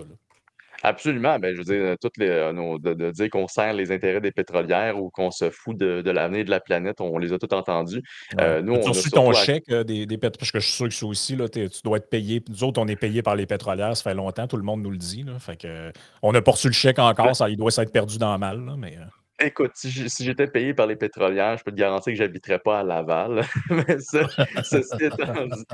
Absolument. 0.87 1.39
Ben, 1.39 1.55
je 1.55 1.59
veux 1.59 1.65
dire, 1.65 1.97
toutes 1.99 2.19
les, 2.19 2.29
euh, 2.29 2.53
nos- 2.53 2.79
de, 2.79 2.93
de 2.93 3.11
dire 3.11 3.31
qu'on 3.31 3.49
sert 3.49 3.73
les 3.73 3.91
intérêts 3.91 4.21
des 4.21 4.33
pétrolières 4.33 4.99
ou 5.03 5.09
qu'on 5.09 5.31
se 5.31 5.49
fout 5.49 5.75
de, 5.79 6.03
de 6.03 6.11
l'avenir 6.11 6.45
de 6.45 6.51
la 6.51 6.61
planète, 6.61 7.01
on 7.01 7.17
les 7.17 7.33
a 7.33 7.39
tous 7.39 7.55
entendus. 7.57 8.03
Euh, 8.39 8.61
nous, 8.61 8.75
on 8.75 8.81
reçu 8.91 9.11
ton 9.11 9.31
à- 9.31 9.33
chèque 9.33 9.65
euh, 9.71 9.83
des, 9.83 10.05
des 10.05 10.19
pétrolières? 10.19 10.39
Parce 10.41 10.53
que 10.53 10.61
je 10.61 10.67
suis 10.67 10.75
sûr 10.75 10.89
que 10.89 10.95
ça 10.95 11.07
aussi, 11.07 11.37
là, 11.37 11.49
tu 11.49 11.67
dois 11.85 11.97
être 11.97 12.11
payé. 12.11 12.43
Nous 12.51 12.65
autres, 12.65 12.79
on 12.83 12.87
est 12.87 12.97
payé 12.97 13.23
par 13.23 13.35
les 13.35 13.47
pétrolières, 13.47 13.97
ça 13.97 14.03
fait 14.03 14.15
longtemps, 14.15 14.47
tout 14.47 14.59
le 14.59 14.63
monde 14.63 14.83
nous 14.83 14.91
le 14.91 14.99
dit. 14.99 15.23
Là, 15.23 15.39
fait 15.39 15.57
que, 15.57 15.67
euh, 15.67 15.91
on 16.23 16.33
n'a 16.33 16.43
pas 16.43 16.51
reçu 16.53 16.67
le 16.67 16.75
chèque 16.75 16.99
encore, 16.99 17.35
ça, 17.35 17.49
il 17.49 17.57
doit 17.57 17.71
s'être 17.71 17.91
perdu 17.93 18.19
dans 18.19 18.35
le 18.35 18.39
mal. 18.39 18.63
Là, 18.63 18.75
mais, 18.77 18.99
euh, 18.99 19.05
Écoute, 19.47 19.73
si 19.75 19.91
j'étais 20.23 20.47
payé 20.47 20.75
par 20.75 20.87
les 20.87 20.95
pétrolières, 20.97 21.57
je 21.57 21.65
peux 21.65 21.73
te 21.73 21.77
garantir 21.77 22.13
que 22.13 22.17
j'habiterais 22.19 22.59
pas 22.61 22.81
à 22.81 22.83
Laval. 22.85 23.41
Mais 23.71 23.99
ça, 23.99 24.29
ceci 24.63 24.97
étant 25.01 25.47
dit- 25.47 25.65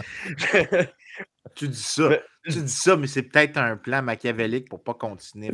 Tu 1.56 1.68
dis 1.68 1.76
ça. 1.82 2.08
Mais- 2.08 2.22
Tu 2.44 2.62
dis 2.62 2.68
ça, 2.72 2.96
mais 2.96 3.06
c'est 3.06 3.24
peut-être 3.24 3.58
un 3.58 3.76
plan 3.76 4.02
machiavélique 4.02 4.68
pour 4.70 4.82
pas 4.82 4.94
continuer 4.94 5.52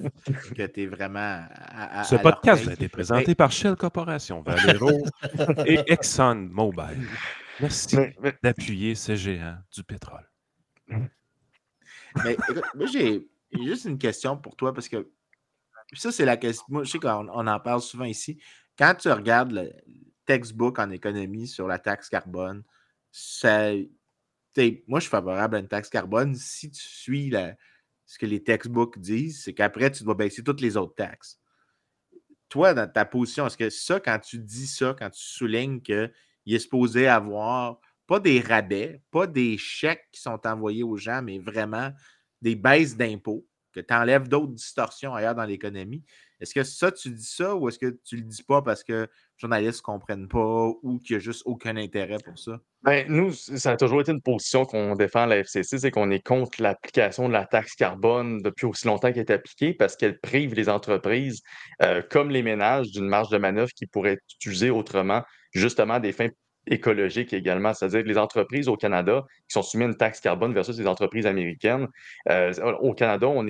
que 0.54 0.66
tu 0.66 0.82
es 0.82 0.86
vraiment 0.86 1.44
à, 1.50 2.00
à- 2.00 2.04
Ce 2.04 2.14
à 2.14 2.18
podcast 2.20 2.68
a 2.68 2.72
été 2.74 2.88
présenté 2.88 3.34
par 3.34 3.50
Shell 3.50 3.74
Corporation, 3.76 4.42
Valero 4.42 4.90
et 5.66 5.80
Exxon 5.92 6.48
Mobil. 6.50 7.08
Merci 7.60 7.96
mais- 7.96 8.14
mais- 8.22 8.34
d'appuyer 8.42 8.94
ces 8.94 9.16
géants 9.16 9.58
du 9.74 9.82
pétrole. 9.82 10.28
Mais 12.24 12.32
écoute, 12.34 12.62
moi, 12.74 12.86
j'ai 12.86 13.26
juste 13.64 13.84
une 13.84 13.98
question 13.98 14.36
pour 14.36 14.56
toi 14.56 14.72
parce 14.72 14.88
que 14.88 15.10
ça, 15.92 16.10
c'est 16.12 16.24
la 16.24 16.36
question. 16.36 16.64
Moi, 16.68 16.84
je 16.84 16.90
sais 16.92 16.98
qu'on 16.98 17.28
on 17.28 17.46
en 17.46 17.60
parle 17.60 17.80
souvent 17.82 18.04
ici. 18.04 18.40
Quand 18.78 18.94
tu 18.94 19.10
regardes 19.10 19.52
le 19.52 19.72
textbook 20.24 20.78
en 20.78 20.90
économie 20.90 21.46
sur 21.46 21.66
la 21.66 21.78
taxe 21.78 22.08
carbone, 22.08 22.62
ça, 23.10 23.70
moi, 24.86 25.00
je 25.00 25.04
suis 25.04 25.10
favorable 25.10 25.56
à 25.56 25.58
une 25.58 25.68
taxe 25.68 25.88
carbone 25.88 26.34
si 26.34 26.70
tu 26.70 26.82
suis 26.82 27.32
ce 28.06 28.18
que 28.18 28.26
les 28.26 28.42
textbooks 28.42 28.98
disent, 28.98 29.42
c'est 29.42 29.52
qu'après, 29.52 29.90
tu 29.90 30.04
dois 30.04 30.14
baisser 30.14 30.42
toutes 30.42 30.60
les 30.60 30.76
autres 30.76 30.94
taxes. 30.94 31.40
Toi, 32.48 32.72
dans 32.72 32.90
ta 32.90 33.04
position, 33.04 33.46
est-ce 33.46 33.56
que 33.56 33.70
ça, 33.70 33.98
quand 33.98 34.18
tu 34.20 34.38
dis 34.38 34.68
ça, 34.68 34.94
quand 34.96 35.10
tu 35.10 35.20
soulignes 35.20 35.80
qu'il 35.80 36.10
est 36.46 36.58
supposé 36.58 37.08
avoir 37.08 37.80
pas 38.06 38.20
des 38.20 38.40
rabais, 38.40 39.02
pas 39.10 39.26
des 39.26 39.58
chèques 39.58 40.06
qui 40.12 40.20
sont 40.20 40.40
envoyés 40.46 40.84
aux 40.84 40.96
gens, 40.96 41.22
mais 41.22 41.40
vraiment 41.40 41.92
des 42.40 42.54
baisses 42.54 42.96
d'impôts, 42.96 43.44
que 43.72 43.80
tu 43.80 43.92
enlèves 43.92 44.28
d'autres 44.28 44.52
distorsions 44.52 45.12
ailleurs 45.12 45.34
dans 45.34 45.44
l'économie. 45.44 46.04
Est-ce 46.40 46.54
que 46.54 46.64
ça, 46.64 46.92
tu 46.92 47.10
dis 47.10 47.24
ça 47.24 47.54
ou 47.54 47.68
est-ce 47.68 47.78
que 47.78 47.98
tu 48.04 48.16
le 48.16 48.22
dis 48.22 48.42
pas 48.42 48.62
parce 48.62 48.84
que 48.84 48.92
les 48.92 49.08
journalistes 49.38 49.80
ne 49.80 49.92
comprennent 49.92 50.28
pas 50.28 50.68
ou 50.82 50.98
qu'il 50.98 51.16
n'y 51.16 51.22
a 51.22 51.24
juste 51.24 51.42
aucun 51.46 51.76
intérêt 51.76 52.18
pour 52.24 52.38
ça? 52.38 52.60
Ben, 52.82 53.06
nous, 53.08 53.32
ça 53.32 53.72
a 53.72 53.76
toujours 53.76 54.00
été 54.00 54.12
une 54.12 54.22
position 54.22 54.64
qu'on 54.64 54.94
défend 54.94 55.22
à 55.22 55.26
la 55.26 55.38
FCC, 55.38 55.78
c'est 55.78 55.90
qu'on 55.90 56.10
est 56.10 56.24
contre 56.24 56.62
l'application 56.62 57.28
de 57.28 57.32
la 57.32 57.46
taxe 57.46 57.74
carbone 57.74 58.42
depuis 58.42 58.66
aussi 58.66 58.86
longtemps 58.86 59.12
qu'elle 59.12 59.22
est 59.22 59.30
appliquée 59.30 59.74
parce 59.74 59.96
qu'elle 59.96 60.20
prive 60.20 60.54
les 60.54 60.68
entreprises, 60.68 61.42
euh, 61.82 62.02
comme 62.10 62.30
les 62.30 62.42
ménages, 62.42 62.90
d'une 62.90 63.08
marge 63.08 63.30
de 63.30 63.38
manœuvre 63.38 63.70
qui 63.74 63.86
pourrait 63.86 64.12
être 64.12 64.24
utilisée 64.36 64.70
autrement, 64.70 65.22
justement 65.52 65.94
à 65.94 66.00
des 66.00 66.12
fins 66.12 66.28
écologiques 66.66 67.32
également. 67.32 67.74
C'est-à-dire 67.74 68.02
les 68.04 68.18
entreprises 68.18 68.68
au 68.68 68.76
Canada 68.76 69.24
qui 69.48 69.52
sont 69.52 69.62
soumises 69.62 69.86
à 69.86 69.90
une 69.90 69.96
taxe 69.96 70.20
carbone 70.20 70.52
versus 70.52 70.78
les 70.78 70.86
entreprises 70.86 71.26
américaines, 71.26 71.88
euh, 72.28 72.52
au 72.80 72.94
Canada, 72.94 73.28
on, 73.28 73.46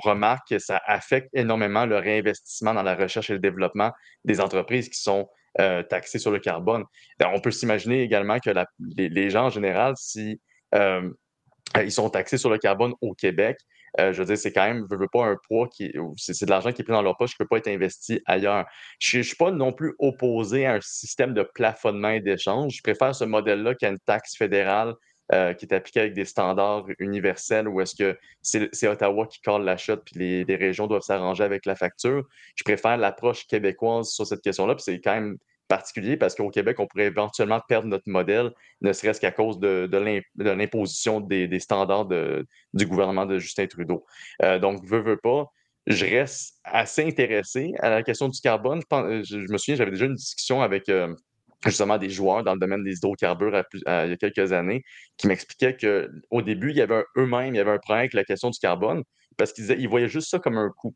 remarque 0.00 0.48
que 0.50 0.58
ça 0.58 0.80
affecte 0.86 1.28
énormément 1.32 1.86
le 1.86 1.96
réinvestissement 1.96 2.74
dans 2.74 2.82
la 2.82 2.94
recherche 2.94 3.30
et 3.30 3.32
le 3.32 3.38
développement 3.38 3.92
des 4.24 4.40
entreprises 4.40 4.88
qui 4.88 5.00
sont 5.00 5.28
euh, 5.60 5.82
taxées 5.82 6.18
sur 6.18 6.30
le 6.30 6.38
carbone. 6.38 6.84
On 7.24 7.40
peut 7.40 7.50
s'imaginer 7.50 8.02
également 8.02 8.38
que 8.38 8.50
les 8.96 9.30
gens 9.30 9.46
en 9.46 9.50
général, 9.50 9.94
si 9.96 10.40
euh, 10.74 11.10
ils 11.82 11.92
sont 11.92 12.10
taxés 12.10 12.38
sur 12.38 12.50
le 12.50 12.58
carbone 12.58 12.92
au 13.00 13.14
Québec, 13.14 13.58
euh, 14.00 14.12
je 14.12 14.18
veux 14.18 14.24
dire, 14.26 14.38
c'est 14.38 14.52
quand 14.52 14.66
même, 14.66 14.86
je 14.90 14.96
veux 14.96 15.08
pas 15.08 15.24
un 15.24 15.36
poids 15.48 15.68
qui, 15.68 15.92
c'est 16.16 16.44
de 16.44 16.50
l'argent 16.50 16.72
qui 16.72 16.82
est 16.82 16.84
pris 16.84 16.92
dans 16.92 17.02
leur 17.02 17.16
poche 17.16 17.30
qui 17.30 17.36
ne 17.40 17.44
peut 17.44 17.48
pas 17.48 17.58
être 17.58 17.68
investi 17.68 18.20
ailleurs. 18.26 18.66
Je 18.98 19.18
ne 19.18 19.22
suis 19.22 19.36
pas 19.36 19.50
non 19.50 19.72
plus 19.72 19.94
opposé 19.98 20.66
à 20.66 20.74
un 20.74 20.80
système 20.80 21.34
de 21.34 21.42
plafonnement 21.42 22.10
et 22.10 22.20
d'échange. 22.20 22.76
Je 22.76 22.82
préfère 22.82 23.14
ce 23.14 23.24
modèle-là 23.24 23.74
qu'à 23.74 23.88
une 23.88 23.98
taxe 24.00 24.36
fédérale 24.36 24.94
euh, 25.32 25.54
qui 25.54 25.66
est 25.66 25.74
appliquée 25.74 26.00
avec 26.00 26.14
des 26.14 26.24
standards 26.24 26.86
universels 27.00 27.66
où 27.66 27.80
est-ce 27.80 27.96
que 27.96 28.16
c'est 28.42 28.68
c'est 28.72 28.86
Ottawa 28.86 29.26
qui 29.26 29.40
colle 29.40 29.64
la 29.64 29.76
chute 29.76 30.02
puis 30.04 30.20
les, 30.20 30.44
les 30.44 30.54
régions 30.54 30.86
doivent 30.86 31.02
s'arranger 31.02 31.42
avec 31.42 31.66
la 31.66 31.74
facture. 31.74 32.22
Je 32.54 32.62
préfère 32.62 32.96
l'approche 32.96 33.44
québécoise 33.48 34.10
sur 34.10 34.24
cette 34.24 34.42
question-là, 34.42 34.76
puis 34.76 34.84
c'est 34.84 35.00
quand 35.00 35.14
même 35.14 35.36
particulier 35.68 36.16
parce 36.16 36.34
qu'au 36.34 36.50
Québec, 36.50 36.78
on 36.80 36.86
pourrait 36.86 37.06
éventuellement 37.06 37.60
perdre 37.68 37.88
notre 37.88 38.08
modèle, 38.08 38.52
ne 38.80 38.92
serait-ce 38.92 39.20
qu'à 39.20 39.32
cause 39.32 39.58
de, 39.58 39.88
de 39.90 39.98
l'im- 39.98 40.20
de 40.36 40.50
l'imposition 40.50 41.20
des, 41.20 41.58
standards 41.60 42.08
du 42.72 42.86
gouvernement 42.86 43.26
de 43.26 43.38
Justin 43.38 43.66
Trudeau. 43.66 44.04
Euh, 44.42 44.58
donc, 44.58 44.84
veux, 44.84 45.00
veux 45.00 45.16
pas, 45.16 45.46
je 45.86 46.04
reste 46.04 46.54
assez 46.64 47.04
intéressé 47.04 47.72
à 47.80 47.90
la 47.90 48.02
question 48.02 48.28
du 48.28 48.40
carbone. 48.40 48.82
Je, 48.90 49.36
me 49.52 49.58
souviens, 49.58 49.76
j'avais 49.76 49.92
déjà 49.92 50.06
une 50.06 50.14
discussion 50.14 50.62
avec 50.62 50.88
euh, 50.88 51.14
justement 51.64 51.98
des 51.98 52.10
joueurs 52.10 52.42
dans 52.42 52.54
le 52.54 52.60
domaine 52.60 52.82
des 52.82 52.96
hydrocarbures 52.96 53.62
il 53.74 53.82
y 53.86 54.12
a 54.12 54.16
quelques 54.16 54.52
années 54.52 54.82
qui 55.16 55.28
m'expliquaient 55.28 55.76
qu'au 55.76 56.42
début, 56.42 56.70
il 56.70 56.76
y 56.76 56.82
avait 56.82 57.04
eux-mêmes, 57.16 57.54
il 57.54 57.58
y 57.58 57.60
avait 57.60 57.72
un 57.72 57.78
problème 57.78 58.00
avec 58.00 58.14
la 58.14 58.24
question 58.24 58.50
du 58.50 58.58
carbone 58.58 59.02
parce 59.36 59.52
qu'ils 59.52 59.88
voyaient 59.88 60.08
juste 60.08 60.30
ça 60.30 60.38
comme 60.38 60.58
un 60.58 60.70
coût. 60.76 60.94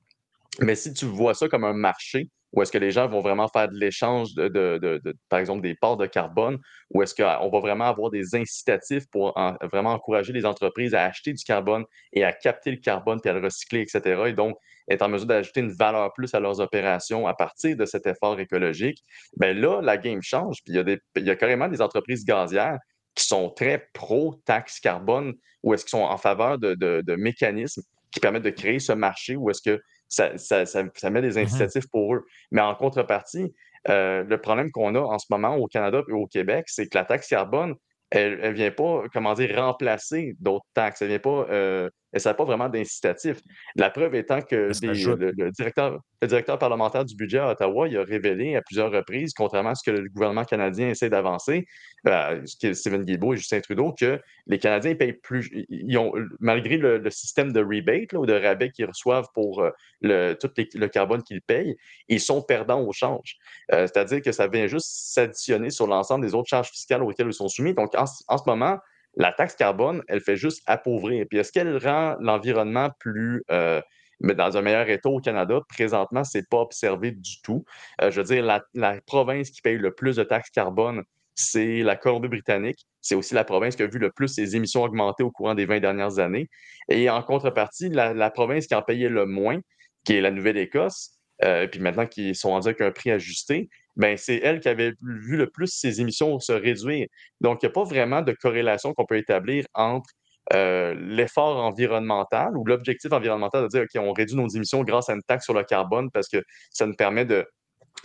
Mais 0.60 0.74
si 0.74 0.92
tu 0.92 1.04
vois 1.04 1.34
ça 1.34 1.48
comme 1.48 1.64
un 1.64 1.72
marché, 1.72 2.28
où 2.52 2.62
est-ce 2.62 2.72
que 2.72 2.78
les 2.78 2.90
gens 2.90 3.08
vont 3.08 3.20
vraiment 3.20 3.48
faire 3.48 3.68
de 3.68 3.76
l'échange 3.76 4.34
de, 4.34 5.00
par 5.28 5.38
exemple, 5.38 5.62
des 5.62 5.74
parts 5.74 5.96
de 5.96 6.06
carbone, 6.06 6.58
ou 6.90 7.02
est-ce 7.02 7.14
qu'on 7.14 7.48
va 7.50 7.60
vraiment 7.60 7.84
avoir 7.86 8.10
des 8.10 8.34
incitatifs 8.34 9.04
pour 9.10 9.32
en- 9.36 9.56
vraiment 9.72 9.92
encourager 9.92 10.32
les 10.32 10.44
entreprises 10.44 10.94
à 10.94 11.04
acheter 11.04 11.32
du 11.32 11.44
carbone 11.44 11.84
et 12.12 12.24
à 12.24 12.32
capter 12.32 12.70
le 12.72 12.78
carbone 12.78 13.20
puis 13.20 13.30
à 13.30 13.34
le 13.34 13.40
recycler, 13.40 13.80
etc. 13.82 14.22
Et 14.26 14.32
donc, 14.32 14.56
être 14.88 15.02
en 15.02 15.08
mesure 15.08 15.26
d'ajouter 15.28 15.60
une 15.60 15.72
valeur 15.72 16.12
plus 16.12 16.34
à 16.34 16.40
leurs 16.40 16.58
opérations 16.60 17.26
à 17.28 17.34
partir 17.34 17.76
de 17.76 17.84
cet 17.84 18.06
effort 18.08 18.40
écologique, 18.40 18.98
bien 19.36 19.52
là, 19.54 19.80
la 19.80 19.96
game 19.96 20.20
change. 20.20 20.56
Puis 20.64 20.74
il 20.74 21.24
y 21.24 21.30
a, 21.30 21.36
carrément 21.36 21.68
des 21.68 21.80
entreprises 21.80 22.24
gazières 22.24 22.78
qui 23.14 23.24
sont 23.26 23.50
très 23.50 23.86
pro-taxe 23.92 24.80
carbone 24.80 25.34
ou 25.62 25.74
est-ce 25.74 25.84
qu'ils 25.84 25.90
sont 25.90 25.98
en 26.04 26.16
faveur 26.16 26.58
de, 26.58 26.74
de- 26.74 27.14
mécanismes 27.16 27.82
qui 28.12 28.18
permettent 28.18 28.42
de 28.42 28.50
créer 28.50 28.80
ce 28.80 28.92
marché 28.92 29.36
où 29.36 29.50
est-ce 29.50 29.62
que 29.62 29.80
ça, 30.10 30.36
ça- 30.36 30.66
ça- 30.66 30.84
ça 30.94 31.08
met 31.10 31.22
des 31.22 31.38
incitatifs 31.38 31.88
pour 31.90 32.14
eux. 32.14 32.26
Mais 32.50 32.60
en 32.60 32.74
contrepartie, 32.74 33.54
euh, 33.88 34.22
le 34.24 34.38
problème 34.38 34.70
qu'on 34.70 34.94
a 34.94 35.00
en 35.00 35.18
ce 35.18 35.26
moment 35.30 35.56
au 35.56 35.66
Canada 35.66 36.02
et 36.06 36.12
au 36.12 36.26
Québec, 36.26 36.66
c'est 36.68 36.86
que 36.88 36.98
la 36.98 37.04
taxe 37.06 37.28
carbone, 37.28 37.74
elle 38.10 38.40
ne 38.40 38.50
vient 38.50 38.72
pas, 38.72 39.04
comment 39.12 39.32
dire, 39.34 39.56
remplacer 39.56 40.34
d'autres 40.40 40.66
taxes. 40.74 41.00
Elle 41.00 41.08
vient 41.08 41.18
pas, 41.20 41.46
euh, 41.50 41.88
elle 42.12 42.22
n'a 42.24 42.34
pas 42.34 42.44
vraiment 42.44 42.68
d'incitatif. 42.68 43.38
La 43.76 43.90
preuve 43.90 44.14
étant 44.14 44.40
que 44.42 44.72
des- 44.80 44.88
le, 45.16 45.32
le 45.36 45.50
directeur, 45.52 46.00
le 46.22 46.28
directeur 46.28 46.58
parlementaire 46.58 47.04
du 47.04 47.14
budget 47.14 47.38
à 47.38 47.50
Ottawa, 47.50 47.88
il 47.88 47.96
a 47.96 48.04
révélé 48.04 48.56
à 48.56 48.62
plusieurs 48.62 48.90
reprises, 48.90 49.32
contrairement 49.32 49.70
à 49.70 49.74
ce 49.74 49.88
que 49.88 49.90
le 49.96 50.08
gouvernement 50.08 50.44
canadien 50.44 50.88
essaie 50.88 51.08
d'avancer, 51.08 51.66
euh, 52.06 52.42
Stephen 52.46 53.04
Guilbeault 53.04 53.34
et 53.34 53.36
Justin 53.36 53.60
Trudeau, 53.60 53.92
que 53.92 54.20
les 54.46 54.58
Canadiens 54.58 54.94
payent 54.94 55.12
plus, 55.12 55.48
ils- 55.52 55.66
ils 55.70 55.98
ont, 55.98 56.12
malgré 56.40 56.76
le, 56.76 56.98
le 56.98 57.10
système 57.10 57.52
de 57.52 57.60
rebate 57.60 58.12
là, 58.12 58.18
ou 58.20 58.26
de 58.26 58.34
rabais 58.34 58.70
qu'ils 58.70 58.86
reçoivent 58.86 59.28
pour 59.34 59.62
euh, 59.62 59.70
le, 60.00 60.34
tout 60.34 60.50
les- 60.56 60.68
le 60.74 60.88
carbone 60.88 61.22
qu'ils 61.22 61.42
payent, 61.42 61.76
ils 62.08 62.20
sont 62.20 62.42
perdants 62.42 62.82
au 62.82 62.92
change. 62.92 63.36
Euh, 63.72 63.86
C'est-à-dire 63.86 64.20
que 64.20 64.32
ça 64.32 64.48
vient 64.48 64.66
juste 64.66 64.88
s'additionner 64.90 65.70
sur 65.70 65.86
l'ensemble 65.86 66.26
des 66.26 66.34
autres 66.34 66.48
charges 66.48 66.70
fiscales 66.70 67.02
auxquelles 67.02 67.28
ils 67.28 67.32
sont 67.32 67.48
soumis. 67.48 67.74
Donc, 67.74 67.92
en 67.96 68.06
ce 68.06 68.44
moment, 68.46 68.78
la 69.16 69.32
taxe 69.32 69.56
carbone, 69.56 70.02
elle 70.08 70.20
fait 70.20 70.36
juste 70.36 70.62
appauvrir. 70.66 71.26
Puis, 71.28 71.38
est-ce 71.38 71.52
qu'elle 71.52 71.76
rend 71.76 72.16
l'environnement 72.20 72.90
plus, 72.98 73.42
euh, 73.50 73.80
mais 74.20 74.34
dans 74.34 74.56
un 74.56 74.62
meilleur 74.62 74.88
état 74.88 75.08
au 75.08 75.20
Canada? 75.20 75.60
Présentement, 75.68 76.24
ce 76.24 76.38
n'est 76.38 76.44
pas 76.44 76.58
observé 76.58 77.12
du 77.12 77.40
tout. 77.42 77.64
Euh, 78.02 78.10
je 78.10 78.20
veux 78.20 78.26
dire, 78.26 78.62
la, 78.74 79.00
province 79.06 79.50
qui 79.50 79.62
paye 79.62 79.78
le 79.78 79.94
plus 79.94 80.16
de 80.16 80.22
taxes 80.22 80.50
carbone, 80.50 81.02
c'est 81.34 81.82
la 81.82 81.96
Colombie-Britannique. 81.96 82.86
C'est 83.00 83.14
aussi 83.14 83.34
la 83.34 83.44
province 83.44 83.76
qui 83.76 83.82
a 83.82 83.86
vu 83.86 83.98
le 83.98 84.10
plus 84.10 84.28
ses 84.28 84.56
émissions 84.56 84.82
augmenter 84.82 85.22
au 85.22 85.30
courant 85.30 85.54
des 85.54 85.64
20 85.64 85.80
dernières 85.80 86.18
années. 86.18 86.48
Et 86.88 87.08
en 87.08 87.22
contrepartie, 87.22 87.88
la, 87.88 88.12
la 88.12 88.30
province 88.30 88.66
qui 88.66 88.74
en 88.74 88.82
payait 88.82 89.08
le 89.08 89.26
moins, 89.26 89.58
qui 90.04 90.14
est 90.14 90.20
la 90.20 90.30
Nouvelle-Écosse, 90.30 91.19
euh, 91.44 91.66
puis 91.66 91.80
maintenant 91.80 92.06
qui 92.06 92.34
sont 92.34 92.50
rendus 92.50 92.68
avec 92.68 92.80
un 92.80 92.90
prix 92.90 93.10
ajusté, 93.10 93.68
ben 93.96 94.16
c'est 94.16 94.40
elle 94.42 94.60
qui 94.60 94.68
avait 94.68 94.92
vu 95.02 95.36
le 95.36 95.48
plus 95.48 95.68
ses 95.68 96.00
émissions 96.00 96.38
se 96.38 96.52
réduire. 96.52 97.06
Donc, 97.40 97.62
il 97.62 97.66
n'y 97.66 97.70
a 97.70 97.72
pas 97.72 97.84
vraiment 97.84 98.22
de 98.22 98.32
corrélation 98.32 98.94
qu'on 98.94 99.06
peut 99.06 99.16
établir 99.16 99.66
entre 99.74 100.10
euh, 100.52 100.94
l'effort 100.94 101.58
environnemental 101.58 102.56
ou 102.56 102.64
l'objectif 102.64 103.12
environnemental 103.12 103.62
de 103.64 103.68
dire, 103.68 103.82
OK, 103.82 104.02
on 104.02 104.12
réduit 104.12 104.36
nos 104.36 104.48
émissions 104.48 104.82
grâce 104.82 105.08
à 105.08 105.14
une 105.14 105.22
taxe 105.22 105.44
sur 105.44 105.54
le 105.54 105.62
carbone 105.64 106.10
parce 106.10 106.28
que 106.28 106.42
ça 106.70 106.86
nous 106.86 106.94
permet 106.94 107.24
de 107.24 107.46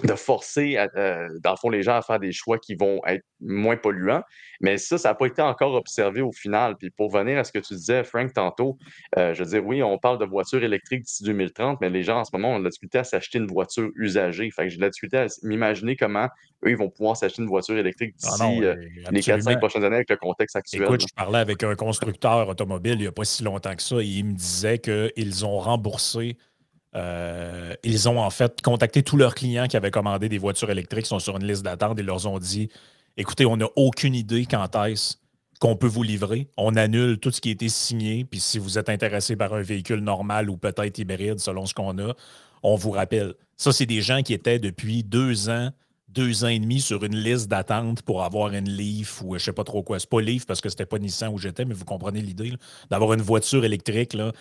de 0.04 0.14
forcer, 0.14 0.78
euh, 0.78 1.28
dans 1.42 1.52
le 1.52 1.58
fond, 1.58 1.70
les 1.70 1.84
gens 1.84 1.96
à 1.96 2.02
faire 2.02 2.20
des 2.20 2.32
choix 2.32 2.58
qui 2.58 2.76
vont 2.76 3.02
être 3.06 3.24
moins 3.40 3.78
polluants. 3.78 4.24
Mais 4.62 4.78
ça, 4.78 4.98
ça 4.98 5.10
n'a 5.10 5.16
pas 5.16 5.26
été 5.26 5.42
encore 5.42 5.74
observé 5.74 6.22
au 6.22 6.32
final. 6.32 6.76
Puis 6.78 6.90
pour 6.90 7.10
venir 7.12 7.38
à 7.38 7.44
ce 7.44 7.52
que 7.52 7.60
tu 7.60 7.74
disais, 7.74 8.04
Frank, 8.04 8.34
tantôt, 8.34 8.78
euh, 9.18 9.34
je 9.34 9.44
veux 9.44 9.50
dire, 9.50 9.66
oui, 9.66 9.82
on 9.84 9.98
parle 9.98 10.18
de 10.18 10.26
voitures 10.26 10.64
électriques 10.64 11.04
d'ici 11.04 11.24
2030, 11.24 11.80
mais 11.82 11.90
les 11.90 12.04
gens, 12.04 12.20
en 12.20 12.26
ce 12.26 12.32
moment, 12.34 12.56
ont 12.56 12.60
de 12.60 12.64
la 12.64 12.70
difficulté 12.70 12.98
à 12.98 13.04
s'acheter 13.04 13.38
une 13.38 13.48
voiture 13.48 13.90
usagée. 13.96 14.50
Fait 14.52 14.64
que 14.64 14.70
j'ai 14.70 14.78
de 14.78 14.82
la 14.82 14.90
difficulté 14.90 15.18
à 15.18 15.28
m'imaginer 15.44 15.96
comment 15.96 16.28
eux, 16.66 16.70
ils 16.70 16.78
vont 16.78 16.90
pouvoir 16.90 17.16
s'acheter 17.16 17.42
une 17.42 17.48
voiture 17.48 17.78
électrique 17.78 18.16
ah 18.24 18.30
d'ici 18.32 18.64
euh, 18.64 18.76
les 19.12 19.22
4-5 19.22 19.60
prochaines 19.60 19.84
années 19.84 19.98
avec 19.98 20.10
le 20.10 20.18
contexte 20.18 20.56
actuel. 20.56 20.84
Écoute, 20.84 21.02
je 21.08 21.14
parlais 21.14 21.40
avec 21.40 21.64
un 21.64 21.76
constructeur 21.76 22.48
automobile 22.48 22.94
il 22.94 23.02
n'y 23.02 23.08
a 23.08 23.12
pas 23.12 23.26
si 23.26 23.44
longtemps 23.44 23.76
que 23.76 23.84
ça, 23.84 23.98
et 23.98 24.06
il 24.06 24.26
me 24.26 24.34
disait 24.34 24.80
qu'ils 24.80 25.46
ont 25.46 25.60
remboursé 25.60 26.38
euh, 26.96 27.74
ils 27.84 28.08
ont 28.08 28.20
en 28.20 28.30
fait 28.30 28.62
contacté 28.62 29.04
tous 29.04 29.18
leurs 29.18 29.36
clients 29.36 29.68
qui 29.68 29.76
avaient 29.78 29.92
commandé 29.92 30.30
des 30.30 30.38
voitures 30.38 30.70
électriques, 30.70 31.04
qui 31.04 31.10
sont 31.10 31.20
sur 31.20 31.38
une 31.38 31.46
liste 31.46 31.64
d'attente 31.64 32.00
et 32.00 32.04
leur 32.04 32.26
ont 32.26 32.40
dit 32.40 32.70
écoutez, 33.18 33.46
on 33.46 33.58
n'a 33.58 33.68
aucune 33.76 34.16
idée 34.16 34.46
quand 34.46 34.76
est-ce 34.86 35.16
qu'on 35.60 35.76
peut 35.76 35.88
vous 35.88 36.04
livrer. 36.04 36.48
On 36.58 36.76
annule 36.76 37.18
tout 37.18 37.32
ce 37.32 37.42
qui 37.42 37.50
a 37.50 37.52
été 37.54 37.70
signé. 37.70 38.26
Puis 38.26 38.40
si 38.40 38.60
vous 38.60 38.78
êtes 38.78 38.90
intéressé 38.90 39.36
par 39.36 39.54
un 39.54 39.62
véhicule 39.62 40.00
normal 40.00 40.50
ou 40.50 40.58
peut-être 40.58 40.98
hybride, 40.98 41.40
selon 41.40 41.66
ce 41.66 41.74
qu'on 41.74 41.98
a, 42.00 42.14
on 42.64 42.76
vous 42.76 42.92
rappelle. 42.92 43.36
Ça, 43.58 43.72
c'est 43.72 43.86
des 43.86 44.02
gens 44.02 44.22
qui 44.22 44.34
étaient 44.34 44.60
depuis 44.60 45.04
deux 45.04 45.50
ans, 45.50 45.70
deux 46.10 46.44
ans 46.44 46.50
et 46.50 46.60
demi 46.60 46.82
sur 46.82 47.04
une 47.04 47.16
liste 47.16 47.48
d'attente 47.48 48.02
pour 48.02 48.24
avoir 48.24 48.54
une 48.54 48.70
Leaf 48.70 49.22
ou 49.22 49.38
je 49.38 49.44
sais 49.44 49.54
pas 49.54 49.64
trop 49.64 49.84
quoi. 49.84 50.00
C'est 50.00 50.10
pas 50.10 50.22
Leaf 50.22 50.46
parce 50.46 50.62
que 50.62 50.70
c'était 50.70 50.86
pas 50.86 50.98
Nissan 50.98 51.32
où 51.34 51.38
j'étais, 51.38 51.66
mais 51.66 51.74
vous 51.74 51.86
comprenez 51.86 52.22
l'idée 52.22 52.54
d'avoir 52.90 53.14
une 53.14 53.22
voiture 53.22 53.64
électrique. 53.64 54.14
Là, 54.14 54.32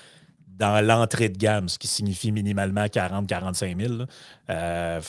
dans 0.58 0.84
l'entrée 0.84 1.28
de 1.28 1.38
gamme, 1.38 1.68
ce 1.68 1.78
qui 1.78 1.88
signifie 1.88 2.32
minimalement 2.32 2.84
40-45 2.84 3.80
000. 3.80 4.02
Euh, 4.50 5.00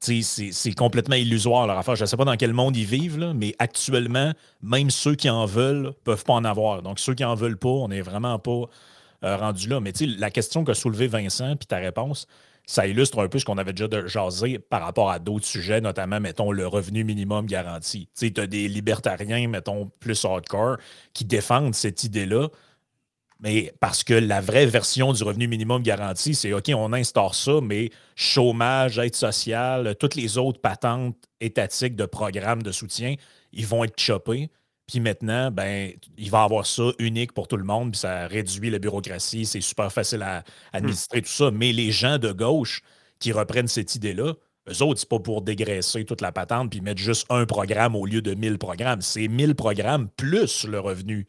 c'est 0.00 0.72
complètement 0.76 1.16
illusoire 1.16 1.66
leur 1.66 1.78
affaire. 1.78 1.96
Je 1.96 2.02
ne 2.02 2.06
sais 2.06 2.16
pas 2.16 2.24
dans 2.24 2.36
quel 2.36 2.52
monde 2.52 2.76
ils 2.76 2.86
vivent, 2.86 3.32
mais 3.34 3.54
actuellement, 3.58 4.32
même 4.62 4.90
ceux 4.90 5.14
qui 5.14 5.28
en 5.28 5.44
veulent 5.44 5.82
ne 5.82 5.90
peuvent 5.90 6.24
pas 6.24 6.34
en 6.34 6.44
avoir. 6.44 6.82
Donc, 6.82 6.98
ceux 7.00 7.14
qui 7.14 7.24
en 7.24 7.34
veulent 7.34 7.58
pas, 7.58 7.68
on 7.68 7.88
n'est 7.88 8.00
vraiment 8.00 8.38
pas 8.38 8.64
euh, 9.24 9.36
rendu 9.36 9.68
là. 9.68 9.80
Mais 9.80 9.92
la 10.18 10.30
question 10.30 10.64
qu'a 10.64 10.74
soulevée 10.74 11.08
Vincent, 11.08 11.56
puis 11.56 11.66
ta 11.66 11.78
réponse, 11.78 12.26
ça 12.64 12.86
illustre 12.86 13.20
un 13.20 13.28
peu 13.28 13.38
ce 13.38 13.44
qu'on 13.44 13.58
avait 13.58 13.72
déjà 13.72 14.06
jasé 14.06 14.58
par 14.58 14.82
rapport 14.82 15.10
à 15.10 15.18
d'autres 15.18 15.46
sujets, 15.46 15.80
notamment, 15.80 16.20
mettons, 16.20 16.52
le 16.52 16.66
revenu 16.66 17.02
minimum 17.02 17.46
garanti. 17.46 18.08
Tu 18.14 18.32
as 18.36 18.46
des 18.46 18.68
libertariens, 18.68 19.48
mettons, 19.48 19.90
plus 20.00 20.22
hardcore, 20.24 20.76
qui 21.14 21.24
défendent 21.24 21.74
cette 21.74 22.04
idée-là 22.04 22.48
mais 23.40 23.72
parce 23.80 24.02
que 24.02 24.14
la 24.14 24.40
vraie 24.40 24.66
version 24.66 25.12
du 25.12 25.22
revenu 25.22 25.46
minimum 25.46 25.82
garanti, 25.82 26.34
c'est 26.34 26.52
OK, 26.52 26.70
on 26.74 26.92
instaure 26.92 27.34
ça, 27.34 27.60
mais 27.62 27.90
chômage, 28.16 28.98
aide 28.98 29.14
sociale, 29.14 29.94
toutes 29.98 30.16
les 30.16 30.38
autres 30.38 30.60
patentes 30.60 31.16
étatiques 31.40 31.94
de 31.94 32.04
programmes 32.06 32.62
de 32.62 32.72
soutien, 32.72 33.14
ils 33.52 33.66
vont 33.66 33.84
être 33.84 33.98
chopés. 34.00 34.50
Puis 34.88 35.00
maintenant, 35.00 35.50
ben, 35.50 35.92
il 36.16 36.30
va 36.30 36.42
avoir 36.44 36.66
ça 36.66 36.90
unique 36.98 37.32
pour 37.32 37.46
tout 37.46 37.58
le 37.58 37.64
monde, 37.64 37.92
puis 37.92 38.00
ça 38.00 38.26
réduit 38.26 38.70
la 38.70 38.78
bureaucratie, 38.78 39.44
c'est 39.44 39.60
super 39.60 39.92
facile 39.92 40.22
à 40.22 40.42
administrer, 40.72 41.22
tout 41.22 41.28
ça. 41.28 41.50
Mais 41.50 41.72
les 41.72 41.92
gens 41.92 42.18
de 42.18 42.32
gauche 42.32 42.80
qui 43.18 43.30
reprennent 43.32 43.68
cette 43.68 43.94
idée-là, 43.94 44.34
eux 44.70 44.82
autres, 44.82 45.00
c'est 45.00 45.08
pas 45.08 45.20
pour 45.20 45.42
dégraisser 45.42 46.04
toute 46.04 46.20
la 46.20 46.32
patente 46.32 46.70
puis 46.70 46.80
mettre 46.80 47.00
juste 47.00 47.26
un 47.30 47.46
programme 47.46 47.94
au 47.94 48.06
lieu 48.06 48.22
de 48.22 48.34
1000 48.34 48.58
programmes. 48.58 49.00
C'est 49.00 49.28
1000 49.28 49.54
programmes 49.54 50.08
plus 50.16 50.64
le 50.64 50.80
revenu 50.80 51.26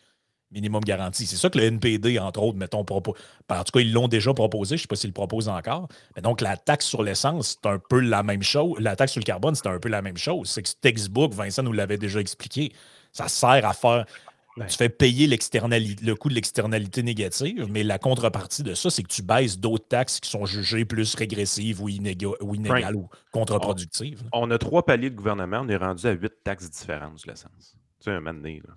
minimum 0.52 0.84
garanti. 0.84 1.26
C'est 1.26 1.36
ça 1.36 1.50
que 1.50 1.58
le 1.58 1.66
NPD, 1.66 2.20
entre 2.20 2.42
autres, 2.42 2.58
mettons, 2.58 2.84
propose. 2.84 3.16
En 3.50 3.64
tout 3.64 3.72
cas, 3.72 3.80
ils 3.80 3.94
l'ont 3.94 4.08
déjà 4.08 4.34
proposé. 4.34 4.78
Je 4.78 4.82
ne 4.82 4.84
sais 4.84 4.88
pas 4.88 4.96
s'ils 4.96 5.10
le 5.10 5.14
proposent 5.14 5.50
encore. 5.50 5.88
Mais 6.16 6.22
donc, 6.22 6.42
la 6.42 6.58
taxe 6.58 6.86
sur 6.86 7.04
l'essence, 7.04 7.58
c'est 7.62 7.70
un 7.70 7.80
peu 7.80 8.00
la 8.00 8.24
même 8.24 8.44
chose. 8.44 8.80
La 8.80 8.96
taxe 8.96 9.14
sur 9.14 9.20
le 9.20 9.26
carbone, 9.26 9.56
c'est 9.56 9.68
un 9.68 9.80
peu 9.80 9.90
la 9.90 10.02
même 10.02 10.18
chose. 10.18 10.50
C'est 10.50 10.64
que 10.64 10.70
ce 10.70 10.76
textbook, 10.76 11.34
Vincent 11.34 11.64
nous 11.64 11.74
l'avait 11.74 11.98
déjà 11.98 12.20
expliqué, 12.20 12.72
ça 13.12 13.28
sert 13.28 13.66
à 13.66 13.74
faire. 13.74 14.06
Tu 14.68 14.76
fais 14.76 14.90
payer 14.90 15.26
le 15.26 16.14
coût 16.16 16.28
de 16.28 16.34
l'externalité 16.34 17.02
négative, 17.02 17.68
mais 17.70 17.84
la 17.84 17.98
contrepartie 17.98 18.62
de 18.62 18.74
ça, 18.74 18.90
c'est 18.90 19.04
que 19.04 19.08
tu 19.08 19.22
baisses 19.22 19.58
d'autres 19.58 19.88
taxes 19.88 20.20
qui 20.20 20.30
sont 20.30 20.46
jugées 20.46 20.84
plus 20.84 21.16
régressives 21.16 21.82
ou, 21.82 21.88
inégales 21.88 22.96
ou 22.96 23.08
contre-productives. 23.32 24.24
On, 24.34 24.52
a 24.52 24.58
trois 24.58 24.84
paliers 24.84 25.12
de 25.12 25.16
gouvernement, 25.16 25.62
on 25.64 25.70
est 25.70 25.78
rendu 25.78 26.06
à 26.08 26.12
huit 26.12 26.34
taxes 26.44 26.70
différentes 26.70 27.20
sur 27.20 27.30
l'essence. 27.30 27.78
Tu 28.00 28.06
sais, 28.06 28.12
un 28.12 28.20
moment 28.20 28.34
donné, 28.34 28.62
là. 28.68 28.74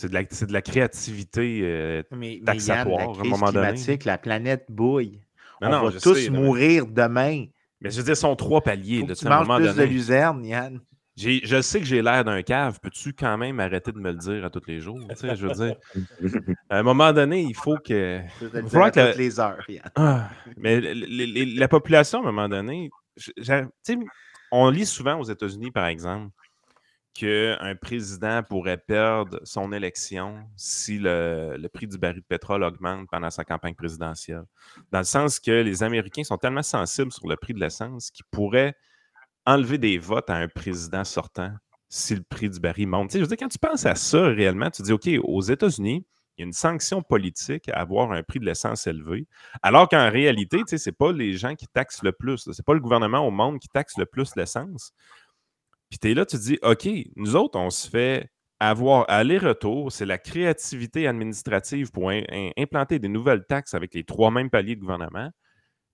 C'est 0.00 0.08
de, 0.08 0.14
la, 0.14 0.22
de 0.22 0.52
la 0.52 0.62
créativité 0.62 1.60
euh, 1.62 2.02
taxatoire 2.46 3.18
à 3.18 3.22
un 3.22 3.28
moment 3.28 3.52
donné. 3.52 3.98
La 4.06 4.16
planète 4.16 4.64
bouille. 4.70 5.20
On 5.60 5.68
va 5.68 5.92
tous 6.00 6.30
mourir 6.30 6.86
demain. 6.86 7.44
Mais 7.82 7.90
je 7.90 7.98
veux 7.98 8.04
dire, 8.04 8.16
ce 8.16 8.22
sont 8.22 8.34
trois 8.34 8.62
paliers. 8.62 9.04
Là, 9.06 9.14
tu 9.14 9.26
manges 9.26 9.46
plus 9.46 9.66
donné. 9.66 9.86
de 9.86 9.92
luzerne, 9.92 10.44
Yann. 10.44 10.80
Je 11.16 11.60
sais 11.60 11.80
que 11.80 11.84
j'ai 11.84 12.00
l'air 12.00 12.24
d'un 12.24 12.40
cave. 12.40 12.78
Peux-tu 12.80 13.12
quand 13.12 13.36
même 13.36 13.60
arrêter 13.60 13.92
de 13.92 13.98
me 13.98 14.10
le 14.10 14.16
dire 14.16 14.42
à 14.42 14.48
tous 14.48 14.62
les 14.66 14.80
jours? 14.80 14.98
je 15.22 15.46
veux 15.46 15.52
dire, 15.52 15.76
à 16.70 16.78
un 16.78 16.82
moment 16.82 17.12
donné, 17.12 17.42
il 17.42 17.54
faut 17.54 17.76
que. 17.76 18.20
Il 18.40 18.70
faut 18.70 18.90
que 18.90 19.18
les 19.18 19.38
heures, 19.38 19.64
Yann. 19.68 19.90
Ah, 19.96 20.30
mais 20.56 20.80
la 20.80 21.68
population, 21.68 22.20
à 22.20 22.22
un 22.22 22.32
moment 22.32 22.48
donné, 22.48 22.88
on 24.50 24.70
lit 24.70 24.86
souvent 24.86 25.20
aux 25.20 25.24
États-Unis, 25.24 25.70
par 25.70 25.88
exemple, 25.88 26.30
qu'un 27.14 27.74
président 27.80 28.42
pourrait 28.42 28.78
perdre 28.78 29.40
son 29.44 29.72
élection 29.72 30.38
si 30.56 30.98
le, 30.98 31.68
prix 31.72 31.86
du 31.86 31.98
baril 31.98 32.20
de 32.20 32.26
pétrole 32.26 32.62
augmente 32.62 33.08
pendant 33.10 33.30
sa 33.30 33.44
campagne 33.44 33.74
présidentielle? 33.74 34.44
Dans 34.90 34.98
le 34.98 35.04
sens 35.04 35.40
que 35.40 35.50
les 35.50 35.82
Américains 35.82 36.24
sont 36.24 36.38
tellement 36.38 36.62
sensibles 36.62 37.12
sur 37.12 37.28
le 37.28 37.36
prix 37.36 37.54
de 37.54 37.60
l'essence 37.60 38.10
qu'ils 38.10 38.26
pourraient 38.30 38.74
enlever 39.46 39.78
des 39.78 39.98
votes 39.98 40.30
à 40.30 40.36
un 40.36 40.48
président 40.48 41.04
sortant 41.04 41.52
si 41.88 42.14
le 42.14 42.22
prix 42.22 42.48
du 42.48 42.60
baril 42.60 42.86
monte. 42.86 43.12
je 43.12 43.34
quand 43.34 43.48
tu 43.48 43.58
penses 43.58 43.84
à 43.84 43.96
ça 43.96 44.28
réellement, 44.28 44.70
tu 44.70 44.82
dis, 44.82 44.92
OK, 44.92 45.08
aux 45.24 45.42
États-Unis, 45.42 46.06
il 46.36 46.42
y 46.42 46.44
a 46.44 46.46
une 46.46 46.52
sanction 46.52 47.02
politique 47.02 47.68
à 47.68 47.80
avoir 47.80 48.12
un 48.12 48.22
prix 48.22 48.38
de 48.38 48.46
l'essence 48.46 48.86
élevé, 48.86 49.26
alors 49.62 49.88
qu'en 49.88 50.08
réalité, 50.08 50.62
ce 50.66 50.76
n'est 50.88 50.94
pas 50.94 51.12
les 51.12 51.34
gens 51.34 51.54
qui 51.54 51.66
taxent 51.66 52.02
le 52.02 52.12
plus. 52.12 52.38
Ce 52.38 52.50
n'est 52.50 52.64
pas 52.64 52.74
le 52.74 52.80
gouvernement 52.80 53.26
au 53.26 53.30
monde 53.30 53.58
qui 53.58 53.68
taxe 53.68 53.98
le 53.98 54.06
plus 54.06 54.36
l'essence. 54.36 54.92
Puis 55.90 55.98
tu 55.98 56.10
es 56.10 56.14
là, 56.14 56.24
tu 56.24 56.36
te 56.36 56.42
dis, 56.42 56.58
OK, 56.62 56.88
nous 57.16 57.36
autres, 57.36 57.58
on 57.58 57.70
se 57.70 57.88
fait 57.88 58.30
avoir 58.60 59.06
aller-retour, 59.08 59.90
c'est 59.90 60.06
la 60.06 60.18
créativité 60.18 61.06
administrative 61.06 61.90
pour 61.90 62.10
implanter 62.56 62.98
des 62.98 63.08
nouvelles 63.08 63.44
taxes 63.46 63.74
avec 63.74 63.94
les 63.94 64.04
trois 64.04 64.30
mêmes 64.30 64.50
paliers 64.50 64.76
de 64.76 64.80
gouvernement. 64.80 65.30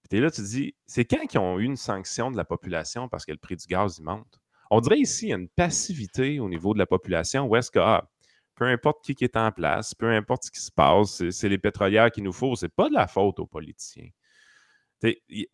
Puis 0.02 0.08
tu 0.10 0.16
es 0.18 0.20
là, 0.20 0.30
tu 0.30 0.42
te 0.42 0.46
dis, 0.46 0.74
c'est 0.86 1.04
quand 1.04 1.26
qu'ils 1.26 1.40
ont 1.40 1.58
eu 1.58 1.64
une 1.64 1.76
sanction 1.76 2.30
de 2.30 2.36
la 2.36 2.44
population 2.44 3.08
parce 3.08 3.24
que 3.24 3.32
le 3.32 3.38
prix 3.38 3.56
du 3.56 3.66
gaz, 3.66 3.96
il 3.98 4.04
monte? 4.04 4.38
On 4.70 4.80
dirait 4.80 4.98
ici, 4.98 5.26
il 5.26 5.28
y 5.30 5.32
a 5.32 5.36
une 5.36 5.48
passivité 5.48 6.40
au 6.40 6.48
niveau 6.48 6.74
de 6.74 6.78
la 6.78 6.86
population 6.86 7.46
où 7.46 7.56
est-ce 7.56 7.70
que, 7.70 7.78
ah, 7.78 8.10
peu 8.56 8.64
importe 8.64 9.04
qui, 9.04 9.24
est 9.24 9.36
en 9.36 9.52
place, 9.52 9.94
peu 9.94 10.10
importe 10.10 10.44
ce 10.44 10.50
qui 10.50 10.60
se 10.60 10.72
passe, 10.72 11.28
c'est 11.30 11.48
les 11.48 11.58
pétrolières 11.58 12.10
qu'il 12.10 12.24
nous 12.24 12.32
faut, 12.32 12.56
c'est 12.56 12.68
pas 12.68 12.88
de 12.88 12.94
la 12.94 13.06
faute 13.06 13.38
aux 13.38 13.46
politiciens 13.46 14.08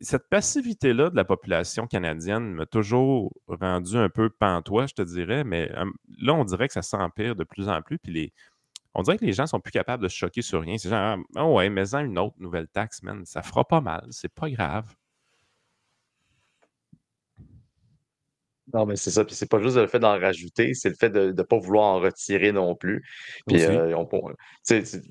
cette 0.01 0.29
passivité-là 0.29 1.11
de 1.11 1.17
la 1.17 1.25
population 1.25 1.87
canadienne 1.87 2.53
m'a 2.55 2.67
toujours 2.67 3.33
rendu 3.49 3.97
un 3.97 4.09
peu 4.09 4.31
pantois, 4.31 4.87
je 4.87 4.95
te 4.95 5.03
dirais, 5.03 5.45
mais 5.45 5.69
là, 6.19 6.35
on 6.35 6.45
dirait 6.45 6.69
que 6.69 6.75
ça 6.75 6.83
s'empire 6.83 7.35
de 7.37 7.45
plus 7.45 7.69
en 7.69 7.83
plus. 7.83 7.99
Puis 7.99 8.13
les, 8.13 8.33
on 8.95 9.03
dirait 9.03 9.19
que 9.19 9.25
les 9.25 9.33
gens 9.33 9.47
sont 9.47 9.61
plus 9.61 9.73
capables 9.73 10.03
de 10.03 10.09
se 10.09 10.17
choquer 10.17 10.43
sur 10.43 10.61
rien. 10.61 10.79
C'est 10.79 10.91
genre, 10.91 11.19
ah 11.37 11.47
ouais, 11.47 11.71
mais 11.71 11.95
en 11.95 12.01
une 12.01 12.19
autre 12.19 12.37
nouvelle 12.39 12.69
taxe, 12.69 13.03
man, 13.03 13.25
ça 13.25 13.43
fera 13.43 13.65
pas 13.65 13.81
mal, 13.81 14.07
c'est 14.11 14.33
pas 14.33 14.51
grave. 14.51 14.95
Non, 18.73 18.87
mais 18.87 18.97
c'est 18.97 19.11
ça. 19.11 19.25
Puis 19.25 19.35
c'est 19.35 19.51
pas 19.51 19.61
juste 19.61 19.77
le 19.77 19.87
fait 19.87 19.99
d'en 19.99 20.19
rajouter, 20.19 20.73
c'est 20.75 20.89
le 20.89 20.95
fait 20.95 21.11
de 21.11 21.33
ne 21.37 21.43
pas 21.43 21.59
vouloir 21.59 21.85
en 21.85 22.01
retirer 22.01 22.53
non 22.53 22.75
plus. 22.75 23.03
Puis, 23.47 23.63
euh, 23.65 23.95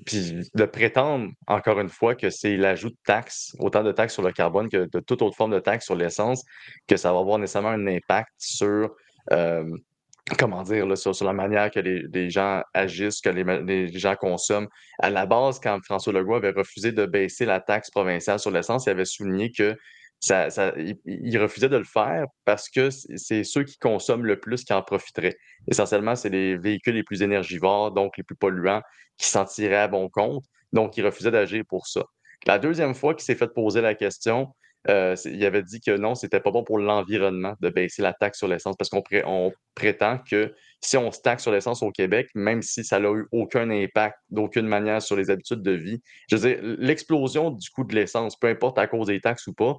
puis 0.06 0.40
de 0.54 0.64
prétendre, 0.64 1.30
encore 1.46 1.78
une 1.78 1.90
fois, 1.90 2.14
que 2.14 2.30
c'est 2.30 2.56
l'ajout 2.56 2.90
de 2.90 2.96
taxes, 3.04 3.54
autant 3.58 3.82
de 3.84 3.92
taxes 3.92 4.14
sur 4.14 4.22
le 4.22 4.32
carbone 4.32 4.68
que 4.68 4.88
de 4.90 5.00
toute 5.00 5.22
autre 5.22 5.36
forme 5.36 5.52
de 5.52 5.60
taxe 5.60 5.84
sur 5.84 5.94
l'essence, 5.94 6.44
que 6.88 6.96
ça 6.96 7.12
va 7.12 7.18
avoir 7.18 7.38
nécessairement 7.38 7.68
un 7.68 7.86
impact 7.86 8.30
sur, 8.38 8.90
euh, 9.32 9.64
comment 10.38 10.62
dire, 10.62 10.96
sur, 10.96 11.12
la 11.24 11.34
manière 11.34 11.70
que 11.70 11.80
les, 11.80 12.30
gens 12.30 12.62
agissent, 12.72 13.20
que 13.20 13.28
les, 13.28 13.44
les, 13.44 13.98
gens 13.98 14.16
consomment. 14.16 14.68
À 14.98 15.10
la 15.10 15.26
base, 15.26 15.60
quand 15.60 15.78
François 15.84 16.14
Legault 16.14 16.36
avait 16.36 16.52
refusé 16.52 16.90
de 16.90 17.04
baisser 17.04 17.44
la 17.44 17.60
taxe 17.60 17.90
provinciale 17.90 18.38
sur 18.38 18.50
l'essence, 18.50 18.86
il 18.86 18.90
avait 18.90 19.04
souligné 19.04 19.52
que 19.52 19.76
ça, 20.22 20.72
il, 21.04 21.36
refusait 21.38 21.68
de 21.68 21.76
le 21.76 21.84
faire 21.84 22.26
parce 22.44 22.70
que 22.70 22.90
c'est 22.90 23.42
ceux 23.42 23.64
qui 23.64 23.76
consomment 23.78 24.24
le 24.24 24.38
plus 24.38 24.64
qui 24.64 24.72
en 24.72 24.82
profiteraient. 24.82 25.36
Essentiellement, 25.66 26.14
c'est 26.14 26.28
les 26.28 26.56
véhicules 26.56 26.94
les 26.94 27.02
plus 27.02 27.22
énergivores, 27.22 27.90
donc 27.90 28.16
les 28.16 28.22
plus 28.22 28.36
polluants, 28.36 28.82
qui 29.18 29.26
s'en 29.26 29.44
tiraient 29.44 29.76
à 29.76 29.88
bon 29.88 30.08
compte. 30.08 30.44
Donc, 30.72 30.96
il 30.96 31.04
refusait 31.04 31.32
d'agir 31.32 31.64
pour 31.68 31.88
ça. 31.88 32.04
La 32.46 32.60
deuxième 32.60 32.94
fois 32.94 33.14
qu'il 33.14 33.24
s'est 33.24 33.34
fait 33.34 33.52
poser 33.52 33.80
la 33.80 33.96
question, 33.96 34.54
euh, 34.88 35.14
il 35.24 35.44
avait 35.44 35.62
dit 35.62 35.80
que 35.80 35.96
non, 35.96 36.14
c'était 36.14 36.40
pas 36.40 36.50
bon 36.50 36.64
pour 36.64 36.78
l'environnement 36.78 37.54
de 37.60 37.68
baisser 37.68 38.02
la 38.02 38.12
taxe 38.12 38.38
sur 38.38 38.48
l'essence 38.48 38.76
parce 38.76 38.90
qu'on 38.90 39.02
on 39.26 39.52
prétend 39.74 40.18
que 40.18 40.52
si 40.80 40.96
on 40.96 41.12
se 41.12 41.20
taxe 41.20 41.44
sur 41.44 41.52
l'essence 41.52 41.82
au 41.82 41.92
Québec, 41.92 42.28
même 42.34 42.62
si 42.62 42.82
ça 42.82 42.98
n'a 42.98 43.10
eu 43.12 43.26
aucun 43.30 43.70
impact 43.70 44.18
d'aucune 44.30 44.66
manière 44.66 45.00
sur 45.00 45.14
les 45.14 45.30
habitudes 45.30 45.62
de 45.62 45.72
vie, 45.72 46.02
je 46.28 46.36
veux 46.36 46.48
dire, 46.48 46.58
l'explosion 46.78 47.50
du 47.50 47.70
coût 47.70 47.84
de 47.84 47.94
l'essence, 47.94 48.36
peu 48.36 48.48
importe 48.48 48.78
à 48.78 48.88
cause 48.88 49.06
des 49.06 49.20
taxes 49.20 49.46
ou 49.46 49.52
pas, 49.52 49.78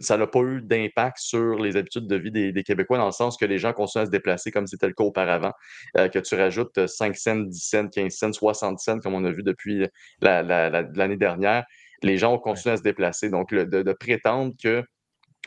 ça 0.00 0.18
n'a 0.18 0.26
pas 0.26 0.40
eu 0.40 0.60
d'impact 0.60 1.18
sur 1.18 1.58
les 1.58 1.76
habitudes 1.76 2.06
de 2.06 2.16
vie 2.16 2.30
des, 2.30 2.62
Québécois 2.64 2.98
dans 2.98 3.06
le 3.06 3.12
sens 3.12 3.36
que 3.36 3.46
les 3.46 3.58
gens 3.58 3.72
continuent 3.72 4.02
à 4.02 4.06
se 4.06 4.10
déplacer 4.10 4.50
comme 4.50 4.66
c'était 4.66 4.88
le 4.88 4.92
cas 4.92 5.04
auparavant, 5.04 5.52
euh, 5.96 6.08
que 6.08 6.18
tu 6.18 6.34
rajoutes 6.34 6.86
5 6.86 7.16
cents, 7.16 7.36
10 7.36 7.58
cents, 7.58 7.88
15 7.88 8.12
cents, 8.12 8.32
60 8.32 8.78
cents 8.78 8.98
comme 8.98 9.14
on 9.14 9.24
a 9.24 9.30
vu 9.30 9.42
depuis 9.42 9.86
l'année 10.20 11.16
dernière 11.16 11.64
les 12.02 12.18
gens 12.18 12.34
ont 12.34 12.38
continué 12.38 12.74
à 12.74 12.76
se 12.76 12.82
déplacer. 12.82 13.30
Donc, 13.30 13.52
de, 13.52 13.92
prétendre 13.92 14.54
que 14.62 14.84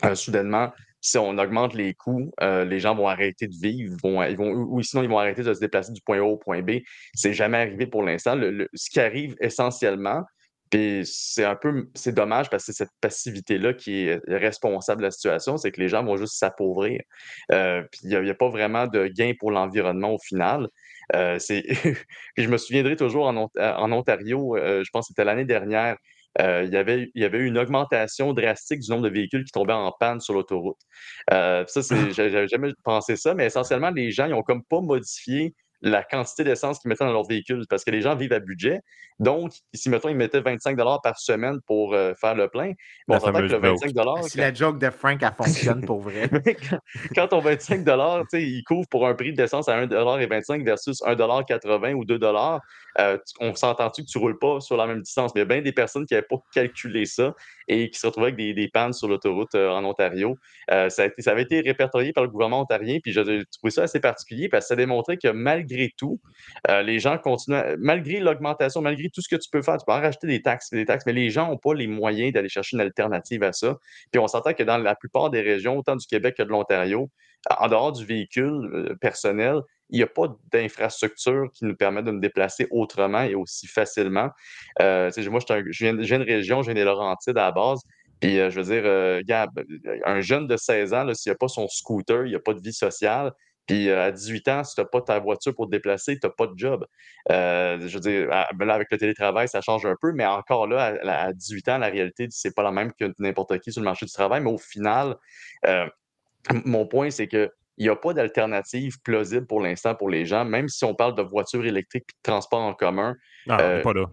euh, 0.03 0.15
soudainement, 0.15 0.71
si 1.01 1.17
on 1.17 1.38
augmente 1.38 1.73
les 1.73 1.93
coûts, 1.93 2.31
euh, 2.41 2.65
les 2.65 2.80
gens 2.80 2.95
vont 2.95 3.07
arrêter 3.07 3.47
de 3.47 3.55
vivre, 3.55 3.95
vont, 4.01 4.23
ils 4.23 4.38
vont, 4.38 4.51
ou, 4.51 4.81
sinon 4.81 5.03
ils 5.03 5.09
vont 5.09 5.19
arrêter 5.19 5.43
de 5.43 5.53
se 5.53 5.59
déplacer 5.59 5.91
du 5.91 6.01
point 6.01 6.19
A 6.19 6.23
au 6.23 6.38
point 6.38 6.61
B. 6.61 6.80
C'est 7.13 7.34
jamais 7.34 7.57
arrivé 7.57 7.88
pour 7.88 8.03
l'instant. 8.03 8.39
ce 8.73 8.89
qui 8.89 8.99
arrive 8.99 9.35
essentiellement, 9.39 10.23
puis 10.71 11.03
c'est 11.05 11.43
un 11.43 11.55
peu, 11.55 11.89
c'est 11.93 12.13
dommage 12.13 12.49
parce 12.49 12.65
que 12.65 12.71
c'est 12.71 12.85
cette 12.85 12.95
passivité-là 12.99 13.73
qui 13.73 14.07
est 14.07 14.19
responsable 14.27 15.01
de 15.01 15.07
la 15.07 15.11
situation, 15.11 15.57
c'est 15.57 15.71
que 15.71 15.80
les 15.80 15.89
gens 15.89 16.03
vont 16.03 16.17
juste 16.17 16.35
s'appauvrir. 16.35 17.01
Euh, 17.51 17.84
puis 17.91 18.01
il 18.03 18.19
n'y 18.19 18.30
a, 18.30 18.34
pas 18.34 18.49
vraiment 18.49 18.88
de 18.88 19.05
gain 19.07 19.34
pour 19.39 19.51
l'environnement 19.51 20.13
au 20.13 20.19
final. 20.19 20.67
c'est... 21.38 21.63
je 22.38 22.47
me 22.47 22.57
souviendrai 22.57 22.95
toujours 22.95 23.27
en, 23.27 23.49
en 23.59 23.91
Ontario, 23.91 24.57
je 24.57 24.89
pense 24.91 25.05
que 25.05 25.09
c'était 25.09 25.25
l'année 25.25 25.45
dernière, 25.45 25.97
euh, 26.41 26.64
il, 26.65 26.73
y 26.73 26.77
avait, 26.77 27.11
il 27.14 27.22
y 27.22 27.26
avait 27.26 27.39
eu 27.39 27.45
une 27.45 27.57
augmentation 27.57 28.34
drastique 28.34 28.80
du 28.80 28.89
nombre 28.89 29.03
de 29.03 29.10
véhicules 29.10 29.45
qui 29.45 29.51
tombaient 29.51 29.73
en 29.73 29.91
panne 29.91 30.19
sur 30.19 30.34
l'autoroute. 30.34 30.80
Euh, 31.31 31.64
ça, 31.68 31.84
c'est, 31.84 32.11
j'avais 32.11 32.47
jamais 32.47 32.72
pensé 32.84 33.15
ça, 33.15 33.34
mais 33.34 33.45
essentiellement, 33.45 33.91
les 33.91 34.11
gens, 34.11 34.26
ils 34.26 34.31
n'ont 34.31 34.43
comme 34.43 34.64
pas 34.64 34.81
modifié 34.81 35.53
la 35.84 36.01
quantité 36.01 36.45
d'essence 36.45 36.80
qu'ils 36.80 36.89
mettaient 36.89 37.03
dans 37.03 37.11
leur 37.11 37.27
véhicule 37.27 37.65
parce 37.69 37.84
que 37.84 37.91
les 37.91 38.01
gens 38.01 38.15
vivent 38.15 38.31
à 38.31 38.39
budget. 38.39 38.81
Donc, 39.19 39.51
si, 39.73 39.89
mettons, 39.89 40.10
ils 40.10 40.15
mettaient 40.15 40.39
25 40.39 40.77
par 41.03 41.19
semaine 41.19 41.60
pour 41.68 41.93
euh, 41.93 42.14
faire 42.15 42.35
le 42.35 42.47
plein, 42.47 42.72
bon, 43.07 43.18
on 43.22 43.31
que 43.31 43.38
le 43.41 43.57
25 43.57 43.91
Si 44.30 44.38
la 44.38 44.53
joke 44.53 44.80
de 44.80 44.89
Frank, 44.89 45.22
elle 45.22 45.34
fonctionne 45.38 45.85
pour 45.85 45.99
vrai. 45.99 46.30
quand 47.15 47.27
ton 47.27 47.39
25 47.39 47.85
il 48.34 48.64
couvre 48.64 48.88
pour 48.88 49.07
un 49.07 49.14
prix 49.14 49.34
d'essence 49.34 49.68
à 49.68 49.85
1,25 49.85 50.64
versus 50.64 51.01
1,80 51.03 51.93
ou 51.93 52.05
2 52.05 52.19
euh, 52.99 53.18
on 53.39 53.55
s'entend-tu 53.55 54.03
que 54.03 54.07
tu 54.07 54.19
ne 54.19 54.23
roules 54.23 54.38
pas 54.38 54.61
sur 54.61 54.77
la 54.77 54.88
même 54.88 55.01
distance? 55.01 55.31
Mais 55.35 55.41
il 55.41 55.43
y 55.43 55.45
a 55.45 55.53
bien 55.53 55.61
des 55.61 55.72
personnes 55.72 56.05
qui 56.05 56.14
n'avaient 56.14 56.27
pas 56.27 56.38
calculé 56.53 57.05
ça 57.05 57.34
et 57.68 57.89
qui 57.89 57.99
se 57.99 58.05
retrouvaient 58.05 58.27
avec 58.27 58.38
des, 58.38 58.53
des 58.53 58.68
pannes 58.68 58.93
sur 58.93 59.07
l'autoroute 59.07 59.55
euh, 59.55 59.69
en 59.69 59.84
Ontario. 59.84 60.38
ça, 60.69 60.85
a 60.97 61.05
été, 61.05 61.22
ça 61.22 61.31
avait 61.31 61.41
été 61.41 61.60
répertorié 61.61 62.14
par 62.14 62.23
le 62.23 62.30
gouvernement 62.30 62.61
ontarien, 62.61 62.99
puis 63.01 63.11
j'ai 63.11 63.23
trouvé 63.23 63.72
ça 63.72 63.84
assez 63.84 63.99
particulier 63.99 64.47
parce 64.47 64.65
que 64.65 64.69
ça 64.69 64.76
démontrait 64.76 65.18
que 65.18 65.30
malgré 65.30 65.72
tout, 65.97 66.19
les 66.69 66.99
gens 66.99 67.17
continuent, 67.17 67.75
malgré 67.79 68.19
l'augmentation, 68.19 68.81
malgré 68.81 69.09
tout 69.09 69.21
ce 69.21 69.29
que 69.29 69.39
tu 69.39 69.49
peux 69.51 69.61
faire. 69.61 69.77
Tu 69.77 69.85
peux 69.85 69.93
en 69.93 70.01
rajouter 70.01 70.27
des 70.27 70.41
taxes, 70.41 70.69
des 70.71 70.85
taxes, 70.85 71.05
mais 71.05 71.13
les 71.13 71.29
gens 71.29 71.47
n'ont 71.47 71.57
pas 71.57 71.73
les 71.73 71.87
moyens 71.87 72.33
d'aller 72.33 72.49
chercher 72.49 72.77
une 72.77 72.81
alternative 72.81 73.43
à 73.43 73.53
ça. 73.53 73.77
Puis 74.11 74.19
on 74.19 74.27
s'entend 74.27 74.53
que 74.53 74.63
dans 74.63 74.77
la 74.77 74.95
plupart 74.95 75.29
des 75.29 75.41
régions, 75.41 75.77
autant 75.77 75.95
du 75.95 76.05
Québec 76.07 76.35
que 76.37 76.43
de 76.43 76.49
l'Ontario, 76.49 77.09
en 77.49 77.67
dehors 77.67 77.91
du 77.91 78.05
véhicule 78.05 78.69
euh, 78.73 78.95
personnel, 78.95 79.59
il 79.89 79.97
n'y 79.97 80.03
a 80.03 80.07
pas 80.07 80.27
d'infrastructure 80.51 81.49
qui 81.53 81.65
nous 81.65 81.75
permet 81.75 82.01
de 82.01 82.11
nous 82.11 82.19
déplacer 82.19 82.67
autrement 82.71 83.21
et 83.21 83.35
aussi 83.35 83.67
facilement. 83.67 84.29
Euh, 84.81 85.11
moi, 85.29 85.39
je, 85.47 85.83
viens, 85.83 85.93
de 85.93 86.25
région, 86.25 86.61
je 86.61 86.67
viens 86.67 86.75
des 86.75 86.83
Laurentides 86.83 87.37
à 87.37 87.45
la 87.45 87.51
base. 87.51 87.81
Puis, 88.19 88.39
euh, 88.39 88.49
je 88.49 88.61
veux 88.61 88.73
dire, 88.73 89.23
Gab, 89.25 89.49
un 90.05 90.21
jeune 90.21 90.47
de 90.47 90.55
16 90.55 90.93
ans, 90.93 91.13
s'il 91.13 91.31
n'a 91.31 91.35
pas 91.35 91.49
son 91.49 91.67
scooter, 91.67 92.25
il 92.25 92.31
n'a 92.31 92.39
pas 92.39 92.53
de 92.53 92.61
vie 92.61 92.73
sociale, 92.73 93.33
puis 93.68 93.90
euh, 93.90 94.07
à 94.07 94.11
18 94.11 94.48
ans, 94.49 94.64
si 94.64 94.76
tu 94.76 94.81
n'as 94.81 94.85
pas 94.85 95.02
ta 95.02 95.19
voiture 95.19 95.56
pour 95.56 95.68
te 95.68 95.72
déplacer, 95.72 96.19
tu 96.19 96.27
n'as 96.27 96.34
pas 96.34 96.48
de 96.48 96.53
job. 96.57 96.85
Euh, 97.31 97.77
je 97.80 97.94
veux 97.94 97.99
dire, 97.99 98.27
ben 98.56 98.65
là, 98.65 98.73
avec 98.73 98.90
le 98.91 98.98
télétravail, 98.98 99.48
ça 99.48 99.61
change 99.61 99.85
un 99.85 99.95
peu, 99.99 100.11
mais 100.11 100.26
encore 100.26 100.68
là, 100.68 100.98
à, 101.03 101.34
18 101.34 101.69
ans, 101.69 101.77
la 101.77 101.88
réalité, 101.88 102.27
c'est 102.30 102.53
pas 102.53 102.64
la 102.64 102.72
même 102.72 102.91
que 102.94 103.14
n'importe 103.19 103.60
qui 103.60 103.72
sur 103.72 103.81
le 103.81 103.85
marché 103.85 104.06
du 104.06 104.11
travail. 104.11 104.41
Mais 104.41 104.52
au 104.52 104.57
final, 104.57 105.15
euh, 105.65 105.88
mon 106.65 106.85
point, 106.88 107.10
c'est 107.10 107.27
que 107.27 107.52
il 107.77 107.85
n'y 107.85 107.90
a 107.90 107.95
pas 107.95 108.14
d'alternative 108.14 109.02
plausible 109.02 109.48
pour 109.48 109.60
l'instant 109.60 109.95
pour 109.95 110.07
les 110.07 110.26
gens, 110.26 110.45
même 110.45 110.69
si 110.69 110.85
on 110.85 110.94
parle 110.94 111.15
de 111.15 111.23
voitures 111.23 111.65
électriques 111.65 112.06
et 112.07 112.14
de 112.14 112.31
transport 112.31 112.61
en 112.61 112.76
commun. 112.76 113.15
N'est 113.48 113.81
pas 113.81 113.94
là. 113.94 114.06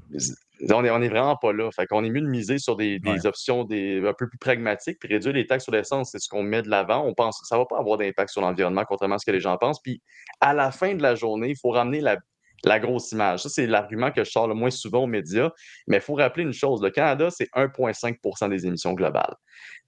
On 0.69 0.83
n'est 0.83 1.09
vraiment 1.09 1.37
pas 1.37 1.53
là. 1.53 1.71
Fait 1.71 1.87
qu'on 1.87 2.05
est 2.05 2.11
mieux 2.11 2.21
de 2.21 2.29
miser 2.29 2.59
sur 2.59 2.77
des, 2.77 3.01
options 3.25 3.65
des, 3.65 4.07
un 4.07 4.13
peu 4.13 4.29
plus 4.29 4.39
pragmatiques, 4.39 4.99
puis 4.99 5.09
réduire 5.09 5.35
les 5.35 5.47
taxes 5.47 5.65
sur 5.65 5.73
l'essence, 5.73 6.11
c'est 6.13 6.19
ce 6.19 6.29
qu'on 6.29 6.43
met 6.43 6.63
de 6.63 6.69
l'avant. 6.69 7.05
On 7.07 7.15
pense 7.15 7.41
que 7.41 7.47
ça 7.47 7.57
ne 7.57 7.61
va 7.61 7.67
pas 7.67 7.79
avoir 7.79 7.99
d'impact 7.99 8.31
sur 8.31 8.41
l'environnement, 8.41 8.85
contrairement 8.87 9.17
à 9.17 9.19
ce 9.19 9.27
que 9.27 9.31
les 9.31 9.41
gens 9.41 9.57
pensent. 9.57 9.81
Puis 9.81 10.03
à 10.41 10.55
la 10.55 10.71
fin 10.71 10.95
de 10.95 11.03
la 11.03 11.15
journée, 11.15 11.51
il 11.51 11.57
faut 11.57 11.71
ramener 11.71 12.01
la, 12.01 12.19
grosse 12.79 13.13
image. 13.13 13.43
Ça, 13.43 13.49
c'est 13.49 13.67
l'argument 13.67 14.11
que 14.11 14.23
je 14.23 14.31
sors 14.31 14.47
le 14.47 14.55
moins 14.55 14.71
souvent 14.71 15.05
aux 15.05 15.07
médias. 15.07 15.51
Mais 15.87 15.97
il 15.97 16.03
faut 16.03 16.15
rappeler 16.15 16.45
une 16.45 16.53
chose, 16.53 16.83
le 16.83 16.91
Canada, 16.91 17.31
c'est 17.31 17.49
1,5% 17.55 18.51
des 18.51 18.67
émissions 18.67 18.93
globales. 18.93 19.35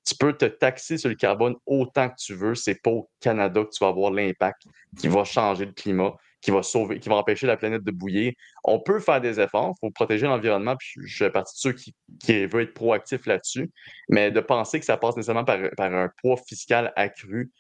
Tu 0.07 0.17
peux 0.17 0.33
te 0.33 0.47
taxer 0.47 0.97
sur 0.99 1.11
le 1.11 1.15
carbone 1.15 1.55
autant 1.67 2.09
que 2.09 2.17
tu 2.19 2.35
veux. 2.35 2.55
C'est 2.55 2.81
pas 2.83 2.91
au 2.91 3.11
Canada 3.21 3.63
que 3.63 3.71
tu 3.71 3.85
vas 3.85 3.91
avoir 3.91 4.11
l'impact 4.11 4.63
qui 4.99 5.09
va 5.09 5.25
changer 5.25 5.67
le 5.67 5.73
climat 5.73 6.15
qui 6.43 6.51
va 6.51 6.63
sauver, 6.63 6.99
qui 6.99 7.09
va 7.09 7.15
empêcher 7.15 7.47
la 7.47 7.57
planète 7.57 7.85
de 7.85 7.91
bouillir. 7.91 8.33
On 8.65 8.81
peut 8.81 8.99
faire 8.99 9.21
des 9.21 9.41
efforts, 9.41 9.75
il 9.77 9.81
faut 9.81 9.91
protéger 9.91 10.27
l'environnement, 10.27 10.77
puis 10.77 11.01
je 11.05 11.17
fais 11.25 11.31
partie 11.31 11.55
de 11.55 11.59
ceux 11.59 11.73
qui, 11.73 11.95
qui 12.21 12.47
veulent 12.47 12.65
être 12.65 12.75
proactifs 12.75 13.27
là-dessus, 13.27 13.71
mais 14.09 14.31
de 14.31 14.41
penser 14.41 14.81
que 14.81 14.85
ça 14.85 14.97
passe 14.97 15.17
nécessairement 15.17 15.45
par, 15.45 15.59
un 15.79 16.11
poids 16.21 16.37
fiscal 16.37 16.93
accru, 16.97 17.51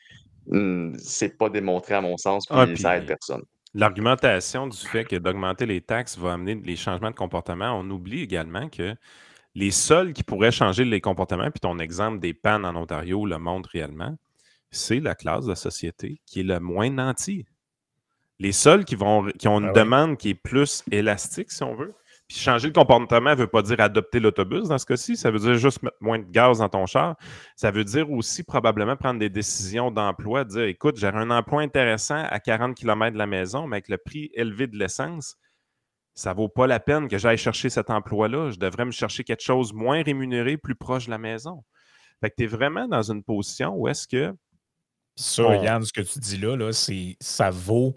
hmm, 0.47 0.95
c'est 0.99 1.39
pas 1.39 1.49
démontré 1.49 1.95
à 1.95 2.01
mon 2.01 2.17
sens, 2.17 2.47
puis, 2.47 2.57
ah, 2.59 2.67
ça 2.77 2.99
aide 2.99 3.07
personne. 3.07 3.43
L'argumentation 3.75 4.67
du 4.67 4.77
fait 4.77 5.05
que 5.05 5.17
d'augmenter 5.17 5.65
les 5.65 5.81
taxes 5.81 6.19
va 6.19 6.35
amener 6.35 6.57
les 6.57 6.77
changements 6.77 7.11
de 7.11 7.17
comportement, 7.17 7.79
on 7.79 7.89
oublie 7.89 8.21
également 8.21 8.69
que 8.69 8.95
les 9.55 9.71
seuls 9.71 10.13
qui 10.13 10.25
pourraient 10.25 10.51
changer 10.51 10.85
les 10.85 11.01
comportements, 11.01 11.51
puis 11.51 11.61
ton 11.61 11.79
exemple 11.79 12.19
des 12.19 12.35
pannes 12.35 12.65
en 12.65 12.75
Ontario 12.75 13.25
le 13.27 13.39
montre 13.39 13.71
réellement, 13.73 14.17
c'est 14.71 15.01
la 15.01 15.15
classe 15.15 15.45
de 15.45 15.51
la 15.51 15.57
société 15.57 16.21
qui 16.27 16.41
est 16.41 16.45
le 16.45 16.59
moins 16.59 16.91
nantie. 16.91 17.47
Les 18.43 18.51
seuls 18.51 18.85
qui, 18.85 18.97
vont, 18.97 19.27
qui 19.39 19.47
ont 19.47 19.61
une 19.61 19.69
ah 19.69 19.73
demande 19.73 20.17
qui 20.17 20.31
est 20.31 20.35
plus 20.35 20.83
élastique, 20.91 21.53
si 21.53 21.63
on 21.63 21.77
veut. 21.77 21.95
Puis 22.27 22.39
changer 22.39 22.67
le 22.67 22.73
comportement 22.73 23.31
ne 23.31 23.37
veut 23.37 23.47
pas 23.47 23.63
dire 23.63 23.79
adopter 23.79 24.19
l'autobus 24.19 24.67
dans 24.67 24.79
ce 24.79 24.87
cas-ci. 24.87 25.17
Ça 25.17 25.31
veut 25.31 25.39
dire 25.39 25.55
juste 25.55 25.81
mettre 25.85 25.97
moins 26.01 26.19
de 26.19 26.29
gaz 26.29 26.59
dans 26.59 26.69
ton 26.69 26.87
char. 26.87 27.15
Ça 27.55 27.71
veut 27.71 27.85
dire 27.85 28.11
aussi 28.11 28.43
probablement 28.43 28.97
prendre 28.97 29.21
des 29.21 29.29
décisions 29.29 29.93
d'emploi, 29.93 30.45
dire 30.45 30.65
écoute, 30.65 30.97
j'ai 30.97 31.07
un 31.07 31.31
emploi 31.31 31.63
intéressant 31.63 32.25
à 32.29 32.41
40 32.41 32.75
km 32.75 33.13
de 33.13 33.19
la 33.19 33.29
maison, 33.29 33.69
mais 33.69 33.77
avec 33.77 33.89
le 33.89 33.99
prix 33.99 34.33
élevé 34.35 34.67
de 34.67 34.77
l'essence, 34.77 35.37
ça 36.15 36.31
ne 36.31 36.37
vaut 36.37 36.49
pas 36.49 36.67
la 36.67 36.81
peine 36.81 37.07
que 37.07 37.19
j'aille 37.19 37.39
chercher 37.39 37.71
cet 37.71 37.91
emploi-là. 37.91 38.51
Je 38.51 38.59
devrais 38.59 38.87
me 38.87 38.91
chercher 38.91 39.23
quelque 39.23 39.45
chose 39.45 39.73
moins 39.73 40.03
rémunéré, 40.03 40.57
plus 40.57 40.75
proche 40.75 41.07
de 41.07 41.13
la 41.13 41.19
maison. 41.19 41.63
Fait 42.21 42.31
que 42.31 42.35
tu 42.39 42.43
es 42.43 42.49
vraiment 42.49 42.89
dans 42.89 43.03
une 43.09 43.23
position 43.23 43.77
où 43.77 43.87
est-ce 43.87 44.09
que. 44.09 44.35
Ça, 45.15 45.55
Yann, 45.57 45.85
ce 45.85 45.93
que 45.93 46.01
tu 46.01 46.19
dis 46.19 46.39
là, 46.39 46.57
là 46.57 46.73
c'est 46.73 47.17
ça 47.21 47.51
vaut 47.51 47.95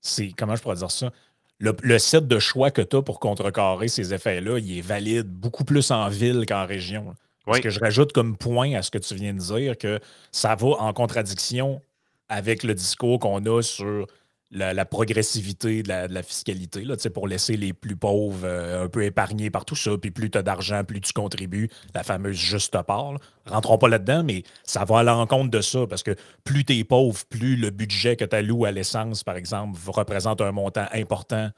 c'est, 0.00 0.32
comment 0.36 0.56
je 0.56 0.62
pourrais 0.62 0.76
dire 0.76 0.90
ça? 0.90 1.12
Le, 1.60 1.98
set 1.98 2.28
de 2.28 2.38
choix 2.38 2.70
que 2.70 2.82
tu 2.82 2.96
as 2.96 3.02
pour 3.02 3.18
contrecarrer 3.18 3.88
ces 3.88 4.14
effets-là, 4.14 4.58
il 4.58 4.78
est 4.78 4.80
valide 4.80 5.26
beaucoup 5.26 5.64
plus 5.64 5.90
en 5.90 6.08
ville 6.08 6.46
qu'en 6.46 6.66
région. 6.66 7.14
Parce 7.44 7.60
que 7.60 7.70
je 7.70 7.80
rajoute 7.80 8.12
comme 8.12 8.36
point 8.36 8.74
à 8.74 8.82
ce 8.82 8.90
que 8.90 8.98
tu 8.98 9.14
viens 9.14 9.32
de 9.32 9.38
dire 9.38 9.76
que 9.76 9.98
ça 10.30 10.54
va 10.54 10.68
en 10.68 10.92
contradiction 10.92 11.82
avec 12.28 12.62
le 12.62 12.74
discours 12.74 13.18
qu'on 13.18 13.44
a 13.46 13.62
sur 13.62 14.06
la, 14.50 14.84
progressivité 14.84 15.82
de 15.82 15.88
la, 15.88 16.22
fiscalité, 16.22 16.84
là, 16.84 16.96
pour 17.12 17.28
laisser 17.28 17.56
les 17.56 17.72
plus 17.72 17.96
pauvres 17.96 18.44
euh, 18.44 18.84
un 18.84 18.88
peu 18.88 19.04
épargnés 19.04 19.50
par 19.50 19.64
tout 19.64 19.76
ça. 19.76 19.96
Puis 19.98 20.10
plus 20.10 20.30
tu 20.30 20.38
as 20.38 20.42
d'argent, 20.42 20.84
plus 20.84 21.00
tu 21.00 21.12
contribues, 21.12 21.68
la 21.94 22.02
fameuse 22.02 22.36
juste 22.36 22.80
part. 22.82 23.14
Rentrons 23.46 23.78
pas 23.78 23.88
là-dedans, 23.88 24.22
mais 24.24 24.42
ça 24.64 24.84
va 24.84 25.00
à 25.00 25.02
l'encontre 25.02 25.50
de 25.50 25.60
ça 25.60 25.86
parce 25.86 26.02
que 26.02 26.14
plus 26.44 26.64
tu 26.64 26.78
es 26.78 26.84
pauvre, 26.84 27.24
plus 27.28 27.56
le 27.56 27.70
budget 27.70 28.16
que 28.16 28.24
tu 28.24 28.36
alloues 28.36 28.64
à 28.64 28.70
l'essence, 28.70 29.22
par 29.22 29.36
exemple, 29.36 29.78
représente 29.86 30.40
un 30.40 30.52
montant 30.52 30.86
important 30.92 31.50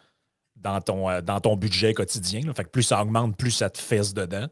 dans 0.57 0.81
ton, 0.81 1.09
euh, 1.09 1.21
dans 1.21 1.41
ton 1.41 1.57
budget 1.57 1.95
quotidien. 1.95 2.41
Fait 2.55 2.65
que 2.65 2.71
plus 2.71 2.83
ça 2.83 3.01
augmente, 3.01 3.37
plus 3.37 3.51
ça 3.51 3.71
te 3.71 3.79
fesse 3.79 4.15
dedans. 4.15 4.47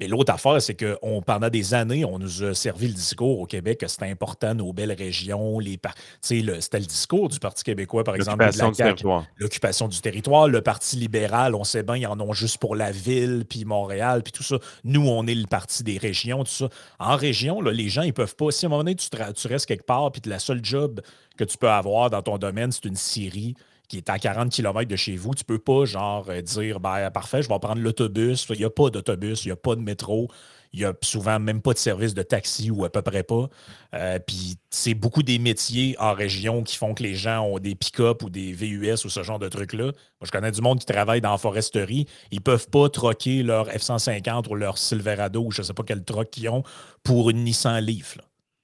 Mais 0.00 0.08
l'autre 0.08 0.32
affaire, 0.32 0.60
c'est 0.60 0.74
que 0.74 0.98
pendant 1.20 1.48
des 1.48 1.74
années, 1.74 2.04
on 2.04 2.18
nous 2.18 2.42
a 2.42 2.54
servi 2.54 2.88
le 2.88 2.94
discours 2.94 3.40
au 3.40 3.46
Québec 3.46 3.78
que 3.78 3.86
c'était 3.86 4.10
important, 4.10 4.54
nos 4.54 4.72
belles 4.72 4.92
régions, 4.92 5.58
les 5.58 5.78
c'était 6.20 6.80
le 6.80 6.86
discours 6.86 7.28
du 7.28 7.38
Parti 7.38 7.62
québécois, 7.62 8.04
par 8.04 8.14
exemple. 8.16 8.44
L'occupation 8.44 8.70
du 8.70 8.76
territoire. 8.76 9.26
L'occupation 9.36 9.88
du 9.88 10.00
territoire. 10.00 10.48
Le 10.48 10.60
Parti 10.62 10.96
libéral, 10.96 11.54
on 11.54 11.64
sait 11.64 11.82
bien, 11.82 11.96
ils 11.96 12.06
en 12.06 12.20
ont 12.20 12.32
juste 12.32 12.58
pour 12.58 12.76
la 12.76 12.90
ville, 12.90 13.44
puis 13.48 13.64
Montréal, 13.64 14.22
puis 14.22 14.32
tout 14.32 14.42
ça. 14.42 14.58
Nous, 14.84 15.06
on 15.06 15.26
est 15.26 15.34
le 15.34 15.46
parti 15.46 15.82
des 15.82 15.98
régions, 15.98 16.44
tout 16.44 16.52
ça. 16.52 16.68
En 16.98 17.16
région, 17.16 17.60
là, 17.60 17.70
les 17.70 17.88
gens, 17.88 18.02
ils 18.02 18.14
peuvent 18.14 18.36
pas. 18.36 18.50
Si 18.50 18.64
à 18.64 18.68
un 18.68 18.70
moment 18.70 18.82
donné, 18.82 18.96
tu, 18.96 19.08
tu 19.10 19.48
restes 19.48 19.66
quelque 19.66 19.86
part, 19.86 20.10
puis 20.12 20.22
la 20.26 20.38
seule 20.38 20.64
job 20.64 21.00
que 21.36 21.44
tu 21.44 21.56
peux 21.56 21.70
avoir 21.70 22.10
dans 22.10 22.22
ton 22.22 22.38
domaine, 22.38 22.72
c'est 22.72 22.84
une 22.84 22.96
scierie 22.96 23.54
qui 23.88 23.98
est 23.98 24.10
à 24.10 24.18
40 24.18 24.50
km 24.50 24.88
de 24.88 24.96
chez 24.96 25.16
vous, 25.16 25.34
tu 25.34 25.44
peux 25.44 25.58
pas 25.58 25.84
genre 25.84 26.26
euh, 26.28 26.40
dire 26.40 26.80
ben, 26.80 27.10
parfait, 27.10 27.42
je 27.42 27.48
vais 27.48 27.58
prendre 27.58 27.80
l'autobus. 27.80 28.46
Il 28.50 28.58
n'y 28.58 28.64
a 28.64 28.70
pas 28.70 28.90
d'autobus, 28.90 29.44
il 29.44 29.48
n'y 29.48 29.52
a 29.52 29.56
pas 29.56 29.76
de 29.76 29.80
métro, 29.80 30.30
il 30.72 30.80
n'y 30.80 30.86
a 30.86 30.94
souvent 31.02 31.38
même 31.38 31.62
pas 31.62 31.72
de 31.72 31.78
service 31.78 32.14
de 32.14 32.22
taxi 32.22 32.70
ou 32.70 32.84
à 32.84 32.90
peu 32.90 33.02
près 33.02 33.22
pas. 33.22 33.48
Euh, 33.94 34.18
puis 34.18 34.56
c'est 34.70 34.94
beaucoup 34.94 35.22
des 35.22 35.38
métiers 35.38 35.94
en 35.98 36.14
région 36.14 36.62
qui 36.62 36.76
font 36.76 36.94
que 36.94 37.02
les 37.02 37.14
gens 37.14 37.42
ont 37.42 37.58
des 37.58 37.74
pick-up 37.74 38.22
ou 38.22 38.30
des 38.30 38.52
VUS 38.52 39.04
ou 39.04 39.08
ce 39.08 39.22
genre 39.22 39.38
de 39.38 39.48
trucs-là. 39.48 39.84
Moi, 39.84 39.92
je 40.22 40.30
connais 40.30 40.50
du 40.50 40.60
monde 40.60 40.80
qui 40.80 40.86
travaille 40.86 41.20
dans 41.20 41.30
la 41.30 41.38
foresterie. 41.38 42.06
Ils 42.30 42.40
peuvent 42.40 42.68
pas 42.70 42.88
troquer 42.88 43.42
leur 43.42 43.68
F-150 43.68 44.48
ou 44.50 44.54
leur 44.54 44.78
Silverado 44.78 45.44
ou 45.44 45.50
je 45.50 45.62
sais 45.62 45.74
pas 45.74 45.84
quel 45.86 46.02
truck 46.04 46.30
qu'ils 46.30 46.48
ont 46.48 46.64
pour 47.02 47.30
une 47.30 47.44
Nissan 47.44 47.78
Leaf. 47.78 48.18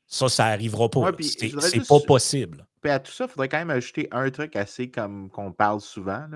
Ça, 0.09 0.29
ça 0.29 0.47
n'arrivera 0.47 0.89
pas. 0.89 1.13
c'est 1.21 1.87
pas 1.87 2.01
possible. 2.01 2.67
Puis 2.81 2.91
à 2.91 2.99
tout 2.99 3.13
ça, 3.13 3.25
il 3.25 3.29
faudrait 3.29 3.49
quand 3.49 3.59
même 3.59 3.71
ajouter 3.71 4.09
un 4.11 4.31
truc 4.31 4.57
assez 4.57 4.91
comme 4.91 5.31
qu'on 5.31 5.53
parle 5.53 5.81
souvent. 5.81 6.27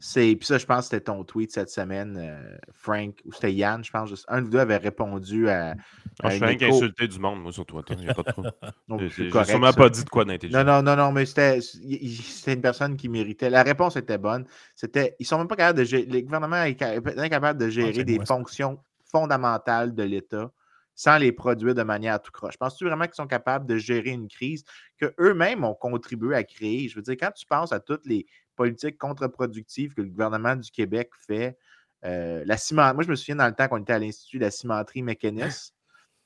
C'est, 0.00 0.34
puis 0.36 0.46
ça, 0.46 0.58
je 0.58 0.66
pense 0.66 0.78
que 0.78 0.84
c'était 0.84 1.04
ton 1.04 1.22
tweet 1.24 1.52
cette 1.52 1.70
semaine, 1.70 2.16
euh, 2.18 2.56
Frank, 2.72 3.14
ou 3.24 3.32
c'était 3.32 3.52
Yann, 3.52 3.84
je 3.84 3.90
pense. 3.90 4.08
Juste, 4.08 4.24
un 4.28 4.40
de 4.40 4.46
vous 4.46 4.50
deux 4.50 4.58
avait 4.58 4.76
répondu 4.76 5.48
à. 5.48 5.74
Ah, 6.22 6.30
je 6.30 6.38
fais 6.38 6.64
insulter 6.64 7.06
du 7.06 7.18
monde, 7.18 7.42
moi, 7.42 7.52
sur 7.52 7.64
Twitter. 7.64 7.94
Il 7.98 8.04
n'y 8.04 8.08
a 8.08 8.14
pas 8.14 8.22
de 8.22 8.32
trop. 8.32 8.42
J'ai 9.16 9.30
sûrement 9.44 9.72
pas 9.72 9.88
dit 9.88 10.04
de 10.04 10.10
quoi 10.10 10.24
d'intelligent. 10.24 10.64
Non, 10.64 10.82
non, 10.82 10.82
non, 10.82 10.96
non, 10.96 11.12
mais 11.12 11.26
c'était, 11.26 11.60
c'était 11.60 12.54
une 12.54 12.60
personne 12.60 12.96
qui 12.96 13.08
méritait. 13.08 13.50
La 13.50 13.62
réponse 13.62 13.96
était 13.96 14.18
bonne. 14.18 14.44
C'était, 14.74 15.14
ils 15.20 15.26
sont 15.26 15.38
même 15.38 15.48
pas 15.48 15.56
capables 15.56 15.78
de 15.78 15.84
gérer. 15.84 16.06
Le 16.06 16.20
gouvernement 16.22 16.64
est 16.64 16.82
incapable 16.82 17.60
de 17.60 17.68
gérer 17.68 18.04
des 18.04 18.18
fonctions 18.26 18.80
fondamentales 19.10 19.94
de 19.94 20.02
l'État 20.02 20.50
sans 20.94 21.18
les 21.18 21.32
produire 21.32 21.74
de 21.74 21.82
manière 21.82 22.20
tout 22.20 22.30
croche. 22.30 22.56
Penses-tu 22.56 22.84
vraiment 22.84 23.04
qu'ils 23.04 23.14
sont 23.14 23.26
capables 23.26 23.66
de 23.66 23.76
gérer 23.76 24.10
une 24.10 24.28
crise 24.28 24.64
qu'eux-mêmes 24.98 25.64
ont 25.64 25.74
contribué 25.74 26.36
à 26.36 26.44
créer? 26.44 26.88
Je 26.88 26.96
veux 26.96 27.02
dire, 27.02 27.16
quand 27.18 27.32
tu 27.32 27.46
penses 27.46 27.72
à 27.72 27.80
toutes 27.80 28.06
les 28.06 28.26
politiques 28.56 28.98
contre-productives 28.98 29.94
que 29.94 30.02
le 30.02 30.08
gouvernement 30.08 30.56
du 30.56 30.70
Québec 30.70 31.10
fait, 31.26 31.58
euh, 32.04 32.42
la 32.46 32.56
ciment... 32.56 32.94
moi, 32.94 33.02
je 33.02 33.08
me 33.08 33.16
souviens 33.16 33.36
dans 33.36 33.46
le 33.46 33.54
temps 33.54 33.68
qu'on 33.68 33.78
était 33.78 33.94
à 33.94 33.98
l'Institut 33.98 34.38
de 34.38 34.44
la 34.44 34.50
cimenterie 34.50 35.02
mécaniste, 35.02 35.74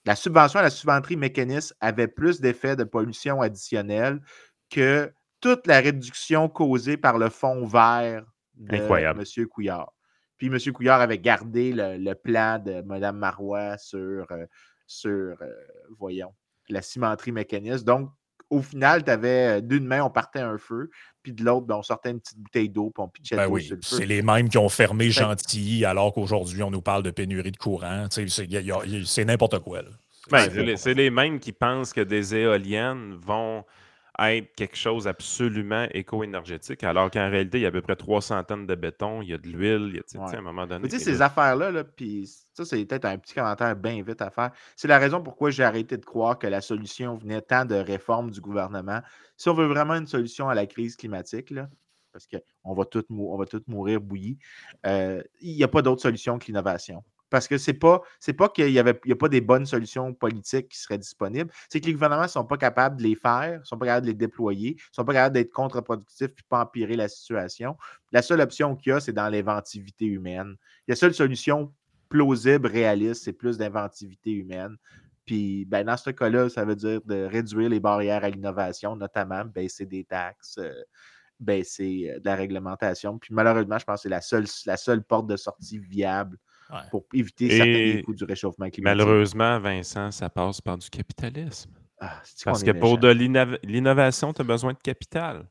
la 0.05 0.17
subvention 0.17 0.61
à 0.61 0.63
la 0.63 0.71
cimenterie 0.71 1.17
mécaniste 1.17 1.75
avait 1.81 2.09
plus 2.09 2.41
d'effets 2.41 2.77
de 2.77 2.85
pollution 2.85 3.41
additionnelle 3.41 4.21
que 4.71 5.13
toute 5.41 5.67
la 5.67 5.81
réduction 5.81 6.49
causée 6.49 6.97
par 6.97 7.19
le 7.19 7.29
fond 7.29 7.67
vert 7.67 8.25
de 8.55 8.77
M. 8.77 9.47
Couillard. 9.49 9.93
Puis 10.39 10.47
M. 10.47 10.59
Couillard 10.73 11.01
avait 11.01 11.19
gardé 11.19 11.73
le, 11.75 12.15
plan 12.15 12.59
de 12.59 12.81
Mme 12.83 13.19
Marois 13.19 13.77
sur, 13.77 14.27
euh, 14.31 14.47
sur 14.87 15.11
euh, 15.11 15.53
voyons, 15.99 16.33
la 16.69 16.81
cimenterie 16.81 17.33
mécaniste. 17.33 17.85
Donc, 17.85 18.11
au 18.51 18.63
final, 18.63 19.05
tu 19.05 19.11
avais 19.11 19.59
euh, 19.59 19.61
d'une 19.61 19.85
main, 19.85 20.03
on 20.03 20.11
partait 20.11 20.41
un 20.41 20.57
feu, 20.57 20.91
puis 21.23 21.33
de 21.33 21.45
l'autre, 21.45 21.67
ben, 21.67 21.77
on 21.77 21.83
sortait 21.83 22.11
une 22.11 22.21
petite 22.21 22.39
bouteille 22.39 22.69
d'eau, 22.69 22.91
puis 22.95 23.03
on 23.03 23.09
pitchait 23.09 23.37
ben 23.37 23.49
oui, 23.49 23.71
C'est 23.83 24.07
les 24.07 24.23
mêmes 24.23 24.49
qui 24.49 24.59
ont 24.59 24.69
fermé 24.69 25.11
Gentilly, 25.11 25.85
alors 25.85 26.15
qu'aujourd'hui, 26.15 26.63
on 26.63 26.71
nous 26.71 26.81
parle 26.81 27.03
de 27.03 27.11
pénurie 27.11 27.53
de 27.53 27.57
courant. 27.57 28.07
C'est 28.11 29.25
n'importe 29.25 29.59
quoi. 29.59 29.83
Ben, 30.31 30.77
c'est 30.77 30.95
les 30.95 31.11
mêmes 31.11 31.41
qui 31.41 31.53
pensent 31.53 31.93
que 31.93 32.01
des 32.01 32.35
éoliennes 32.35 33.15
vont 33.15 33.65
être 34.19 34.55
quelque 34.55 34.77
chose 34.77 35.07
absolument 35.07 35.87
éco-énergétique, 35.93 36.83
alors 36.83 37.11
qu'en 37.11 37.31
réalité, 37.31 37.59
il 37.59 37.63
y 37.63 37.65
a 37.65 37.69
à 37.69 37.73
peu 37.73 37.83
près 37.83 37.97
300 37.97 38.45
tonnes 38.45 38.67
de 38.67 38.75
béton, 38.75 39.23
il 39.23 39.29
y 39.29 39.35
a 39.35 39.39
de 39.39 39.49
l'huile, 39.49 39.91
il 39.91 39.97
y 39.97 40.19
a, 40.19 40.23
à 40.25 40.37
un 40.37 40.41
moment 40.41 40.67
donné. 40.67 40.89
Tu 40.89 40.99
sais, 40.99 41.05
ces 41.05 41.23
affaires-là, 41.23 41.85
puis 41.85 42.29
ça, 42.53 42.65
c'est 42.65 42.85
peut-être 42.85 43.05
un 43.05 43.19
petit 43.19 43.35
commentaire 43.35 43.77
bien 43.77 44.03
vite 44.03 44.21
à 44.21 44.31
faire. 44.31 44.51
C'est 44.77 44.89
la 44.89 44.99
raison 44.99 45.23
pourquoi 45.23 45.51
j'ai 45.51 45.63
arrêté 45.63 45.97
de 45.97 46.05
croire 46.05 46.39
que 46.39 46.47
la 46.47 46.61
solution 46.61 47.17
venait 47.17 47.41
tant 47.41 47.65
de 47.65 47.77
réformes 47.77 48.31
du 48.31 48.41
gouvernement. 48.41 49.01
Si 49.37 49.49
on 49.49 49.55
veut 49.55 49.67
vraiment 49.67 49.95
une 49.95 50.09
solution 50.09 50.49
à 50.49 50.55
la 50.55 50.67
crise 50.67 50.97
climatique, 50.97 51.51
là, 51.51 51.69
parce 52.13 52.27
qu'on 52.27 52.75
va 52.75 52.85
tous 52.85 53.05
mourir 53.69 54.01
bouillis, 54.01 54.39
euh, 54.87 55.23
il 55.41 55.55
n'y 55.55 55.63
a 55.63 55.69
pas 55.69 55.83
d'autre 55.83 56.03
solution 56.03 56.39
que 56.39 56.47
l'innovation. 56.47 57.05
Parce 57.31 57.47
que 57.47 57.59
c'est 57.59 57.75
pas, 57.75 58.03
pas 58.37 58.49
qu'il 58.49 58.73
n'y 58.73 58.79
a 58.79 59.17
pas 59.17 59.29
des 59.29 59.41
bonnes 59.41 59.67
solutions 59.67 60.15
politiques 60.15 60.69
qui 60.69 60.79
seraient 60.79 60.99
disponibles. 60.99 61.51
C'est 61.69 61.81
que 61.81 61.87
les 61.87 61.93
gouvernements 61.93 62.23
ne 62.23 62.29
sont 62.29 62.45
pas 62.45 62.57
capables 62.57 62.97
de 62.97 63.03
les 63.03 63.15
faire, 63.15 63.61
ne 63.61 63.65
sont 63.65 63.79
pas 63.79 63.87
capables 63.87 64.07
de 64.07 64.13
les 64.13 64.17
déployer, 64.17 64.75
ne 64.75 64.95
sont 64.95 65.05
pas 65.05 65.13
capables 65.13 65.35
d'être 65.35 65.53
contre-productifs 65.53 66.31
et 66.31 66.45
pas 66.49 66.63
empirer 66.63 66.97
la 66.97 67.09
situation. 67.09 67.77
La 68.13 68.23
seule 68.23 68.41
option 68.41 68.77
qu'il 68.77 68.91
y 68.91 68.93
a, 68.95 69.01
c'est 69.01 69.13
dans 69.13 69.29
l'inventivité 69.29 70.07
humaine. 70.07 70.57
La 70.87 70.97
seule 70.97 71.15
solution 71.15 71.73
plausible, 72.09 72.67
réaliste, 72.67 73.25
c'est 73.25 73.33
plus 73.33 73.59
d'inventivité 73.59 74.33
humaine. 74.33 74.77
Puis 75.27 75.67
ben, 75.67 75.85
dans 75.85 75.97
ce 75.99 76.09
cas-là, 76.09 76.49
ça 76.49 76.65
veut 76.65 76.77
dire 76.77 77.03
de 77.05 77.25
réduire 77.25 77.69
les 77.69 77.81
barrières 77.81 78.25
à 78.25 78.31
l'innovation, 78.31 78.97
notamment 78.97 79.45
baisser 79.45 79.85
des 79.85 80.05
taxes, 80.05 80.57
euh, 80.57 80.73
baisser 81.39 82.11
euh, 82.15 82.19
de 82.19 82.25
la 82.25 82.35
réglementation. 82.35 83.19
Puis 83.19 83.35
malheureusement, 83.35 83.79
je 83.79 83.85
pense 83.85 83.97
que 83.97 84.03
c'est 84.05 84.09
la 84.09 84.23
seule, 84.23 84.47
la 84.65 84.79
seule 84.79 85.05
porte 85.05 85.27
de 85.27 85.37
sortie 85.37 85.79
viable 85.79 86.39
pour 86.91 87.05
éviter 87.15 87.51
certains 87.51 88.03
coûts 88.03 88.15
du 88.15 88.25
réchauffement 88.25 88.69
climatique. 88.69 88.85
Malheureusement, 88.85 89.59
Vincent, 89.59 90.11
ça 90.11 90.29
passe 90.29 90.61
par 90.61 90.79
du 90.79 90.89
capitalisme. 90.91 91.71
Ah, 92.01 92.23
Parce 92.45 92.63
que 92.63 92.71
pour 92.71 92.99
de 92.99 93.09
l'innovation, 93.09 94.33
tu 94.33 94.43
as 94.43 94.45
besoin 94.45 94.73
de 94.73 94.79
capital. 94.79 95.45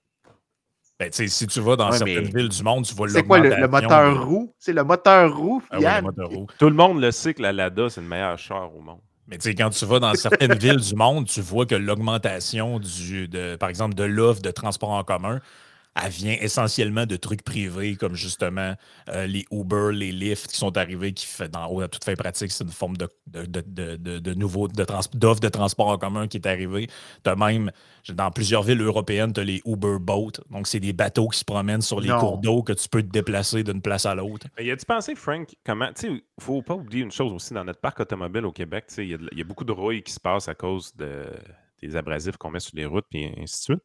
Ben, 1.00 1.12
si 1.12 1.46
tu 1.46 1.60
vas 1.60 1.76
dans 1.76 1.92
certaines 1.92 2.24
villes 2.24 2.50
du 2.50 2.64
monde, 2.64 2.86
tu 2.86 2.96
vois 2.96 3.08
C'est 3.08 3.24
quoi 3.24 3.40
le, 3.40 3.68
moteur 3.68 4.26
roux? 4.26 4.54
C'est 4.58 4.74
le 4.74 4.84
moteur 4.84 5.36
roux, 5.38 5.62
ah 5.70 6.02
Tout 6.58 6.70
le 6.70 6.76
monde 6.76 7.00
le 7.02 7.12
sait 7.12 7.36
que 7.36 7.42
la 7.42 7.54
Lada, 7.54 7.90
c'est 7.90 8.02
le 8.02 8.08
meilleur 8.08 8.38
char 8.38 8.76
au 8.76 8.82
monde. 8.82 9.02
Mais 9.28 9.38
quand 9.38 9.70
tu 9.70 9.86
vas 9.86 10.00
dans 10.00 10.14
certaines 10.16 10.54
villes 10.58 10.80
du 10.80 10.96
monde, 10.96 11.28
tu 11.28 11.42
vois 11.42 11.66
que 11.66 11.76
l'augmentation, 11.76 12.80
du, 12.80 13.30
par 13.60 13.70
exemple, 13.70 13.94
de 13.94 14.06
l'offre 14.06 14.42
de 14.42 14.52
transport 14.52 14.92
en 14.92 15.04
commun 15.04 15.40
elle 16.04 16.12
vient 16.12 16.36
essentiellement 16.40 17.06
de 17.06 17.16
trucs 17.16 17.44
privés 17.44 17.96
comme 17.96 18.16
justement 18.16 18.74
euh, 19.10 19.28
les 19.28 19.46
Uber, 19.52 19.90
les 19.94 20.12
Lyft 20.12 20.48
qui 20.48 20.58
sont 20.58 20.78
arrivés, 20.78 21.14
qui 21.14 21.26
fait 21.26 21.50
dans 21.50 21.80
à 21.80 21.88
toute 21.88 22.04
fin 22.04 22.16
pratique, 22.16 22.52
c'est 22.52 22.64
une 22.64 22.72
forme 22.72 22.98
de, 22.98 23.08
de, 23.28 23.46
de, 23.46 24.20
de 24.20 24.34
nouveau 24.34 24.68
d'offre 24.68 25.40
de 25.40 25.50
transport 25.50 25.88
en 25.88 25.98
commun 25.98 26.28
qui 26.28 26.38
est 26.38 26.48
arrivée. 26.48 26.88
Tu 27.24 27.30
as 27.30 27.36
même, 27.36 27.72
dans 28.10 28.32
plusieurs 28.32 28.64
villes 28.64 28.82
européennes, 28.82 29.34
tu 29.34 29.42
as 29.42 29.44
les 29.44 29.62
Uber 29.66 29.98
Boats. 30.00 30.42
Donc, 30.50 30.68
c'est 30.68 30.80
des 30.80 30.94
bateaux 30.94 31.28
qui 31.28 31.40
se 31.40 31.46
promènent 31.46 31.82
sur 31.82 32.00
les 32.00 32.10
cours 32.10 32.38
d'eau 32.38 32.64
que 32.64 32.74
tu 32.74 32.88
peux 32.90 33.02
te 33.02 33.10
déplacer 33.10 33.64
d'une 33.64 33.82
place 33.82 34.06
à 34.06 34.16
l'autre. 34.16 34.48
Y 34.60 34.72
a-tu 34.72 34.86
pensé, 34.86 35.16
Frank, 35.16 35.54
comment. 35.66 35.88
Tu 35.94 36.02
sais, 36.02 36.08
il 36.10 36.44
faut 36.44 36.62
pas 36.62 36.76
oublier 36.76 37.04
une 37.04 37.12
chose 37.12 37.32
aussi 37.32 37.54
dans 37.54 37.64
notre 37.64 37.80
parc 37.80 38.00
automobile 38.00 38.46
au 38.46 38.52
Québec, 38.52 38.86
il 38.98 39.18
y, 39.34 39.42
a 39.42 39.44
beaucoup 39.44 39.64
de 39.64 39.72
rouilles 39.72 40.04
qui 40.04 40.12
se 40.12 40.20
passent 40.20 40.48
à 40.48 40.56
cause 40.56 40.96
de, 40.96 41.26
des 41.82 41.96
abrasifs 41.96 42.38
qu'on 42.38 42.52
met 42.52 42.60
sur 42.60 42.76
les 42.76 42.86
routes, 42.86 43.06
puis 43.10 43.26
ainsi 43.38 43.60
de 43.60 43.64
suite. 43.64 43.84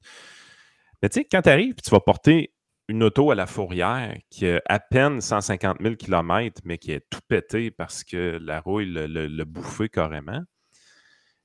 Mais 1.03 1.09
tu 1.09 1.21
sais, 1.21 1.25
quand 1.31 1.43
tu 1.43 1.49
arrives, 1.49 1.75
tu 1.83 1.91
vas 1.91 2.01
porter 2.01 2.55
une 2.89 3.03
auto 3.03 3.31
à 3.31 3.35
la 3.35 3.47
fourrière 3.47 4.17
qui 4.31 4.47
a 4.47 4.63
à 4.67 4.79
peine 4.79 5.21
150 5.21 5.79
000 5.81 5.97
km, 5.97 6.61
mais 6.65 6.79
qui 6.79 6.93
est 6.93 7.05
tout 7.11 7.21
pété 7.27 7.71
parce 7.71 8.05
que 8.05 8.39
la 8.41 8.61
rouille 8.61 8.93
l'a 8.93 9.45
bouffé 9.45 9.89
carrément. 9.89 10.43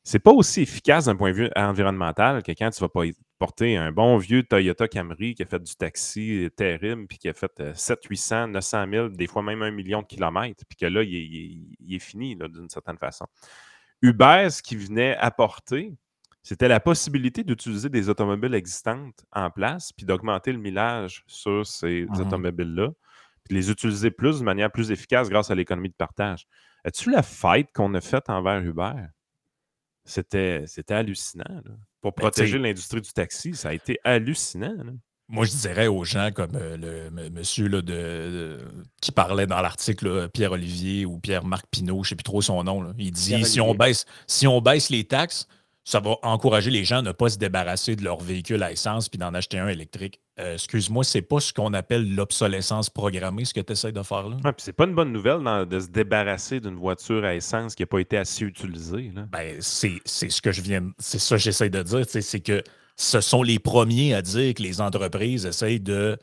C'est 0.04 0.20
pas 0.20 0.32
aussi 0.32 0.62
efficace 0.62 1.06
d'un 1.06 1.18
point 1.18 1.32
de 1.32 1.36
vue 1.36 1.50
environnemental 1.56 2.42
que 2.42 2.54
quand 2.54 2.70
tu 2.70 2.80
vas 2.80 3.12
porter 3.40 3.76
un 3.76 3.92
bon 3.92 4.18
vieux 4.18 4.44
Toyota 4.44 4.88
Camry 4.88 5.36
qui 5.36 5.44
a 5.44 5.46
fait 5.46 5.62
du 5.62 5.76
taxi 5.76 6.48
terrible, 6.56 7.08
puis 7.08 7.18
qui 7.18 7.28
a 7.28 7.34
fait 7.34 7.76
700, 7.76 8.08
800, 8.10 8.48
900 8.48 8.86
000, 8.90 9.10
des 9.10 9.28
fois 9.28 9.44
même 9.44 9.64
un 9.64 9.72
million 9.72 10.02
de 10.02 10.08
kilomètres, 10.08 10.64
puis 10.70 10.78
que 10.78 10.86
là, 10.86 11.04
il 11.04 11.76
est, 11.90 12.00
fini 12.00 12.38
d'une 12.38 12.70
certaine 12.70 12.98
façon. 12.98 13.26
Uber, 14.02 14.48
ce 14.50 14.62
qui 14.62 14.78
venait 14.78 15.18
apporter, 15.18 15.94
c'était 16.48 16.69
la 16.69 16.80
possibilité 16.80 17.44
d'utiliser 17.44 17.90
des 17.90 18.07
automobiles 18.07 18.53
existantes 18.53 19.26
en 19.34 19.49
place, 19.49 19.91
puis 19.91 20.06
d'augmenter 20.06 20.53
le 20.53 20.60
millage 20.60 21.26
sur 21.28 21.68
ces 21.68 22.06
mmh 22.06 22.22
automobiles-là, 22.22 22.91
puis 23.44 23.56
les 23.57 23.69
utiliser 23.69 24.11
plus 24.11 24.40
de 24.40 24.45
manière 24.45 24.72
plus 24.72 24.90
efficace 24.90 25.28
grâce 25.28 25.52
à 25.52 25.56
l'économie 25.56 25.90
de 25.90 25.95
partage. 25.95 26.48
As-tu 26.86 27.11
la 27.11 27.22
fête 27.22 27.74
qu'on 27.74 27.94
a 27.95 27.99
faite 27.99 28.30
envers 28.30 28.61
Uber? 28.61 28.94
C'était, 30.06 30.64
c'était 30.68 30.94
hallucinant. 30.94 31.64
Pour 31.99 32.14
ben, 32.14 32.22
protéger 32.22 32.57
l'industrie 32.57 33.02
du 33.02 33.11
taxi, 33.11 33.53
ça 33.53 33.68
a 33.68 33.74
été 33.74 33.99
hallucinant. 34.06 34.78
Moi, 35.28 35.44
je 35.44 35.52
dirais 35.52 35.88
aux 35.88 36.06
gens 36.06 36.32
comme 36.34 36.56
euh, 36.56 37.10
le 37.11 37.30
monsieur 37.30 37.68
là, 37.68 37.82
de, 37.82 38.60
qui 39.02 39.11
parlait 39.11 39.48
dans 39.48 39.60
l'article, 39.60 40.30
Pierre-Olivier 40.30 41.06
ou 41.06 41.19
Pierre-Marc 41.19 41.65
Pinault, 41.69 42.06
je 42.06 42.07
ne 42.07 42.10
sais 42.11 42.15
plus 42.15 42.24
trop 42.24 42.41
son 42.41 42.64
nom. 42.64 42.94
Il 42.98 43.11
dit 43.11 43.44
si 43.44 43.60
on, 43.60 43.76
baisse, 43.76 44.06
si 44.28 44.48
on 44.48 44.61
baisse 44.61 44.90
les 44.90 45.03
taxes, 45.03 45.49
ça 45.88 46.01
va 46.01 46.18
encourager 46.22 46.69
les 46.69 46.84
gens 46.84 46.97
à 46.97 47.01
ne 47.01 47.14
pas 47.14 47.30
se 47.30 47.38
débarrasser 47.38 47.95
de 47.95 48.03
leur 48.03 48.19
véhicule 48.19 48.61
à 48.61 48.73
essence 48.73 49.07
puis 49.07 49.18
d'en 49.18 49.34
acheter 49.34 49.57
un 49.57 49.69
électrique. 49.69 50.19
Euh, 50.38 50.55
excuse-moi, 50.55 51.05
c'est 51.05 51.22
pas 51.22 51.39
ce 51.39 51.53
qu'on 51.53 51.73
appelle 51.73 52.14
l'obsolescence 52.14 52.89
programmée, 52.89 53.45
ce 53.45 53.53
que 53.53 53.61
tu 53.61 53.72
essaies 53.72 53.93
de 53.93 54.03
faire 54.03 54.27
là? 54.27 54.35
Ouais, 54.43 54.51
c'est 54.57 54.73
pas 54.73 54.84
une 54.84 54.95
bonne 54.95 55.14
nouvelle 55.14 55.39
de 55.65 55.80
se 55.80 55.88
débarrasser 55.88 56.59
d'une 56.59 56.76
voiture 56.76 57.23
à 57.23 57.35
essence 57.35 57.73
qui 57.73 57.84
n'a 57.84 57.88
pas 57.88 57.99
été 57.99 58.18
assez 58.18 58.43
utilisée. 58.43 59.14
Ben, 59.31 59.55
c'est 59.61 60.01
ce 60.05 60.41
que 60.41 60.51
je 60.51 60.61
viens. 60.61 60.91
C'est 60.99 61.19
ça 61.19 61.38
que 61.38 61.41
j'essaie 61.41 61.69
de 61.69 61.81
dire. 61.81 62.03
C'est 62.05 62.41
que 62.41 62.61
ce 62.97 63.22
sont 63.22 63.41
les 63.41 63.57
premiers 63.57 64.14
à 64.14 64.22
dire 64.22 64.55
que 64.55 64.64
les 64.64 64.81
entreprises 64.81 65.45
essayent 65.45 65.80
de 65.80 66.18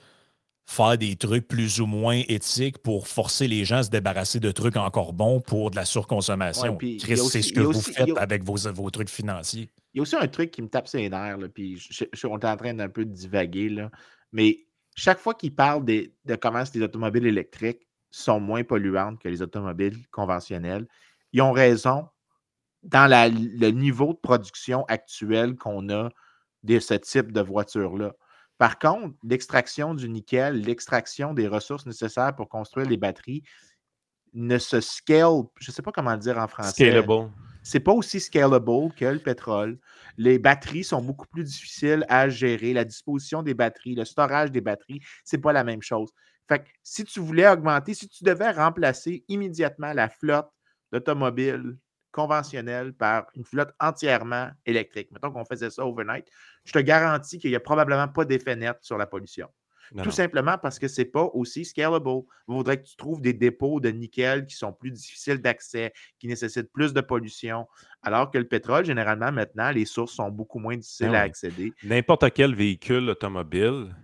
faire 0.67 0.97
des 0.97 1.17
trucs 1.17 1.47
plus 1.47 1.81
ou 1.81 1.87
moins 1.87 2.23
éthiques 2.29 2.79
pour 2.79 3.07
forcer 3.07 3.49
les 3.49 3.65
gens 3.65 3.77
à 3.77 3.83
se 3.83 3.91
débarrasser 3.91 4.41
de 4.41 4.51
trucs 4.51 4.77
encore 4.77 5.13
bons 5.13 5.41
pour 5.41 5.71
de 5.71 5.77
la 5.77 5.85
surconsommation. 5.85 6.79
c'est 6.81 7.43
ce 7.43 7.53
que 7.53 7.61
vous 7.61 7.81
faites 7.81 8.17
avec 8.17 8.43
vos, 8.43 8.57
vos, 8.73 8.91
trucs 8.91 9.11
financiers. 9.11 9.71
Il 9.93 9.99
y 9.99 10.01
a 10.01 10.03
aussi 10.03 10.17
un 10.17 10.27
truc 10.27 10.51
qui 10.51 10.63
me 10.63 10.69
tape 10.69 10.89
ses 10.89 11.09
nerfs, 11.09 11.37
là, 11.37 11.49
puis 11.49 11.77
je, 11.77 12.27
on 12.27 12.39
est 12.39 12.45
en 12.47 12.57
train 12.57 12.75
d'un 12.75 12.89
peu 12.89 13.05
de 13.05 13.13
divaguer, 13.13 13.69
là, 13.69 13.91
mais 14.33 14.67
chaque 14.97 15.19
fois 15.19 15.35
qu'ils 15.35 15.55
parlent 15.55 15.85
de 15.85 16.11
comment 16.41 16.65
les 16.73 16.83
automobiles 16.83 17.27
électriques 17.27 17.87
sont 18.11 18.41
moins 18.41 18.65
polluantes 18.65 19.19
que 19.19 19.29
les 19.29 19.43
automobiles 19.43 20.07
conventionnelles, 20.11 20.87
ils 21.33 21.43
ont 21.43 21.53
raison 21.53 22.09
dans 22.85 23.11
le 23.11 23.71
niveau 23.71 24.13
de 24.13 24.19
production 24.19 24.85
actuel 24.87 25.57
qu'on 25.57 25.89
a 25.91 26.11
de 26.63 26.79
ce 26.79 26.95
type 26.95 27.33
de 27.33 27.41
voiture-là. 27.41 28.15
Par 28.59 28.79
contre, 28.79 29.17
l'extraction 29.25 29.95
du 29.95 30.09
nickel, 30.09 30.61
l'extraction 30.61 31.35
des 31.35 31.49
ressources 31.49 31.87
nécessaires 31.87 32.35
pour 32.37 32.49
construire 32.49 32.89
les 32.89 32.97
batteries 32.97 33.43
ne 34.33 34.59
se 34.59 34.81
scale, 34.81 35.43
je 35.61 35.71
ne 35.71 35.75
sais 35.75 35.83
pas 35.83 35.93
comment 35.93 36.17
dire 36.17 36.39
en 36.39 36.49
français. 36.49 36.91
Scalable. 36.91 37.31
C'est 37.63 37.81
pas 37.81 37.93
aussi 37.93 38.21
scalable 38.21 38.93
que 38.95 39.07
le 39.07 39.19
pétrole. 39.19 39.79
Les 40.19 40.39
batteries 40.39 40.85
sont 40.85 41.01
beaucoup 41.01 41.27
plus 41.27 41.45
difficiles 41.45 42.05
à 42.09 42.29
gérer. 42.29 42.75
La 42.75 42.85
disposition 42.85 43.43
des 43.43 43.55
batteries, 43.55 43.95
le 43.95 44.05
storage 44.05 44.51
des 44.51 44.61
batteries, 44.61 45.01
c'est 45.25 45.39
pas 45.39 45.53
la 45.53 45.65
même 45.65 45.83
chose. 45.83 46.11
Fait 46.47 46.59
que 46.59 46.69
si 46.83 47.05
tu 47.05 47.21
voulais 47.21 47.49
augmenter, 47.49 47.95
si 47.95 48.07
tu 48.09 48.23
devais 48.23 48.51
remplacer 48.51 49.25
immédiatement 49.29 49.95
la 49.95 50.11
flotte 50.11 50.51
d'automobiles 50.93 51.79
conventionnelle 52.15 52.93
par 52.93 53.27
une 53.35 53.45
flotte 53.45 53.75
entièrement 53.81 54.49
électrique, 54.65 55.11
mettons 55.11 55.33
qu'on 55.33 55.45
faisait 55.45 55.69
ça 55.69 55.85
overnight, 55.85 56.29
je 56.65 56.73
te 56.73 56.79
garantis 56.79 57.39
qu'il 57.39 57.51
n'y 57.51 57.57
a 57.57 57.61
probablement 57.61 58.07
pas 58.07 58.25
d'effet 58.25 58.55
net 58.55 58.77
sur 58.81 58.97
la 58.97 59.07
pollution. 59.07 59.49
Tout 60.03 60.11
simplement 60.11 60.57
parce 60.57 60.79
que 60.79 60.89
ce 60.89 61.01
n'est 61.01 61.07
pas 61.07 61.25
aussi 61.35 61.65
scalable. 61.65 62.23
Il 62.49 62.55
faudrait 62.55 62.81
que 62.81 62.87
tu 62.87 62.97
trouves 62.97 63.21
des 63.21 63.33
dépôts 63.35 63.81
de 63.81 63.91
nickel 63.91 64.47
qui 64.47 64.57
sont 64.57 64.73
plus 64.73 64.91
difficiles 64.91 65.43
d'accès, 65.43 65.93
qui 66.19 66.27
nécessitent 66.27 66.73
plus 66.73 66.95
de 66.95 67.01
pollution, 67.01 67.67
alors 68.03 68.31
que 68.31 68.39
le 68.39 68.49
pétrole, 68.49 68.87
généralement, 68.87 69.31
maintenant, 69.31 69.71
les 69.71 69.85
sources 69.85 70.15
sont 70.15 70.31
beaucoup 70.31 70.59
moins 70.59 70.77
difficiles 70.77 71.13
ah 71.13 71.21
à 71.21 71.23
accéder. 71.23 71.73
N'importe 71.83 72.33
quel 72.33 72.55
véhicule 72.55 73.11
automobile, 73.11 73.95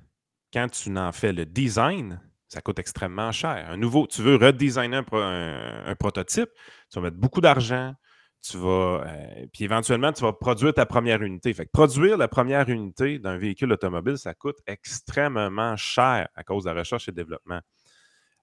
quand 0.52 0.68
tu 0.68 0.90
n'en 0.90 1.12
fais 1.12 1.32
le 1.32 1.46
design, 1.46 2.20
ça 2.50 2.60
coûte 2.60 2.80
extrêmement 2.80 3.30
cher. 3.32 3.66
Un 3.70 3.76
nouveau, 3.76 4.06
tu 4.06 4.22
veux 4.22 4.34
redesigner 4.34 5.00
un 5.12 5.94
prototype, 5.98 6.50
tu 6.90 6.98
vas 6.98 7.02
mettre 7.02 7.16
beaucoup 7.16 7.40
d'argent, 7.40 7.94
tu 8.42 8.56
vas. 8.56 9.04
Euh, 9.06 9.46
puis 9.52 9.64
éventuellement, 9.64 10.12
tu 10.12 10.22
vas 10.22 10.32
produire 10.32 10.74
ta 10.74 10.86
première 10.86 11.22
unité. 11.22 11.52
Fait 11.54 11.66
que 11.66 11.70
produire 11.70 12.16
la 12.16 12.28
première 12.28 12.68
unité 12.68 13.18
d'un 13.18 13.36
véhicule 13.38 13.72
automobile, 13.72 14.18
ça 14.18 14.34
coûte 14.34 14.58
extrêmement 14.66 15.76
cher 15.76 16.28
à 16.34 16.42
cause 16.42 16.64
de 16.64 16.70
la 16.70 16.80
recherche 16.80 17.08
et 17.08 17.12
développement. 17.12 17.60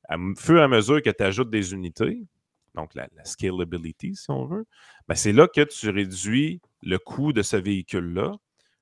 À 0.07 0.15
fur 0.37 0.59
et 0.59 0.63
à 0.63 0.67
mesure 0.67 1.01
que 1.01 1.09
tu 1.09 1.23
ajoutes 1.23 1.49
des 1.49 1.73
unités, 1.73 2.23
donc 2.75 2.93
la, 2.95 3.07
scalability, 3.25 4.15
si 4.15 4.29
on 4.29 4.45
veut, 4.45 4.65
ben 5.07 5.15
c'est 5.15 5.33
là 5.33 5.47
que 5.47 5.61
tu 5.61 5.89
réduis 5.89 6.61
le 6.81 6.97
coût 6.97 7.33
de 7.33 7.41
ce 7.41 7.57
véhicule-là 7.57 8.33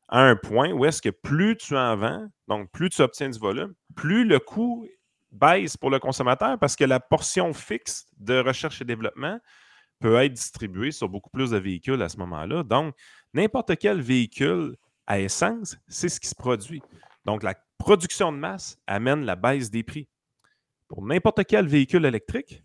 à 0.08 0.22
un 0.22 0.36
point 0.36 0.72
où 0.72 0.86
est-ce 0.86 1.02
que 1.02 1.10
plus 1.10 1.58
tu 1.58 1.76
en 1.76 1.96
vends, 1.96 2.28
donc 2.48 2.70
plus 2.72 2.90
tu 2.90 3.02
obtiens 3.02 3.30
du 3.30 3.40
volume, 3.40 3.74
plus 3.96 4.24
le 4.24 4.38
coût 4.38 4.88
baisse 5.36 5.78
pour 5.78 5.90
le 5.90 6.00
consommateur 6.00 6.58
parce 6.60 6.76
que 6.76 6.84
la 6.84 7.00
portion 7.00 7.54
fixe 7.54 8.06
de 8.18 8.40
recherche 8.40 8.82
et 8.82 8.86
développement 8.86 9.40
peut 10.00 10.16
être 10.16 10.34
distribué 10.34 10.92
sur 10.92 11.10
beaucoup 11.10 11.30
plus 11.30 11.52
de 11.52 11.58
véhicules 11.58 12.02
à 12.02 12.10
ce 12.10 12.18
moment-là. 12.18 12.64
Donc, 12.64 12.96
n'importe 13.34 13.76
quel 13.78 14.02
véhicule 14.02 14.76
à 15.08 15.20
essence, 15.20 15.78
c'est 15.88 16.10
ce 16.10 16.20
qui 16.20 16.28
se 16.28 16.36
produit. 16.36 16.82
Donc, 17.26 17.44
la 17.44 17.56
production 17.78 18.32
de 18.32 18.38
masse 18.38 18.78
amène 18.88 19.26
la 19.26 19.36
baisse 19.36 19.70
des 19.70 19.84
prix. 19.84 20.08
Pour 20.88 21.04
n'importe 21.06 21.46
quel 21.46 21.68
véhicule 21.68 22.06
électrique, 22.06 22.64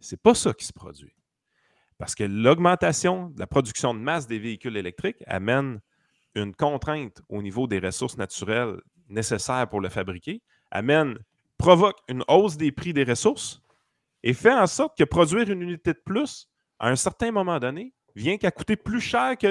ce 0.00 0.14
n'est 0.14 0.20
pas 0.22 0.34
ça 0.34 0.52
qui 0.52 0.64
se 0.64 0.72
produit. 0.72 1.14
Parce 1.98 2.14
que 2.14 2.24
l'augmentation 2.24 3.30
de 3.30 3.40
la 3.40 3.46
production 3.46 3.92
de 3.92 3.98
masse 3.98 4.26
des 4.26 4.38
véhicules 4.38 4.76
électriques 4.76 5.22
amène 5.26 5.80
une 6.34 6.54
contrainte 6.54 7.20
au 7.28 7.42
niveau 7.42 7.66
des 7.66 7.80
ressources 7.80 8.16
naturelles 8.16 8.80
nécessaires 9.08 9.68
pour 9.68 9.80
le 9.80 9.88
fabriquer, 9.88 10.42
amène, 10.70 11.18
provoque 11.68 11.98
une 12.08 12.24
hausse 12.28 12.56
des 12.56 12.72
prix 12.72 12.94
des 12.94 13.04
ressources 13.04 13.60
et 14.22 14.32
fait 14.32 14.54
en 14.54 14.66
sorte 14.66 14.96
que 14.96 15.04
produire 15.04 15.50
une 15.50 15.60
unité 15.60 15.92
de 15.92 16.00
plus 16.02 16.48
à 16.78 16.88
un 16.88 16.96
certain 16.96 17.30
moment 17.30 17.58
donné, 17.58 17.92
vient 18.16 18.38
qu'à 18.38 18.50
coûter 18.50 18.74
plus 18.74 19.02
cher 19.02 19.36
que 19.36 19.46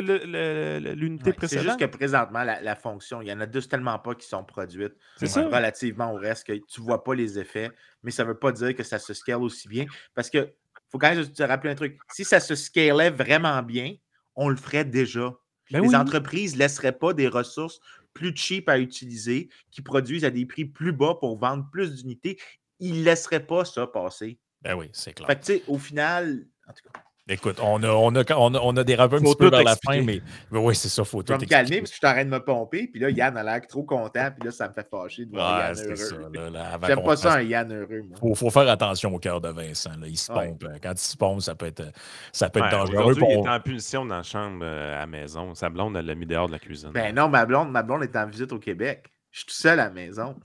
l'unité 0.95 1.31
précédente. 1.31 1.63
C'est 1.63 1.69
juste 1.69 1.79
que 1.79 1.85
présentement, 1.85 2.43
la, 2.43 2.75
fonction, 2.75 3.21
il 3.21 3.27
y 3.27 3.31
en 3.31 3.39
a 3.39 3.45
deux 3.45 3.61
tellement 3.61 3.99
pas 3.99 4.15
qui 4.15 4.27
sont 4.27 4.43
produites 4.43 4.95
relativement 5.21 6.11
au 6.11 6.15
reste 6.15 6.47
que 6.47 6.53
tu 6.53 6.81
ne 6.81 6.85
vois 6.85 7.03
pas 7.03 7.13
les 7.13 7.37
effets, 7.37 7.69
mais 8.01 8.09
ça 8.09 8.23
ne 8.23 8.29
veut 8.29 8.39
pas 8.39 8.51
dire 8.51 8.73
que 8.73 8.81
ça 8.81 8.97
se 8.97 9.13
scale 9.13 9.43
aussi 9.43 9.67
bien. 9.67 9.85
Parce 10.15 10.31
que 10.31 10.55
faut 10.89 10.97
quand 10.97 11.13
même 11.13 11.23
te 11.23 11.43
rappeler 11.43 11.73
un 11.73 11.75
truc. 11.75 11.99
Si 12.11 12.25
ça 12.25 12.39
se 12.39 12.55
scalait 12.55 13.11
vraiment 13.11 13.61
bien, 13.61 13.93
on 14.35 14.49
le 14.49 14.55
ferait 14.55 14.85
déjà. 14.85 15.35
Ben 15.69 15.83
les 15.83 15.95
entreprises 15.95 16.53
ne 16.53 16.59
laisseraient 16.59 16.97
pas 16.97 17.13
des 17.13 17.27
ressources 17.27 17.79
plus 18.17 18.35
cheap 18.35 18.67
à 18.67 18.79
utiliser, 18.79 19.49
qui 19.69 19.83
produisent 19.83 20.25
à 20.25 20.31
des 20.31 20.47
prix 20.47 20.65
plus 20.65 20.91
bas 20.91 21.15
pour 21.19 21.37
vendre 21.37 21.69
plus 21.71 21.97
d'unités. 21.97 22.39
Ils 22.79 23.01
ne 23.01 23.03
laisseraient 23.03 23.45
pas 23.45 23.63
ça 23.63 23.85
passer. 23.85 24.39
Ben 24.63 24.75
oui, 24.75 24.89
c'est 24.91 25.13
clair. 25.13 25.27
Fait 25.27 25.39
que, 25.39 25.71
au 25.71 25.77
final, 25.77 26.47
en 26.67 26.73
tout 26.73 26.89
cas, 26.89 27.03
Écoute, 27.29 27.59
on 27.61 27.83
a, 27.83 27.89
on 27.89 28.15
a, 28.15 28.23
on 28.35 28.53
a, 28.55 28.59
on 28.59 28.77
a 28.77 28.83
dérapé 28.85 29.17
un 29.17 29.19
petit 29.19 29.35
peu 29.35 29.49
vers 29.49 29.63
la 29.63 29.75
fin, 29.75 30.01
mais, 30.01 30.21
oui, 30.51 30.75
c'est 30.75 30.87
ça, 30.87 31.03
faut 31.03 31.23
tout 31.23 31.33
Je 31.33 31.37
vais 31.37 31.45
me 31.45 31.49
calmer 31.49 31.79
parce 31.79 31.91
que 31.91 31.95
je 31.95 31.99
suis 31.99 32.07
en 32.07 32.13
train 32.13 32.23
de 32.23 32.29
me 32.29 32.39
pomper, 32.39 32.87
puis 32.87 33.01
là, 33.01 33.09
Yann 33.09 33.35
a 33.35 33.43
l'air 33.43 33.67
trop 33.67 33.83
content, 33.83 34.29
puis 34.31 34.45
là, 34.45 34.51
ça 34.51 34.69
me 34.69 34.73
fait 34.73 34.87
fâcher 34.89 35.25
de 35.25 35.31
voir 35.31 35.73
Yann 35.73 35.75
heureux. 35.77 36.53
J'aime 36.87 37.03
pas 37.03 37.17
ça, 37.17 37.33
un 37.33 37.41
Yann 37.41 37.73
heureux. 37.73 38.03
Il 38.23 38.35
faut, 38.35 38.49
faire 38.49 38.69
attention 38.69 39.13
au 39.13 39.19
cœur 39.19 39.41
de 39.41 39.49
Vincent. 39.49 39.91
Là. 39.99 40.07
Il 40.07 40.17
se 40.17 40.31
pompe. 40.31 40.63
Quand 40.81 40.93
il 40.93 40.97
se 40.97 41.17
pompe, 41.17 41.41
ça 41.41 41.55
peut 41.55 41.65
être, 41.65 41.91
ça 42.31 42.49
peut 42.49 42.59
être 42.59 42.71
dangereux. 42.71 43.15
Pour... 43.15 43.29
Il 43.29 43.45
est 43.45 43.49
en 43.49 43.59
punition 43.59 44.05
dans 44.05 44.17
la 44.17 44.23
chambre 44.23 44.63
euh, 44.63 44.95
à 44.95 44.99
la 44.99 45.07
maison. 45.07 45.53
Sa 45.53 45.69
blonde, 45.69 45.97
elle 45.97 46.05
l'a 46.05 46.15
mis 46.15 46.25
dehors 46.25 46.47
de 46.47 46.53
la 46.53 46.59
cuisine. 46.59 46.91
Ben 46.93 47.13
non, 47.13 47.27
ma 47.27 47.45
blonde, 47.45 47.71
ma 47.71 47.83
blonde 47.83 48.03
est 48.03 48.15
en 48.15 48.25
visite 48.27 48.53
au 48.53 48.59
Québec. 48.59 49.03
Je 49.31 49.39
suis 49.39 49.47
tout 49.47 49.53
seul 49.53 49.79
à 49.79 49.85
la 49.85 49.89
maison. 49.89 50.35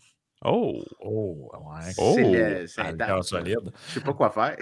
Oh! 0.45 0.83
Oh, 1.01 1.51
ouais. 1.53 1.93
Oh, 1.99 2.15
c'est 2.67 3.01
un 3.01 3.23
solide. 3.23 3.73
Je 3.89 3.95
sais 3.95 4.01
pas 4.01 4.13
quoi 4.13 4.31
faire. 4.31 4.57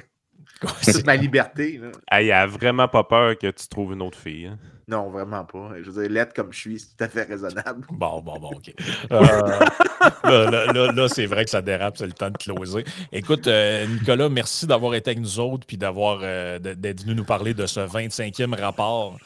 C'est 0.83 1.07
ma 1.07 1.17
liberté. 1.17 1.81
Là. 1.81 2.21
Il 2.21 2.33
a 2.33 2.47
vraiment 2.47 2.89
pas 2.89 3.05
peur 3.05 3.39
que 3.39 3.51
tu 3.51 3.69
trouves 3.69 3.93
une 3.93 4.03
autre 4.03 4.19
fille. 4.19 4.47
Hein. 4.47 4.59
Non, 4.91 5.09
vraiment 5.09 5.45
pas. 5.45 5.71
Je 5.81 5.89
veux 5.89 6.03
dire, 6.03 6.11
l'être 6.11 6.35
comme 6.35 6.53
je 6.53 6.59
suis, 6.59 6.81
c'est 6.81 6.97
tout 6.97 7.05
à 7.05 7.09
fait 7.09 7.23
raisonnable. 7.23 7.87
Bon, 7.93 8.21
bon, 8.21 8.39
bon, 8.39 8.51
OK. 8.51 8.75
Euh, 10.25 10.93
là, 10.93 11.09
c'est 11.09 11.27
vrai 11.27 11.45
que 11.45 11.51
ça 11.51 11.61
dérape, 11.61 11.99
c'est 11.99 12.07
le 12.07 12.13
temps 12.13 12.31
de 12.31 12.39
closer. 12.39 12.85
Écoute, 13.13 13.47
euh, 13.47 13.87
Nicolas, 13.87 14.31
merci 14.31 14.67
d'avoir 14.67 14.95
été 14.95 15.11
avec 15.11 15.21
nous 15.21 15.39
autres 15.39 15.67
puis 15.67 15.77
d'avoir 15.77 16.21
euh, 16.23 16.59
d'être 16.59 17.03
venu 17.03 17.15
nous 17.15 17.25
parler 17.25 17.53
de 17.53 17.67
ce 17.67 17.81
25e 17.81 18.59
rapport. 18.59 19.19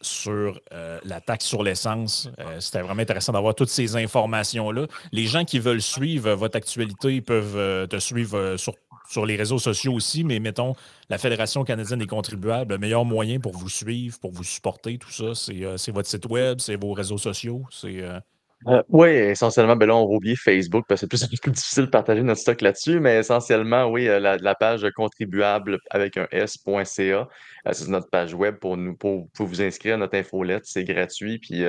sur 0.00 0.60
la 1.04 1.20
taxe 1.20 1.44
sur 1.44 1.62
l'essence. 1.64 2.30
C'était 2.60 2.82
vraiment 2.82 3.02
intéressant 3.02 3.32
d'avoir 3.32 3.54
toutes 3.56 3.68
ces 3.68 3.96
informations-là. 3.96 4.86
Les 5.10 5.26
gens 5.26 5.44
qui 5.44 5.58
veulent 5.58 5.82
suivre 5.82 6.32
votre 6.34 6.56
actualité 6.56 7.20
peuvent 7.20 7.88
te 7.88 7.98
suivre 7.98 8.56
sur 8.56 8.74
sur 9.08 9.26
les 9.26 9.36
réseaux 9.36 9.58
sociaux 9.58 9.94
aussi, 9.94 10.24
mais 10.24 10.38
mettons, 10.38 10.74
la 11.08 11.18
Fédération 11.18 11.64
canadienne 11.64 11.98
des 11.98 12.06
contribuables, 12.06 12.74
le 12.74 12.78
meilleur 12.78 13.04
moyen 13.04 13.40
pour 13.40 13.56
vous 13.56 13.68
suivre, 13.68 14.18
pour 14.20 14.32
vous 14.32 14.44
supporter, 14.44 14.98
tout 14.98 15.10
ça, 15.10 15.34
c'est 15.34 15.64
euh, 15.64 15.76
votre 15.88 16.08
site 16.08 16.26
web, 16.26 16.58
c'est 16.60 16.76
vos 16.76 16.92
réseaux 16.92 17.18
sociaux, 17.18 17.64
c'est... 17.70 18.02
Euh 18.02 18.18
euh, 18.66 18.82
oui, 18.88 19.10
essentiellement, 19.10 19.76
ben 19.76 19.86
là, 19.86 19.94
on 19.94 20.08
va 20.08 20.14
oublier 20.14 20.34
Facebook 20.34 20.84
parce 20.88 21.06
que 21.06 21.16
c'est 21.16 21.40
plus, 21.40 21.52
difficile 21.52 21.84
de 21.84 21.90
partager 21.90 22.22
notre 22.24 22.40
stock 22.40 22.60
là-dessus, 22.60 22.98
mais 22.98 23.18
essentiellement, 23.18 23.86
oui, 23.86 24.06
la, 24.06 24.54
page 24.56 24.84
contribuable 24.96 25.78
avec 25.90 26.16
un 26.16 26.26
S.ca, 26.32 27.28
c'est 27.70 27.88
notre 27.88 28.10
page 28.10 28.34
web 28.34 28.56
pour, 28.56 28.76
nous, 28.76 28.96
pour, 28.96 29.28
vous 29.38 29.62
inscrire 29.62 29.94
à 29.94 29.98
notre 29.98 30.18
infolette, 30.18 30.64
c'est 30.64 30.82
gratuit, 30.82 31.38
puis 31.38 31.62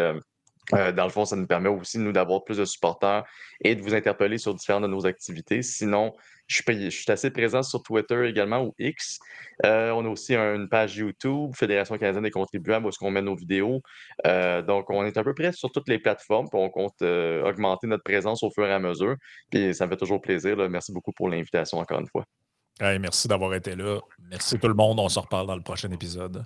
dans 0.71 1.03
le 1.03 1.09
fond, 1.09 1.25
ça 1.25 1.35
nous 1.35 1.47
permet 1.47 1.69
aussi, 1.69 1.99
nous, 1.99 2.11
d'avoir 2.11 2.43
plus 2.43 2.57
de 2.57 2.65
supporters 2.65 3.23
et 3.61 3.75
de 3.75 3.81
vous 3.81 3.93
interpeller 3.93 4.39
sur 4.39 4.53
différentes 4.53 4.83
de 4.83 4.87
nos 4.87 5.05
activités. 5.05 5.61
Sinon, 5.61 6.15
je 6.49 6.89
suis, 6.89 7.11
assez 7.11 7.29
présent 7.29 7.61
sur 7.61 7.83
Twitter 7.83 8.27
également 8.27 8.63
ou 8.63 8.73
X. 8.79 9.19
Euh, 9.65 9.91
on 9.91 10.03
a 10.05 10.09
aussi 10.09 10.35
une 10.35 10.67
page 10.67 10.97
YouTube, 10.97 11.51
Fédération 11.55 11.97
canadienne 11.97 12.23
des 12.23 12.31
contribuables, 12.31 12.87
où 12.87 12.89
est-ce 12.89 12.97
qu'on 12.97 13.11
met 13.11 13.21
nos 13.21 13.35
vidéos. 13.35 13.81
Euh, 14.25 14.63
donc, 14.63 14.89
on 14.89 15.05
est 15.05 15.15
à 15.15 15.23
peu 15.23 15.35
près 15.35 15.51
sur 15.51 15.71
toutes 15.71 15.87
les 15.87 15.99
plateformes, 15.99 16.49
puis 16.49 16.59
on 16.59 16.69
compte 16.69 17.01
euh, 17.03 17.47
augmenter 17.47 17.85
notre 17.85 18.03
présence 18.03 18.41
au 18.41 18.49
fur 18.49 18.65
et 18.65 18.73
à 18.73 18.79
mesure. 18.79 19.15
Puis 19.51 19.75
ça 19.75 19.85
me 19.85 19.91
fait 19.91 19.97
toujours 19.97 20.21
plaisir. 20.21 20.57
Merci 20.69 20.91
beaucoup 20.91 21.11
pour 21.11 21.29
l'invitation 21.29 21.77
encore 21.77 21.99
une 21.99 22.07
fois. 22.07 22.25
merci 22.81 23.27
d'avoir 23.27 23.53
été 23.53 23.75
là. 23.75 23.99
Merci 24.31 24.57
tout 24.57 24.67
le 24.67 24.73
monde. 24.73 24.99
On 24.99 25.09
se 25.09 25.19
reparle 25.19 25.45
dans 25.45 25.55
le 25.55 25.63
prochain 25.63 25.91
épisode. 25.91 26.43